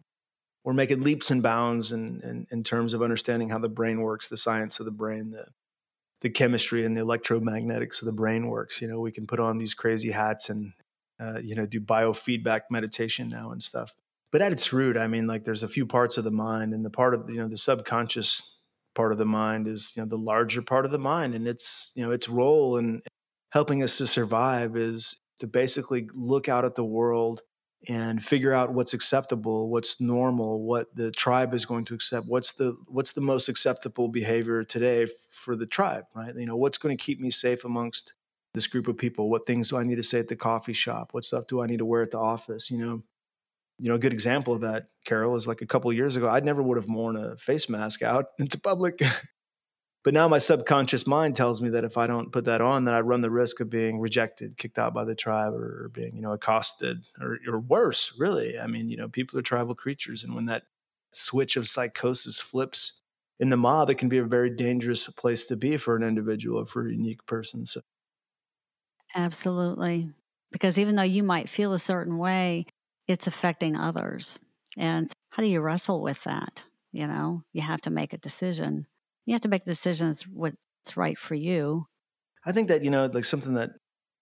we're 0.64 0.74
making 0.74 1.00
leaps 1.00 1.30
and 1.30 1.42
bounds 1.42 1.92
in, 1.92 2.20
in, 2.22 2.46
in 2.50 2.62
terms 2.62 2.92
of 2.92 3.00
understanding 3.00 3.48
how 3.48 3.58
the 3.58 3.68
brain 3.68 4.00
works 4.00 4.28
the 4.28 4.36
science 4.36 4.80
of 4.80 4.86
the 4.86 4.92
brain 4.92 5.30
the 5.30 5.46
the 6.20 6.30
chemistry 6.30 6.84
and 6.84 6.96
the 6.96 7.00
electromagnetics 7.00 8.02
of 8.02 8.06
the 8.06 8.12
brain 8.12 8.48
works. 8.48 8.80
You 8.80 8.88
know, 8.88 9.00
we 9.00 9.12
can 9.12 9.26
put 9.26 9.40
on 9.40 9.58
these 9.58 9.74
crazy 9.74 10.10
hats 10.10 10.50
and 10.50 10.72
uh, 11.20 11.40
you 11.42 11.54
know 11.54 11.66
do 11.66 11.80
biofeedback 11.80 12.62
meditation 12.70 13.28
now 13.28 13.50
and 13.50 13.62
stuff. 13.62 13.94
But 14.30 14.42
at 14.42 14.52
its 14.52 14.72
root, 14.72 14.96
I 14.96 15.06
mean, 15.06 15.26
like 15.26 15.44
there's 15.44 15.62
a 15.62 15.68
few 15.68 15.86
parts 15.86 16.18
of 16.18 16.24
the 16.24 16.30
mind, 16.30 16.74
and 16.74 16.84
the 16.84 16.90
part 16.90 17.14
of 17.14 17.28
you 17.28 17.36
know 17.36 17.48
the 17.48 17.56
subconscious 17.56 18.56
part 18.94 19.12
of 19.12 19.18
the 19.18 19.26
mind 19.26 19.68
is 19.68 19.92
you 19.96 20.02
know 20.02 20.08
the 20.08 20.18
larger 20.18 20.62
part 20.62 20.84
of 20.84 20.90
the 20.90 20.98
mind, 20.98 21.34
and 21.34 21.46
its 21.46 21.92
you 21.94 22.04
know 22.04 22.10
its 22.10 22.28
role 22.28 22.76
in 22.76 23.02
helping 23.52 23.82
us 23.82 23.96
to 23.98 24.06
survive 24.06 24.76
is 24.76 25.20
to 25.38 25.46
basically 25.46 26.08
look 26.14 26.48
out 26.48 26.64
at 26.64 26.74
the 26.74 26.84
world 26.84 27.42
and 27.88 28.24
figure 28.24 28.52
out 28.52 28.72
what's 28.72 28.92
acceptable 28.92 29.68
what's 29.68 30.00
normal 30.00 30.62
what 30.62 30.92
the 30.96 31.12
tribe 31.12 31.54
is 31.54 31.64
going 31.64 31.84
to 31.84 31.94
accept 31.94 32.26
what's 32.26 32.52
the 32.52 32.76
what's 32.88 33.12
the 33.12 33.20
most 33.20 33.48
acceptable 33.48 34.08
behavior 34.08 34.64
today 34.64 35.06
for 35.30 35.54
the 35.54 35.66
tribe 35.66 36.04
right? 36.14 36.34
You 36.34 36.46
know 36.46 36.56
what's 36.56 36.78
going 36.78 36.96
to 36.96 37.02
keep 37.02 37.20
me 37.20 37.30
safe 37.30 37.64
amongst 37.64 38.14
this 38.54 38.66
group 38.66 38.88
of 38.88 38.96
people? 38.96 39.30
What 39.30 39.46
things 39.46 39.70
do 39.70 39.76
i 39.76 39.84
need 39.84 39.96
to 39.96 40.02
say 40.02 40.18
at 40.18 40.28
the 40.28 40.34
coffee 40.36 40.72
shop? 40.72 41.10
What 41.12 41.24
stuff 41.24 41.46
do 41.46 41.62
i 41.62 41.66
need 41.66 41.78
to 41.78 41.84
wear 41.84 42.02
at 42.02 42.10
the 42.10 42.18
office? 42.18 42.70
You 42.70 42.78
know 42.78 43.02
you 43.78 43.88
know 43.88 43.94
a 43.94 43.98
good 43.98 44.12
example 44.12 44.54
of 44.54 44.60
that 44.62 44.88
carol 45.04 45.36
is 45.36 45.46
like 45.46 45.62
a 45.62 45.66
couple 45.66 45.92
years 45.92 46.16
ago 46.16 46.28
i 46.28 46.40
never 46.40 46.62
would 46.62 46.76
have 46.76 46.88
worn 46.88 47.16
a 47.16 47.36
face 47.36 47.68
mask 47.68 48.02
out 48.02 48.26
into 48.38 48.58
public 48.58 49.00
But 50.04 50.14
now 50.14 50.28
my 50.28 50.38
subconscious 50.38 51.06
mind 51.06 51.36
tells 51.36 51.60
me 51.60 51.70
that 51.70 51.84
if 51.84 51.98
I 51.98 52.06
don't 52.06 52.32
put 52.32 52.44
that 52.44 52.60
on, 52.60 52.84
then 52.84 52.94
I 52.94 53.00
run 53.00 53.20
the 53.20 53.30
risk 53.30 53.60
of 53.60 53.68
being 53.68 53.98
rejected, 53.98 54.56
kicked 54.56 54.78
out 54.78 54.94
by 54.94 55.04
the 55.04 55.14
tribe, 55.14 55.52
or 55.54 55.90
being, 55.92 56.14
you 56.14 56.22
know, 56.22 56.32
accosted, 56.32 57.06
or, 57.20 57.38
or 57.48 57.58
worse, 57.58 58.14
really. 58.16 58.58
I 58.58 58.66
mean, 58.66 58.88
you 58.88 58.96
know, 58.96 59.08
people 59.08 59.38
are 59.38 59.42
tribal 59.42 59.74
creatures. 59.74 60.22
And 60.22 60.34
when 60.34 60.46
that 60.46 60.64
switch 61.12 61.56
of 61.56 61.68
psychosis 61.68 62.38
flips 62.38 63.00
in 63.40 63.50
the 63.50 63.56
mob, 63.56 63.90
it 63.90 63.96
can 63.96 64.08
be 64.08 64.18
a 64.18 64.24
very 64.24 64.50
dangerous 64.50 65.04
place 65.10 65.46
to 65.46 65.56
be 65.56 65.76
for 65.76 65.96
an 65.96 66.04
individual 66.04 66.60
or 66.60 66.66
for 66.66 66.86
a 66.86 66.92
unique 66.92 67.26
person. 67.26 67.66
So. 67.66 67.80
Absolutely. 69.14 70.10
Because 70.52 70.78
even 70.78 70.96
though 70.96 71.02
you 71.02 71.22
might 71.22 71.48
feel 71.48 71.72
a 71.72 71.78
certain 71.78 72.18
way, 72.18 72.66
it's 73.08 73.26
affecting 73.26 73.76
others. 73.76 74.38
And 74.76 75.10
how 75.30 75.42
do 75.42 75.48
you 75.48 75.60
wrestle 75.60 76.00
with 76.00 76.22
that? 76.24 76.62
You 76.92 77.06
know, 77.06 77.42
you 77.52 77.62
have 77.62 77.80
to 77.82 77.90
make 77.90 78.12
a 78.12 78.18
decision 78.18 78.86
you 79.28 79.34
have 79.34 79.42
to 79.42 79.48
make 79.48 79.64
decisions 79.64 80.22
what's 80.22 80.96
right 80.96 81.18
for 81.18 81.34
you. 81.34 81.86
I 82.46 82.52
think 82.52 82.68
that, 82.68 82.82
you 82.82 82.88
know, 82.88 83.10
like 83.12 83.26
something 83.26 83.54
that 83.54 83.72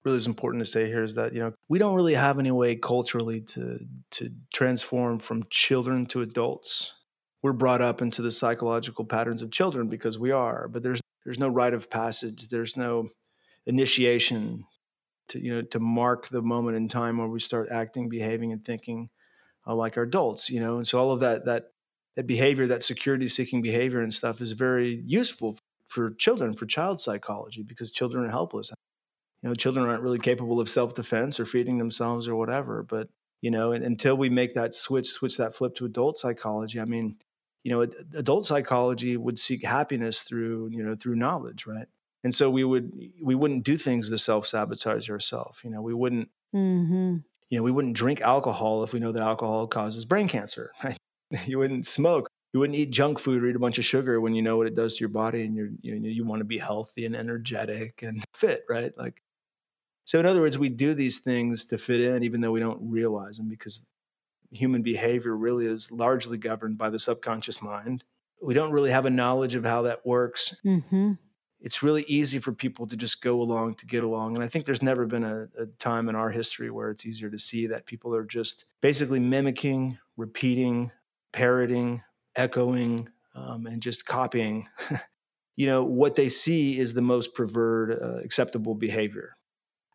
really 0.05 0.19
is 0.19 0.27
important 0.27 0.65
to 0.65 0.71
say 0.71 0.87
here 0.87 1.05
is 1.05 1.15
that, 1.15 1.33
you 1.33 1.39
know, 1.39 1.53
we 1.69 1.79
don't 1.79 1.95
really 1.95 2.15
have 2.15 2.41
any 2.41 2.51
way 2.51 2.75
culturally 2.75 3.41
to 3.41 3.79
to 4.13 4.31
transform 4.53 5.21
from 5.21 5.45
children 5.49 6.07
to 6.07 6.23
adults. 6.23 6.93
We're 7.41 7.53
brought 7.53 7.83
up 7.83 8.03
into 8.03 8.21
the 8.21 8.33
psychological 8.33 9.05
patterns 9.05 9.43
of 9.43 9.53
children 9.53 9.89
because 9.89 10.19
we 10.19 10.33
are, 10.33 10.67
but 10.67 10.83
there's 10.83 11.01
there's 11.25 11.39
no 11.39 11.49
rite 11.49 11.75
of 11.75 11.89
passage. 11.89 12.49
There's 12.49 12.77
no 12.77 13.11
initiation 13.65 14.65
to 15.29 15.39
you 15.39 15.55
know 15.55 15.63
to 15.63 15.79
mark 15.79 16.27
the 16.29 16.43
moment 16.43 16.79
in 16.79 16.89
time 16.89 17.19
where 17.19 17.29
we 17.29 17.39
start 17.39 17.69
acting, 17.71 18.09
behaving, 18.09 18.51
and 18.51 18.65
thinking 18.65 19.11
uh, 19.69 19.75
like 19.77 19.97
our 19.97 20.03
adults. 20.03 20.51
You 20.51 20.59
know, 20.59 20.79
and 20.79 20.87
so 20.87 20.99
all 20.99 21.13
of 21.13 21.21
that 21.21 21.45
that 21.45 21.71
that 22.17 22.27
behavior, 22.27 22.67
that 22.67 22.83
security 22.83 23.29
seeking 23.29 23.63
behavior 23.63 24.01
and 24.01 24.13
stuff 24.13 24.41
is 24.41 24.53
very 24.53 25.03
useful 25.07 25.59
for 25.87 26.11
children, 26.11 26.55
for 26.55 26.67
child 26.67 27.01
psychology, 27.01 27.63
because 27.63 27.91
children 27.91 28.25
are 28.25 28.31
helpless. 28.31 28.73
You 29.43 29.51
know, 29.51 29.55
children 29.55 29.87
aren't 29.87 30.03
really 30.03 30.19
capable 30.19 30.59
of 30.59 30.69
self 30.69 30.95
defense 30.95 31.39
or 31.39 31.47
feeding 31.47 31.79
themselves 31.79 32.27
or 32.27 32.35
whatever. 32.35 32.83
But 32.83 33.09
you 33.43 33.51
know, 33.51 33.73
until 33.73 34.17
we 34.17 34.31
make 34.31 34.55
that 34.55 34.75
switch, 34.75 35.09
switch 35.09 35.37
that 35.37 35.55
flip 35.55 35.75
to 35.77 35.85
adult 35.85 36.19
psychology, 36.19 36.81
I 36.81 36.85
mean, 36.87 37.17
you 37.63 37.71
know, 37.71 37.83
adult 38.17 38.47
psychology 38.47 39.17
would 39.17 39.39
seek 39.39 39.65
happiness 39.65 40.23
through 40.23 40.71
you 40.73 40.83
know 40.83 40.97
through 40.97 41.17
knowledge, 41.17 41.67
right? 41.67 41.87
And 42.25 42.35
so 42.35 42.51
we 42.51 42.65
would 42.65 42.93
we 43.23 43.35
wouldn't 43.35 43.65
do 43.65 43.77
things 43.77 44.09
to 44.11 44.19
self 44.19 44.47
sabotage 44.47 45.11
ourselves. 45.11 45.61
You 45.63 45.71
know, 45.71 45.83
we 45.83 45.95
wouldn't. 45.95 46.31
Mm-hmm. 46.55 47.19
You 47.51 47.59
know, 47.59 47.63
we 47.63 47.71
wouldn't 47.71 47.97
drink 47.97 48.21
alcohol 48.23 48.83
if 48.83 48.93
we 48.93 48.99
know 48.99 49.13
that 49.13 49.23
alcohol 49.23 49.69
causes 49.69 50.05
brain 50.05 50.29
cancer. 50.29 50.73
Right? 50.83 50.97
You 51.47 51.59
wouldn't 51.59 51.87
smoke 51.87 52.29
you 52.57 52.61
wouldn't 52.61 52.79
eat 52.79 52.91
junk 52.91 53.19
food 53.19 53.43
or 53.43 53.49
eat 53.49 53.57
a 53.57 53.59
bunch 53.59 53.77
of 53.77 53.85
sugar 53.85 54.19
when 54.19 54.35
you 54.35 54.41
know 54.41 54.57
what 54.57 54.67
it 54.67 54.75
does 54.75 54.97
to 54.97 55.01
your 55.01 55.11
body 55.11 55.45
and 55.45 55.55
you're 55.55 55.69
you 55.83 56.01
know, 56.01 56.09
you 56.09 56.25
want 56.25 56.41
to 56.41 56.45
be 56.47 56.57
healthy 56.57 57.05
and 57.05 57.15
energetic 57.15 58.03
and 58.03 58.25
fit, 58.33 58.63
right? 58.67 58.97
Like 58.97 59.23
so 60.07 60.19
in 60.21 60.25
other 60.25 60.41
words, 60.41 60.57
we 60.57 60.71
do 60.71 60.95
these 60.95 61.19
things 61.19 61.67
to 61.67 61.77
fit 61.77 62.01
in 62.01 62.23
even 62.23 62.41
though 62.41 62.53
we 62.53 62.61
don't 62.61 62.81
realize 62.81 63.37
them 63.37 63.51
because 63.51 63.91
human 64.51 64.81
behavior 64.81 65.37
really 65.37 65.67
is 65.67 65.93
largely 65.93 66.39
governed 66.39 66.79
by 66.79 66.89
the 66.89 66.99
subconscious 66.99 67.61
mind. 67.61 68.05
We 68.41 68.55
don't 68.55 68.73
really 68.73 68.91
have 68.91 69.05
a 69.05 69.11
knowledge 69.11 69.55
of 69.55 69.65
how 69.65 69.83
that 69.83 70.07
works. 70.07 70.59
Mm-hmm. 70.65 71.13
It's 71.61 71.83
really 71.83 72.05
easy 72.09 72.39
for 72.39 72.53
people 72.53 72.87
to 72.87 72.97
just 72.97 73.23
go 73.23 73.43
along 73.43 73.75
to 73.77 73.87
get 73.87 74.03
along. 74.03 74.35
And 74.35 74.43
I 74.43 74.49
think 74.49 74.65
there's 74.65 74.83
never 74.83 75.05
been 75.05 75.25
a, 75.25 75.49
a 75.59 75.67
time 75.79 76.09
in 76.09 76.15
our 76.15 76.31
history 76.31 76.71
where 76.71 76.91
it's 76.91 77.05
easier 77.05 77.29
to 77.29 77.39
see 77.39 77.67
that 77.67 77.85
people 77.85 78.15
are 78.15 78.25
just 78.25 78.65
basically 78.81 79.21
mimicking, 79.21 79.99
repeating, 80.17 80.91
parroting, 81.37 82.03
echoing 82.35 83.11
um, 83.35 83.67
and 83.67 83.83
just 83.83 84.07
copying, 84.07 84.67
you 85.57 85.67
know, 85.67 85.85
what 85.85 86.15
they 86.15 86.31
see 86.31 86.79
is 86.79 86.95
the 86.95 87.03
most 87.03 87.35
preferred 87.35 87.93
uh, 88.03 88.25
acceptable 88.25 88.75
behavior. 88.75 89.37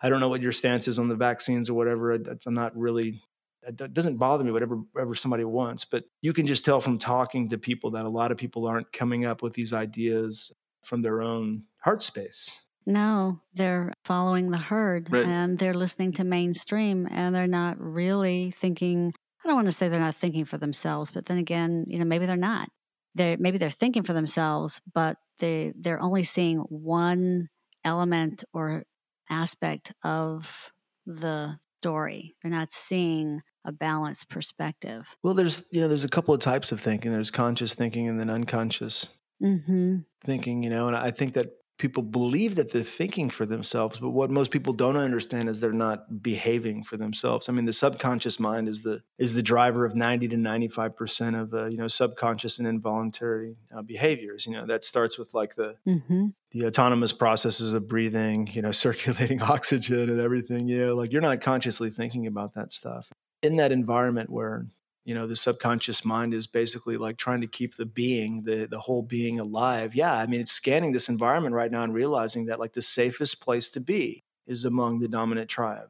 I 0.04 0.10
don't 0.10 0.20
know 0.20 0.30
what 0.30 0.42
your 0.42 0.52
stance 0.52 0.88
is 0.88 1.00
on 1.00 1.08
the 1.08 1.16
vaccines 1.16 1.68
or 1.70 1.74
whatever. 1.74 2.14
I'm 2.14 2.54
not 2.54 2.78
really, 2.78 3.22
it 3.68 3.94
doesn't 3.94 4.18
bother 4.18 4.44
me, 4.44 4.52
whatever, 4.52 4.78
whatever 4.92 5.16
somebody 5.16 5.44
wants. 5.44 5.84
But 5.84 6.04
you 6.22 6.32
can 6.32 6.46
just 6.46 6.64
tell 6.64 6.80
from 6.80 7.00
talking 7.00 7.50
to 7.50 7.58
people 7.58 7.92
that 7.92 8.06
a 8.06 8.10
lot 8.10 8.32
of 8.32 8.38
people 8.38 8.68
aren't 8.68 8.94
coming 8.94 9.26
up 9.26 9.42
with 9.42 9.54
these 9.54 9.74
ideas 9.74 10.54
from 10.84 11.02
their 11.02 11.24
own 11.24 11.64
heart 11.80 12.04
space. 12.04 12.62
No, 12.86 13.39
they're 13.54 13.94
following 14.06 14.52
the 14.52 14.58
herd 14.58 15.12
right. 15.12 15.26
and 15.26 15.58
they're 15.58 15.74
listening 15.74 16.14
to 16.14 16.24
mainstream 16.24 17.08
and 17.10 17.34
they're 17.34 17.48
not 17.48 17.80
really 17.80 18.52
thinking 18.52 19.14
I 19.44 19.48
don't 19.48 19.56
want 19.56 19.68
to 19.68 19.72
say 19.72 19.89
they're 19.89 20.00
not 20.00 20.16
thinking 20.16 20.46
for 20.46 20.58
themselves, 20.58 21.12
but 21.12 21.26
then 21.26 21.38
again, 21.38 21.86
you 21.88 22.00
know, 22.00 22.06
maybe 22.06 22.26
they're 22.26 22.38
not. 22.38 22.70
They 23.16 23.36
maybe 23.36 23.58
they're 23.58 23.70
thinking 23.70 24.04
for 24.04 24.14
themselves, 24.14 24.82
but 24.94 25.18
they 25.39 25.74
they're 25.76 26.02
only 26.02 26.24
seeing 26.24 26.60
one 26.70 27.50
element 27.84 28.44
or 28.54 28.84
aspect 29.30 29.92
of 30.04 30.72
the 31.06 31.58
story. 31.82 32.36
They're 32.42 32.52
not 32.52 32.72
seeing 32.72 33.42
a 33.66 33.72
balanced 33.72 34.30
perspective. 34.30 35.16
Well, 35.24 35.34
there's 35.34 35.64
you 35.72 35.82
know 35.82 35.88
there's 35.88 36.04
a 36.04 36.10
couple 36.10 36.34
of 36.34 36.39
types 36.39 36.72
of 36.72 36.80
thinking. 36.80 37.12
There's 37.12 37.32
conscious 37.32 37.74
thinking 37.74 38.08
and 38.08 38.20
then 38.20 38.30
unconscious 38.30 39.08
mm-hmm. 39.42 40.00
thinking. 40.24 40.64
You 40.64 40.70
know, 40.70 40.88
and 40.88 40.96
I 40.96 41.12
think 41.12 41.34
that 41.34 41.52
people 41.82 42.04
believe 42.04 42.56
that 42.56 42.72
they're 42.72 42.84
thinking 42.84 43.32
for 43.32 43.46
themselves, 43.46 43.98
but 43.98 44.12
what 44.12 44.30
most 44.30 44.52
people 44.52 44.72
don't 44.72 44.96
understand 44.96 45.50
is 45.50 45.60
they're 45.60 45.74
not 45.74 46.22
behaving 46.22 46.84
for 46.84 46.96
themselves. 46.96 47.50
I 47.50 47.54
mean, 47.54 47.66
the 47.66 47.74
subconscious 47.74 48.40
mind 48.40 48.70
is 48.70 48.84
the 48.84 49.02
is 49.18 49.34
the 49.34 49.42
driver 49.42 49.84
of 49.84 49.96
ninety 49.96 50.28
to 50.28 50.38
ninety 50.38 50.68
five 50.68 50.96
percent 50.96 51.36
of 51.36 51.54
uh, 51.54 51.66
you 51.66 51.78
know 51.78 51.88
subconscious 51.88 52.60
and 52.60 52.68
involuntary 52.68 53.58
uh, 53.76 53.82
behaviors. 53.82 54.46
You 54.46 54.54
know, 54.54 54.66
that 54.68 54.84
starts 54.84 55.18
with 55.18 55.34
like 55.34 55.56
the 55.56 55.76
mm-hmm. 55.86 56.28
the 56.52 56.68
autonomous 56.68 57.12
processes 57.12 57.74
of 57.74 57.90
breathing, 57.90 58.48
you 58.54 58.62
know, 58.62 58.72
circulating 58.86 59.42
oxygen 59.42 60.10
and 60.10 60.22
everything. 60.22 60.68
You 60.68 60.86
know, 60.86 60.96
like 60.96 61.12
you're 61.12 61.22
not 61.22 61.42
consciously 61.42 61.90
thinking 61.90 62.28
about 62.28 62.54
that 62.54 62.72
stuff 62.72 63.10
in 63.42 63.56
that 63.56 63.72
environment 63.72 64.30
where 64.30 64.68
you 65.12 65.16
know 65.16 65.28
the 65.28 65.36
subconscious 65.36 66.05
mind 66.05 66.34
is 66.34 66.47
basically 66.47 66.95
like 66.95 67.18
trying 67.18 67.41
to 67.41 67.47
keep 67.47 67.76
the 67.76 67.86
being 67.86 68.43
the 68.43 68.66
the 68.66 68.80
whole 68.80 69.01
being 69.01 69.41
alive. 69.41 69.93
Yeah 69.93 70.14
i 70.14 70.26
mean 70.26 70.39
it's 70.39 70.53
scanning 70.53 70.93
this 70.93 71.09
environment 71.09 71.53
right 71.53 71.70
now 71.70 71.84
and 71.84 71.93
realizing 71.93 72.45
that 72.45 72.62
like 72.62 72.72
the 72.72 72.82
safest 72.82 73.41
place 73.41 73.70
to 73.72 73.82
be 73.82 74.24
is 74.47 74.64
among 74.64 74.99
the 74.99 75.09
dominant 75.09 75.49
tribe. 75.49 75.89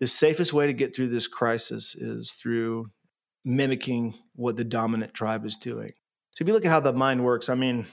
The 0.00 0.06
safest 0.06 0.54
way 0.54 0.66
to 0.66 0.72
get 0.72 0.96
through 0.96 1.08
this 1.08 1.26
crisis 1.26 1.94
is 1.94 2.32
through 2.32 2.90
mimicking 3.44 4.14
what 4.34 4.56
the 4.56 4.64
dominant 4.64 5.12
tribe 5.12 5.44
is 5.44 5.56
doing. 5.56 5.92
So 6.30 6.42
if 6.42 6.48
you 6.48 6.54
look 6.54 6.64
at 6.64 6.70
how 6.70 6.80
the 6.80 6.94
mind 6.94 7.22
works 7.22 7.50
i 7.50 7.54
mean 7.54 7.84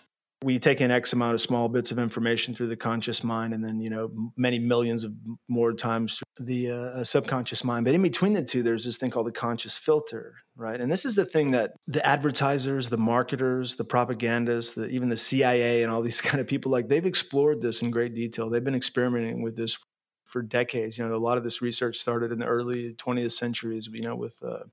we 0.43 0.57
take 0.57 0.81
in 0.81 0.89
x 0.89 1.13
amount 1.13 1.35
of 1.35 1.41
small 1.41 1.69
bits 1.69 1.91
of 1.91 1.99
information 1.99 2.53
through 2.53 2.67
the 2.67 2.75
conscious 2.75 3.23
mind 3.23 3.53
and 3.53 3.63
then 3.63 3.79
you 3.79 3.89
know 3.89 4.11
many 4.35 4.57
millions 4.59 5.03
of 5.03 5.13
more 5.47 5.73
times 5.73 6.19
through 6.37 6.45
the 6.45 6.71
uh, 6.71 7.03
subconscious 7.03 7.63
mind. 7.63 7.85
But 7.85 7.93
in 7.93 8.01
between 8.01 8.33
the 8.33 8.43
two 8.43 8.63
there's 8.63 8.85
this 8.85 8.97
thing 8.97 9.11
called 9.11 9.27
the 9.27 9.31
conscious 9.31 9.75
filter 9.77 10.35
right? 10.55 10.79
And 10.79 10.91
this 10.91 11.05
is 11.05 11.15
the 11.15 11.25
thing 11.25 11.51
that 11.51 11.73
the 11.87 12.05
advertisers 12.05 12.89
the 12.89 12.97
marketers 12.97 13.75
the 13.75 13.83
propagandists 13.83 14.75
the, 14.75 14.87
even 14.89 15.09
the 15.09 15.17
cia 15.17 15.83
and 15.83 15.91
all 15.91 16.01
these 16.01 16.21
kind 16.29 16.41
of 16.41 16.47
people 16.47 16.71
like 16.71 16.87
they've 16.87 17.05
explored 17.05 17.61
this 17.61 17.81
in 17.81 17.91
great 17.91 18.15
detail. 18.15 18.49
They've 18.49 18.63
been 18.63 18.75
experimenting 18.75 19.41
with 19.41 19.55
this 19.55 19.77
for 20.25 20.41
decades. 20.41 20.97
You 20.97 21.07
know 21.07 21.15
a 21.15 21.17
lot 21.17 21.37
of 21.37 21.43
this 21.43 21.61
research 21.61 21.97
started 21.97 22.31
in 22.31 22.39
the 22.39 22.45
early 22.45 22.93
20th 22.93 23.33
centuries 23.33 23.87
you 23.91 24.01
know 24.01 24.15
with 24.15 24.35
uh, 24.43 24.63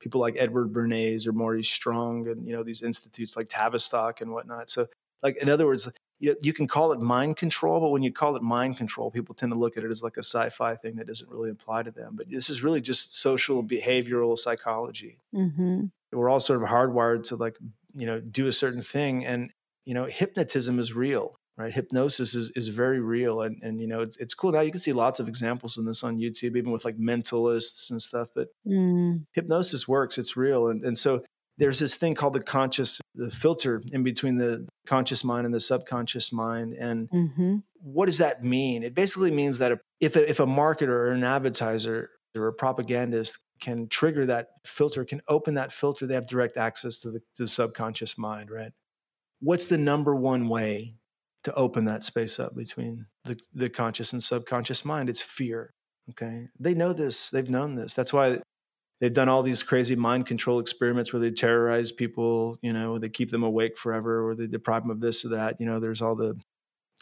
people 0.00 0.20
like 0.20 0.36
Edward 0.38 0.72
Bernays 0.72 1.26
or 1.26 1.32
Maurice 1.32 1.68
Strong 1.68 2.26
and 2.26 2.46
you 2.46 2.54
know 2.54 2.62
these 2.62 2.82
institutes 2.82 3.36
like 3.36 3.48
Tavistock 3.48 4.20
and 4.20 4.32
whatnot. 4.32 4.70
So 4.70 4.88
like, 5.22 5.36
in 5.36 5.48
other 5.48 5.66
words, 5.66 5.90
you, 6.18 6.36
you 6.40 6.52
can 6.52 6.68
call 6.68 6.92
it 6.92 7.00
mind 7.00 7.36
control, 7.36 7.80
but 7.80 7.88
when 7.88 8.02
you 8.02 8.12
call 8.12 8.36
it 8.36 8.42
mind 8.42 8.76
control, 8.76 9.10
people 9.10 9.34
tend 9.34 9.52
to 9.52 9.58
look 9.58 9.76
at 9.76 9.84
it 9.84 9.90
as 9.90 10.02
like 10.02 10.16
a 10.16 10.22
sci 10.22 10.50
fi 10.50 10.76
thing 10.76 10.96
that 10.96 11.06
doesn't 11.06 11.30
really 11.30 11.50
apply 11.50 11.82
to 11.82 11.90
them. 11.90 12.14
But 12.14 12.30
this 12.30 12.50
is 12.50 12.62
really 12.62 12.80
just 12.80 13.18
social 13.18 13.64
behavioral 13.64 14.38
psychology. 14.38 15.18
Mm-hmm. 15.34 15.86
We're 16.12 16.28
all 16.28 16.40
sort 16.40 16.62
of 16.62 16.68
hardwired 16.68 17.24
to 17.28 17.36
like, 17.36 17.56
you 17.92 18.06
know, 18.06 18.20
do 18.20 18.46
a 18.46 18.52
certain 18.52 18.82
thing. 18.82 19.24
And, 19.24 19.50
you 19.84 19.94
know, 19.94 20.04
hypnotism 20.04 20.78
is 20.78 20.92
real 20.92 21.36
right 21.60 21.72
hypnosis 21.72 22.34
is, 22.34 22.50
is 22.50 22.68
very 22.68 23.00
real 23.00 23.42
and, 23.42 23.62
and 23.62 23.80
you 23.80 23.86
know 23.86 24.00
it's, 24.00 24.16
it's 24.16 24.34
cool 24.34 24.52
now 24.52 24.60
you 24.60 24.70
can 24.70 24.80
see 24.80 24.92
lots 24.92 25.20
of 25.20 25.28
examples 25.28 25.76
in 25.76 25.84
this 25.84 26.02
on 26.02 26.16
youtube 26.16 26.56
even 26.56 26.70
with 26.70 26.84
like 26.84 26.96
mentalists 26.96 27.90
and 27.90 28.00
stuff 28.00 28.28
but 28.34 28.48
mm. 28.66 29.20
hypnosis 29.32 29.86
works 29.86 30.16
it's 30.16 30.36
real 30.36 30.68
and, 30.68 30.84
and 30.84 30.96
so 30.96 31.22
there's 31.60 31.78
this 31.78 31.94
thing 31.94 32.14
called 32.14 32.32
the 32.32 32.42
conscious 32.42 33.00
the 33.14 33.30
filter 33.30 33.82
in 33.92 34.02
between 34.02 34.38
the 34.38 34.66
conscious 34.86 35.22
mind 35.22 35.44
and 35.44 35.54
the 35.54 35.60
subconscious 35.60 36.32
mind. 36.32 36.72
And 36.72 37.10
mm-hmm. 37.10 37.56
what 37.82 38.06
does 38.06 38.18
that 38.18 38.42
mean? 38.42 38.82
It 38.82 38.94
basically 38.94 39.30
means 39.30 39.58
that 39.58 39.78
if 40.00 40.16
a, 40.16 40.28
if 40.28 40.40
a 40.40 40.46
marketer 40.46 40.88
or 40.88 41.08
an 41.12 41.22
advertiser 41.22 42.10
or 42.34 42.48
a 42.48 42.52
propagandist 42.52 43.38
can 43.60 43.88
trigger 43.88 44.24
that 44.24 44.48
filter 44.64 45.04
can 45.04 45.20
open 45.28 45.54
that 45.54 45.70
filter 45.70 46.06
they 46.06 46.14
have 46.14 46.26
direct 46.26 46.56
access 46.56 46.98
to 47.00 47.10
the, 47.10 47.18
to 47.36 47.42
the 47.42 47.48
subconscious 47.48 48.16
mind 48.16 48.50
right? 48.50 48.72
What's 49.40 49.66
the 49.66 49.78
number 49.78 50.16
one 50.16 50.48
way 50.48 50.94
to 51.44 51.54
open 51.54 51.84
that 51.84 52.04
space 52.04 52.40
up 52.40 52.56
between 52.56 53.06
the, 53.24 53.38
the 53.52 53.68
conscious 53.68 54.14
and 54.14 54.22
subconscious 54.22 54.84
mind? 54.84 55.10
It's 55.10 55.20
fear 55.20 55.74
okay? 56.10 56.48
They 56.58 56.74
know 56.74 56.92
this. 56.92 57.30
They've 57.30 57.48
known 57.50 57.74
this. 57.74 57.94
That's 57.94 58.12
why 58.12 58.40
they've 59.00 59.12
done 59.12 59.28
all 59.28 59.42
these 59.42 59.62
crazy 59.62 59.96
mind 59.96 60.26
control 60.26 60.60
experiments 60.60 61.12
where 61.12 61.20
they 61.20 61.30
terrorize 61.30 61.90
people, 61.90 62.58
you 62.62 62.72
know, 62.72 62.98
they 62.98 63.08
keep 63.08 63.30
them 63.30 63.42
awake 63.42 63.76
forever 63.76 64.26
or 64.26 64.34
they 64.34 64.46
deprive 64.46 64.82
them 64.82 64.90
of 64.90 65.00
this 65.00 65.24
or 65.24 65.30
that. 65.30 65.60
You 65.60 65.66
know, 65.66 65.80
there's 65.80 66.02
all 66.02 66.14
the 66.14 66.38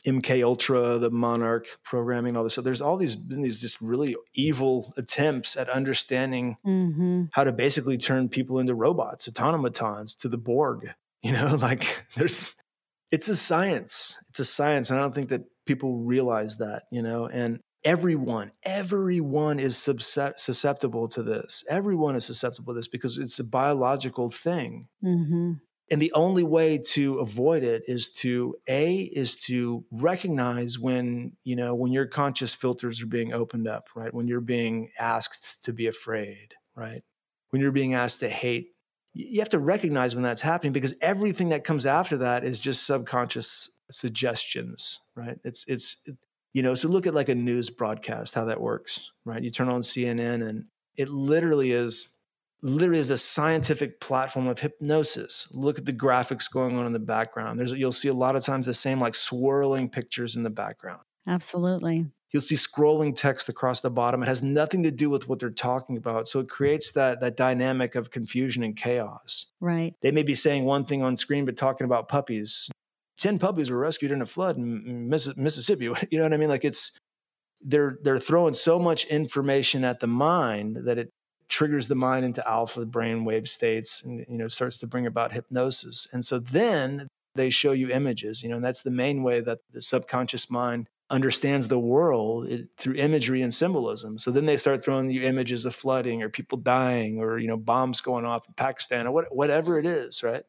MK 0.07 0.45
Ultra, 0.45 0.99
the 0.99 1.11
Monarch 1.11 1.67
programming, 1.85 2.37
all 2.37 2.45
this. 2.45 2.55
So 2.55 2.63
there's 2.63 2.81
all 2.81 2.97
these 2.97 3.29
these 3.29 3.61
just 3.61 3.81
really 3.81 4.17
evil 4.35 4.95
attempts 4.97 5.57
at 5.57 5.69
understanding 5.69 6.57
mm-hmm. 6.65 7.25
how 7.33 7.45
to 7.45 7.53
basically 7.53 7.99
turn 7.99 8.29
people 8.29 8.61
into 8.61 8.75
robots, 8.75 9.29
automatons, 9.29 10.15
to 10.17 10.29
the 10.29 10.39
Borg. 10.39 10.91
You 11.21 11.33
know, 11.33 11.57
like 11.57 12.05
there's 12.15 12.63
it's 13.11 13.29
a 13.29 13.35
science. 13.35 14.17
It's 14.29 14.39
a 14.39 14.45
science. 14.45 14.89
And 14.89 15.01
I 15.01 15.03
don't 15.03 15.13
think 15.13 15.31
that 15.31 15.43
people 15.67 15.99
realize 15.99 16.59
that, 16.59 16.85
you 16.93 17.03
know, 17.03 17.27
and 17.27 17.59
everyone 17.89 18.53
everyone 18.65 19.59
is 19.59 19.77
susceptible 19.79 21.09
to 21.09 21.23
this. 21.23 21.65
Everyone 21.71 22.17
is 22.17 22.27
susceptible 22.27 22.75
to 22.75 22.79
this 22.79 22.89
because 22.89 23.17
it's 23.17 23.39
a 23.39 23.45
biological 23.45 24.31
thing. 24.31 24.89
Mm-hmm. 25.03 25.53
and 25.91 26.03
the 26.03 26.13
only 26.13 26.43
way 26.43 26.77
to 26.77 27.19
avoid 27.19 27.63
it 27.63 27.83
is 27.89 28.13
to 28.13 28.57
a 28.69 28.97
is 29.01 29.41
to 29.45 29.85
recognize 29.91 30.79
when 30.79 31.33
you 31.45 31.57
know 31.57 31.75
when 31.75 31.93
your 31.93 32.07
conscious 32.07 32.53
filters 32.53 33.01
are 33.01 33.07
being 33.07 33.33
opened 33.33 33.67
up 33.67 33.85
right? 33.97 34.13
When 34.13 34.29
you're 34.29 34.41
being 34.41 34.91
asked 34.99 35.65
to 35.65 35.73
be 35.73 35.87
afraid 35.87 36.55
right? 36.75 37.03
When 37.51 37.63
you're 37.63 37.73
being 37.73 37.95
asked 37.95 38.21
to 38.21 38.29
hate 38.29 38.75
you 39.15 39.41
have 39.41 39.49
to 39.51 39.59
recognize 39.59 40.15
when 40.15 40.23
that's 40.23 40.43
happening 40.43 40.73
because 40.73 40.95
everything 41.01 41.49
that 41.49 41.65
comes 41.65 41.87
after 41.87 42.19
that 42.19 42.45
is 42.45 42.61
just 42.61 42.85
subconscious 42.85 43.81
suggestions 43.91 45.01
right? 45.17 45.39
It's 45.43 45.65
it's 45.67 46.07
you 46.53 46.63
know 46.63 46.75
so 46.75 46.89
look 46.89 47.07
at 47.07 47.15
like 47.15 47.29
a 47.29 47.35
news 47.35 47.71
broadcast 47.71 48.35
how 48.35 48.45
that 48.45 48.61
works 48.61 49.13
right 49.25 49.43
you 49.43 49.51
turn 49.51 49.69
on 49.69 49.81
cnn 49.81 50.47
and 50.47 50.65
it 50.97 51.09
literally 51.09 51.73
is 51.73 52.19
literally 52.63 52.99
is 52.99 53.11
a 53.11 53.17
scientific 53.17 54.01
platform 54.01 54.49
of 54.49 54.59
hypnosis. 54.59 55.49
Look 55.53 55.79
at 55.79 55.85
the 55.85 55.93
graphics 55.93 56.51
going 56.51 56.77
on 56.77 56.87
in 56.87 56.93
the 56.93 56.99
background. 56.99 57.59
There's 57.59 57.73
you'll 57.73 57.93
see 57.93 58.09
a 58.09 58.15
lot 58.15 58.37
of 58.37 58.45
times 58.45 58.67
the 58.67 58.75
same 58.75 59.01
like 59.01 59.15
swirling 59.15 59.89
pictures 59.89 60.37
in 60.37 60.43
the 60.43 60.51
background. 60.51 61.01
Absolutely. 61.27 62.07
You'll 62.31 62.43
see 62.43 62.57
scrolling 62.57 63.17
text 63.17 63.49
across 63.49 63.81
the 63.81 63.91
bottom. 63.91 64.23
It 64.23 64.29
has 64.29 64.43
nothing 64.43 64.83
to 64.83 64.91
do 64.91 65.09
with 65.09 65.29
what 65.29 65.39
they're 65.39 65.49
talking 65.51 65.97
about. 65.97 66.29
So 66.29 66.41
it 66.41 66.49
creates 66.49 66.93
that 66.93 67.21
that 67.21 67.37
dynamic 67.37 67.95
of 67.95 68.11
confusion 68.11 68.63
and 68.63 68.77
chaos. 68.77 69.47
Right. 69.61 69.95
They 70.03 70.11
may 70.11 70.23
be 70.23 70.35
saying 70.35 70.65
one 70.65 70.85
thing 70.85 71.03
on 71.03 71.17
screen 71.17 71.45
but 71.45 71.57
talking 71.57 71.85
about 71.85 72.09
puppies. 72.09 72.71
10 73.19 73.39
puppies 73.39 73.71
were 73.71 73.79
rescued 73.79 74.13
in 74.13 74.23
a 74.23 74.27
flood 74.27 74.57
in 74.57 75.09
Mississippi. 75.09 75.93
You 76.11 76.19
know 76.19 76.25
what 76.25 76.33
I 76.33 76.37
mean? 76.37 76.49
Like 76.49 76.65
it's 76.65 76.99
they're 77.61 77.99
they're 78.03 78.19
throwing 78.19 78.55
so 78.55 78.79
much 78.79 79.07
information 79.07 79.85
at 79.85 80.01
the 80.01 80.07
mind 80.07 80.79
that 80.85 80.99
it 80.99 81.11
triggers 81.49 81.89
the 81.89 81.95
mind 81.95 82.25
into 82.25 82.47
alpha 82.49 82.85
brainwave 82.85 83.49
states 83.49 84.05
and 84.05 84.25
you 84.29 84.39
know 84.39 84.49
starts 84.49 84.79
to 84.79 84.87
bring 84.87 85.07
about 85.07 85.33
hypnosis 85.33 86.07
and 86.13 86.25
so 86.25 86.39
then 86.39 87.09
they 87.35 87.51
show 87.51 87.73
you 87.73 87.91
images 87.91 88.43
you 88.43 88.49
know 88.49 88.57
and 88.57 88.65
that's 88.65 88.83
the 88.83 88.91
main 88.91 89.23
way 89.23 89.41
that 89.41 89.59
the 89.73 89.81
subconscious 89.81 90.51
mind 90.51 90.89
understands 91.11 91.69
the 91.69 91.79
world 91.79 92.47
it, 92.47 92.69
through 92.77 92.95
imagery 92.95 93.41
and 93.41 93.55
symbolism 93.55 94.19
so 94.19 94.31
then 94.31 94.45
they 94.45 94.59
start 94.59 94.85
throwing 94.85 95.11
you 95.11 95.23
images 95.23 95.65
of 95.65 95.75
flooding 95.75 96.23
or 96.23 96.29
people 96.29 96.59
dying 96.59 97.19
or 97.19 97.39
you 97.39 97.49
know 97.49 97.57
bombs 97.57 98.01
going 98.03 98.27
off 98.27 98.47
in 98.47 98.53
pakistan 98.55 99.07
or 99.07 99.11
what, 99.11 99.35
whatever 99.35 99.79
it 99.79 99.87
is 99.87 100.23
right 100.23 100.45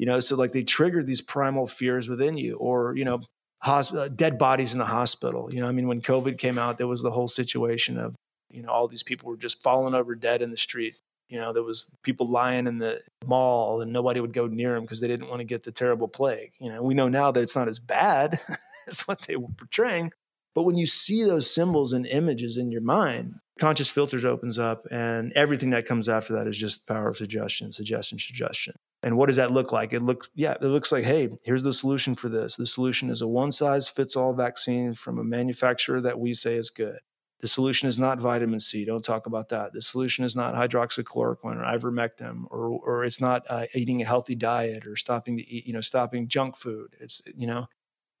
you 0.00 0.06
know 0.06 0.18
so 0.18 0.34
like 0.34 0.52
they 0.52 0.64
trigger 0.64 1.02
these 1.02 1.20
primal 1.20 1.66
fears 1.66 2.08
within 2.08 2.36
you 2.36 2.56
or 2.56 2.96
you 2.96 3.04
know 3.04 3.20
uh, 3.62 4.08
dead 4.08 4.38
bodies 4.38 4.72
in 4.72 4.78
the 4.78 4.86
hospital 4.86 5.52
you 5.52 5.60
know 5.60 5.68
i 5.68 5.72
mean 5.72 5.86
when 5.86 6.00
covid 6.00 6.38
came 6.38 6.58
out 6.58 6.78
there 6.78 6.86
was 6.86 7.02
the 7.02 7.10
whole 7.10 7.28
situation 7.28 7.98
of 7.98 8.14
you 8.50 8.62
know, 8.62 8.70
all 8.70 8.88
these 8.88 9.02
people 9.02 9.28
were 9.28 9.36
just 9.36 9.62
falling 9.62 9.94
over 9.94 10.14
dead 10.14 10.42
in 10.42 10.50
the 10.50 10.56
street. 10.56 10.96
You 11.28 11.38
know, 11.38 11.52
there 11.52 11.62
was 11.62 11.96
people 12.02 12.28
lying 12.28 12.66
in 12.66 12.78
the 12.78 13.00
mall 13.24 13.80
and 13.80 13.92
nobody 13.92 14.20
would 14.20 14.32
go 14.32 14.46
near 14.46 14.74
them 14.74 14.82
because 14.82 15.00
they 15.00 15.08
didn't 15.08 15.28
want 15.28 15.40
to 15.40 15.44
get 15.44 15.62
the 15.62 15.70
terrible 15.70 16.08
plague. 16.08 16.52
You 16.58 16.72
know, 16.72 16.82
we 16.82 16.94
know 16.94 17.08
now 17.08 17.30
that 17.30 17.40
it's 17.40 17.54
not 17.54 17.68
as 17.68 17.78
bad 17.78 18.40
as 18.88 19.00
what 19.02 19.22
they 19.22 19.36
were 19.36 19.48
portraying. 19.56 20.12
But 20.54 20.64
when 20.64 20.76
you 20.76 20.86
see 20.86 21.22
those 21.22 21.52
symbols 21.52 21.92
and 21.92 22.04
images 22.06 22.56
in 22.56 22.72
your 22.72 22.80
mind, 22.80 23.36
conscious 23.60 23.88
filters 23.88 24.24
opens 24.24 24.58
up 24.58 24.86
and 24.90 25.32
everything 25.34 25.70
that 25.70 25.86
comes 25.86 26.08
after 26.08 26.32
that 26.32 26.48
is 26.48 26.58
just 26.58 26.88
power 26.88 27.10
of 27.10 27.16
suggestion, 27.16 27.72
suggestion, 27.72 28.18
suggestion. 28.18 28.74
And 29.02 29.16
what 29.16 29.26
does 29.26 29.36
that 29.36 29.50
look 29.50 29.72
like? 29.72 29.92
It 29.92 30.02
looks, 30.02 30.28
yeah, 30.34 30.52
it 30.52 30.62
looks 30.62 30.92
like, 30.92 31.04
hey, 31.04 31.30
here's 31.42 31.62
the 31.62 31.72
solution 31.72 32.14
for 32.14 32.28
this. 32.28 32.56
The 32.56 32.66
solution 32.66 33.10
is 33.10 33.22
a 33.22 33.26
one 33.26 33.50
size 33.50 33.88
fits 33.88 34.14
all 34.14 34.34
vaccine 34.34 34.92
from 34.94 35.18
a 35.18 35.24
manufacturer 35.24 36.00
that 36.02 36.18
we 36.18 36.34
say 36.34 36.56
is 36.56 36.68
good. 36.68 36.98
The 37.40 37.48
solution 37.48 37.88
is 37.88 37.98
not 37.98 38.20
vitamin 38.20 38.60
C. 38.60 38.84
Don't 38.84 39.04
talk 39.04 39.26
about 39.26 39.48
that. 39.48 39.72
The 39.72 39.80
solution 39.80 40.24
is 40.24 40.36
not 40.36 40.54
hydroxychloroquine 40.54 41.56
or 41.56 41.78
ivermectin, 41.78 42.44
or 42.50 42.68
or 42.68 43.04
it's 43.04 43.20
not 43.20 43.44
uh, 43.48 43.64
eating 43.74 44.02
a 44.02 44.04
healthy 44.04 44.34
diet 44.34 44.86
or 44.86 44.94
stopping 44.96 45.38
to 45.38 45.48
eat, 45.48 45.66
you 45.66 45.72
know, 45.72 45.80
stopping 45.80 46.28
junk 46.28 46.58
food. 46.58 46.94
It's 47.00 47.22
you 47.34 47.46
know, 47.46 47.68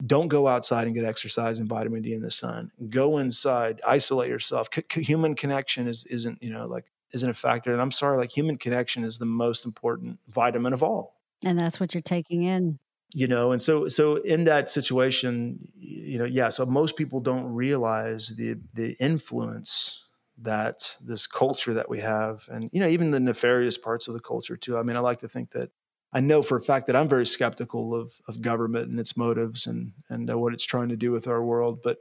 don't 0.04 0.28
go 0.28 0.48
outside 0.48 0.86
and 0.86 0.94
get 0.94 1.04
exercise 1.04 1.58
and 1.58 1.68
vitamin 1.68 2.00
D 2.00 2.14
in 2.14 2.22
the 2.22 2.30
sun. 2.30 2.70
Go 2.88 3.18
inside, 3.18 3.82
isolate 3.86 4.30
yourself. 4.30 4.68
C- 4.74 5.02
human 5.02 5.34
connection 5.34 5.86
is 5.86 6.06
isn't 6.06 6.42
you 6.42 6.50
know 6.50 6.66
like 6.66 6.86
isn't 7.12 7.28
a 7.28 7.34
factor. 7.34 7.72
And 7.72 7.80
I'm 7.80 7.92
sorry, 7.92 8.18
like 8.18 8.36
human 8.36 8.56
connection 8.56 9.04
is 9.04 9.18
the 9.18 9.26
most 9.26 9.64
important 9.64 10.18
vitamin 10.28 10.72
of 10.72 10.82
all. 10.82 11.16
And 11.42 11.58
that's 11.58 11.80
what 11.80 11.94
you're 11.94 12.02
taking 12.02 12.42
in 12.42 12.78
you 13.12 13.26
know 13.26 13.52
and 13.52 13.62
so 13.62 13.88
so 13.88 14.16
in 14.16 14.44
that 14.44 14.70
situation 14.70 15.58
you 15.76 16.18
know 16.18 16.24
yeah 16.24 16.48
so 16.48 16.64
most 16.64 16.96
people 16.96 17.20
don't 17.20 17.44
realize 17.44 18.36
the 18.36 18.56
the 18.74 18.92
influence 19.00 20.06
that 20.38 20.96
this 21.04 21.26
culture 21.26 21.74
that 21.74 21.88
we 21.88 22.00
have 22.00 22.44
and 22.50 22.70
you 22.72 22.80
know 22.80 22.86
even 22.86 23.10
the 23.10 23.20
nefarious 23.20 23.76
parts 23.76 24.08
of 24.08 24.14
the 24.14 24.20
culture 24.20 24.56
too 24.56 24.78
i 24.78 24.82
mean 24.82 24.96
i 24.96 25.00
like 25.00 25.18
to 25.18 25.28
think 25.28 25.50
that 25.50 25.70
i 26.12 26.20
know 26.20 26.42
for 26.42 26.56
a 26.56 26.62
fact 26.62 26.86
that 26.86 26.96
i'm 26.96 27.08
very 27.08 27.26
skeptical 27.26 27.94
of 27.94 28.12
of 28.28 28.40
government 28.40 28.88
and 28.88 29.00
its 29.00 29.16
motives 29.16 29.66
and 29.66 29.92
and 30.08 30.30
uh, 30.30 30.38
what 30.38 30.54
it's 30.54 30.64
trying 30.64 30.88
to 30.88 30.96
do 30.96 31.10
with 31.10 31.26
our 31.26 31.42
world 31.42 31.80
but 31.82 31.98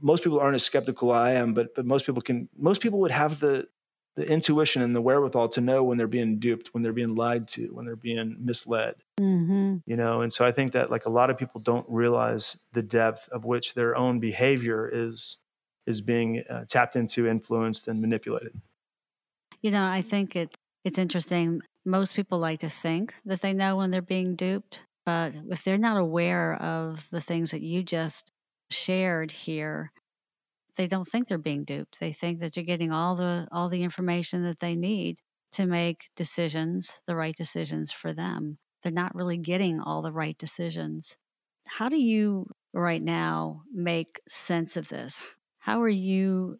most 0.00 0.22
people 0.24 0.40
aren't 0.40 0.54
as 0.54 0.64
skeptical 0.64 1.10
i 1.10 1.32
am 1.32 1.54
but 1.54 1.74
but 1.74 1.84
most 1.84 2.06
people 2.06 2.22
can 2.22 2.48
most 2.56 2.80
people 2.80 3.00
would 3.00 3.10
have 3.10 3.40
the 3.40 3.66
the 4.16 4.28
intuition 4.28 4.82
and 4.82 4.94
the 4.94 5.00
wherewithal 5.00 5.48
to 5.48 5.60
know 5.60 5.82
when 5.82 5.96
they're 5.96 6.06
being 6.06 6.38
duped, 6.38 6.68
when 6.72 6.82
they're 6.82 6.92
being 6.92 7.14
lied 7.14 7.48
to, 7.48 7.68
when 7.68 7.86
they're 7.86 7.96
being 7.96 8.36
misled. 8.40 8.96
Mm-hmm. 9.18 9.76
You 9.86 9.96
know, 9.96 10.20
and 10.20 10.32
so 10.32 10.44
I 10.44 10.52
think 10.52 10.72
that 10.72 10.90
like 10.90 11.06
a 11.06 11.10
lot 11.10 11.30
of 11.30 11.38
people 11.38 11.60
don't 11.60 11.86
realize 11.88 12.58
the 12.72 12.82
depth 12.82 13.28
of 13.30 13.44
which 13.44 13.74
their 13.74 13.96
own 13.96 14.20
behavior 14.20 14.88
is 14.92 15.38
is 15.86 16.00
being 16.00 16.44
uh, 16.48 16.64
tapped 16.68 16.94
into, 16.94 17.26
influenced, 17.26 17.88
and 17.88 18.00
manipulated. 18.00 18.60
You 19.62 19.70
know, 19.70 19.86
I 19.86 20.02
think 20.02 20.36
it 20.36 20.54
it's 20.84 20.98
interesting. 20.98 21.62
Most 21.84 22.14
people 22.14 22.38
like 22.38 22.60
to 22.60 22.68
think 22.68 23.14
that 23.24 23.40
they 23.40 23.52
know 23.52 23.76
when 23.76 23.90
they're 23.90 24.02
being 24.02 24.36
duped, 24.36 24.86
but 25.04 25.32
if 25.50 25.64
they're 25.64 25.78
not 25.78 25.96
aware 25.96 26.54
of 26.54 27.08
the 27.10 27.20
things 27.20 27.50
that 27.50 27.62
you 27.62 27.82
just 27.82 28.30
shared 28.70 29.30
here, 29.30 29.90
they 30.76 30.86
don't 30.86 31.06
think 31.06 31.28
they're 31.28 31.38
being 31.38 31.64
duped. 31.64 32.00
They 32.00 32.12
think 32.12 32.40
that 32.40 32.56
you're 32.56 32.64
getting 32.64 32.92
all 32.92 33.14
the 33.16 33.46
all 33.52 33.68
the 33.68 33.82
information 33.82 34.42
that 34.44 34.60
they 34.60 34.74
need 34.74 35.18
to 35.52 35.66
make 35.66 36.08
decisions, 36.16 37.00
the 37.06 37.16
right 37.16 37.34
decisions 37.36 37.92
for 37.92 38.12
them. 38.12 38.58
They're 38.82 38.92
not 38.92 39.14
really 39.14 39.38
getting 39.38 39.80
all 39.80 40.02
the 40.02 40.12
right 40.12 40.36
decisions. 40.38 41.16
How 41.68 41.88
do 41.88 42.00
you 42.00 42.46
right 42.72 43.02
now 43.02 43.62
make 43.72 44.20
sense 44.28 44.76
of 44.76 44.88
this? 44.88 45.20
How 45.58 45.82
are 45.82 45.88
you 45.88 46.58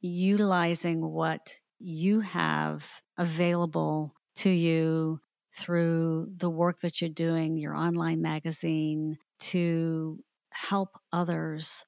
utilizing 0.00 1.00
what 1.00 1.60
you 1.78 2.20
have 2.20 2.86
available 3.18 4.14
to 4.36 4.50
you 4.50 5.20
through 5.52 6.28
the 6.36 6.50
work 6.50 6.80
that 6.80 7.00
you're 7.00 7.10
doing, 7.10 7.56
your 7.56 7.74
online 7.74 8.20
magazine, 8.20 9.16
to 9.38 10.18
help 10.50 10.90
others 11.12 11.84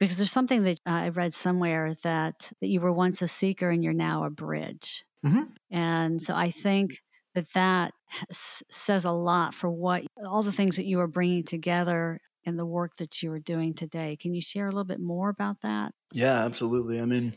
because 0.00 0.16
there's 0.16 0.32
something 0.32 0.62
that 0.62 0.80
I 0.86 1.10
read 1.10 1.32
somewhere 1.34 1.94
that, 2.02 2.50
that 2.60 2.68
you 2.68 2.80
were 2.80 2.92
once 2.92 3.22
a 3.22 3.28
seeker 3.28 3.70
and 3.70 3.84
you're 3.84 3.92
now 3.92 4.24
a 4.24 4.30
bridge. 4.30 5.04
Mm-hmm. 5.24 5.42
And 5.70 6.20
so 6.20 6.34
I 6.34 6.50
think 6.50 7.02
that 7.34 7.52
that 7.52 7.92
says 8.32 9.04
a 9.04 9.12
lot 9.12 9.54
for 9.54 9.70
what 9.70 10.04
all 10.26 10.42
the 10.42 10.52
things 10.52 10.76
that 10.76 10.86
you 10.86 10.98
are 11.00 11.06
bringing 11.06 11.44
together 11.44 12.18
and 12.44 12.58
the 12.58 12.66
work 12.66 12.96
that 12.96 13.22
you 13.22 13.30
are 13.30 13.38
doing 13.38 13.74
today. 13.74 14.16
Can 14.20 14.34
you 14.34 14.40
share 14.40 14.66
a 14.66 14.70
little 14.70 14.84
bit 14.84 15.00
more 15.00 15.28
about 15.28 15.60
that? 15.60 15.92
Yeah, 16.12 16.44
absolutely. 16.44 17.00
I 17.00 17.04
mean, 17.04 17.34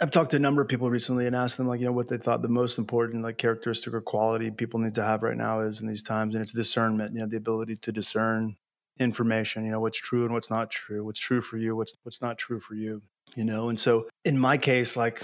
I've 0.00 0.10
talked 0.10 0.30
to 0.30 0.36
a 0.36 0.40
number 0.40 0.62
of 0.62 0.68
people 0.68 0.90
recently 0.90 1.26
and 1.26 1.36
asked 1.36 1.58
them 1.58 1.68
like, 1.68 1.80
you 1.80 1.86
know, 1.86 1.92
what 1.92 2.08
they 2.08 2.16
thought 2.16 2.42
the 2.42 2.48
most 2.48 2.78
important 2.78 3.22
like 3.22 3.38
characteristic 3.38 3.92
or 3.92 4.00
quality 4.00 4.50
people 4.50 4.80
need 4.80 4.94
to 4.94 5.04
have 5.04 5.22
right 5.22 5.36
now 5.36 5.60
is 5.60 5.80
in 5.80 5.88
these 5.88 6.02
times. 6.02 6.34
And 6.34 6.42
it's 6.42 6.52
discernment, 6.52 7.14
you 7.14 7.20
know, 7.20 7.26
the 7.26 7.36
ability 7.36 7.76
to 7.76 7.92
discern 7.92 8.56
information 8.98 9.64
you 9.64 9.70
know 9.70 9.80
what's 9.80 9.98
true 9.98 10.24
and 10.24 10.32
what's 10.32 10.50
not 10.50 10.70
true 10.70 11.04
what's 11.04 11.20
true 11.20 11.40
for 11.40 11.58
you 11.58 11.76
what's 11.76 11.94
what's 12.02 12.22
not 12.22 12.38
true 12.38 12.60
for 12.60 12.74
you 12.74 13.02
you 13.36 13.44
know? 13.44 13.68
And 13.68 13.78
so 13.78 14.08
in 14.24 14.38
my 14.38 14.56
case 14.56 14.96
like 14.96 15.22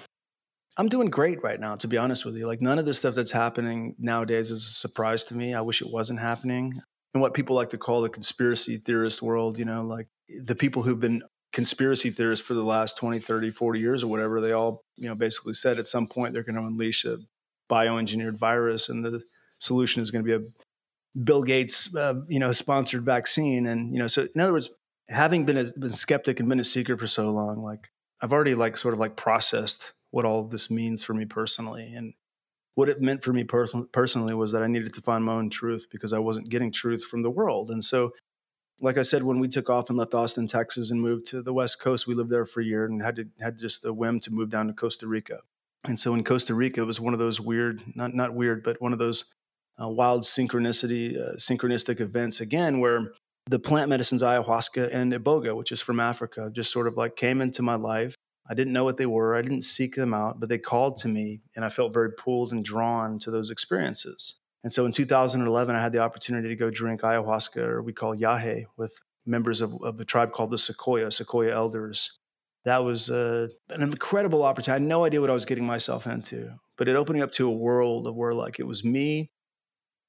i'm 0.78 0.88
doing 0.88 1.10
great 1.10 1.42
right 1.42 1.60
now 1.60 1.76
to 1.76 1.88
be 1.88 1.98
honest 1.98 2.24
with 2.24 2.36
you. 2.36 2.46
Like 2.46 2.62
none 2.62 2.78
of 2.78 2.84
the 2.84 2.94
stuff 2.94 3.14
that's 3.14 3.32
happening 3.32 3.94
nowadays 3.98 4.50
is 4.50 4.68
a 4.68 4.72
surprise 4.72 5.24
to 5.26 5.34
me. 5.34 5.54
I 5.54 5.60
wish 5.60 5.82
it 5.82 5.90
wasn't 5.90 6.20
happening. 6.20 6.80
And 7.14 7.20
what 7.20 7.34
people 7.34 7.56
like 7.56 7.70
to 7.70 7.78
call 7.78 8.00
the 8.00 8.08
conspiracy 8.08 8.78
theorist 8.78 9.20
world 9.22 9.58
you 9.58 9.64
know 9.64 9.82
like 9.82 10.06
the 10.28 10.54
people 10.54 10.82
who've 10.82 11.00
been 11.00 11.22
conspiracy 11.52 12.10
theorists 12.10 12.44
for 12.44 12.54
the 12.54 12.62
last 12.62 12.96
20 12.96 13.18
30 13.18 13.50
40 13.50 13.80
years 13.80 14.02
or 14.02 14.06
whatever 14.06 14.40
they 14.40 14.52
all 14.52 14.84
you 14.96 15.08
know 15.08 15.14
basically 15.14 15.54
said 15.54 15.78
at 15.78 15.88
some 15.88 16.06
point 16.06 16.32
they're 16.32 16.42
going 16.42 16.56
to 16.56 16.62
unleash 16.62 17.04
a 17.04 17.18
bioengineered 17.70 18.38
virus 18.38 18.88
and 18.88 19.04
the 19.04 19.22
solution 19.58 20.02
is 20.02 20.10
going 20.10 20.24
to 20.24 20.38
be 20.38 20.44
a 20.44 20.48
Bill 21.22 21.42
Gates, 21.42 21.94
uh, 21.94 22.14
you 22.28 22.38
know, 22.38 22.52
sponsored 22.52 23.04
vaccine. 23.04 23.66
And, 23.66 23.92
you 23.92 23.98
know, 23.98 24.06
so 24.06 24.26
in 24.34 24.40
other 24.40 24.52
words, 24.52 24.70
having 25.08 25.44
been 25.44 25.58
a 25.58 25.64
been 25.76 25.90
skeptic 25.90 26.40
and 26.40 26.48
been 26.48 26.60
a 26.60 26.64
seeker 26.64 26.96
for 26.96 27.06
so 27.06 27.30
long, 27.30 27.62
like 27.62 27.90
I've 28.20 28.32
already 28.32 28.54
like 28.54 28.76
sort 28.76 28.94
of 28.94 29.00
like 29.00 29.16
processed 29.16 29.92
what 30.10 30.24
all 30.24 30.40
of 30.40 30.50
this 30.50 30.70
means 30.70 31.02
for 31.02 31.14
me 31.14 31.24
personally. 31.24 31.92
And 31.94 32.14
what 32.74 32.88
it 32.88 33.02
meant 33.02 33.22
for 33.22 33.32
me 33.32 33.44
per- 33.44 33.66
personally 33.92 34.34
was 34.34 34.52
that 34.52 34.62
I 34.62 34.66
needed 34.66 34.94
to 34.94 35.02
find 35.02 35.24
my 35.24 35.34
own 35.34 35.50
truth 35.50 35.86
because 35.90 36.12
I 36.12 36.18
wasn't 36.18 36.48
getting 36.48 36.72
truth 36.72 37.04
from 37.04 37.22
the 37.22 37.30
world. 37.30 37.70
And 37.70 37.84
so, 37.84 38.12
like 38.80 38.96
I 38.96 39.02
said, 39.02 39.22
when 39.22 39.38
we 39.38 39.48
took 39.48 39.68
off 39.68 39.90
and 39.90 39.98
left 39.98 40.14
Austin, 40.14 40.46
Texas, 40.46 40.90
and 40.90 41.00
moved 41.00 41.26
to 41.26 41.42
the 41.42 41.52
West 41.52 41.80
Coast, 41.80 42.06
we 42.06 42.14
lived 42.14 42.30
there 42.30 42.46
for 42.46 42.60
a 42.60 42.64
year 42.64 42.84
and 42.84 43.02
had 43.02 43.16
to 43.16 43.26
had 43.40 43.58
just 43.58 43.82
the 43.82 43.92
whim 43.92 44.20
to 44.20 44.32
move 44.32 44.50
down 44.50 44.68
to 44.68 44.72
Costa 44.72 45.06
Rica. 45.06 45.40
And 45.84 45.98
so 46.00 46.14
in 46.14 46.24
Costa 46.24 46.54
Rica, 46.54 46.82
it 46.82 46.86
was 46.86 47.00
one 47.00 47.12
of 47.12 47.18
those 47.18 47.40
weird, 47.40 47.82
not 47.94 48.14
not 48.14 48.34
weird, 48.34 48.62
but 48.62 48.80
one 48.80 48.92
of 48.92 48.98
those 48.98 49.24
uh, 49.80 49.88
wild 49.88 50.22
synchronicity, 50.22 51.18
uh, 51.18 51.36
synchronistic 51.36 52.00
events 52.00 52.40
again, 52.40 52.80
where 52.80 53.12
the 53.46 53.58
plant 53.58 53.88
medicines 53.88 54.22
ayahuasca 54.22 54.94
and 54.94 55.12
iboga, 55.12 55.56
which 55.56 55.72
is 55.72 55.80
from 55.80 56.00
Africa, 56.00 56.50
just 56.52 56.72
sort 56.72 56.86
of 56.86 56.96
like 56.96 57.16
came 57.16 57.40
into 57.40 57.62
my 57.62 57.74
life. 57.74 58.14
I 58.48 58.54
didn't 58.54 58.72
know 58.72 58.84
what 58.84 58.96
they 58.96 59.06
were. 59.06 59.36
I 59.36 59.42
didn't 59.42 59.62
seek 59.62 59.94
them 59.94 60.12
out, 60.12 60.40
but 60.40 60.48
they 60.48 60.58
called 60.58 60.96
to 60.98 61.08
me, 61.08 61.42
and 61.54 61.64
I 61.64 61.68
felt 61.68 61.94
very 61.94 62.10
pulled 62.12 62.52
and 62.52 62.64
drawn 62.64 63.18
to 63.20 63.30
those 63.30 63.50
experiences. 63.50 64.38
And 64.64 64.72
so 64.72 64.86
in 64.86 64.92
2011, 64.92 65.74
I 65.74 65.80
had 65.80 65.92
the 65.92 65.98
opportunity 65.98 66.48
to 66.48 66.56
go 66.56 66.70
drink 66.70 67.00
ayahuasca, 67.00 67.58
or 67.58 67.82
we 67.82 67.92
call 67.92 68.16
yahe, 68.16 68.64
with 68.76 68.92
members 69.26 69.60
of, 69.60 69.72
of 69.82 70.00
a 70.00 70.04
tribe 70.04 70.32
called 70.32 70.50
the 70.50 70.56
Secoya, 70.56 71.06
Secoya 71.06 71.52
elders. 71.52 72.18
That 72.64 72.84
was 72.84 73.10
uh, 73.10 73.48
an 73.70 73.82
incredible 73.82 74.44
opportunity. 74.44 74.70
I 74.70 74.74
had 74.74 74.82
no 74.82 75.04
idea 75.04 75.20
what 75.20 75.30
I 75.30 75.34
was 75.34 75.44
getting 75.44 75.66
myself 75.66 76.06
into 76.06 76.52
but 76.82 76.88
it 76.88 76.96
opened 76.96 77.16
me 77.16 77.22
up 77.22 77.30
to 77.32 77.48
a 77.48 77.52
world 77.52 78.06
of 78.06 78.16
where 78.16 78.34
like 78.34 78.58
it 78.58 78.66
was 78.66 78.84
me 78.84 79.30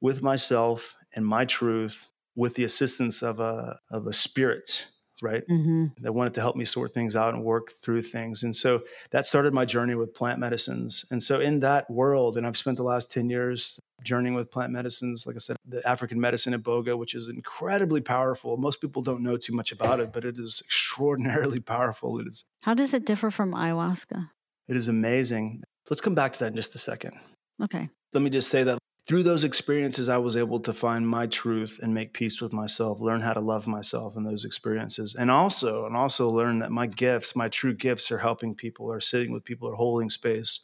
with 0.03 0.21
myself 0.21 0.95
and 1.15 1.25
my 1.25 1.45
truth 1.45 2.09
with 2.35 2.53
the 2.55 2.63
assistance 2.63 3.23
of 3.23 3.39
a 3.39 3.79
of 3.89 4.05
a 4.05 4.13
spirit 4.13 4.87
right? 5.21 5.47
Mm-hmm. 5.47 5.85
that 6.01 6.13
wanted 6.13 6.33
to 6.33 6.41
help 6.41 6.57
me 6.57 6.65
sort 6.65 6.93
things 6.93 7.15
out 7.15 7.33
and 7.33 7.45
work 7.45 7.71
through 7.81 8.01
things. 8.01 8.43
And 8.43 8.53
so 8.53 8.81
that 9.11 9.25
started 9.25 9.53
my 9.53 9.63
journey 9.63 9.95
with 9.95 10.13
plant 10.13 10.37
medicines. 10.37 11.05
And 11.11 11.23
so 11.23 11.39
in 11.39 11.61
that 11.61 11.89
world 11.89 12.35
and 12.35 12.45
i've 12.45 12.57
spent 12.57 12.77
the 12.77 12.83
last 12.83 13.11
10 13.11 13.29
years 13.29 13.79
journeying 14.03 14.35
with 14.35 14.51
plant 14.51 14.73
medicines 14.73 15.25
like 15.25 15.37
i 15.37 15.39
said 15.39 15.55
the 15.65 15.87
african 15.87 16.19
medicine 16.19 16.53
iboga 16.53 16.97
which 16.97 17.15
is 17.15 17.29
incredibly 17.29 18.01
powerful. 18.01 18.57
Most 18.57 18.81
people 18.81 19.01
don't 19.01 19.23
know 19.23 19.37
too 19.37 19.53
much 19.53 19.71
about 19.71 20.01
it 20.01 20.11
but 20.11 20.25
it 20.25 20.37
is 20.37 20.61
extraordinarily 20.65 21.59
powerful. 21.73 22.19
It 22.19 22.27
is 22.27 22.43
how 22.63 22.73
does 22.73 22.93
it 22.93 23.05
differ 23.05 23.31
from 23.31 23.53
ayahuasca? 23.53 24.29
It 24.67 24.75
is 24.75 24.87
amazing. 24.87 25.63
Let's 25.89 26.01
come 26.01 26.15
back 26.15 26.33
to 26.33 26.39
that 26.39 26.47
in 26.47 26.55
just 26.55 26.75
a 26.75 26.79
second. 26.79 27.13
Okay. 27.61 27.89
Let 28.13 28.23
me 28.23 28.29
just 28.29 28.49
say 28.49 28.63
that 28.63 28.79
through 29.07 29.23
those 29.23 29.43
experiences, 29.43 30.07
I 30.07 30.17
was 30.17 30.37
able 30.37 30.61
to 30.61 30.73
find 30.73 31.07
my 31.07 31.27
truth 31.27 31.79
and 31.83 31.93
make 31.93 32.13
peace 32.13 32.39
with 32.39 32.53
myself, 32.53 33.01
learn 33.01 33.21
how 33.21 33.33
to 33.33 33.41
love 33.41 33.67
myself 33.67 34.15
in 34.15 34.23
those 34.23 34.45
experiences. 34.45 35.13
And 35.13 35.29
also, 35.29 35.85
and 35.85 35.95
also 35.95 36.29
learn 36.29 36.59
that 36.59 36.71
my 36.71 36.87
gifts, 36.87 37.35
my 37.35 37.49
true 37.49 37.73
gifts 37.73 38.11
are 38.11 38.19
helping 38.19 38.55
people, 38.55 38.89
are 38.91 39.01
sitting 39.01 39.33
with 39.33 39.43
people, 39.43 39.67
are 39.67 39.75
holding 39.75 40.09
space, 40.09 40.61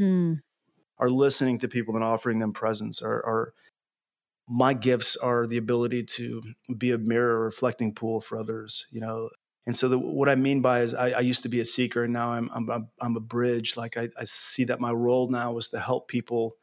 mm. 0.00 0.40
are 0.98 1.10
listening 1.10 1.58
to 1.58 1.68
people 1.68 1.94
and 1.94 2.04
offering 2.04 2.38
them 2.38 2.54
presence, 2.54 3.02
are, 3.02 3.24
are 3.26 3.52
my 4.48 4.72
gifts 4.72 5.14
are 5.16 5.46
the 5.46 5.58
ability 5.58 6.04
to 6.04 6.42
be 6.78 6.90
a 6.90 6.98
mirror 6.98 7.44
reflecting 7.44 7.92
pool 7.92 8.22
for 8.22 8.38
others, 8.38 8.86
you 8.90 9.00
know. 9.00 9.28
And 9.66 9.76
so 9.76 9.88
the, 9.88 9.98
what 9.98 10.28
I 10.28 10.36
mean 10.36 10.62
by 10.62 10.82
is 10.82 10.94
I, 10.94 11.10
I, 11.10 11.20
used 11.20 11.42
to 11.42 11.48
be 11.48 11.58
a 11.58 11.64
seeker 11.64 12.04
and 12.04 12.12
now 12.12 12.32
I'm, 12.32 12.48
I'm, 12.54 12.88
I'm 13.00 13.16
a 13.16 13.20
bridge. 13.20 13.76
Like 13.76 13.96
I, 13.96 14.08
I 14.16 14.22
see 14.22 14.62
that 14.64 14.80
my 14.80 14.92
role 14.92 15.28
now 15.28 15.58
is 15.58 15.66
to 15.70 15.80
help 15.80 16.06
people 16.06 16.56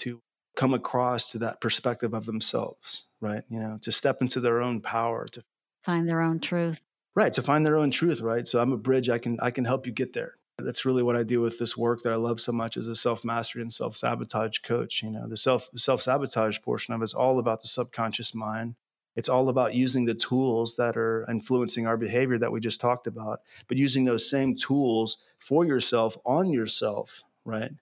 to 0.00 0.20
come 0.56 0.74
across 0.74 1.30
to 1.30 1.38
that 1.38 1.60
perspective 1.60 2.12
of 2.12 2.26
themselves, 2.26 3.04
right? 3.20 3.44
You 3.48 3.60
know, 3.60 3.78
to 3.82 3.92
step 3.92 4.18
into 4.20 4.40
their 4.40 4.60
own 4.60 4.80
power, 4.80 5.26
to 5.28 5.42
find 5.82 6.08
their 6.08 6.20
own 6.20 6.40
truth. 6.40 6.82
Right, 7.14 7.32
to 7.32 7.42
find 7.42 7.66
their 7.66 7.76
own 7.76 7.90
truth, 7.90 8.20
right? 8.20 8.46
So 8.46 8.60
I'm 8.60 8.72
a 8.72 8.76
bridge. 8.76 9.10
I 9.10 9.18
can 9.18 9.38
I 9.40 9.50
can 9.50 9.64
help 9.64 9.86
you 9.86 9.92
get 9.92 10.12
there. 10.12 10.34
That's 10.58 10.84
really 10.84 11.02
what 11.02 11.16
I 11.16 11.22
do 11.22 11.40
with 11.40 11.58
this 11.58 11.76
work 11.76 12.02
that 12.02 12.12
I 12.12 12.16
love 12.16 12.40
so 12.40 12.52
much 12.52 12.76
as 12.76 12.86
a 12.86 12.94
self 12.94 13.24
mastery 13.24 13.62
and 13.62 13.72
self 13.72 13.96
sabotage 13.96 14.58
coach. 14.58 15.02
You 15.02 15.10
know, 15.10 15.28
the 15.28 15.36
self 15.36 15.70
the 15.72 15.78
self 15.78 16.02
sabotage 16.02 16.60
portion 16.60 16.94
of 16.94 17.00
it 17.00 17.04
is 17.04 17.14
all 17.14 17.38
about 17.38 17.62
the 17.62 17.68
subconscious 17.68 18.34
mind. 18.34 18.76
It's 19.16 19.28
all 19.28 19.48
about 19.48 19.74
using 19.74 20.04
the 20.04 20.14
tools 20.14 20.76
that 20.76 20.96
are 20.96 21.26
influencing 21.28 21.86
our 21.86 21.96
behavior 21.96 22.38
that 22.38 22.52
we 22.52 22.60
just 22.60 22.80
talked 22.80 23.06
about, 23.06 23.40
but 23.66 23.76
using 23.76 24.04
those 24.04 24.30
same 24.30 24.54
tools 24.54 25.22
for 25.36 25.64
yourself 25.64 26.16
on 26.24 26.50
yourself, 26.50 27.22
right? 27.44 27.72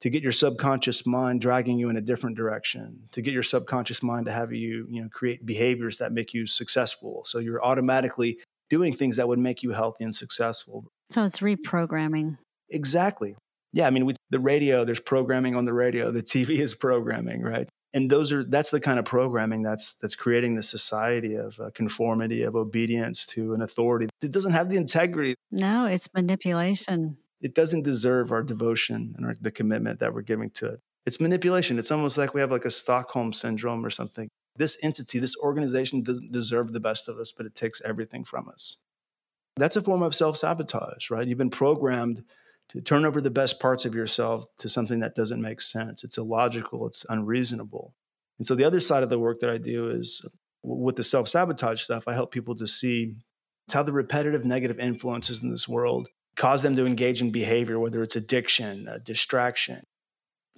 To 0.00 0.10
get 0.10 0.22
your 0.22 0.32
subconscious 0.32 1.06
mind 1.06 1.40
dragging 1.40 1.78
you 1.78 1.88
in 1.88 1.96
a 1.96 2.00
different 2.00 2.36
direction, 2.36 3.08
to 3.12 3.22
get 3.22 3.32
your 3.32 3.42
subconscious 3.42 4.02
mind 4.02 4.26
to 4.26 4.32
have 4.32 4.52
you, 4.52 4.86
you 4.90 5.02
know, 5.02 5.08
create 5.08 5.46
behaviors 5.46 5.98
that 5.98 6.12
make 6.12 6.34
you 6.34 6.46
successful. 6.46 7.22
So 7.24 7.38
you're 7.38 7.64
automatically 7.64 8.38
doing 8.68 8.94
things 8.94 9.16
that 9.16 9.28
would 9.28 9.38
make 9.38 9.62
you 9.62 9.72
healthy 9.72 10.04
and 10.04 10.14
successful. 10.14 10.86
So 11.10 11.24
it's 11.24 11.40
reprogramming. 11.40 12.38
Exactly. 12.68 13.36
Yeah, 13.72 13.86
I 13.86 13.90
mean, 13.90 14.06
with 14.06 14.16
the 14.30 14.40
radio, 14.40 14.84
there's 14.84 15.00
programming 15.00 15.54
on 15.54 15.64
the 15.64 15.72
radio. 15.72 16.10
The 16.10 16.22
TV 16.22 16.58
is 16.60 16.74
programming, 16.74 17.42
right? 17.42 17.68
And 17.94 18.10
those 18.10 18.32
are 18.32 18.44
that's 18.44 18.70
the 18.70 18.80
kind 18.80 18.98
of 18.98 19.04
programming 19.04 19.62
that's 19.62 19.94
that's 19.94 20.14
creating 20.14 20.54
the 20.54 20.62
society 20.62 21.34
of 21.34 21.58
uh, 21.58 21.70
conformity, 21.74 22.42
of 22.42 22.54
obedience 22.54 23.24
to 23.26 23.54
an 23.54 23.62
authority 23.62 24.08
that 24.20 24.32
doesn't 24.32 24.52
have 24.52 24.68
the 24.68 24.76
integrity. 24.76 25.34
No, 25.50 25.86
it's 25.86 26.08
manipulation 26.12 27.16
it 27.40 27.54
doesn't 27.54 27.82
deserve 27.82 28.32
our 28.32 28.42
devotion 28.42 29.14
and 29.16 29.26
our, 29.26 29.36
the 29.40 29.50
commitment 29.50 30.00
that 30.00 30.14
we're 30.14 30.22
giving 30.22 30.50
to 30.50 30.66
it. 30.66 30.80
It's 31.04 31.20
manipulation. 31.20 31.78
It's 31.78 31.90
almost 31.90 32.18
like 32.18 32.34
we 32.34 32.40
have 32.40 32.50
like 32.50 32.64
a 32.64 32.70
Stockholm 32.70 33.32
syndrome 33.32 33.84
or 33.84 33.90
something. 33.90 34.28
This 34.56 34.78
entity, 34.82 35.18
this 35.18 35.36
organization 35.36 36.02
doesn't 36.02 36.32
deserve 36.32 36.72
the 36.72 36.80
best 36.80 37.08
of 37.08 37.18
us, 37.18 37.30
but 37.30 37.46
it 37.46 37.54
takes 37.54 37.82
everything 37.84 38.24
from 38.24 38.48
us. 38.48 38.78
That's 39.56 39.76
a 39.76 39.82
form 39.82 40.02
of 40.02 40.14
self 40.14 40.36
sabotage, 40.36 41.10
right? 41.10 41.26
You've 41.26 41.38
been 41.38 41.50
programmed 41.50 42.24
to 42.70 42.80
turn 42.80 43.04
over 43.04 43.20
the 43.20 43.30
best 43.30 43.60
parts 43.60 43.84
of 43.84 43.94
yourself 43.94 44.46
to 44.58 44.68
something 44.68 45.00
that 45.00 45.14
doesn't 45.14 45.40
make 45.40 45.60
sense. 45.60 46.02
It's 46.02 46.18
illogical, 46.18 46.86
it's 46.86 47.06
unreasonable. 47.08 47.94
And 48.38 48.46
so 48.46 48.54
the 48.54 48.64
other 48.64 48.80
side 48.80 49.02
of 49.02 49.08
the 49.08 49.18
work 49.18 49.40
that 49.40 49.50
I 49.50 49.58
do 49.58 49.88
is 49.88 50.26
with 50.62 50.96
the 50.96 51.04
self 51.04 51.28
sabotage 51.28 51.82
stuff, 51.82 52.08
I 52.08 52.14
help 52.14 52.32
people 52.32 52.56
to 52.56 52.66
see 52.66 53.14
how 53.72 53.82
the 53.82 53.92
repetitive 53.92 54.44
negative 54.44 54.78
influences 54.78 55.42
in 55.42 55.50
this 55.50 55.68
world 55.68 56.08
cause 56.36 56.62
them 56.62 56.76
to 56.76 56.86
engage 56.86 57.20
in 57.20 57.30
behavior, 57.30 57.78
whether 57.78 58.02
it's 58.02 58.16
addiction, 58.16 58.88
uh, 58.88 58.98
distraction, 59.02 59.82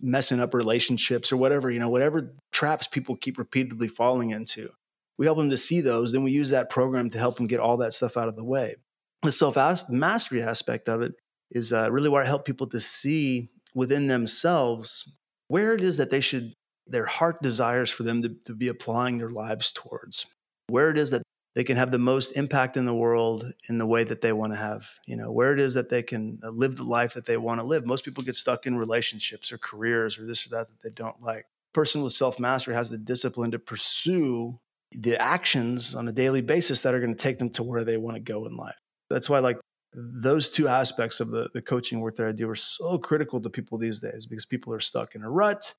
messing 0.00 0.40
up 0.40 0.54
relationships, 0.54 1.32
or 1.32 1.36
whatever, 1.36 1.70
you 1.70 1.78
know, 1.78 1.88
whatever 1.88 2.34
traps 2.52 2.86
people 2.86 3.16
keep 3.16 3.38
repeatedly 3.38 3.88
falling 3.88 4.30
into. 4.30 4.70
We 5.18 5.26
help 5.26 5.38
them 5.38 5.50
to 5.50 5.56
see 5.56 5.80
those, 5.80 6.12
then 6.12 6.22
we 6.22 6.30
use 6.30 6.50
that 6.50 6.70
program 6.70 7.10
to 7.10 7.18
help 7.18 7.36
them 7.36 7.46
get 7.46 7.60
all 7.60 7.76
that 7.78 7.94
stuff 7.94 8.16
out 8.16 8.28
of 8.28 8.36
the 8.36 8.44
way. 8.44 8.76
The 9.22 9.32
self 9.32 9.56
mastery 9.90 10.42
aspect 10.42 10.88
of 10.88 11.02
it 11.02 11.14
is 11.50 11.72
uh, 11.72 11.90
really 11.90 12.08
where 12.08 12.22
I 12.22 12.26
help 12.26 12.44
people 12.44 12.68
to 12.68 12.80
see 12.80 13.50
within 13.74 14.06
themselves 14.06 15.18
where 15.48 15.74
it 15.74 15.82
is 15.82 15.96
that 15.96 16.10
they 16.10 16.20
should, 16.20 16.54
their 16.86 17.06
heart 17.06 17.42
desires 17.42 17.90
for 17.90 18.02
them 18.02 18.22
to, 18.22 18.36
to 18.46 18.54
be 18.54 18.68
applying 18.68 19.18
their 19.18 19.30
lives 19.30 19.72
towards, 19.72 20.26
where 20.68 20.90
it 20.90 20.98
is 20.98 21.10
that 21.10 21.22
they 21.58 21.64
can 21.64 21.76
have 21.76 21.90
the 21.90 21.98
most 21.98 22.36
impact 22.36 22.76
in 22.76 22.84
the 22.84 22.94
world 22.94 23.52
in 23.68 23.78
the 23.78 23.86
way 23.86 24.04
that 24.04 24.20
they 24.20 24.32
want 24.32 24.52
to 24.52 24.56
have 24.56 24.86
you 25.06 25.16
know 25.16 25.32
where 25.32 25.52
it 25.52 25.58
is 25.58 25.74
that 25.74 25.88
they 25.88 26.04
can 26.04 26.38
uh, 26.44 26.50
live 26.50 26.76
the 26.76 26.84
life 26.84 27.14
that 27.14 27.26
they 27.26 27.36
want 27.36 27.58
to 27.58 27.66
live. 27.66 27.84
Most 27.84 28.04
people 28.04 28.22
get 28.22 28.36
stuck 28.36 28.64
in 28.64 28.78
relationships 28.78 29.50
or 29.50 29.58
careers 29.58 30.20
or 30.20 30.24
this 30.24 30.46
or 30.46 30.50
that 30.50 30.68
that 30.68 30.82
they 30.84 30.90
don't 30.90 31.20
like. 31.20 31.46
Person 31.72 32.04
with 32.04 32.12
self-mastery 32.12 32.76
has 32.76 32.90
the 32.90 32.96
discipline 32.96 33.50
to 33.50 33.58
pursue 33.58 34.60
the 34.92 35.20
actions 35.20 35.96
on 35.96 36.06
a 36.06 36.12
daily 36.12 36.42
basis 36.42 36.82
that 36.82 36.94
are 36.94 37.00
going 37.00 37.16
to 37.16 37.20
take 37.20 37.38
them 37.38 37.50
to 37.50 37.64
where 37.64 37.82
they 37.82 37.96
want 37.96 38.14
to 38.14 38.20
go 38.20 38.46
in 38.46 38.56
life. 38.56 38.78
That's 39.10 39.28
why 39.28 39.40
like 39.40 39.58
those 39.92 40.52
two 40.52 40.68
aspects 40.68 41.18
of 41.18 41.30
the, 41.30 41.48
the 41.54 41.62
coaching 41.62 41.98
work 41.98 42.14
that 42.14 42.28
i 42.28 42.30
do 42.30 42.48
are 42.48 42.54
so 42.54 42.98
critical 42.98 43.40
to 43.40 43.50
people 43.50 43.78
these 43.78 43.98
days 43.98 44.26
because 44.26 44.46
people 44.46 44.72
are 44.72 44.80
stuck 44.80 45.16
in 45.16 45.22
a 45.22 45.30
rut 45.30 45.74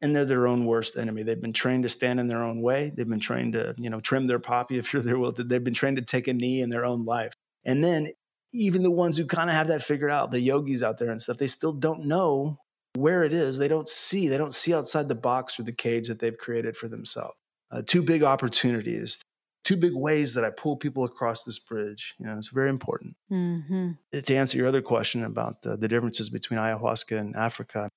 and 0.00 0.14
they're 0.14 0.24
their 0.24 0.46
own 0.46 0.66
worst 0.66 0.96
enemy. 0.96 1.22
They've 1.22 1.40
been 1.40 1.52
trained 1.52 1.84
to 1.84 1.88
stand 1.88 2.20
in 2.20 2.28
their 2.28 2.42
own 2.42 2.60
way. 2.60 2.92
They've 2.94 3.08
been 3.08 3.20
trained 3.20 3.54
to, 3.54 3.74
you 3.78 3.90
know, 3.90 4.00
trim 4.00 4.26
their 4.26 4.38
poppy 4.38 4.78
if 4.78 4.92
you're 4.92 5.02
their 5.02 5.18
will. 5.18 5.32
They've 5.32 5.64
been 5.64 5.74
trained 5.74 5.96
to 5.96 6.04
take 6.04 6.28
a 6.28 6.32
knee 6.32 6.60
in 6.60 6.70
their 6.70 6.84
own 6.84 7.04
life. 7.04 7.32
And 7.64 7.82
then 7.82 8.12
even 8.52 8.82
the 8.82 8.90
ones 8.90 9.16
who 9.16 9.26
kind 9.26 9.50
of 9.50 9.56
have 9.56 9.68
that 9.68 9.82
figured 9.82 10.10
out, 10.10 10.30
the 10.30 10.40
yogis 10.40 10.82
out 10.82 10.98
there 10.98 11.10
and 11.10 11.20
stuff, 11.20 11.38
they 11.38 11.48
still 11.48 11.72
don't 11.72 12.06
know 12.06 12.58
where 12.94 13.24
it 13.24 13.32
is. 13.32 13.58
They 13.58 13.68
don't 13.68 13.88
see. 13.88 14.28
They 14.28 14.38
don't 14.38 14.54
see 14.54 14.72
outside 14.72 15.08
the 15.08 15.14
box 15.14 15.58
or 15.58 15.64
the 15.64 15.72
cage 15.72 16.08
that 16.08 16.20
they've 16.20 16.36
created 16.36 16.76
for 16.76 16.88
themselves. 16.88 17.34
Uh, 17.70 17.82
two 17.84 18.02
big 18.02 18.22
opportunities, 18.22 19.20
two 19.64 19.76
big 19.76 19.94
ways 19.94 20.34
that 20.34 20.44
I 20.44 20.50
pull 20.50 20.76
people 20.76 21.04
across 21.04 21.42
this 21.42 21.58
bridge. 21.58 22.14
You 22.18 22.26
know, 22.26 22.38
it's 22.38 22.50
very 22.50 22.68
important. 22.68 23.16
Mm-hmm. 23.32 24.20
To 24.20 24.36
answer 24.36 24.58
your 24.58 24.68
other 24.68 24.82
question 24.82 25.24
about 25.24 25.66
uh, 25.66 25.74
the 25.74 25.88
differences 25.88 26.30
between 26.30 26.60
ayahuasca 26.60 27.18
and 27.18 27.34
Africa, 27.34 27.88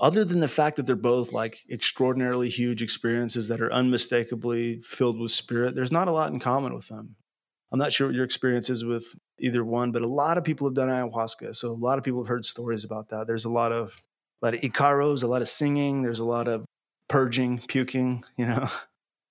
other 0.00 0.24
than 0.24 0.40
the 0.40 0.48
fact 0.48 0.76
that 0.76 0.86
they're 0.86 0.96
both 0.96 1.32
like 1.32 1.58
extraordinarily 1.70 2.48
huge 2.48 2.82
experiences 2.82 3.48
that 3.48 3.60
are 3.60 3.72
unmistakably 3.72 4.80
filled 4.84 5.20
with 5.20 5.32
spirit, 5.32 5.74
there's 5.74 5.92
not 5.92 6.08
a 6.08 6.12
lot 6.12 6.32
in 6.32 6.40
common 6.40 6.74
with 6.74 6.88
them. 6.88 7.16
I'm 7.70 7.78
not 7.78 7.92
sure 7.92 8.08
what 8.08 8.14
your 8.14 8.24
experience 8.24 8.68
is 8.68 8.84
with 8.84 9.06
either 9.38 9.64
one, 9.64 9.92
but 9.92 10.02
a 10.02 10.08
lot 10.08 10.36
of 10.36 10.44
people 10.44 10.66
have 10.66 10.74
done 10.74 10.88
ayahuasca. 10.88 11.56
So 11.56 11.70
a 11.70 11.72
lot 11.72 11.98
of 11.98 12.04
people 12.04 12.20
have 12.20 12.28
heard 12.28 12.46
stories 12.46 12.84
about 12.84 13.08
that. 13.08 13.26
There's 13.26 13.46
a 13.46 13.50
lot 13.50 13.72
of 13.72 14.00
a 14.42 14.46
lot 14.46 14.54
of 14.54 14.60
icaros, 14.60 15.22
a 15.22 15.26
lot 15.26 15.42
of 15.42 15.48
singing, 15.48 16.02
there's 16.02 16.20
a 16.20 16.24
lot 16.24 16.48
of 16.48 16.64
purging, 17.08 17.58
puking, 17.68 18.24
you 18.36 18.46
know. 18.46 18.68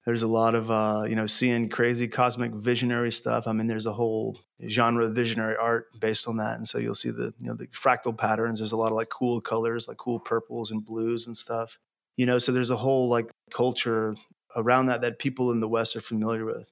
There's 0.05 0.23
a 0.23 0.27
lot 0.27 0.55
of 0.55 0.71
uh, 0.71 1.03
you 1.07 1.15
know 1.15 1.27
seeing 1.27 1.69
crazy 1.69 2.07
cosmic 2.07 2.51
visionary 2.51 3.11
stuff. 3.11 3.45
I 3.47 3.53
mean, 3.53 3.67
there's 3.67 3.85
a 3.85 3.93
whole 3.93 4.39
genre 4.67 5.05
of 5.05 5.13
visionary 5.15 5.55
art 5.55 5.87
based 5.99 6.27
on 6.27 6.37
that, 6.37 6.57
and 6.57 6.67
so 6.67 6.79
you'll 6.79 6.95
see 6.95 7.11
the 7.11 7.33
you 7.37 7.47
know 7.47 7.53
the 7.53 7.67
fractal 7.67 8.17
patterns. 8.17 8.59
There's 8.59 8.71
a 8.71 8.77
lot 8.77 8.91
of 8.91 8.97
like 8.97 9.09
cool 9.09 9.41
colors, 9.41 9.87
like 9.87 9.97
cool 9.97 10.19
purples 10.19 10.71
and 10.71 10.83
blues 10.83 11.27
and 11.27 11.37
stuff. 11.37 11.77
You 12.17 12.25
know, 12.25 12.39
so 12.39 12.51
there's 12.51 12.71
a 12.71 12.77
whole 12.77 13.09
like 13.09 13.31
culture 13.53 14.15
around 14.55 14.87
that 14.87 15.01
that 15.01 15.19
people 15.19 15.51
in 15.51 15.59
the 15.59 15.69
West 15.69 15.95
are 15.95 16.01
familiar 16.01 16.45
with. 16.45 16.71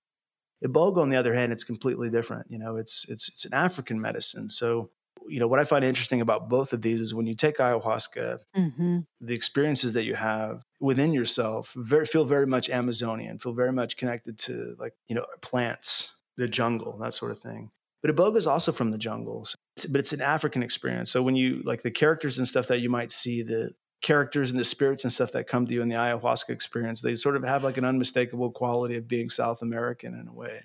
Iboga, 0.65 0.97
on 0.97 1.09
the 1.09 1.15
other 1.15 1.33
hand, 1.33 1.53
it's 1.53 1.63
completely 1.63 2.09
different. 2.09 2.47
You 2.49 2.57
know, 2.57 2.77
it's 2.77 3.05
it's 3.09 3.29
it's 3.29 3.45
an 3.45 3.53
African 3.53 4.01
medicine, 4.01 4.49
so 4.49 4.89
you 5.29 5.39
know 5.39 5.47
what 5.47 5.59
I 5.59 5.63
find 5.63 5.85
interesting 5.85 6.21
about 6.21 6.49
both 6.49 6.73
of 6.73 6.81
these 6.81 6.99
is 6.99 7.13
when 7.13 7.27
you 7.27 7.35
take 7.35 7.57
ayahuasca, 7.57 8.39
mm-hmm. 8.55 8.99
the 9.21 9.33
experiences 9.33 9.93
that 9.93 10.03
you 10.03 10.15
have 10.15 10.63
within 10.79 11.13
yourself 11.13 11.73
very, 11.75 12.05
feel 12.05 12.25
very 12.25 12.47
much 12.47 12.69
Amazonian, 12.69 13.39
feel 13.39 13.53
very 13.53 13.71
much 13.71 13.97
connected 13.97 14.37
to 14.39 14.75
like 14.79 14.93
you 15.07 15.15
know 15.15 15.25
plants, 15.41 16.19
the 16.37 16.47
jungle, 16.47 16.97
that 16.97 17.13
sort 17.13 17.31
of 17.31 17.39
thing. 17.39 17.71
But 18.01 18.15
Iboga 18.15 18.37
is 18.37 18.47
also 18.47 18.71
from 18.71 18.91
the 18.91 18.97
jungles, 18.97 19.55
but 19.91 19.99
it's 19.99 20.13
an 20.13 20.21
African 20.21 20.63
experience. 20.63 21.11
So 21.11 21.21
when 21.21 21.35
you 21.35 21.61
like 21.63 21.83
the 21.83 21.91
characters 21.91 22.37
and 22.37 22.47
stuff 22.47 22.67
that 22.67 22.79
you 22.79 22.89
might 22.89 23.11
see, 23.11 23.41
the 23.41 23.71
characters 24.01 24.51
and 24.51 24.59
the 24.59 24.63
spirits 24.65 25.03
and 25.03 25.11
stuff 25.11 25.33
that 25.33 25.47
come 25.47 25.67
to 25.67 25.73
you 25.73 25.81
in 25.81 25.89
the 25.89 25.95
ayahuasca 25.95 26.49
experience, 26.49 27.01
they 27.01 27.15
sort 27.15 27.35
of 27.35 27.43
have 27.43 27.63
like 27.63 27.77
an 27.77 27.85
unmistakable 27.85 28.51
quality 28.51 28.95
of 28.95 29.07
being 29.07 29.29
South 29.29 29.61
American 29.61 30.13
in 30.13 30.27
a 30.27 30.33
way. 30.33 30.63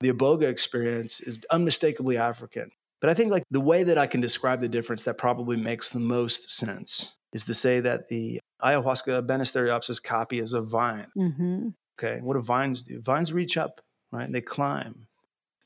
The 0.00 0.12
Iboga 0.12 0.48
experience 0.48 1.20
is 1.20 1.38
unmistakably 1.50 2.16
African 2.16 2.72
But 3.02 3.10
I 3.10 3.14
think 3.14 3.32
like 3.32 3.42
the 3.50 3.60
way 3.60 3.82
that 3.82 3.98
I 3.98 4.06
can 4.06 4.20
describe 4.20 4.60
the 4.60 4.68
difference 4.68 5.02
that 5.02 5.18
probably 5.18 5.56
makes 5.56 5.90
the 5.90 5.98
most 5.98 6.50
sense 6.50 7.12
is 7.32 7.44
to 7.44 7.52
say 7.52 7.80
that 7.80 8.06
the 8.06 8.38
ayahuasca 8.62 9.26
Banisteriopsis 9.26 10.00
caapi 10.00 10.40
is 10.40 10.54
a 10.54 10.62
vine. 10.62 11.08
Mm-hmm. 11.18 11.68
Okay. 11.98 12.20
What 12.22 12.34
do 12.34 12.42
vines 12.42 12.84
do? 12.84 13.00
Vines 13.00 13.32
reach 13.32 13.56
up, 13.56 13.80
right? 14.12 14.30
They 14.30 14.40
climb. 14.40 15.08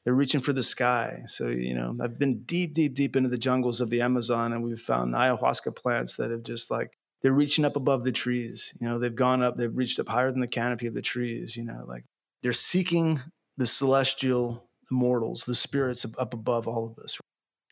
They're 0.04 0.14
reaching 0.14 0.40
for 0.40 0.54
the 0.54 0.62
sky. 0.62 1.24
So, 1.26 1.48
you 1.48 1.74
know, 1.74 1.94
I've 2.00 2.18
been 2.18 2.42
deep, 2.44 2.72
deep, 2.72 2.94
deep 2.94 3.16
into 3.16 3.28
the 3.28 3.36
jungles 3.36 3.82
of 3.82 3.90
the 3.90 4.00
Amazon 4.00 4.54
and 4.54 4.64
we've 4.64 4.80
found 4.80 5.12
ayahuasca 5.12 5.76
plants 5.76 6.16
that 6.16 6.30
have 6.30 6.42
just 6.42 6.70
like, 6.70 6.96
they're 7.20 7.32
reaching 7.32 7.66
up 7.66 7.76
above 7.76 8.04
the 8.04 8.12
trees. 8.12 8.72
You 8.80 8.88
know, 8.88 8.98
they've 8.98 9.14
gone 9.14 9.42
up, 9.42 9.58
they've 9.58 9.76
reached 9.76 9.98
up 9.98 10.08
higher 10.08 10.30
than 10.30 10.40
the 10.40 10.46
canopy 10.46 10.86
of 10.86 10.94
the 10.94 11.02
trees, 11.02 11.54
you 11.54 11.64
know, 11.64 11.84
like 11.86 12.04
they're 12.42 12.54
seeking 12.54 13.20
the 13.58 13.66
celestial 13.66 14.70
immortals, 14.90 15.44
the 15.44 15.54
spirits 15.54 16.06
up 16.18 16.32
above 16.32 16.66
all 16.66 16.86
of 16.86 16.98
us. 17.02 17.18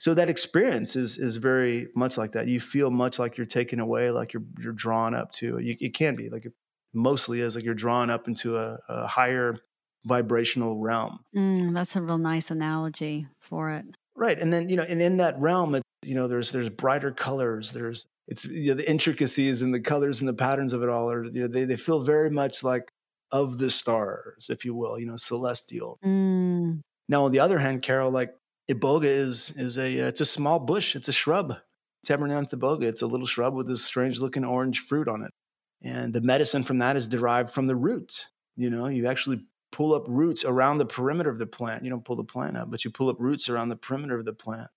So 0.04 0.12
that 0.12 0.28
experience 0.28 0.96
is 0.96 1.16
is 1.16 1.36
very 1.36 1.88
much 1.96 2.18
like 2.18 2.32
that. 2.32 2.46
You 2.46 2.60
feel 2.60 2.90
much 2.90 3.18
like 3.18 3.38
you're 3.38 3.46
taken 3.46 3.80
away, 3.80 4.10
like 4.10 4.34
you're 4.34 4.42
you're 4.60 4.74
drawn 4.74 5.14
up 5.14 5.32
to. 5.40 5.58
You, 5.58 5.78
it 5.80 5.94
can 5.94 6.14
be 6.14 6.28
like 6.28 6.44
it 6.44 6.52
mostly 6.92 7.40
is 7.40 7.56
like 7.56 7.64
you're 7.64 7.72
drawn 7.72 8.10
up 8.10 8.28
into 8.28 8.58
a, 8.58 8.78
a 8.86 9.06
higher 9.06 9.56
vibrational 10.04 10.76
realm. 10.76 11.20
Mm, 11.34 11.72
that's 11.72 11.96
a 11.96 12.02
real 12.02 12.18
nice 12.18 12.50
analogy 12.50 13.28
for 13.40 13.70
it. 13.70 13.86
Right, 14.14 14.38
and 14.38 14.52
then 14.52 14.68
you 14.68 14.76
know, 14.76 14.82
and 14.82 15.00
in 15.00 15.16
that 15.16 15.40
realm, 15.40 15.74
it's 15.74 15.84
you 16.04 16.14
know, 16.14 16.28
there's 16.28 16.52
there's 16.52 16.68
brighter 16.68 17.10
colors. 17.10 17.72
There's 17.72 18.04
it's 18.28 18.44
you 18.44 18.72
know, 18.72 18.74
the 18.74 18.90
intricacies 18.90 19.62
and 19.62 19.72
the 19.72 19.80
colors 19.80 20.20
and 20.20 20.28
the 20.28 20.34
patterns 20.34 20.74
of 20.74 20.82
it 20.82 20.90
all 20.90 21.10
are 21.10 21.24
you 21.24 21.40
know 21.40 21.48
they 21.48 21.64
they 21.64 21.76
feel 21.76 22.02
very 22.02 22.28
much 22.28 22.62
like 22.62 22.90
of 23.32 23.56
the 23.56 23.70
stars, 23.70 24.50
if 24.50 24.66
you 24.66 24.74
will, 24.74 24.98
you 24.98 25.06
know, 25.06 25.16
celestial. 25.16 25.96
Mm. 26.04 26.82
Now, 27.08 27.24
on 27.24 27.32
the 27.32 27.40
other 27.40 27.58
hand, 27.58 27.80
Carol, 27.80 28.10
like 28.10 28.34
iboga 28.70 29.04
is 29.04 29.56
is 29.58 29.78
a 29.78 30.00
uh, 30.00 30.06
it's 30.08 30.20
a 30.20 30.26
small 30.26 30.58
bush, 30.58 30.96
it's 30.96 31.08
a 31.08 31.12
shrub. 31.12 31.56
Tabernanthe 32.06 32.50
iboga, 32.50 32.84
it's 32.84 33.02
a 33.02 33.06
little 33.06 33.26
shrub 33.26 33.54
with 33.54 33.66
this 33.66 33.84
strange 33.84 34.20
looking 34.20 34.44
orange 34.44 34.80
fruit 34.80 35.08
on 35.08 35.22
it, 35.22 35.30
and 35.82 36.12
the 36.12 36.20
medicine 36.20 36.62
from 36.62 36.78
that 36.78 36.96
is 36.96 37.08
derived 37.08 37.50
from 37.50 37.66
the 37.66 37.76
roots. 37.76 38.28
You 38.56 38.70
know, 38.70 38.86
you 38.86 39.06
actually 39.06 39.40
pull 39.72 39.94
up 39.94 40.04
roots 40.06 40.44
around 40.44 40.78
the 40.78 40.86
perimeter 40.86 41.30
of 41.30 41.38
the 41.38 41.46
plant. 41.46 41.82
You 41.82 41.90
don't 41.90 42.04
pull 42.04 42.16
the 42.16 42.24
plant 42.24 42.56
up, 42.56 42.70
but 42.70 42.84
you 42.84 42.90
pull 42.90 43.08
up 43.08 43.16
roots 43.18 43.48
around 43.48 43.70
the 43.70 43.76
perimeter 43.76 44.18
of 44.18 44.24
the 44.24 44.32
plant. 44.32 44.68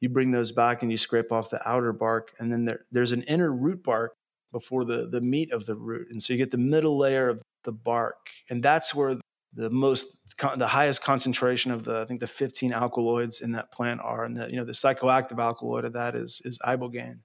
You 0.00 0.08
bring 0.08 0.30
those 0.30 0.52
back 0.52 0.82
and 0.82 0.90
you 0.90 0.96
scrape 0.96 1.32
off 1.32 1.50
the 1.50 1.68
outer 1.68 1.92
bark, 1.92 2.32
and 2.38 2.52
then 2.52 2.64
there, 2.64 2.80
there's 2.90 3.12
an 3.12 3.22
inner 3.24 3.52
root 3.52 3.82
bark 3.82 4.14
before 4.52 4.84
the 4.84 5.08
the 5.08 5.20
meat 5.20 5.52
of 5.52 5.66
the 5.66 5.74
root, 5.74 6.08
and 6.10 6.22
so 6.22 6.32
you 6.32 6.38
get 6.38 6.50
the 6.50 6.58
middle 6.58 6.96
layer 6.96 7.28
of 7.28 7.42
the 7.64 7.72
bark, 7.72 8.28
and 8.48 8.62
that's 8.62 8.94
where 8.94 9.18
the 9.52 9.70
most 9.70 10.17
the 10.56 10.68
highest 10.68 11.02
concentration 11.02 11.70
of 11.70 11.84
the 11.84 12.00
I 12.00 12.04
think 12.04 12.20
the 12.20 12.26
15 12.26 12.72
alkaloids 12.72 13.40
in 13.40 13.52
that 13.52 13.72
plant 13.72 14.00
are, 14.00 14.24
and 14.24 14.36
the 14.36 14.48
you 14.50 14.56
know 14.56 14.64
the 14.64 14.72
psychoactive 14.72 15.38
alkaloid 15.38 15.84
of 15.84 15.92
that 15.94 16.14
is 16.14 16.40
is 16.44 16.58
ibogaine. 16.58 17.20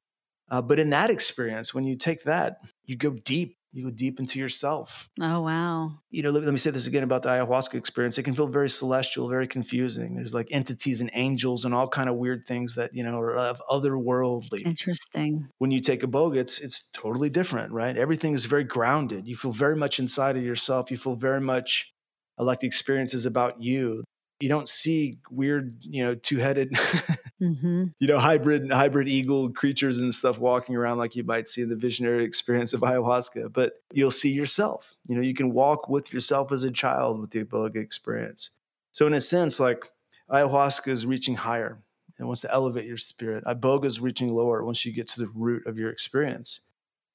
Uh, 0.50 0.62
but 0.62 0.80
in 0.80 0.90
that 0.92 1.10
experience, 1.10 1.74
when 1.74 1.84
you 1.84 1.96
take 1.96 2.24
that, 2.24 2.60
you 2.86 2.96
go 2.96 3.12
deep. 3.12 3.58
You 3.76 3.86
go 3.86 3.90
deep 3.90 4.20
into 4.20 4.38
yourself. 4.38 5.10
Oh 5.20 5.42
wow! 5.42 5.98
You 6.12 6.22
know, 6.22 6.30
let, 6.30 6.44
let 6.44 6.52
me 6.52 6.60
say 6.60 6.70
this 6.70 6.86
again 6.86 7.02
about 7.02 7.24
the 7.24 7.30
ayahuasca 7.30 7.74
experience. 7.74 8.20
It 8.20 8.24
can 8.24 8.36
feel 8.36 8.46
very 8.46 8.70
celestial, 8.70 9.28
very 9.28 9.48
confusing. 9.48 10.14
There's 10.14 10.32
like 10.32 10.50
entities 10.52 11.02
and 11.02 11.10
angels 11.14 11.66
and 11.66 11.74
all 11.74 11.88
kind 11.88 12.08
of 12.08 12.18
weird 12.18 12.46
things 12.46 12.76
that 12.76 12.94
you 12.94 13.02
know 13.02 13.20
are 13.20 13.36
of 13.36 13.64
otherworldly. 13.68 14.64
Interesting. 14.64 15.50
When 15.58 15.72
you 15.72 15.82
take 15.82 16.04
a 16.04 16.08
iboga, 16.08 16.38
it's 16.38 16.62
it's 16.62 16.88
totally 16.94 17.32
different, 17.32 17.72
right? 17.72 17.98
Everything 17.98 18.34
is 18.34 18.46
very 18.46 18.64
grounded. 18.64 19.28
You 19.28 19.36
feel 19.36 19.54
very 19.54 19.76
much 19.76 19.98
inside 19.98 20.38
of 20.38 20.44
yourself. 20.44 20.92
You 20.92 20.98
feel 20.98 21.16
very 21.16 21.42
much 21.42 21.93
like 22.38 22.62
the 22.62 22.68
experience 22.68 23.14
is 23.14 23.26
about 23.26 23.62
you. 23.62 24.04
You 24.40 24.50
don't 24.50 24.68
see 24.68 25.20
weird, 25.30 25.78
you 25.82 26.04
know, 26.04 26.16
two-headed, 26.16 26.72
mm-hmm. 27.42 27.86
you 28.00 28.08
know, 28.08 28.20
hybrid 28.20 28.72
hybrid 28.72 29.08
eagle 29.08 29.52
creatures 29.52 30.00
and 30.00 30.14
stuff 30.14 30.38
walking 30.38 30.76
around 30.76 30.98
like 30.98 31.16
you 31.16 31.24
might 31.24 31.48
see 31.48 31.62
in 31.62 31.70
the 31.70 31.76
visionary 31.76 32.26
experience 32.26 32.74
of 32.74 32.82
ayahuasca. 32.82 33.54
But 33.54 33.74
you'll 33.94 34.12
see 34.12 34.32
yourself. 34.32 34.96
You 35.08 35.16
know, 35.16 35.22
you 35.22 35.34
can 35.34 35.54
walk 35.54 35.88
with 35.88 36.12
yourself 36.12 36.52
as 36.52 36.64
a 36.64 36.72
child 36.72 37.22
with 37.22 37.32
the 37.32 37.44
iboga 37.44 37.78
experience. 37.78 38.50
So 38.92 39.08
in 39.08 39.14
a 39.14 39.22
sense, 39.22 39.60
like 39.60 39.90
ayahuasca 40.30 40.90
is 40.90 41.06
reaching 41.06 41.36
higher 41.36 41.80
and 42.18 42.28
wants 42.28 42.42
to 42.42 42.52
elevate 42.52 42.86
your 42.86 42.98
spirit. 42.98 43.44
Iboga 43.46 43.86
is 43.86 44.00
reaching 44.00 44.30
lower 44.30 44.64
once 44.64 44.86
you 44.86 44.92
get 44.92 45.08
to 45.10 45.20
the 45.20 45.28
root 45.28 45.66
of 45.66 45.78
your 45.78 45.90
experience. 45.90 46.62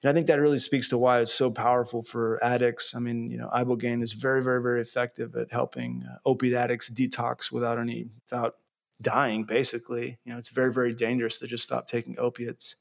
And 0.01 0.09
I 0.09 0.13
think 0.13 0.27
that 0.27 0.39
really 0.39 0.59
speaks 0.59 0.89
to 0.89 0.97
why 0.97 1.19
it's 1.19 1.33
so 1.33 1.51
powerful 1.51 2.03
for 2.03 2.41
addicts. 2.43 2.95
I 2.95 2.99
mean, 2.99 3.29
you 3.29 3.37
know, 3.37 3.49
ibogaine 3.53 4.01
is 4.01 4.13
very, 4.13 4.41
very, 4.41 4.61
very 4.61 4.81
effective 4.81 5.35
at 5.35 5.51
helping 5.51 6.05
uh, 6.09 6.17
opiate 6.25 6.53
addicts 6.53 6.89
detox 6.89 7.51
without 7.51 7.77
any, 7.77 8.07
without 8.23 8.55
dying. 9.01 9.43
Basically, 9.43 10.17
you 10.23 10.31
know, 10.31 10.39
it's 10.39 10.49
very, 10.49 10.73
very 10.73 10.93
dangerous 10.93 11.39
to 11.39 11.47
just 11.47 11.65
stop 11.65 11.89
taking 11.89 12.17
opiates. 12.17 12.75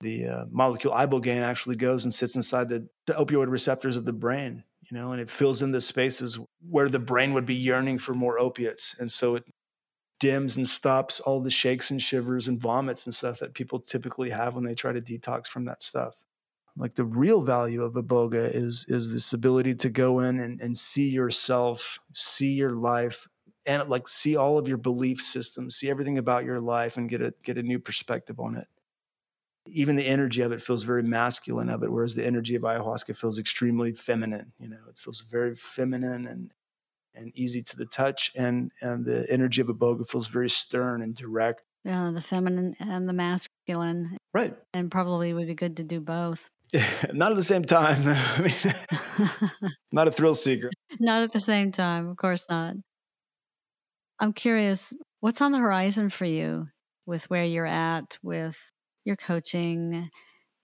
The 0.00 0.26
uh, 0.26 0.44
molecule 0.50 0.94
ibogaine 0.94 1.42
actually 1.42 1.76
goes 1.76 2.04
and 2.04 2.14
sits 2.14 2.36
inside 2.36 2.68
the, 2.68 2.88
the 3.06 3.14
opioid 3.14 3.50
receptors 3.50 3.96
of 3.96 4.04
the 4.04 4.12
brain, 4.12 4.62
you 4.88 4.96
know, 4.96 5.10
and 5.12 5.20
it 5.20 5.30
fills 5.30 5.62
in 5.62 5.72
the 5.72 5.80
spaces 5.80 6.38
where 6.66 6.88
the 6.88 7.00
brain 7.00 7.34
would 7.34 7.46
be 7.46 7.54
yearning 7.54 7.98
for 7.98 8.14
more 8.14 8.38
opiates, 8.38 8.98
and 8.98 9.12
so 9.12 9.34
it 9.34 9.44
dims 10.18 10.56
and 10.56 10.68
stops 10.68 11.20
all 11.20 11.40
the 11.40 11.50
shakes 11.50 11.90
and 11.90 12.00
shivers 12.00 12.46
and 12.46 12.60
vomits 12.60 13.04
and 13.04 13.14
stuff 13.14 13.38
that 13.40 13.54
people 13.54 13.80
typically 13.80 14.30
have 14.30 14.54
when 14.54 14.64
they 14.64 14.74
try 14.74 14.92
to 14.92 15.00
detox 15.00 15.46
from 15.46 15.64
that 15.64 15.82
stuff 15.82 16.22
like 16.76 16.94
the 16.94 17.04
real 17.04 17.42
value 17.42 17.82
of 17.82 17.94
iboga 17.94 18.54
is 18.54 18.86
is 18.88 19.12
this 19.12 19.32
ability 19.32 19.74
to 19.74 19.90
go 19.90 20.20
in 20.20 20.40
and, 20.40 20.60
and 20.60 20.76
see 20.76 21.10
yourself 21.10 21.98
see 22.12 22.52
your 22.52 22.72
life 22.72 23.28
and 23.66 23.88
like 23.88 24.08
see 24.08 24.36
all 24.36 24.58
of 24.58 24.66
your 24.66 24.76
belief 24.76 25.20
systems 25.20 25.76
see 25.76 25.90
everything 25.90 26.18
about 26.18 26.44
your 26.44 26.60
life 26.60 26.96
and 26.96 27.08
get 27.08 27.20
a 27.20 27.34
get 27.42 27.58
a 27.58 27.62
new 27.62 27.78
perspective 27.78 28.40
on 28.40 28.56
it. 28.56 28.66
Even 29.66 29.96
the 29.96 30.06
energy 30.06 30.40
of 30.40 30.52
it 30.52 30.62
feels 30.62 30.82
very 30.82 31.02
masculine 31.02 31.68
of 31.68 31.82
it 31.82 31.92
whereas 31.92 32.14
the 32.14 32.24
energy 32.24 32.54
of 32.54 32.62
ayahuasca 32.62 33.14
feels 33.16 33.38
extremely 33.38 33.92
feminine 33.92 34.52
you 34.58 34.68
know? 34.68 34.78
It 34.88 34.96
feels 34.96 35.20
very 35.20 35.54
feminine 35.54 36.26
and 36.26 36.52
and 37.14 37.32
easy 37.34 37.62
to 37.62 37.76
the 37.76 37.86
touch 37.86 38.32
and 38.34 38.72
and 38.80 39.04
the 39.04 39.26
energy 39.30 39.60
of 39.60 39.68
iboga 39.68 40.08
feels 40.08 40.28
very 40.28 40.50
stern 40.50 41.02
and 41.02 41.14
direct. 41.14 41.62
Yeah 41.84 42.10
the 42.12 42.20
feminine 42.20 42.76
and 42.80 43.08
the 43.08 43.12
masculine. 43.12 44.16
Right. 44.32 44.56
And 44.72 44.90
probably 44.90 45.32
would 45.32 45.46
be 45.46 45.54
good 45.54 45.76
to 45.78 45.84
do 45.84 46.00
both 46.00 46.50
not 47.12 47.32
at 47.32 47.36
the 47.36 47.42
same 47.42 47.64
time. 47.64 48.02
I 48.06 48.40
mean, 48.40 49.70
not 49.92 50.08
a 50.08 50.12
thrill 50.12 50.34
seeker. 50.34 50.70
Not 50.98 51.22
at 51.22 51.32
the 51.32 51.40
same 51.40 51.72
time, 51.72 52.08
of 52.08 52.16
course 52.16 52.46
not. 52.48 52.74
I'm 54.18 54.32
curious, 54.32 54.92
what's 55.20 55.40
on 55.40 55.52
the 55.52 55.58
horizon 55.58 56.10
for 56.10 56.26
you 56.26 56.68
with 57.06 57.28
where 57.30 57.44
you're 57.44 57.66
at 57.66 58.18
with 58.22 58.58
your 59.04 59.16
coaching 59.16 60.10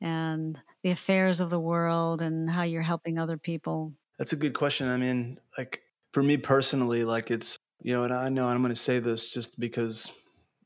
and 0.00 0.62
the 0.82 0.90
affairs 0.90 1.40
of 1.40 1.50
the 1.50 1.58
world 1.58 2.20
and 2.20 2.50
how 2.50 2.62
you're 2.62 2.82
helping 2.82 3.18
other 3.18 3.38
people? 3.38 3.94
That's 4.18 4.32
a 4.32 4.36
good 4.36 4.54
question. 4.54 4.88
I 4.88 4.98
mean, 4.98 5.38
like 5.56 5.80
for 6.12 6.22
me 6.22 6.36
personally, 6.36 7.04
like 7.04 7.30
it's, 7.30 7.58
you 7.82 7.94
know, 7.94 8.04
and 8.04 8.12
I 8.12 8.28
know 8.28 8.46
I'm 8.46 8.62
going 8.62 8.74
to 8.74 8.80
say 8.80 8.98
this 8.98 9.30
just 9.30 9.58
because 9.58 10.12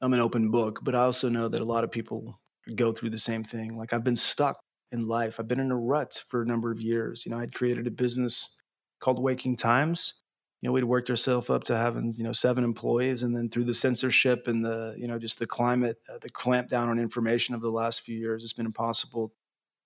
I'm 0.02 0.12
an 0.12 0.20
open 0.20 0.50
book, 0.50 0.80
but 0.82 0.94
I 0.94 1.02
also 1.02 1.28
know 1.28 1.48
that 1.48 1.60
a 1.60 1.64
lot 1.64 1.84
of 1.84 1.92
people 1.92 2.40
go 2.74 2.92
through 2.92 3.10
the 3.10 3.18
same 3.18 3.44
thing. 3.44 3.76
Like 3.76 3.92
I've 3.92 4.04
been 4.04 4.16
stuck 4.16 4.58
in 4.92 5.08
life. 5.08 5.38
I've 5.38 5.48
been 5.48 5.60
in 5.60 5.70
a 5.70 5.76
rut 5.76 6.22
for 6.28 6.42
a 6.42 6.46
number 6.46 6.70
of 6.70 6.80
years. 6.80 7.24
You 7.24 7.32
know, 7.32 7.38
I'd 7.38 7.54
created 7.54 7.86
a 7.86 7.90
business 7.90 8.60
called 9.00 9.18
Waking 9.22 9.56
Times. 9.56 10.22
You 10.60 10.68
know, 10.68 10.72
we'd 10.72 10.84
worked 10.84 11.08
ourselves 11.08 11.48
up 11.48 11.64
to 11.64 11.76
having, 11.76 12.12
you 12.12 12.24
know, 12.24 12.32
seven 12.32 12.64
employees. 12.64 13.22
And 13.22 13.34
then 13.34 13.48
through 13.48 13.64
the 13.64 13.74
censorship 13.74 14.46
and 14.46 14.64
the, 14.64 14.94
you 14.98 15.08
know, 15.08 15.18
just 15.18 15.38
the 15.38 15.46
climate, 15.46 15.98
uh, 16.12 16.18
the 16.20 16.28
clamp 16.28 16.68
down 16.68 16.88
on 16.88 16.98
information 16.98 17.54
of 17.54 17.62
the 17.62 17.70
last 17.70 18.02
few 18.02 18.18
years, 18.18 18.44
it's 18.44 18.52
been 18.52 18.66
impossible 18.66 19.32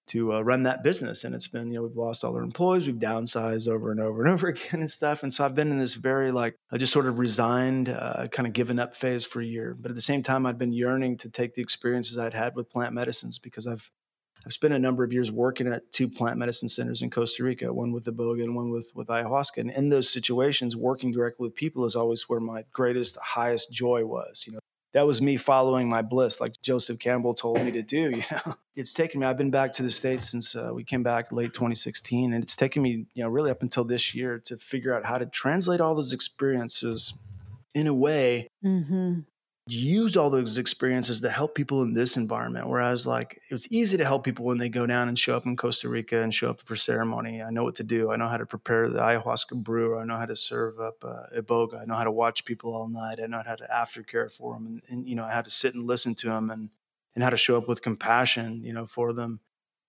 to 0.06 0.34
uh, 0.34 0.40
run 0.40 0.64
that 0.64 0.82
business. 0.82 1.24
And 1.24 1.34
it's 1.34 1.48
been, 1.48 1.68
you 1.68 1.74
know, 1.74 1.84
we've 1.84 1.96
lost 1.96 2.24
all 2.24 2.34
our 2.34 2.42
employees, 2.42 2.86
we've 2.86 2.96
downsized 2.96 3.68
over 3.68 3.90
and 3.90 4.00
over 4.00 4.22
and 4.22 4.30
over 4.34 4.48
again 4.48 4.80
and 4.80 4.90
stuff. 4.90 5.22
And 5.22 5.32
so 5.32 5.44
I've 5.44 5.54
been 5.54 5.70
in 5.70 5.78
this 5.78 5.94
very 5.94 6.32
like, 6.32 6.56
I 6.70 6.76
just 6.76 6.92
sort 6.92 7.06
of 7.06 7.18
resigned, 7.18 7.88
uh, 7.88 8.28
kind 8.28 8.46
of 8.46 8.52
given 8.52 8.78
up 8.78 8.96
phase 8.96 9.24
for 9.24 9.40
a 9.40 9.46
year. 9.46 9.76
But 9.78 9.90
at 9.90 9.94
the 9.94 10.02
same 10.02 10.22
time, 10.22 10.44
I'd 10.44 10.58
been 10.58 10.72
yearning 10.72 11.16
to 11.18 11.30
take 11.30 11.54
the 11.54 11.62
experiences 11.62 12.18
I'd 12.18 12.34
had 12.34 12.56
with 12.56 12.68
plant 12.68 12.92
medicines 12.94 13.38
because 13.38 13.66
I've, 13.66 13.90
I've 14.46 14.52
spent 14.52 14.74
a 14.74 14.78
number 14.78 15.04
of 15.04 15.12
years 15.12 15.30
working 15.30 15.66
at 15.66 15.90
two 15.90 16.08
plant 16.08 16.38
medicine 16.38 16.68
centers 16.68 17.00
in 17.00 17.10
Costa 17.10 17.42
Rica, 17.42 17.72
one 17.72 17.92
with 17.92 18.04
iboga 18.04 18.42
and 18.42 18.54
one 18.54 18.70
with, 18.70 18.90
with 18.94 19.08
ayahuasca. 19.08 19.58
And 19.58 19.70
in 19.70 19.88
those 19.88 20.12
situations, 20.12 20.76
working 20.76 21.12
directly 21.12 21.44
with 21.44 21.54
people 21.54 21.84
is 21.86 21.96
always 21.96 22.28
where 22.28 22.40
my 22.40 22.64
greatest, 22.72 23.16
highest 23.16 23.72
joy 23.72 24.04
was. 24.04 24.44
You 24.46 24.54
know, 24.54 24.58
that 24.92 25.06
was 25.06 25.22
me 25.22 25.36
following 25.36 25.88
my 25.88 26.02
bliss, 26.02 26.40
like 26.40 26.60
Joseph 26.62 26.98
Campbell 26.98 27.34
told 27.34 27.60
me 27.60 27.70
to 27.72 27.82
do. 27.82 28.10
You 28.14 28.22
know, 28.30 28.54
it's 28.76 28.92
taken 28.92 29.20
me. 29.20 29.26
I've 29.26 29.38
been 29.38 29.50
back 29.50 29.72
to 29.74 29.82
the 29.82 29.90
states 29.90 30.30
since 30.30 30.54
uh, 30.54 30.70
we 30.74 30.84
came 30.84 31.02
back 31.02 31.32
late 31.32 31.52
2016, 31.52 32.32
and 32.32 32.42
it's 32.42 32.56
taken 32.56 32.82
me, 32.82 33.06
you 33.14 33.22
know, 33.22 33.28
really 33.28 33.50
up 33.50 33.62
until 33.62 33.84
this 33.84 34.14
year 34.14 34.38
to 34.46 34.56
figure 34.56 34.94
out 34.94 35.04
how 35.04 35.18
to 35.18 35.26
translate 35.26 35.80
all 35.80 35.94
those 35.94 36.12
experiences 36.12 37.14
in 37.74 37.86
a 37.86 37.94
way 37.94 38.48
mm-hmm. 38.64 39.20
Use 39.66 40.14
all 40.16 40.28
those 40.28 40.58
experiences 40.58 41.22
to 41.22 41.30
help 41.30 41.54
people 41.54 41.82
in 41.82 41.94
this 41.94 42.16
environment. 42.16 42.68
Whereas, 42.68 43.06
like, 43.06 43.40
it's 43.48 43.70
easy 43.72 43.96
to 43.96 44.04
help 44.04 44.24
people 44.24 44.44
when 44.44 44.58
they 44.58 44.68
go 44.68 44.86
down 44.86 45.08
and 45.08 45.18
show 45.18 45.36
up 45.36 45.46
in 45.46 45.56
Costa 45.56 45.88
Rica 45.88 46.22
and 46.22 46.34
show 46.34 46.50
up 46.50 46.60
for 46.60 46.76
ceremony. 46.76 47.42
I 47.42 47.50
know 47.50 47.64
what 47.64 47.76
to 47.76 47.82
do. 47.82 48.10
I 48.12 48.16
know 48.16 48.28
how 48.28 48.36
to 48.36 48.44
prepare 48.44 48.90
the 48.90 49.00
ayahuasca 49.00 49.62
brew. 49.62 49.98
I 49.98 50.04
know 50.04 50.18
how 50.18 50.26
to 50.26 50.36
serve 50.36 50.80
up 50.80 51.02
uh, 51.02 51.40
iboga. 51.40 51.80
I 51.80 51.84
know 51.86 51.94
how 51.94 52.04
to 52.04 52.10
watch 52.10 52.44
people 52.44 52.74
all 52.74 52.88
night. 52.88 53.18
I 53.22 53.26
know 53.26 53.42
how 53.44 53.54
to 53.54 53.66
aftercare 53.72 54.30
for 54.30 54.54
them, 54.54 54.66
and, 54.66 54.82
and 54.88 55.08
you 55.08 55.14
know 55.14 55.24
how 55.26 55.40
to 55.40 55.50
sit 55.50 55.74
and 55.74 55.86
listen 55.86 56.14
to 56.16 56.28
them, 56.28 56.50
and 56.50 56.68
and 57.14 57.24
how 57.24 57.30
to 57.30 57.36
show 57.36 57.56
up 57.56 57.68
with 57.68 57.80
compassion, 57.80 58.62
you 58.64 58.72
know, 58.72 58.86
for 58.86 59.12
them. 59.12 59.40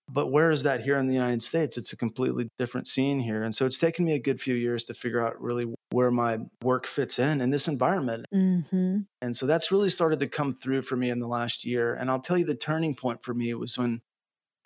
But 0.08 0.28
where 0.28 0.52
is 0.52 0.64
that 0.64 0.82
here 0.82 0.98
in 0.98 1.08
the 1.08 1.14
United 1.14 1.42
States? 1.42 1.78
It's 1.78 1.92
a 1.92 1.98
completely 1.98 2.50
different 2.60 2.88
scene 2.88 3.20
here. 3.20 3.44
And 3.44 3.56
so 3.56 3.66
it's 3.66 3.80
taken 3.80 4.06
me 4.06 4.14
a 4.14 4.20
good 4.20 4.40
few 4.40 4.54
years 4.54 4.86
to 4.86 4.94
figure 4.94 5.26
out 5.26 5.42
really 5.42 5.74
where 5.92 6.12
my 6.12 6.40
work 6.62 6.86
fits 6.86 7.18
in 7.18 7.42
in 7.42 7.50
this 7.50 7.68
environment. 7.68 8.26
Mm-hmm. 8.34 9.00
And 9.22 9.36
so 9.36 9.46
that's 9.48 9.72
really 9.72 9.90
started 9.90 10.20
to 10.20 10.28
come 10.28 10.54
through 10.54 10.84
for 10.84 10.96
me 10.96 11.10
in 11.10 11.20
the 11.20 11.28
last 11.28 11.66
year. 11.66 11.96
And 11.96 12.12
I'll 12.12 12.20
tell 12.20 12.38
you 12.38 12.46
the 12.46 12.56
turning 12.56 12.96
point 12.96 13.24
for 13.24 13.34
me 13.34 13.54
was 13.56 13.78
when 13.78 14.02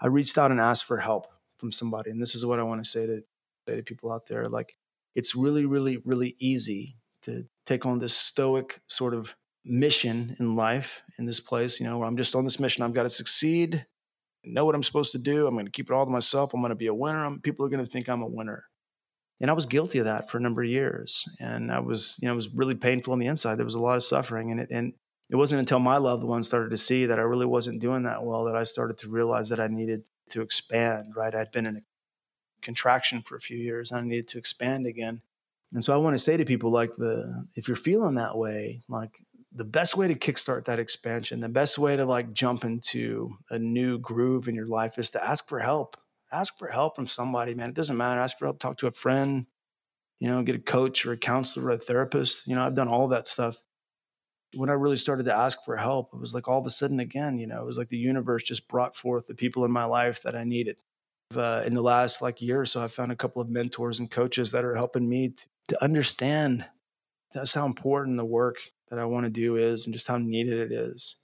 I 0.01 0.07
reached 0.07 0.37
out 0.37 0.51
and 0.51 0.59
asked 0.59 0.85
for 0.85 0.97
help 0.97 1.27
from 1.57 1.71
somebody. 1.71 2.11
And 2.11 2.21
this 2.21 2.35
is 2.35 2.45
what 2.45 2.59
I 2.59 2.63
want 2.63 2.83
to 2.83 2.89
say 2.89 3.05
to, 3.05 3.23
say 3.67 3.77
to 3.77 3.83
people 3.83 4.11
out 4.11 4.27
there. 4.27 4.49
Like, 4.49 4.75
it's 5.15 5.35
really, 5.35 5.65
really, 5.65 5.97
really 6.03 6.35
easy 6.39 6.97
to 7.23 7.45
take 7.65 7.85
on 7.85 7.99
this 7.99 8.15
stoic 8.15 8.81
sort 8.87 9.13
of 9.13 9.35
mission 9.65 10.35
in 10.39 10.55
life 10.55 11.03
in 11.17 11.25
this 11.25 11.39
place, 11.39 11.79
you 11.79 11.85
know, 11.85 11.97
where 11.97 12.07
I'm 12.07 12.17
just 12.17 12.35
on 12.35 12.43
this 12.43 12.59
mission. 12.59 12.83
I've 12.83 12.93
got 12.93 13.03
to 13.03 13.09
succeed 13.09 13.85
know 14.43 14.65
what 14.65 14.75
I'm 14.75 14.83
supposed 14.83 15.11
to 15.13 15.17
do. 15.17 15.47
I'm 15.47 15.55
going 15.55 15.65
to 15.65 15.71
keep 15.71 15.89
it 15.89 15.93
all 15.93 16.05
to 16.05 16.11
myself. 16.11 16.53
I'm 16.53 16.61
going 16.61 16.69
to 16.69 16.75
be 16.75 16.87
a 16.87 16.93
winner. 16.93 17.25
I'm, 17.25 17.41
people 17.41 17.65
are 17.65 17.69
going 17.69 17.83
to 17.83 17.89
think 17.89 18.07
I'm 18.07 18.21
a 18.21 18.27
winner. 18.27 18.65
And 19.41 19.49
I 19.49 19.53
was 19.53 19.65
guilty 19.65 19.99
of 19.99 20.05
that 20.05 20.29
for 20.29 20.37
a 20.37 20.41
number 20.41 20.63
of 20.63 20.69
years. 20.69 21.25
And 21.39 21.71
I 21.71 21.79
was, 21.79 22.17
you 22.21 22.27
know, 22.27 22.33
it 22.33 22.35
was 22.35 22.53
really 22.53 22.75
painful 22.75 23.13
on 23.13 23.19
the 23.19 23.27
inside. 23.27 23.55
There 23.55 23.65
was 23.65 23.75
a 23.75 23.79
lot 23.79 23.95
of 23.95 24.03
suffering. 24.03 24.51
And 24.51 24.59
it, 24.59 24.69
and 24.69 24.93
it 25.29 25.35
wasn't 25.35 25.59
until 25.59 25.79
my 25.79 25.97
loved 25.97 26.23
ones 26.23 26.47
started 26.47 26.71
to 26.71 26.77
see 26.77 27.05
that 27.05 27.19
I 27.19 27.23
really 27.23 27.45
wasn't 27.45 27.81
doing 27.81 28.03
that 28.03 28.23
well 28.23 28.45
that 28.45 28.55
I 28.55 28.63
started 28.63 28.97
to 28.99 29.09
realize 29.09 29.49
that 29.49 29.59
I 29.59 29.67
needed 29.67 30.09
to 30.31 30.41
expand, 30.41 31.13
right? 31.15 31.33
I'd 31.33 31.51
been 31.51 31.65
in 31.65 31.77
a 31.77 31.81
contraction 32.61 33.21
for 33.21 33.35
a 33.35 33.41
few 33.41 33.57
years. 33.57 33.91
and 33.91 34.01
I 34.01 34.03
needed 34.03 34.27
to 34.29 34.37
expand 34.37 34.85
again. 34.85 35.21
And 35.71 35.85
so 35.85 35.93
I 35.93 35.97
want 35.97 36.15
to 36.15 36.19
say 36.19 36.35
to 36.35 36.45
people 36.45 36.71
like 36.71 36.95
the 36.95 37.45
if 37.55 37.67
you're 37.67 37.77
feeling 37.77 38.15
that 38.15 38.37
way, 38.37 38.81
like 38.89 39.19
the 39.51 39.65
best 39.65 39.97
way 39.97 40.07
to 40.07 40.15
kickstart 40.15 40.65
that 40.65 40.79
expansion, 40.79 41.39
the 41.39 41.49
best 41.49 41.77
way 41.77 41.95
to 41.95 42.05
like 42.05 42.33
jump 42.33 42.63
into 42.63 43.37
a 43.49 43.57
new 43.57 43.97
groove 43.97 44.47
in 44.47 44.55
your 44.55 44.67
life 44.67 44.99
is 44.99 45.09
to 45.11 45.23
ask 45.23 45.47
for 45.47 45.59
help. 45.59 45.97
Ask 46.31 46.59
for 46.59 46.67
help 46.67 46.95
from 46.95 47.07
somebody, 47.07 47.55
man. 47.55 47.69
It 47.69 47.75
doesn't 47.75 47.97
matter. 47.97 48.21
Ask 48.21 48.37
for 48.37 48.45
help, 48.45 48.59
talk 48.59 48.77
to 48.77 48.87
a 48.87 48.91
friend, 48.91 49.47
you 50.19 50.29
know, 50.29 50.43
get 50.43 50.55
a 50.55 50.59
coach 50.59 51.05
or 51.05 51.13
a 51.13 51.17
counselor 51.17 51.65
or 51.65 51.71
a 51.71 51.77
therapist. 51.79 52.45
You 52.45 52.55
know, 52.55 52.61
I've 52.61 52.75
done 52.75 52.87
all 52.87 53.07
that 53.07 53.27
stuff. 53.27 53.57
When 54.53 54.69
I 54.69 54.73
really 54.73 54.97
started 54.97 55.25
to 55.25 55.35
ask 55.35 55.63
for 55.65 55.77
help, 55.77 56.11
it 56.13 56.19
was 56.19 56.33
like 56.33 56.47
all 56.47 56.59
of 56.59 56.65
a 56.65 56.71
sudden 56.71 56.99
again, 56.99 57.39
you 57.39 57.47
know, 57.47 57.61
it 57.61 57.65
was 57.65 57.77
like 57.77 57.89
the 57.89 57.97
universe 57.97 58.43
just 58.43 58.67
brought 58.67 58.95
forth 58.95 59.25
the 59.25 59.35
people 59.35 59.65
in 59.65 59.71
my 59.71 59.85
life 59.85 60.21
that 60.23 60.35
I 60.35 60.43
needed. 60.43 60.83
Uh, 61.35 61.61
in 61.65 61.75
the 61.75 61.81
last 61.81 62.21
like 62.21 62.41
year 62.41 62.61
or 62.61 62.65
so, 62.65 62.83
I 62.83 62.87
found 62.87 63.11
a 63.11 63.15
couple 63.15 63.41
of 63.41 63.49
mentors 63.49 63.99
and 63.99 64.09
coaches 64.09 64.51
that 64.51 64.65
are 64.65 64.75
helping 64.75 65.07
me 65.07 65.29
to, 65.29 65.47
to 65.69 65.83
understand 65.83 66.65
that's 67.33 67.53
how 67.53 67.65
important 67.65 68.17
the 68.17 68.25
work 68.25 68.57
that 68.89 68.99
I 68.99 69.05
want 69.05 69.25
to 69.25 69.29
do 69.29 69.55
is 69.55 69.85
and 69.85 69.93
just 69.93 70.07
how 70.07 70.17
needed 70.17 70.71
it 70.71 70.71
is. 70.71 71.15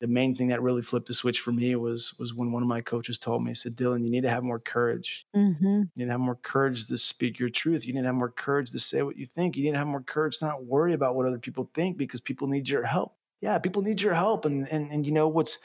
The 0.00 0.08
main 0.08 0.34
thing 0.34 0.48
that 0.48 0.60
really 0.60 0.82
flipped 0.82 1.06
the 1.06 1.14
switch 1.14 1.40
for 1.40 1.52
me 1.52 1.74
was 1.76 2.14
was 2.18 2.34
when 2.34 2.52
one 2.52 2.62
of 2.62 2.68
my 2.68 2.80
coaches 2.80 3.18
told 3.18 3.42
me, 3.42 3.50
he 3.50 3.54
said, 3.54 3.76
Dylan, 3.76 4.04
you 4.04 4.10
need 4.10 4.22
to 4.22 4.30
have 4.30 4.42
more 4.42 4.58
courage. 4.58 5.26
Mm-hmm. 5.34 5.64
You 5.64 5.88
need 5.96 6.04
to 6.06 6.10
have 6.10 6.20
more 6.20 6.34
courage 6.34 6.86
to 6.86 6.98
speak 6.98 7.38
your 7.38 7.48
truth. 7.48 7.86
You 7.86 7.94
need 7.94 8.00
to 8.00 8.06
have 8.06 8.14
more 8.14 8.30
courage 8.30 8.70
to 8.72 8.78
say 8.78 9.02
what 9.02 9.16
you 9.16 9.24
think. 9.24 9.56
You 9.56 9.64
need 9.64 9.72
to 9.72 9.78
have 9.78 9.86
more 9.86 10.02
courage 10.02 10.38
to 10.38 10.46
not 10.46 10.64
worry 10.64 10.92
about 10.92 11.14
what 11.14 11.26
other 11.26 11.38
people 11.38 11.70
think 11.74 11.96
because 11.96 12.20
people 12.20 12.48
need 12.48 12.68
your 12.68 12.84
help. 12.84 13.16
Yeah, 13.40 13.58
people 13.58 13.82
need 13.82 14.02
your 14.02 14.14
help. 14.14 14.44
And 14.44 14.68
and 14.70 14.90
and 14.90 15.06
you 15.06 15.12
know 15.12 15.28
what's 15.28 15.58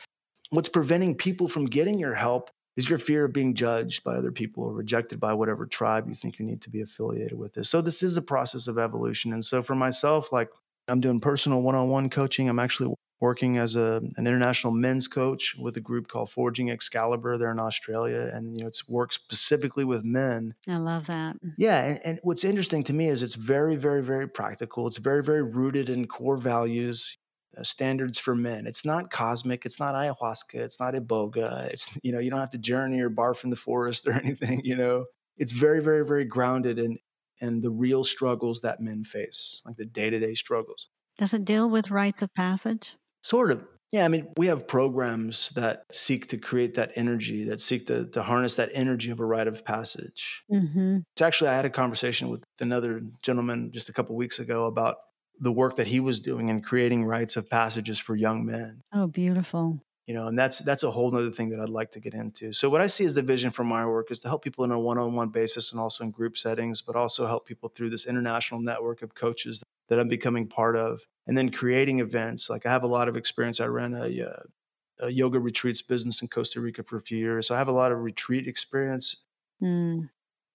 what's 0.51 0.69
preventing 0.69 1.15
people 1.15 1.47
from 1.47 1.65
getting 1.65 1.99
your 1.99 2.15
help 2.15 2.49
is 2.79 2.89
your 2.89 2.99
fear 2.99 3.25
of 3.25 3.33
being 3.33 3.55
judged 3.55 4.03
by 4.03 4.15
other 4.15 4.31
people 4.31 4.63
or 4.63 4.73
rejected 4.73 5.19
by 5.19 5.33
whatever 5.33 5.65
tribe 5.65 6.07
you 6.07 6.15
think 6.15 6.39
you 6.39 6.45
need 6.45 6.61
to 6.61 6.69
be 6.69 6.81
affiliated 6.81 7.37
with 7.37 7.53
this. 7.53 7.69
So 7.69 7.81
this 7.81 8.01
is 8.01 8.15
a 8.15 8.21
process 8.21 8.67
of 8.67 8.77
evolution. 8.77 9.33
And 9.33 9.43
so 9.43 9.61
for 9.61 9.75
myself, 9.75 10.31
like 10.31 10.49
I'm 10.89 10.99
doing 10.99 11.19
personal 11.19 11.61
one-on-one 11.61 12.09
coaching. 12.09 12.49
I'm 12.49 12.59
actually 12.59 12.93
working 13.21 13.57
as 13.57 13.75
a, 13.75 14.01
an 14.17 14.27
international 14.27 14.73
men's 14.73 15.07
coach 15.07 15.55
with 15.59 15.75
a 15.77 15.81
group 15.81 16.07
called 16.07 16.31
Forging 16.31 16.69
Excalibur. 16.69 17.37
They're 17.37 17.51
in 17.51 17.59
Australia, 17.59 18.31
and 18.33 18.55
you 18.55 18.63
know 18.63 18.67
it's 18.67 18.87
work 18.87 19.13
specifically 19.13 19.83
with 19.83 20.03
men. 20.03 20.55
I 20.69 20.77
love 20.77 21.07
that. 21.07 21.35
Yeah, 21.57 21.83
and, 21.83 21.99
and 22.03 22.19
what's 22.23 22.43
interesting 22.43 22.83
to 22.85 22.93
me 22.93 23.07
is 23.07 23.23
it's 23.23 23.35
very, 23.35 23.75
very, 23.75 24.01
very 24.01 24.27
practical. 24.27 24.87
It's 24.87 24.97
very, 24.97 25.23
very 25.23 25.43
rooted 25.43 25.89
in 25.89 26.07
core 26.07 26.37
values. 26.37 27.17
Uh, 27.57 27.63
standards 27.63 28.19
for 28.19 28.35
men. 28.35 28.67
It's 28.67 28.85
not 28.85 29.09
cosmic. 29.09 29.65
It's 29.65 29.79
not 29.79 29.95
ayahuasca. 29.95 30.53
It's 30.53 30.79
not 30.79 30.93
iboga. 30.93 31.65
It's 31.71 31.89
you 32.03 32.11
know 32.11 32.19
you 32.19 32.29
don't 32.29 32.39
have 32.39 32.51
to 32.51 32.59
journey 32.59 32.99
or 33.01 33.09
barf 33.09 33.43
in 33.43 33.49
the 33.49 33.55
forest 33.55 34.07
or 34.07 34.11
anything. 34.23 34.61
You 34.63 34.75
know, 34.75 35.05
it's 35.35 35.51
very, 35.51 35.81
very, 35.81 36.05
very 36.05 36.25
grounded 36.25 36.77
in 36.77 36.99
and 37.41 37.63
the 37.63 37.69
real 37.69 38.03
struggles 38.03 38.61
that 38.61 38.79
men 38.79 39.03
face, 39.03 39.61
like 39.65 39.77
the 39.77 39.85
day 39.85 40.09
to 40.09 40.19
day 40.19 40.35
struggles. 40.35 40.87
Does 41.17 41.33
it 41.33 41.45
deal 41.45 41.69
with 41.69 41.91
rites 41.91 42.21
of 42.21 42.33
passage? 42.33 42.95
Sort 43.21 43.51
of. 43.51 43.65
Yeah, 43.91 44.05
I 44.05 44.07
mean, 44.07 44.27
we 44.37 44.47
have 44.47 44.67
programs 44.67 45.49
that 45.51 45.83
seek 45.91 46.27
to 46.29 46.37
create 46.37 46.75
that 46.75 46.91
energy, 46.95 47.43
that 47.45 47.59
seek 47.59 47.87
to, 47.87 48.05
to 48.07 48.21
harness 48.21 48.55
that 48.55 48.69
energy 48.73 49.09
of 49.09 49.19
a 49.19 49.25
rite 49.25 49.47
of 49.47 49.65
passage. 49.65 50.43
Mm-hmm. 50.51 50.99
It's 51.13 51.21
actually, 51.21 51.49
I 51.49 51.55
had 51.55 51.65
a 51.65 51.71
conversation 51.71 52.29
with 52.29 52.43
another 52.59 53.01
gentleman 53.23 53.71
just 53.73 53.89
a 53.89 53.93
couple 53.93 54.15
weeks 54.15 54.37
ago 54.37 54.65
about 54.65 54.97
the 55.39 55.51
work 55.51 55.75
that 55.77 55.87
he 55.87 55.99
was 55.99 56.19
doing 56.19 56.49
in 56.49 56.61
creating 56.61 57.05
rites 57.05 57.35
of 57.35 57.49
passages 57.49 57.97
for 57.97 58.15
young 58.15 58.45
men. 58.45 58.81
Oh, 58.93 59.07
beautiful 59.07 59.81
you 60.09 60.15
know 60.15 60.25
and 60.25 60.37
that's 60.37 60.57
that's 60.57 60.81
a 60.81 60.89
whole 60.89 61.11
nother 61.11 61.29
thing 61.29 61.49
that 61.49 61.59
i'd 61.59 61.69
like 61.69 61.91
to 61.91 61.99
get 61.99 62.15
into. 62.15 62.51
So 62.51 62.67
what 62.67 62.81
i 62.81 62.87
see 62.87 63.05
as 63.05 63.13
the 63.13 63.21
vision 63.21 63.51
for 63.51 63.63
my 63.63 63.85
work 63.85 64.09
is 64.09 64.19
to 64.21 64.27
help 64.27 64.43
people 64.43 64.65
in 64.65 64.71
a 64.71 64.79
one-on-one 64.79 65.29
basis 65.29 65.71
and 65.71 65.79
also 65.79 66.03
in 66.03 66.09
group 66.09 66.35
settings 66.35 66.81
but 66.81 66.95
also 66.95 67.27
help 67.27 67.45
people 67.45 67.69
through 67.69 67.91
this 67.91 68.07
international 68.07 68.59
network 68.59 69.03
of 69.03 69.13
coaches 69.13 69.61
that 69.87 69.99
i'm 69.99 70.07
becoming 70.07 70.47
part 70.47 70.75
of 70.75 71.01
and 71.27 71.37
then 71.37 71.51
creating 71.51 71.99
events. 71.99 72.49
Like 72.49 72.65
i 72.65 72.71
have 72.71 72.81
a 72.81 72.87
lot 72.87 73.07
of 73.07 73.17
experience. 73.17 73.61
I 73.61 73.67
ran 73.67 73.93
a, 73.93 74.07
uh, 74.31 75.05
a 75.05 75.09
yoga 75.11 75.39
retreats 75.39 75.83
business 75.83 76.23
in 76.23 76.27
costa 76.27 76.59
rica 76.59 76.81
for 76.81 76.97
a 76.97 77.01
few 77.01 77.19
years 77.19 77.45
so 77.45 77.53
i 77.53 77.59
have 77.59 77.67
a 77.67 77.79
lot 77.83 77.91
of 77.91 77.99
retreat 77.99 78.47
experience. 78.47 79.27
Mm. 79.61 80.09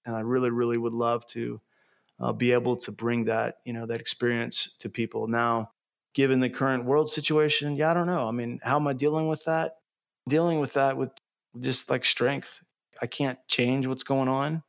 and 0.05 0.17
i 0.17 0.21
really 0.21 0.51
really 0.51 0.79
would 0.79 0.95
love 0.95 1.27
to 1.29 1.61
uh, 2.19 2.33
be 2.33 2.51
able 2.51 2.77
to 2.79 2.91
bring 2.91 3.27
that 3.27 3.59
you 3.65 3.73
know 3.73 3.87
that 3.87 4.01
experience 4.01 4.77
to 4.81 4.89
people. 4.89 5.29
Now 5.29 5.71
given 6.15 6.41
the 6.41 6.49
current 6.49 6.85
world 6.85 7.11
situation, 7.11 7.77
yeah, 7.77 7.91
I 7.91 7.95
don't 7.95 8.07
know. 8.07 8.29
I 8.29 8.31
mean, 8.31 8.61
how 8.63 8.77
am 8.77 8.87
I 8.87 8.93
dealing 8.93 9.29
with 9.29 9.45
that? 9.45 9.77
Dealing 10.29 10.61
with 10.61 10.73
that 10.75 10.97
with 10.97 11.11
just 11.61 11.91
like 11.91 12.05
strength. 12.05 12.61
I 13.03 13.07
can't 13.07 13.39
change 13.49 13.87
what's 13.87 14.05
going 14.05 14.29
on 14.29 14.63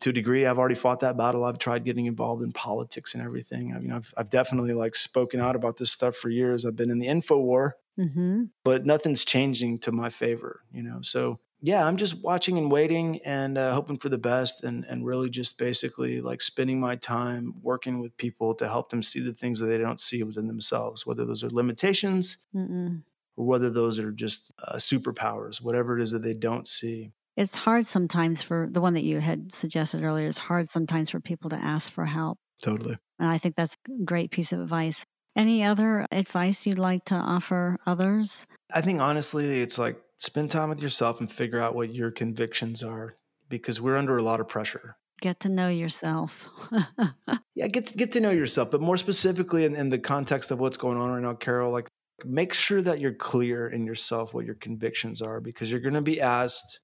to 0.00 0.10
a 0.10 0.12
degree. 0.12 0.46
I've 0.46 0.58
already 0.58 0.74
fought 0.74 1.00
that 1.00 1.16
battle. 1.16 1.44
I've 1.44 1.58
tried 1.58 1.84
getting 1.84 2.06
involved 2.06 2.42
in 2.42 2.52
politics 2.52 3.14
and 3.14 3.24
everything. 3.24 3.72
I 3.74 3.78
mean, 3.78 3.92
I've, 3.92 4.12
I've 4.16 4.30
definitely 4.30 4.74
like 4.74 4.94
spoken 4.94 5.40
out 5.40 5.56
about 5.56 5.78
this 5.78 5.90
stuff 5.90 6.14
for 6.14 6.28
years. 6.28 6.64
I've 6.64 6.76
been 6.76 6.90
in 6.90 6.98
the 6.98 7.06
info 7.06 7.38
war, 7.38 7.76
mm-hmm. 7.98 8.44
but 8.64 8.84
nothing's 8.84 9.24
changing 9.24 9.78
to 9.80 9.92
my 9.92 10.10
favor, 10.10 10.60
you 10.72 10.82
know? 10.82 10.98
So 11.02 11.40
yeah, 11.64 11.86
I'm 11.86 11.96
just 11.96 12.22
watching 12.24 12.58
and 12.58 12.72
waiting 12.72 13.20
and 13.24 13.56
uh, 13.56 13.72
hoping 13.72 13.96
for 13.96 14.08
the 14.08 14.18
best 14.18 14.64
and, 14.64 14.84
and 14.84 15.06
really 15.06 15.30
just 15.30 15.58
basically 15.58 16.20
like 16.20 16.42
spending 16.42 16.80
my 16.80 16.96
time 16.96 17.54
working 17.62 18.00
with 18.00 18.16
people 18.16 18.52
to 18.56 18.68
help 18.68 18.90
them 18.90 19.00
see 19.00 19.20
the 19.20 19.32
things 19.32 19.60
that 19.60 19.66
they 19.66 19.78
don't 19.78 20.00
see 20.00 20.24
within 20.24 20.48
themselves, 20.48 21.06
whether 21.06 21.24
those 21.24 21.44
are 21.44 21.50
limitations 21.50 22.36
Mm-mm. 22.52 23.02
or 23.36 23.46
whether 23.46 23.70
those 23.70 24.00
are 24.00 24.10
just 24.10 24.52
uh, 24.66 24.74
superpowers, 24.74 25.62
whatever 25.62 25.96
it 25.96 26.02
is 26.02 26.10
that 26.10 26.24
they 26.24 26.34
don't 26.34 26.66
see. 26.66 27.12
It's 27.36 27.54
hard 27.54 27.86
sometimes 27.86 28.42
for 28.42 28.68
the 28.68 28.80
one 28.80 28.94
that 28.94 29.04
you 29.04 29.20
had 29.20 29.54
suggested 29.54 30.02
earlier, 30.02 30.26
it's 30.26 30.38
hard 30.38 30.68
sometimes 30.68 31.10
for 31.10 31.20
people 31.20 31.48
to 31.50 31.56
ask 31.56 31.92
for 31.92 32.06
help. 32.06 32.38
Totally. 32.60 32.98
And 33.20 33.30
I 33.30 33.38
think 33.38 33.54
that's 33.54 33.76
a 33.88 34.04
great 34.04 34.32
piece 34.32 34.52
of 34.52 34.60
advice. 34.60 35.04
Any 35.36 35.62
other 35.62 36.06
advice 36.10 36.66
you'd 36.66 36.78
like 36.78 37.04
to 37.06 37.14
offer 37.14 37.78
others? 37.86 38.46
I 38.74 38.80
think 38.80 39.00
honestly, 39.00 39.60
it's 39.60 39.78
like 39.78 39.96
spend 40.22 40.50
time 40.50 40.68
with 40.68 40.80
yourself 40.80 41.18
and 41.18 41.30
figure 41.30 41.60
out 41.60 41.74
what 41.74 41.92
your 41.92 42.12
convictions 42.12 42.82
are 42.82 43.16
because 43.48 43.80
we're 43.80 43.96
under 43.96 44.16
a 44.16 44.22
lot 44.22 44.40
of 44.40 44.48
pressure. 44.48 44.96
Get 45.20 45.40
to 45.40 45.48
know 45.48 45.68
yourself. 45.68 46.46
yeah, 47.54 47.66
get 47.66 47.86
to, 47.88 47.94
get 47.94 48.12
to 48.12 48.20
know 48.20 48.30
yourself, 48.30 48.70
but 48.70 48.80
more 48.80 48.96
specifically 48.96 49.64
in, 49.64 49.74
in 49.74 49.90
the 49.90 49.98
context 49.98 50.50
of 50.50 50.60
what's 50.60 50.76
going 50.76 50.96
on 50.96 51.10
right 51.10 51.22
now, 51.22 51.34
Carol, 51.34 51.72
like 51.72 51.88
make 52.24 52.54
sure 52.54 52.80
that 52.82 53.00
you're 53.00 53.14
clear 53.14 53.68
in 53.68 53.84
yourself 53.84 54.32
what 54.32 54.46
your 54.46 54.54
convictions 54.54 55.20
are 55.20 55.40
because 55.40 55.70
you're 55.70 55.80
going 55.80 55.94
to 55.94 56.00
be 56.00 56.20
asked 56.20 56.78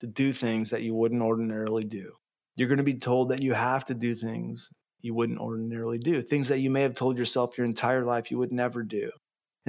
to 0.00 0.08
do 0.08 0.32
things 0.32 0.70
that 0.70 0.82
you 0.82 0.94
wouldn't 0.94 1.22
ordinarily 1.22 1.84
do. 1.84 2.12
You're 2.56 2.68
going 2.68 2.78
to 2.78 2.84
be 2.84 2.98
told 2.98 3.28
that 3.28 3.42
you 3.42 3.54
have 3.54 3.84
to 3.86 3.94
do 3.94 4.16
things 4.16 4.68
you 5.00 5.14
wouldn't 5.14 5.38
ordinarily 5.38 5.98
do, 5.98 6.22
things 6.22 6.48
that 6.48 6.58
you 6.58 6.70
may 6.70 6.82
have 6.82 6.94
told 6.94 7.16
yourself 7.16 7.56
your 7.56 7.64
entire 7.64 8.04
life 8.04 8.30
you 8.30 8.38
would 8.38 8.52
never 8.52 8.82
do. 8.82 9.10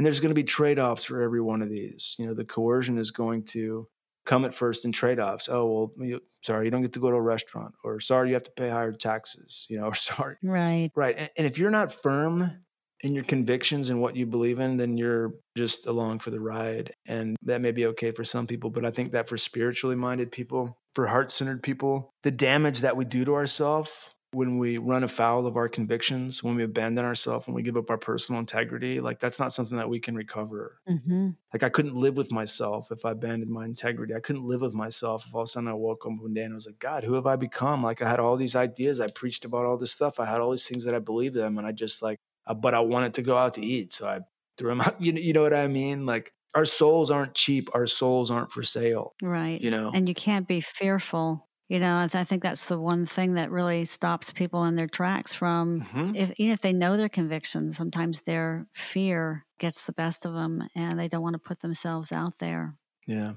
And 0.02 0.06
there's 0.08 0.20
going 0.20 0.32
to 0.32 0.36
be 0.36 0.43
trade 0.43 0.80
offs 0.80 1.04
for 1.04 1.22
every 1.22 1.41
one 1.41 1.62
of 1.62 1.70
these. 1.70 2.16
You 2.18 2.26
know, 2.26 2.34
the 2.34 2.43
coercion 2.43 2.97
is 2.97 3.12
going 3.12 3.43
to 3.49 3.88
come 4.26 4.45
at 4.45 4.56
first 4.56 4.84
in 4.84 4.91
trade 4.91 5.20
offs. 5.20 5.47
Oh, 5.47 5.91
well, 5.95 6.08
you, 6.08 6.22
sorry, 6.41 6.66
you 6.66 6.72
don't 6.72 6.82
get 6.82 6.93
to 6.93 6.99
go 6.99 7.12
to 7.12 7.18
a 7.18 7.22
restaurant, 7.22 7.76
or 7.84 7.99
sorry, 7.99 8.30
you 8.30 8.34
have 8.34 8.41
to 8.41 8.52
pay 8.58 8.70
higher 8.70 8.93
taxes, 8.93 9.68
you 9.70 9.80
know, 9.80 9.86
or 9.89 9.93
sorry. 9.93 10.38
Right. 10.41 10.89
Right. 10.95 11.16
And, 11.18 11.30
and 11.38 11.45
if 11.45 11.60
you're 11.60 11.70
not 11.70 11.93
firm 11.93 12.64
in 13.02 13.14
your 13.14 13.24
convictions 13.24 13.89
and 13.91 14.02
what 14.02 14.16
you 14.16 14.26
believe 14.26 14.60
in, 14.60 14.78
then 14.78 14.97
you're 14.97 15.34
just 15.58 15.88
along 15.88 16.18
for 16.18 16.32
the 16.32 16.39
ride. 16.39 16.93
And 17.06 17.36
that 17.43 17.62
may 17.62 17.72
be 17.72 17.86
okay 17.88 18.10
for 18.10 18.24
some 18.24 18.47
people, 18.47 18.70
but 18.70 18.86
I 18.86 18.91
think 18.91 19.12
that 19.12 19.28
for 19.28 19.38
spiritually 19.38 19.95
minded 19.95 20.32
people, 20.32 20.78
for 20.93 21.08
heart 21.08 21.32
centered 21.32 21.64
people, 21.64 22.12
the 22.24 22.32
damage 22.32 22.82
that 22.82 22.97
we 22.97 23.06
do 23.06 23.26
to 23.26 23.34
ourselves 23.34 24.11
when 24.34 24.57
we 24.57 24.77
run 24.77 25.03
afoul 25.03 25.45
of 25.45 25.57
our 25.57 25.67
convictions, 25.67 26.41
when 26.41 26.55
we 26.55 26.63
abandon 26.63 27.03
ourselves, 27.03 27.47
when 27.47 27.53
we 27.53 27.63
give 27.63 27.75
up 27.75 27.89
our 27.89 27.97
personal 27.97 28.39
integrity, 28.39 29.01
like 29.01 29.19
that's 29.19 29.39
not 29.39 29.53
something 29.53 29.77
that 29.77 29.89
we 29.89 29.99
can 29.99 30.15
recover. 30.15 30.79
Mm-hmm. 30.89 31.32
Like 31.53 31.63
I 31.63 31.69
couldn't 31.69 31.95
live 31.95 32.15
with 32.15 32.32
myself 32.32 32.91
if 32.91 33.03
I 33.03 33.11
abandoned 33.11 33.51
my 33.51 33.65
integrity. 33.65 34.15
I 34.15 34.21
couldn't 34.21 34.47
live 34.47 34.61
with 34.61 34.73
myself 34.73 35.25
if 35.27 35.36
all 35.36 35.41
of 35.41 35.45
a 35.45 35.47
sudden 35.47 35.67
I 35.67 35.73
woke 35.73 36.05
up 36.05 36.13
one 36.17 36.34
day 36.34 36.43
and 36.43 36.53
I 36.53 36.55
was 36.55 36.65
like, 36.65 36.79
God, 36.79 37.03
who 37.03 37.13
have 37.15 37.27
I 37.27 37.36
become? 37.36 37.84
Like 37.84 38.01
I 38.01 38.09
had 38.09 38.19
all 38.19 38.38
these 38.38 38.55
ideas, 38.55 39.01
I 39.01 39.07
preached 39.07 39.43
about 39.43 39.65
all 39.65 39.77
this 39.77 39.91
stuff, 39.91 40.19
I 40.19 40.25
had 40.25 40.39
all 40.39 40.51
these 40.51 40.67
things 40.67 40.86
that 40.86 40.95
I 40.95 40.99
believed 40.99 41.36
in, 41.36 41.43
and 41.43 41.67
I 41.67 41.73
just 41.73 42.01
like, 42.01 42.17
uh, 42.47 42.53
but 42.53 42.73
I 42.73 42.79
wanted 42.79 43.13
to 43.15 43.21
go 43.21 43.38
out 43.38 43.55
to 43.55 43.65
eat, 43.65 43.91
so 43.93 44.07
I 44.07 44.21
threw 44.57 44.69
them 44.69 44.82
out. 44.82 45.01
You 45.01 45.11
know, 45.11 45.21
you 45.21 45.34
know 45.34 45.41
what 45.41 45.53
I 45.53 45.67
mean? 45.67 46.05
Like 46.05 46.32
our 46.53 46.65
souls 46.65 47.11
aren't 47.11 47.36
cheap. 47.36 47.69
Our 47.73 47.88
souls 47.88 48.32
aren't 48.32 48.51
for 48.51 48.63
sale. 48.63 49.13
Right. 49.21 49.59
You 49.59 49.71
know, 49.71 49.91
and 49.93 50.07
you 50.07 50.15
can't 50.15 50.47
be 50.47 50.61
fearful 50.61 51.47
you 51.72 51.80
know, 51.80 51.99
I, 51.99 52.07
th- 52.07 52.19
I, 52.19 52.26
think 52.26 52.43
that's 52.43 52.65
the 52.65 52.78
one 52.78 53.05
thing 53.05 53.36
that 53.36 53.49
really 53.49 53.86
stops 53.86 54.34
people 54.34 54.65
in 54.65 54.76
their 54.76 54.89
tracks 54.89 55.34
from, 55.34 55.84
mm-hmm. 55.84 56.15
if, 56.17 56.34
even 56.36 56.51
if 56.51 56.59
they 56.59 56.74
know 56.74 56.97
their 56.97 57.07
convictions, 57.07 57.78
sometimes 57.78 58.24
their 58.24 58.67
fear 58.74 59.45
gets 59.57 59.84
the 59.84 59.93
best 59.93 60.26
of 60.26 60.34
them 60.34 60.67
and 60.76 60.99
they 60.99 61.07
don't 61.07 61.22
want 61.22 61.36
to 61.36 61.39
put 61.39 61.61
themselves 61.61 62.11
out 62.11 62.39
there. 62.39 62.76
Yeah. 63.07 63.36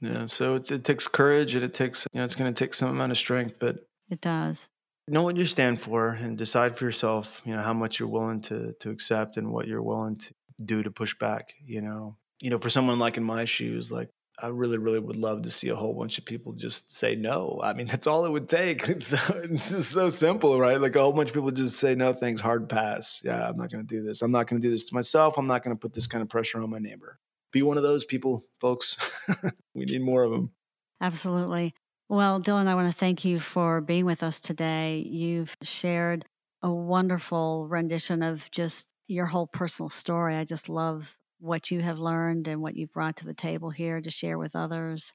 Yeah. 0.00 0.26
So 0.26 0.56
it 0.56 0.82
takes 0.82 1.06
courage 1.06 1.54
and 1.54 1.62
it 1.62 1.72
takes, 1.72 2.08
you 2.12 2.18
know, 2.18 2.24
it's 2.24 2.34
going 2.34 2.52
to 2.52 2.64
take 2.64 2.74
some 2.74 2.88
amount 2.88 3.12
of 3.12 3.18
strength, 3.18 3.58
but 3.60 3.86
it 4.10 4.20
does. 4.20 4.68
Know 5.06 5.22
what 5.22 5.36
you 5.36 5.44
stand 5.44 5.80
for 5.80 6.08
and 6.08 6.36
decide 6.36 6.76
for 6.76 6.86
yourself, 6.86 7.40
you 7.44 7.54
know, 7.54 7.62
how 7.62 7.72
much 7.72 8.00
you're 8.00 8.08
willing 8.08 8.40
to, 8.42 8.74
to 8.80 8.90
accept 8.90 9.36
and 9.36 9.52
what 9.52 9.68
you're 9.68 9.80
willing 9.80 10.16
to 10.16 10.34
do 10.64 10.82
to 10.82 10.90
push 10.90 11.16
back, 11.16 11.54
you 11.64 11.82
know. 11.82 12.16
You 12.40 12.50
know, 12.50 12.58
for 12.58 12.70
someone 12.70 12.98
like 12.98 13.16
in 13.16 13.22
my 13.22 13.44
shoes, 13.44 13.92
like 13.92 14.08
I 14.42 14.48
really, 14.48 14.78
really 14.78 14.98
would 14.98 15.16
love 15.16 15.42
to 15.42 15.50
see 15.50 15.68
a 15.68 15.76
whole 15.76 15.94
bunch 15.94 16.18
of 16.18 16.24
people 16.24 16.52
just 16.52 16.94
say 16.94 17.14
no. 17.14 17.60
I 17.62 17.72
mean, 17.74 17.86
that's 17.90 18.06
all 18.06 18.24
it 18.24 18.30
would 18.30 18.48
take. 18.48 18.88
It's, 18.88 19.12
it's 19.30 19.70
just 19.70 19.90
so 19.90 20.08
simple, 20.08 20.58
right? 20.58 20.80
Like 20.80 20.96
a 20.96 21.00
whole 21.00 21.12
bunch 21.12 21.30
of 21.30 21.34
people 21.34 21.50
just 21.50 21.78
say 21.78 21.94
no, 21.94 22.12
thanks, 22.12 22.40
hard 22.40 22.68
pass. 22.68 23.20
Yeah, 23.22 23.48
I'm 23.48 23.56
not 23.56 23.70
going 23.70 23.86
to 23.86 23.96
do 23.96 24.02
this. 24.02 24.22
I'm 24.22 24.32
not 24.32 24.46
going 24.46 24.60
to 24.60 24.66
do 24.66 24.72
this 24.72 24.88
to 24.88 24.94
myself. 24.94 25.38
I'm 25.38 25.46
not 25.46 25.62
going 25.62 25.76
to 25.76 25.80
put 25.80 25.92
this 25.92 26.06
kind 26.06 26.22
of 26.22 26.28
pressure 26.28 26.62
on 26.62 26.70
my 26.70 26.78
neighbor. 26.78 27.18
Be 27.52 27.62
one 27.62 27.76
of 27.76 27.82
those 27.82 28.04
people, 28.04 28.46
folks. 28.60 28.96
we 29.74 29.84
need 29.84 30.02
more 30.02 30.22
of 30.22 30.30
them. 30.30 30.52
Absolutely. 31.00 31.74
Well, 32.08 32.40
Dylan, 32.40 32.66
I 32.66 32.74
want 32.74 32.92
to 32.92 32.98
thank 32.98 33.24
you 33.24 33.38
for 33.38 33.80
being 33.80 34.04
with 34.04 34.22
us 34.22 34.40
today. 34.40 34.98
You've 35.06 35.56
shared 35.62 36.24
a 36.62 36.70
wonderful 36.70 37.66
rendition 37.68 38.22
of 38.22 38.50
just 38.50 38.92
your 39.06 39.26
whole 39.26 39.46
personal 39.46 39.88
story. 39.88 40.36
I 40.36 40.44
just 40.44 40.68
love 40.68 41.16
what 41.40 41.70
you 41.70 41.80
have 41.80 41.98
learned 41.98 42.46
and 42.46 42.60
what 42.60 42.76
you've 42.76 42.92
brought 42.92 43.16
to 43.16 43.26
the 43.26 43.34
table 43.34 43.70
here 43.70 44.00
to 44.00 44.10
share 44.10 44.38
with 44.38 44.54
others. 44.54 45.12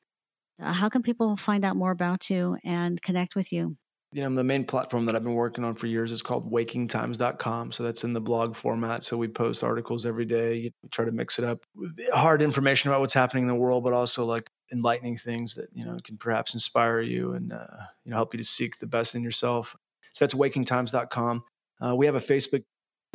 Uh, 0.61 0.73
how 0.73 0.89
can 0.89 1.01
people 1.01 1.35
find 1.35 1.63
out 1.65 1.75
more 1.75 1.91
about 1.91 2.29
you 2.29 2.57
and 2.63 3.01
connect 3.01 3.35
with 3.35 3.51
you? 3.51 3.77
You 4.11 4.21
know, 4.21 4.33
the 4.33 4.45
main 4.45 4.63
platform 4.63 5.05
that 5.05 5.15
I've 5.15 5.23
been 5.23 5.33
working 5.33 5.65
on 5.65 5.75
for 5.75 5.87
years 5.87 6.11
is 6.11 6.21
called 6.21 6.49
wakingtimes.com. 6.49 7.73
So 7.73 7.83
that's 7.83 8.05
in 8.05 8.13
the 8.13 8.21
blog 8.21 8.55
format. 8.55 9.03
So 9.03 9.17
we 9.17 9.27
post 9.27 9.61
articles 9.61 10.05
every 10.05 10.23
day. 10.23 10.71
We 10.81 10.89
try 10.89 11.03
to 11.03 11.11
mix 11.11 11.37
it 11.37 11.43
up 11.43 11.65
with 11.75 11.99
hard 12.13 12.41
information 12.41 12.89
about 12.89 13.01
what's 13.01 13.13
happening 13.13 13.43
in 13.43 13.49
the 13.49 13.55
world, 13.55 13.83
but 13.83 13.91
also 13.91 14.23
like 14.23 14.49
enlightening 14.71 15.17
things 15.17 15.55
that, 15.55 15.67
you 15.73 15.83
know, 15.83 15.97
can 16.01 16.17
perhaps 16.17 16.53
inspire 16.53 17.01
you 17.01 17.33
and, 17.33 17.51
uh, 17.51 17.65
you 18.05 18.11
know, 18.11 18.15
help 18.15 18.33
you 18.33 18.37
to 18.37 18.45
seek 18.45 18.79
the 18.79 18.87
best 18.87 19.15
in 19.15 19.23
yourself. 19.23 19.75
So 20.13 20.23
that's 20.23 20.33
wakingtimes.com. 20.33 21.43
Uh, 21.85 21.95
we 21.95 22.05
have 22.05 22.15
a 22.15 22.21
Facebook 22.21 22.63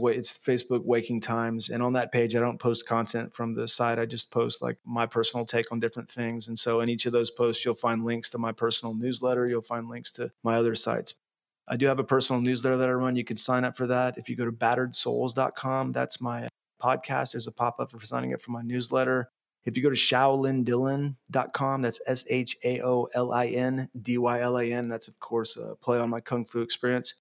it's 0.08 0.36
Facebook 0.36 0.84
Waking 0.84 1.20
Times. 1.20 1.70
And 1.70 1.82
on 1.82 1.92
that 1.94 2.12
page, 2.12 2.34
I 2.34 2.40
don't 2.40 2.58
post 2.58 2.86
content 2.86 3.34
from 3.34 3.54
the 3.54 3.68
site. 3.68 3.98
I 3.98 4.06
just 4.06 4.30
post 4.30 4.62
like 4.62 4.78
my 4.84 5.06
personal 5.06 5.46
take 5.46 5.70
on 5.70 5.80
different 5.80 6.10
things. 6.10 6.48
And 6.48 6.58
so 6.58 6.80
in 6.80 6.88
each 6.88 7.06
of 7.06 7.12
those 7.12 7.30
posts, 7.30 7.64
you'll 7.64 7.74
find 7.74 8.04
links 8.04 8.30
to 8.30 8.38
my 8.38 8.52
personal 8.52 8.94
newsletter. 8.94 9.46
You'll 9.48 9.62
find 9.62 9.88
links 9.88 10.10
to 10.12 10.32
my 10.42 10.56
other 10.56 10.74
sites. 10.74 11.20
I 11.68 11.76
do 11.76 11.86
have 11.86 11.98
a 11.98 12.04
personal 12.04 12.42
newsletter 12.42 12.76
that 12.78 12.88
I 12.88 12.92
run. 12.92 13.16
You 13.16 13.24
can 13.24 13.36
sign 13.36 13.64
up 13.64 13.76
for 13.76 13.86
that. 13.86 14.18
If 14.18 14.28
you 14.28 14.36
go 14.36 14.44
to 14.44 14.52
batteredsouls.com, 14.52 15.92
that's 15.92 16.20
my 16.20 16.48
podcast. 16.82 17.32
There's 17.32 17.46
a 17.46 17.52
pop 17.52 17.78
up 17.78 17.92
for 17.92 18.04
signing 18.04 18.34
up 18.34 18.40
for 18.40 18.50
my 18.50 18.62
newsletter. 18.62 19.30
If 19.64 19.76
you 19.76 19.82
go 19.82 19.90
to 19.90 19.96
shaolindylan.com, 19.96 21.82
that's 21.82 22.00
S 22.06 22.24
H 22.28 22.56
A 22.64 22.80
O 22.80 23.08
L 23.14 23.32
I 23.32 23.46
N 23.46 23.90
D 24.00 24.18
Y 24.18 24.40
L 24.40 24.58
A 24.58 24.72
N. 24.72 24.88
That's, 24.88 25.06
of 25.06 25.20
course, 25.20 25.56
a 25.56 25.76
play 25.76 25.98
on 25.98 26.10
my 26.10 26.20
Kung 26.20 26.44
Fu 26.44 26.60
experience 26.60 27.14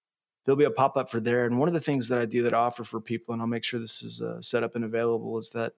there'll 0.50 0.58
be 0.58 0.64
a 0.64 0.70
pop 0.70 0.96
up 0.96 1.08
for 1.08 1.20
there. 1.20 1.46
And 1.46 1.58
one 1.60 1.68
of 1.68 1.74
the 1.74 1.80
things 1.80 2.08
that 2.08 2.18
I 2.18 2.26
do 2.26 2.42
that 2.42 2.52
I 2.52 2.58
offer 2.58 2.82
for 2.82 3.00
people, 3.00 3.32
and 3.32 3.40
I'll 3.40 3.46
make 3.46 3.62
sure 3.62 3.78
this 3.78 4.02
is 4.02 4.20
uh, 4.20 4.42
set 4.42 4.64
up 4.64 4.74
and 4.74 4.84
available, 4.84 5.38
is 5.38 5.50
that 5.50 5.74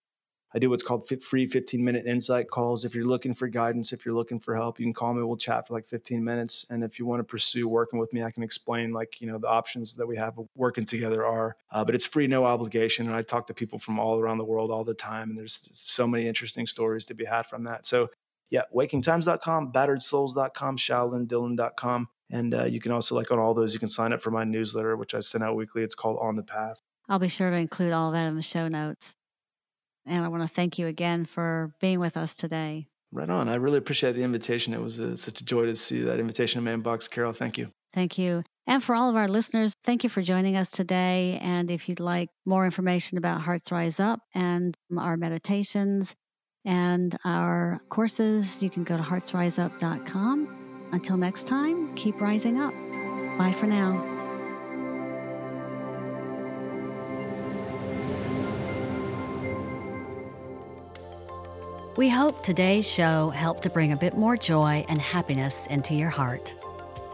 I 0.54 0.58
do 0.58 0.70
what's 0.70 0.82
called 0.82 1.10
free 1.22 1.46
15 1.46 1.84
minute 1.84 2.06
insight 2.06 2.48
calls. 2.48 2.86
If 2.86 2.94
you're 2.94 3.04
looking 3.04 3.34
for 3.34 3.48
guidance, 3.48 3.92
if 3.92 4.06
you're 4.06 4.14
looking 4.14 4.40
for 4.40 4.56
help, 4.56 4.80
you 4.80 4.86
can 4.86 4.94
call 4.94 5.12
me. 5.12 5.22
We'll 5.22 5.36
chat 5.36 5.68
for 5.68 5.74
like 5.74 5.86
15 5.86 6.24
minutes. 6.24 6.64
And 6.70 6.82
if 6.82 6.98
you 6.98 7.04
want 7.04 7.20
to 7.20 7.24
pursue 7.24 7.68
working 7.68 7.98
with 7.98 8.14
me, 8.14 8.22
I 8.22 8.30
can 8.30 8.42
explain 8.42 8.92
like, 8.92 9.20
you 9.20 9.26
know, 9.26 9.36
the 9.36 9.48
options 9.48 9.92
that 9.94 10.06
we 10.06 10.16
have 10.16 10.38
working 10.54 10.86
together 10.86 11.24
are. 11.26 11.56
Uh, 11.70 11.84
but 11.84 11.94
it's 11.94 12.06
free, 12.06 12.26
no 12.26 12.46
obligation. 12.46 13.06
And 13.06 13.14
I 13.14 13.20
talk 13.20 13.46
to 13.48 13.54
people 13.54 13.78
from 13.78 13.98
all 13.98 14.18
around 14.18 14.38
the 14.38 14.44
world 14.44 14.70
all 14.70 14.84
the 14.84 14.94
time. 14.94 15.28
And 15.28 15.38
there's 15.38 15.68
so 15.72 16.06
many 16.06 16.26
interesting 16.26 16.66
stories 16.66 17.04
to 17.06 17.14
be 17.14 17.26
had 17.26 17.46
from 17.46 17.64
that. 17.64 17.84
So 17.84 18.08
yeah, 18.50 18.64
wakingtimes.com, 18.74 19.72
batteredsouls.com, 19.72 20.76
shaolindylan.com. 20.76 22.08
And 22.32 22.54
uh, 22.54 22.64
you 22.64 22.80
can 22.80 22.90
also, 22.90 23.14
like 23.14 23.30
on 23.30 23.38
all 23.38 23.52
those, 23.52 23.74
you 23.74 23.78
can 23.78 23.90
sign 23.90 24.12
up 24.12 24.22
for 24.22 24.30
my 24.30 24.42
newsletter, 24.42 24.96
which 24.96 25.14
I 25.14 25.20
send 25.20 25.44
out 25.44 25.54
weekly. 25.54 25.82
It's 25.82 25.94
called 25.94 26.18
On 26.20 26.34
the 26.34 26.42
Path. 26.42 26.80
I'll 27.08 27.18
be 27.18 27.28
sure 27.28 27.50
to 27.50 27.56
include 27.56 27.92
all 27.92 28.08
of 28.08 28.14
that 28.14 28.26
in 28.26 28.36
the 28.36 28.42
show 28.42 28.68
notes. 28.68 29.14
And 30.06 30.24
I 30.24 30.28
want 30.28 30.42
to 30.42 30.48
thank 30.48 30.78
you 30.78 30.86
again 30.86 31.26
for 31.26 31.74
being 31.80 32.00
with 32.00 32.16
us 32.16 32.34
today. 32.34 32.88
Right 33.12 33.28
on. 33.28 33.50
I 33.50 33.56
really 33.56 33.76
appreciate 33.76 34.14
the 34.14 34.22
invitation. 34.22 34.72
It 34.72 34.80
was 34.80 34.98
uh, 34.98 35.14
such 35.14 35.42
a 35.42 35.44
joy 35.44 35.66
to 35.66 35.76
see 35.76 36.00
that 36.00 36.18
invitation 36.18 36.58
in 36.58 36.64
my 36.64 36.82
inbox. 36.82 37.08
Carol, 37.10 37.34
thank 37.34 37.58
you. 37.58 37.68
Thank 37.92 38.16
you. 38.16 38.42
And 38.66 38.82
for 38.82 38.94
all 38.94 39.10
of 39.10 39.16
our 39.16 39.28
listeners, 39.28 39.74
thank 39.84 40.02
you 40.02 40.08
for 40.08 40.22
joining 40.22 40.56
us 40.56 40.70
today. 40.70 41.38
And 41.42 41.70
if 41.70 41.88
you'd 41.88 42.00
like 42.00 42.30
more 42.46 42.64
information 42.64 43.18
about 43.18 43.42
Hearts 43.42 43.70
Rise 43.70 44.00
Up 44.00 44.20
and 44.34 44.74
our 44.96 45.18
meditations 45.18 46.14
and 46.64 47.14
our 47.24 47.82
courses, 47.90 48.62
you 48.62 48.70
can 48.70 48.84
go 48.84 48.96
to 48.96 49.02
heartsriseup.com. 49.02 50.61
Until 50.92 51.16
next 51.16 51.46
time, 51.46 51.94
keep 51.94 52.20
rising 52.20 52.60
up. 52.60 52.74
Bye 53.38 53.52
for 53.52 53.66
now. 53.66 54.08
We 61.96 62.08
hope 62.08 62.42
today's 62.42 62.90
show 62.90 63.28
helped 63.28 63.62
to 63.64 63.70
bring 63.70 63.92
a 63.92 63.96
bit 63.96 64.16
more 64.16 64.36
joy 64.36 64.84
and 64.88 64.98
happiness 64.98 65.66
into 65.66 65.94
your 65.94 66.08
heart. 66.08 66.54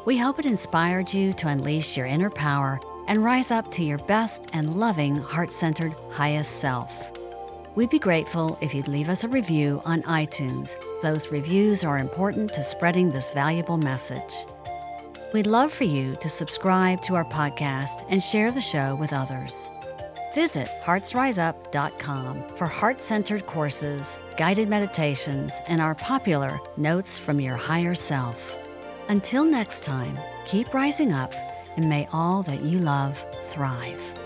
We 0.07 0.17
hope 0.17 0.39
it 0.39 0.47
inspired 0.47 1.13
you 1.13 1.33
to 1.35 1.49
unleash 1.49 1.97
your 1.97 2.07
inner 2.07 2.31
power 2.31 2.81
and 3.09 3.25
rise 3.25 3.51
up 3.51 3.71
to 3.73 3.85
your 3.85 3.99
best 3.99 4.51
and 4.53 4.77
loving, 4.77 5.17
heart 5.17 5.51
centered, 5.51 5.95
highest 6.13 6.61
self. 6.61 7.18
We'd 7.75 7.91
be 7.91 7.99
grateful 7.99 8.59
if 8.61 8.75
you'd 8.75 8.89
leave 8.89 9.09
us 9.09 9.25
a 9.25 9.29
review 9.29 9.81
on 9.85 10.03
iTunes. 10.03 10.75
Those 11.03 11.29
reviews 11.29 11.85
are 11.85 11.99
important 11.99 12.53
to 12.55 12.65
spreading 12.65 13.11
this 13.11 13.31
valuable 13.31 13.79
message. 13.79 14.47
We'd 15.33 15.47
love 15.47 15.73
for 15.73 15.85
you 15.85 16.17
to 16.17 16.29
subscribe 16.29 17.03
to 17.03 17.15
our 17.15 17.25
podcast 17.25 18.05
and 18.09 18.23
share 18.23 18.51
the 18.51 18.61
show 18.61 18.95
with 18.97 19.13
others. 19.13 19.69
Visit 20.35 20.69
heartsriseup.com 20.83 22.49
for 22.51 22.67
heart 22.67 23.01
centered 23.01 23.47
courses, 23.47 24.19
guided 24.37 24.69
meditations, 24.69 25.53
and 25.69 25.81
our 25.81 25.95
popular 25.95 26.59
Notes 26.77 27.19
from 27.19 27.41
Your 27.41 27.57
Higher 27.57 27.95
Self. 27.95 28.57
Until 29.09 29.45
next 29.45 29.85
time, 29.85 30.19
keep 30.47 30.75
rising 30.75 31.13
up 31.13 31.33
and 31.77 31.89
may 31.89 32.09
all 32.13 32.43
that 32.45 32.63
you 32.63 32.79
love 32.79 33.23
thrive. 33.51 34.18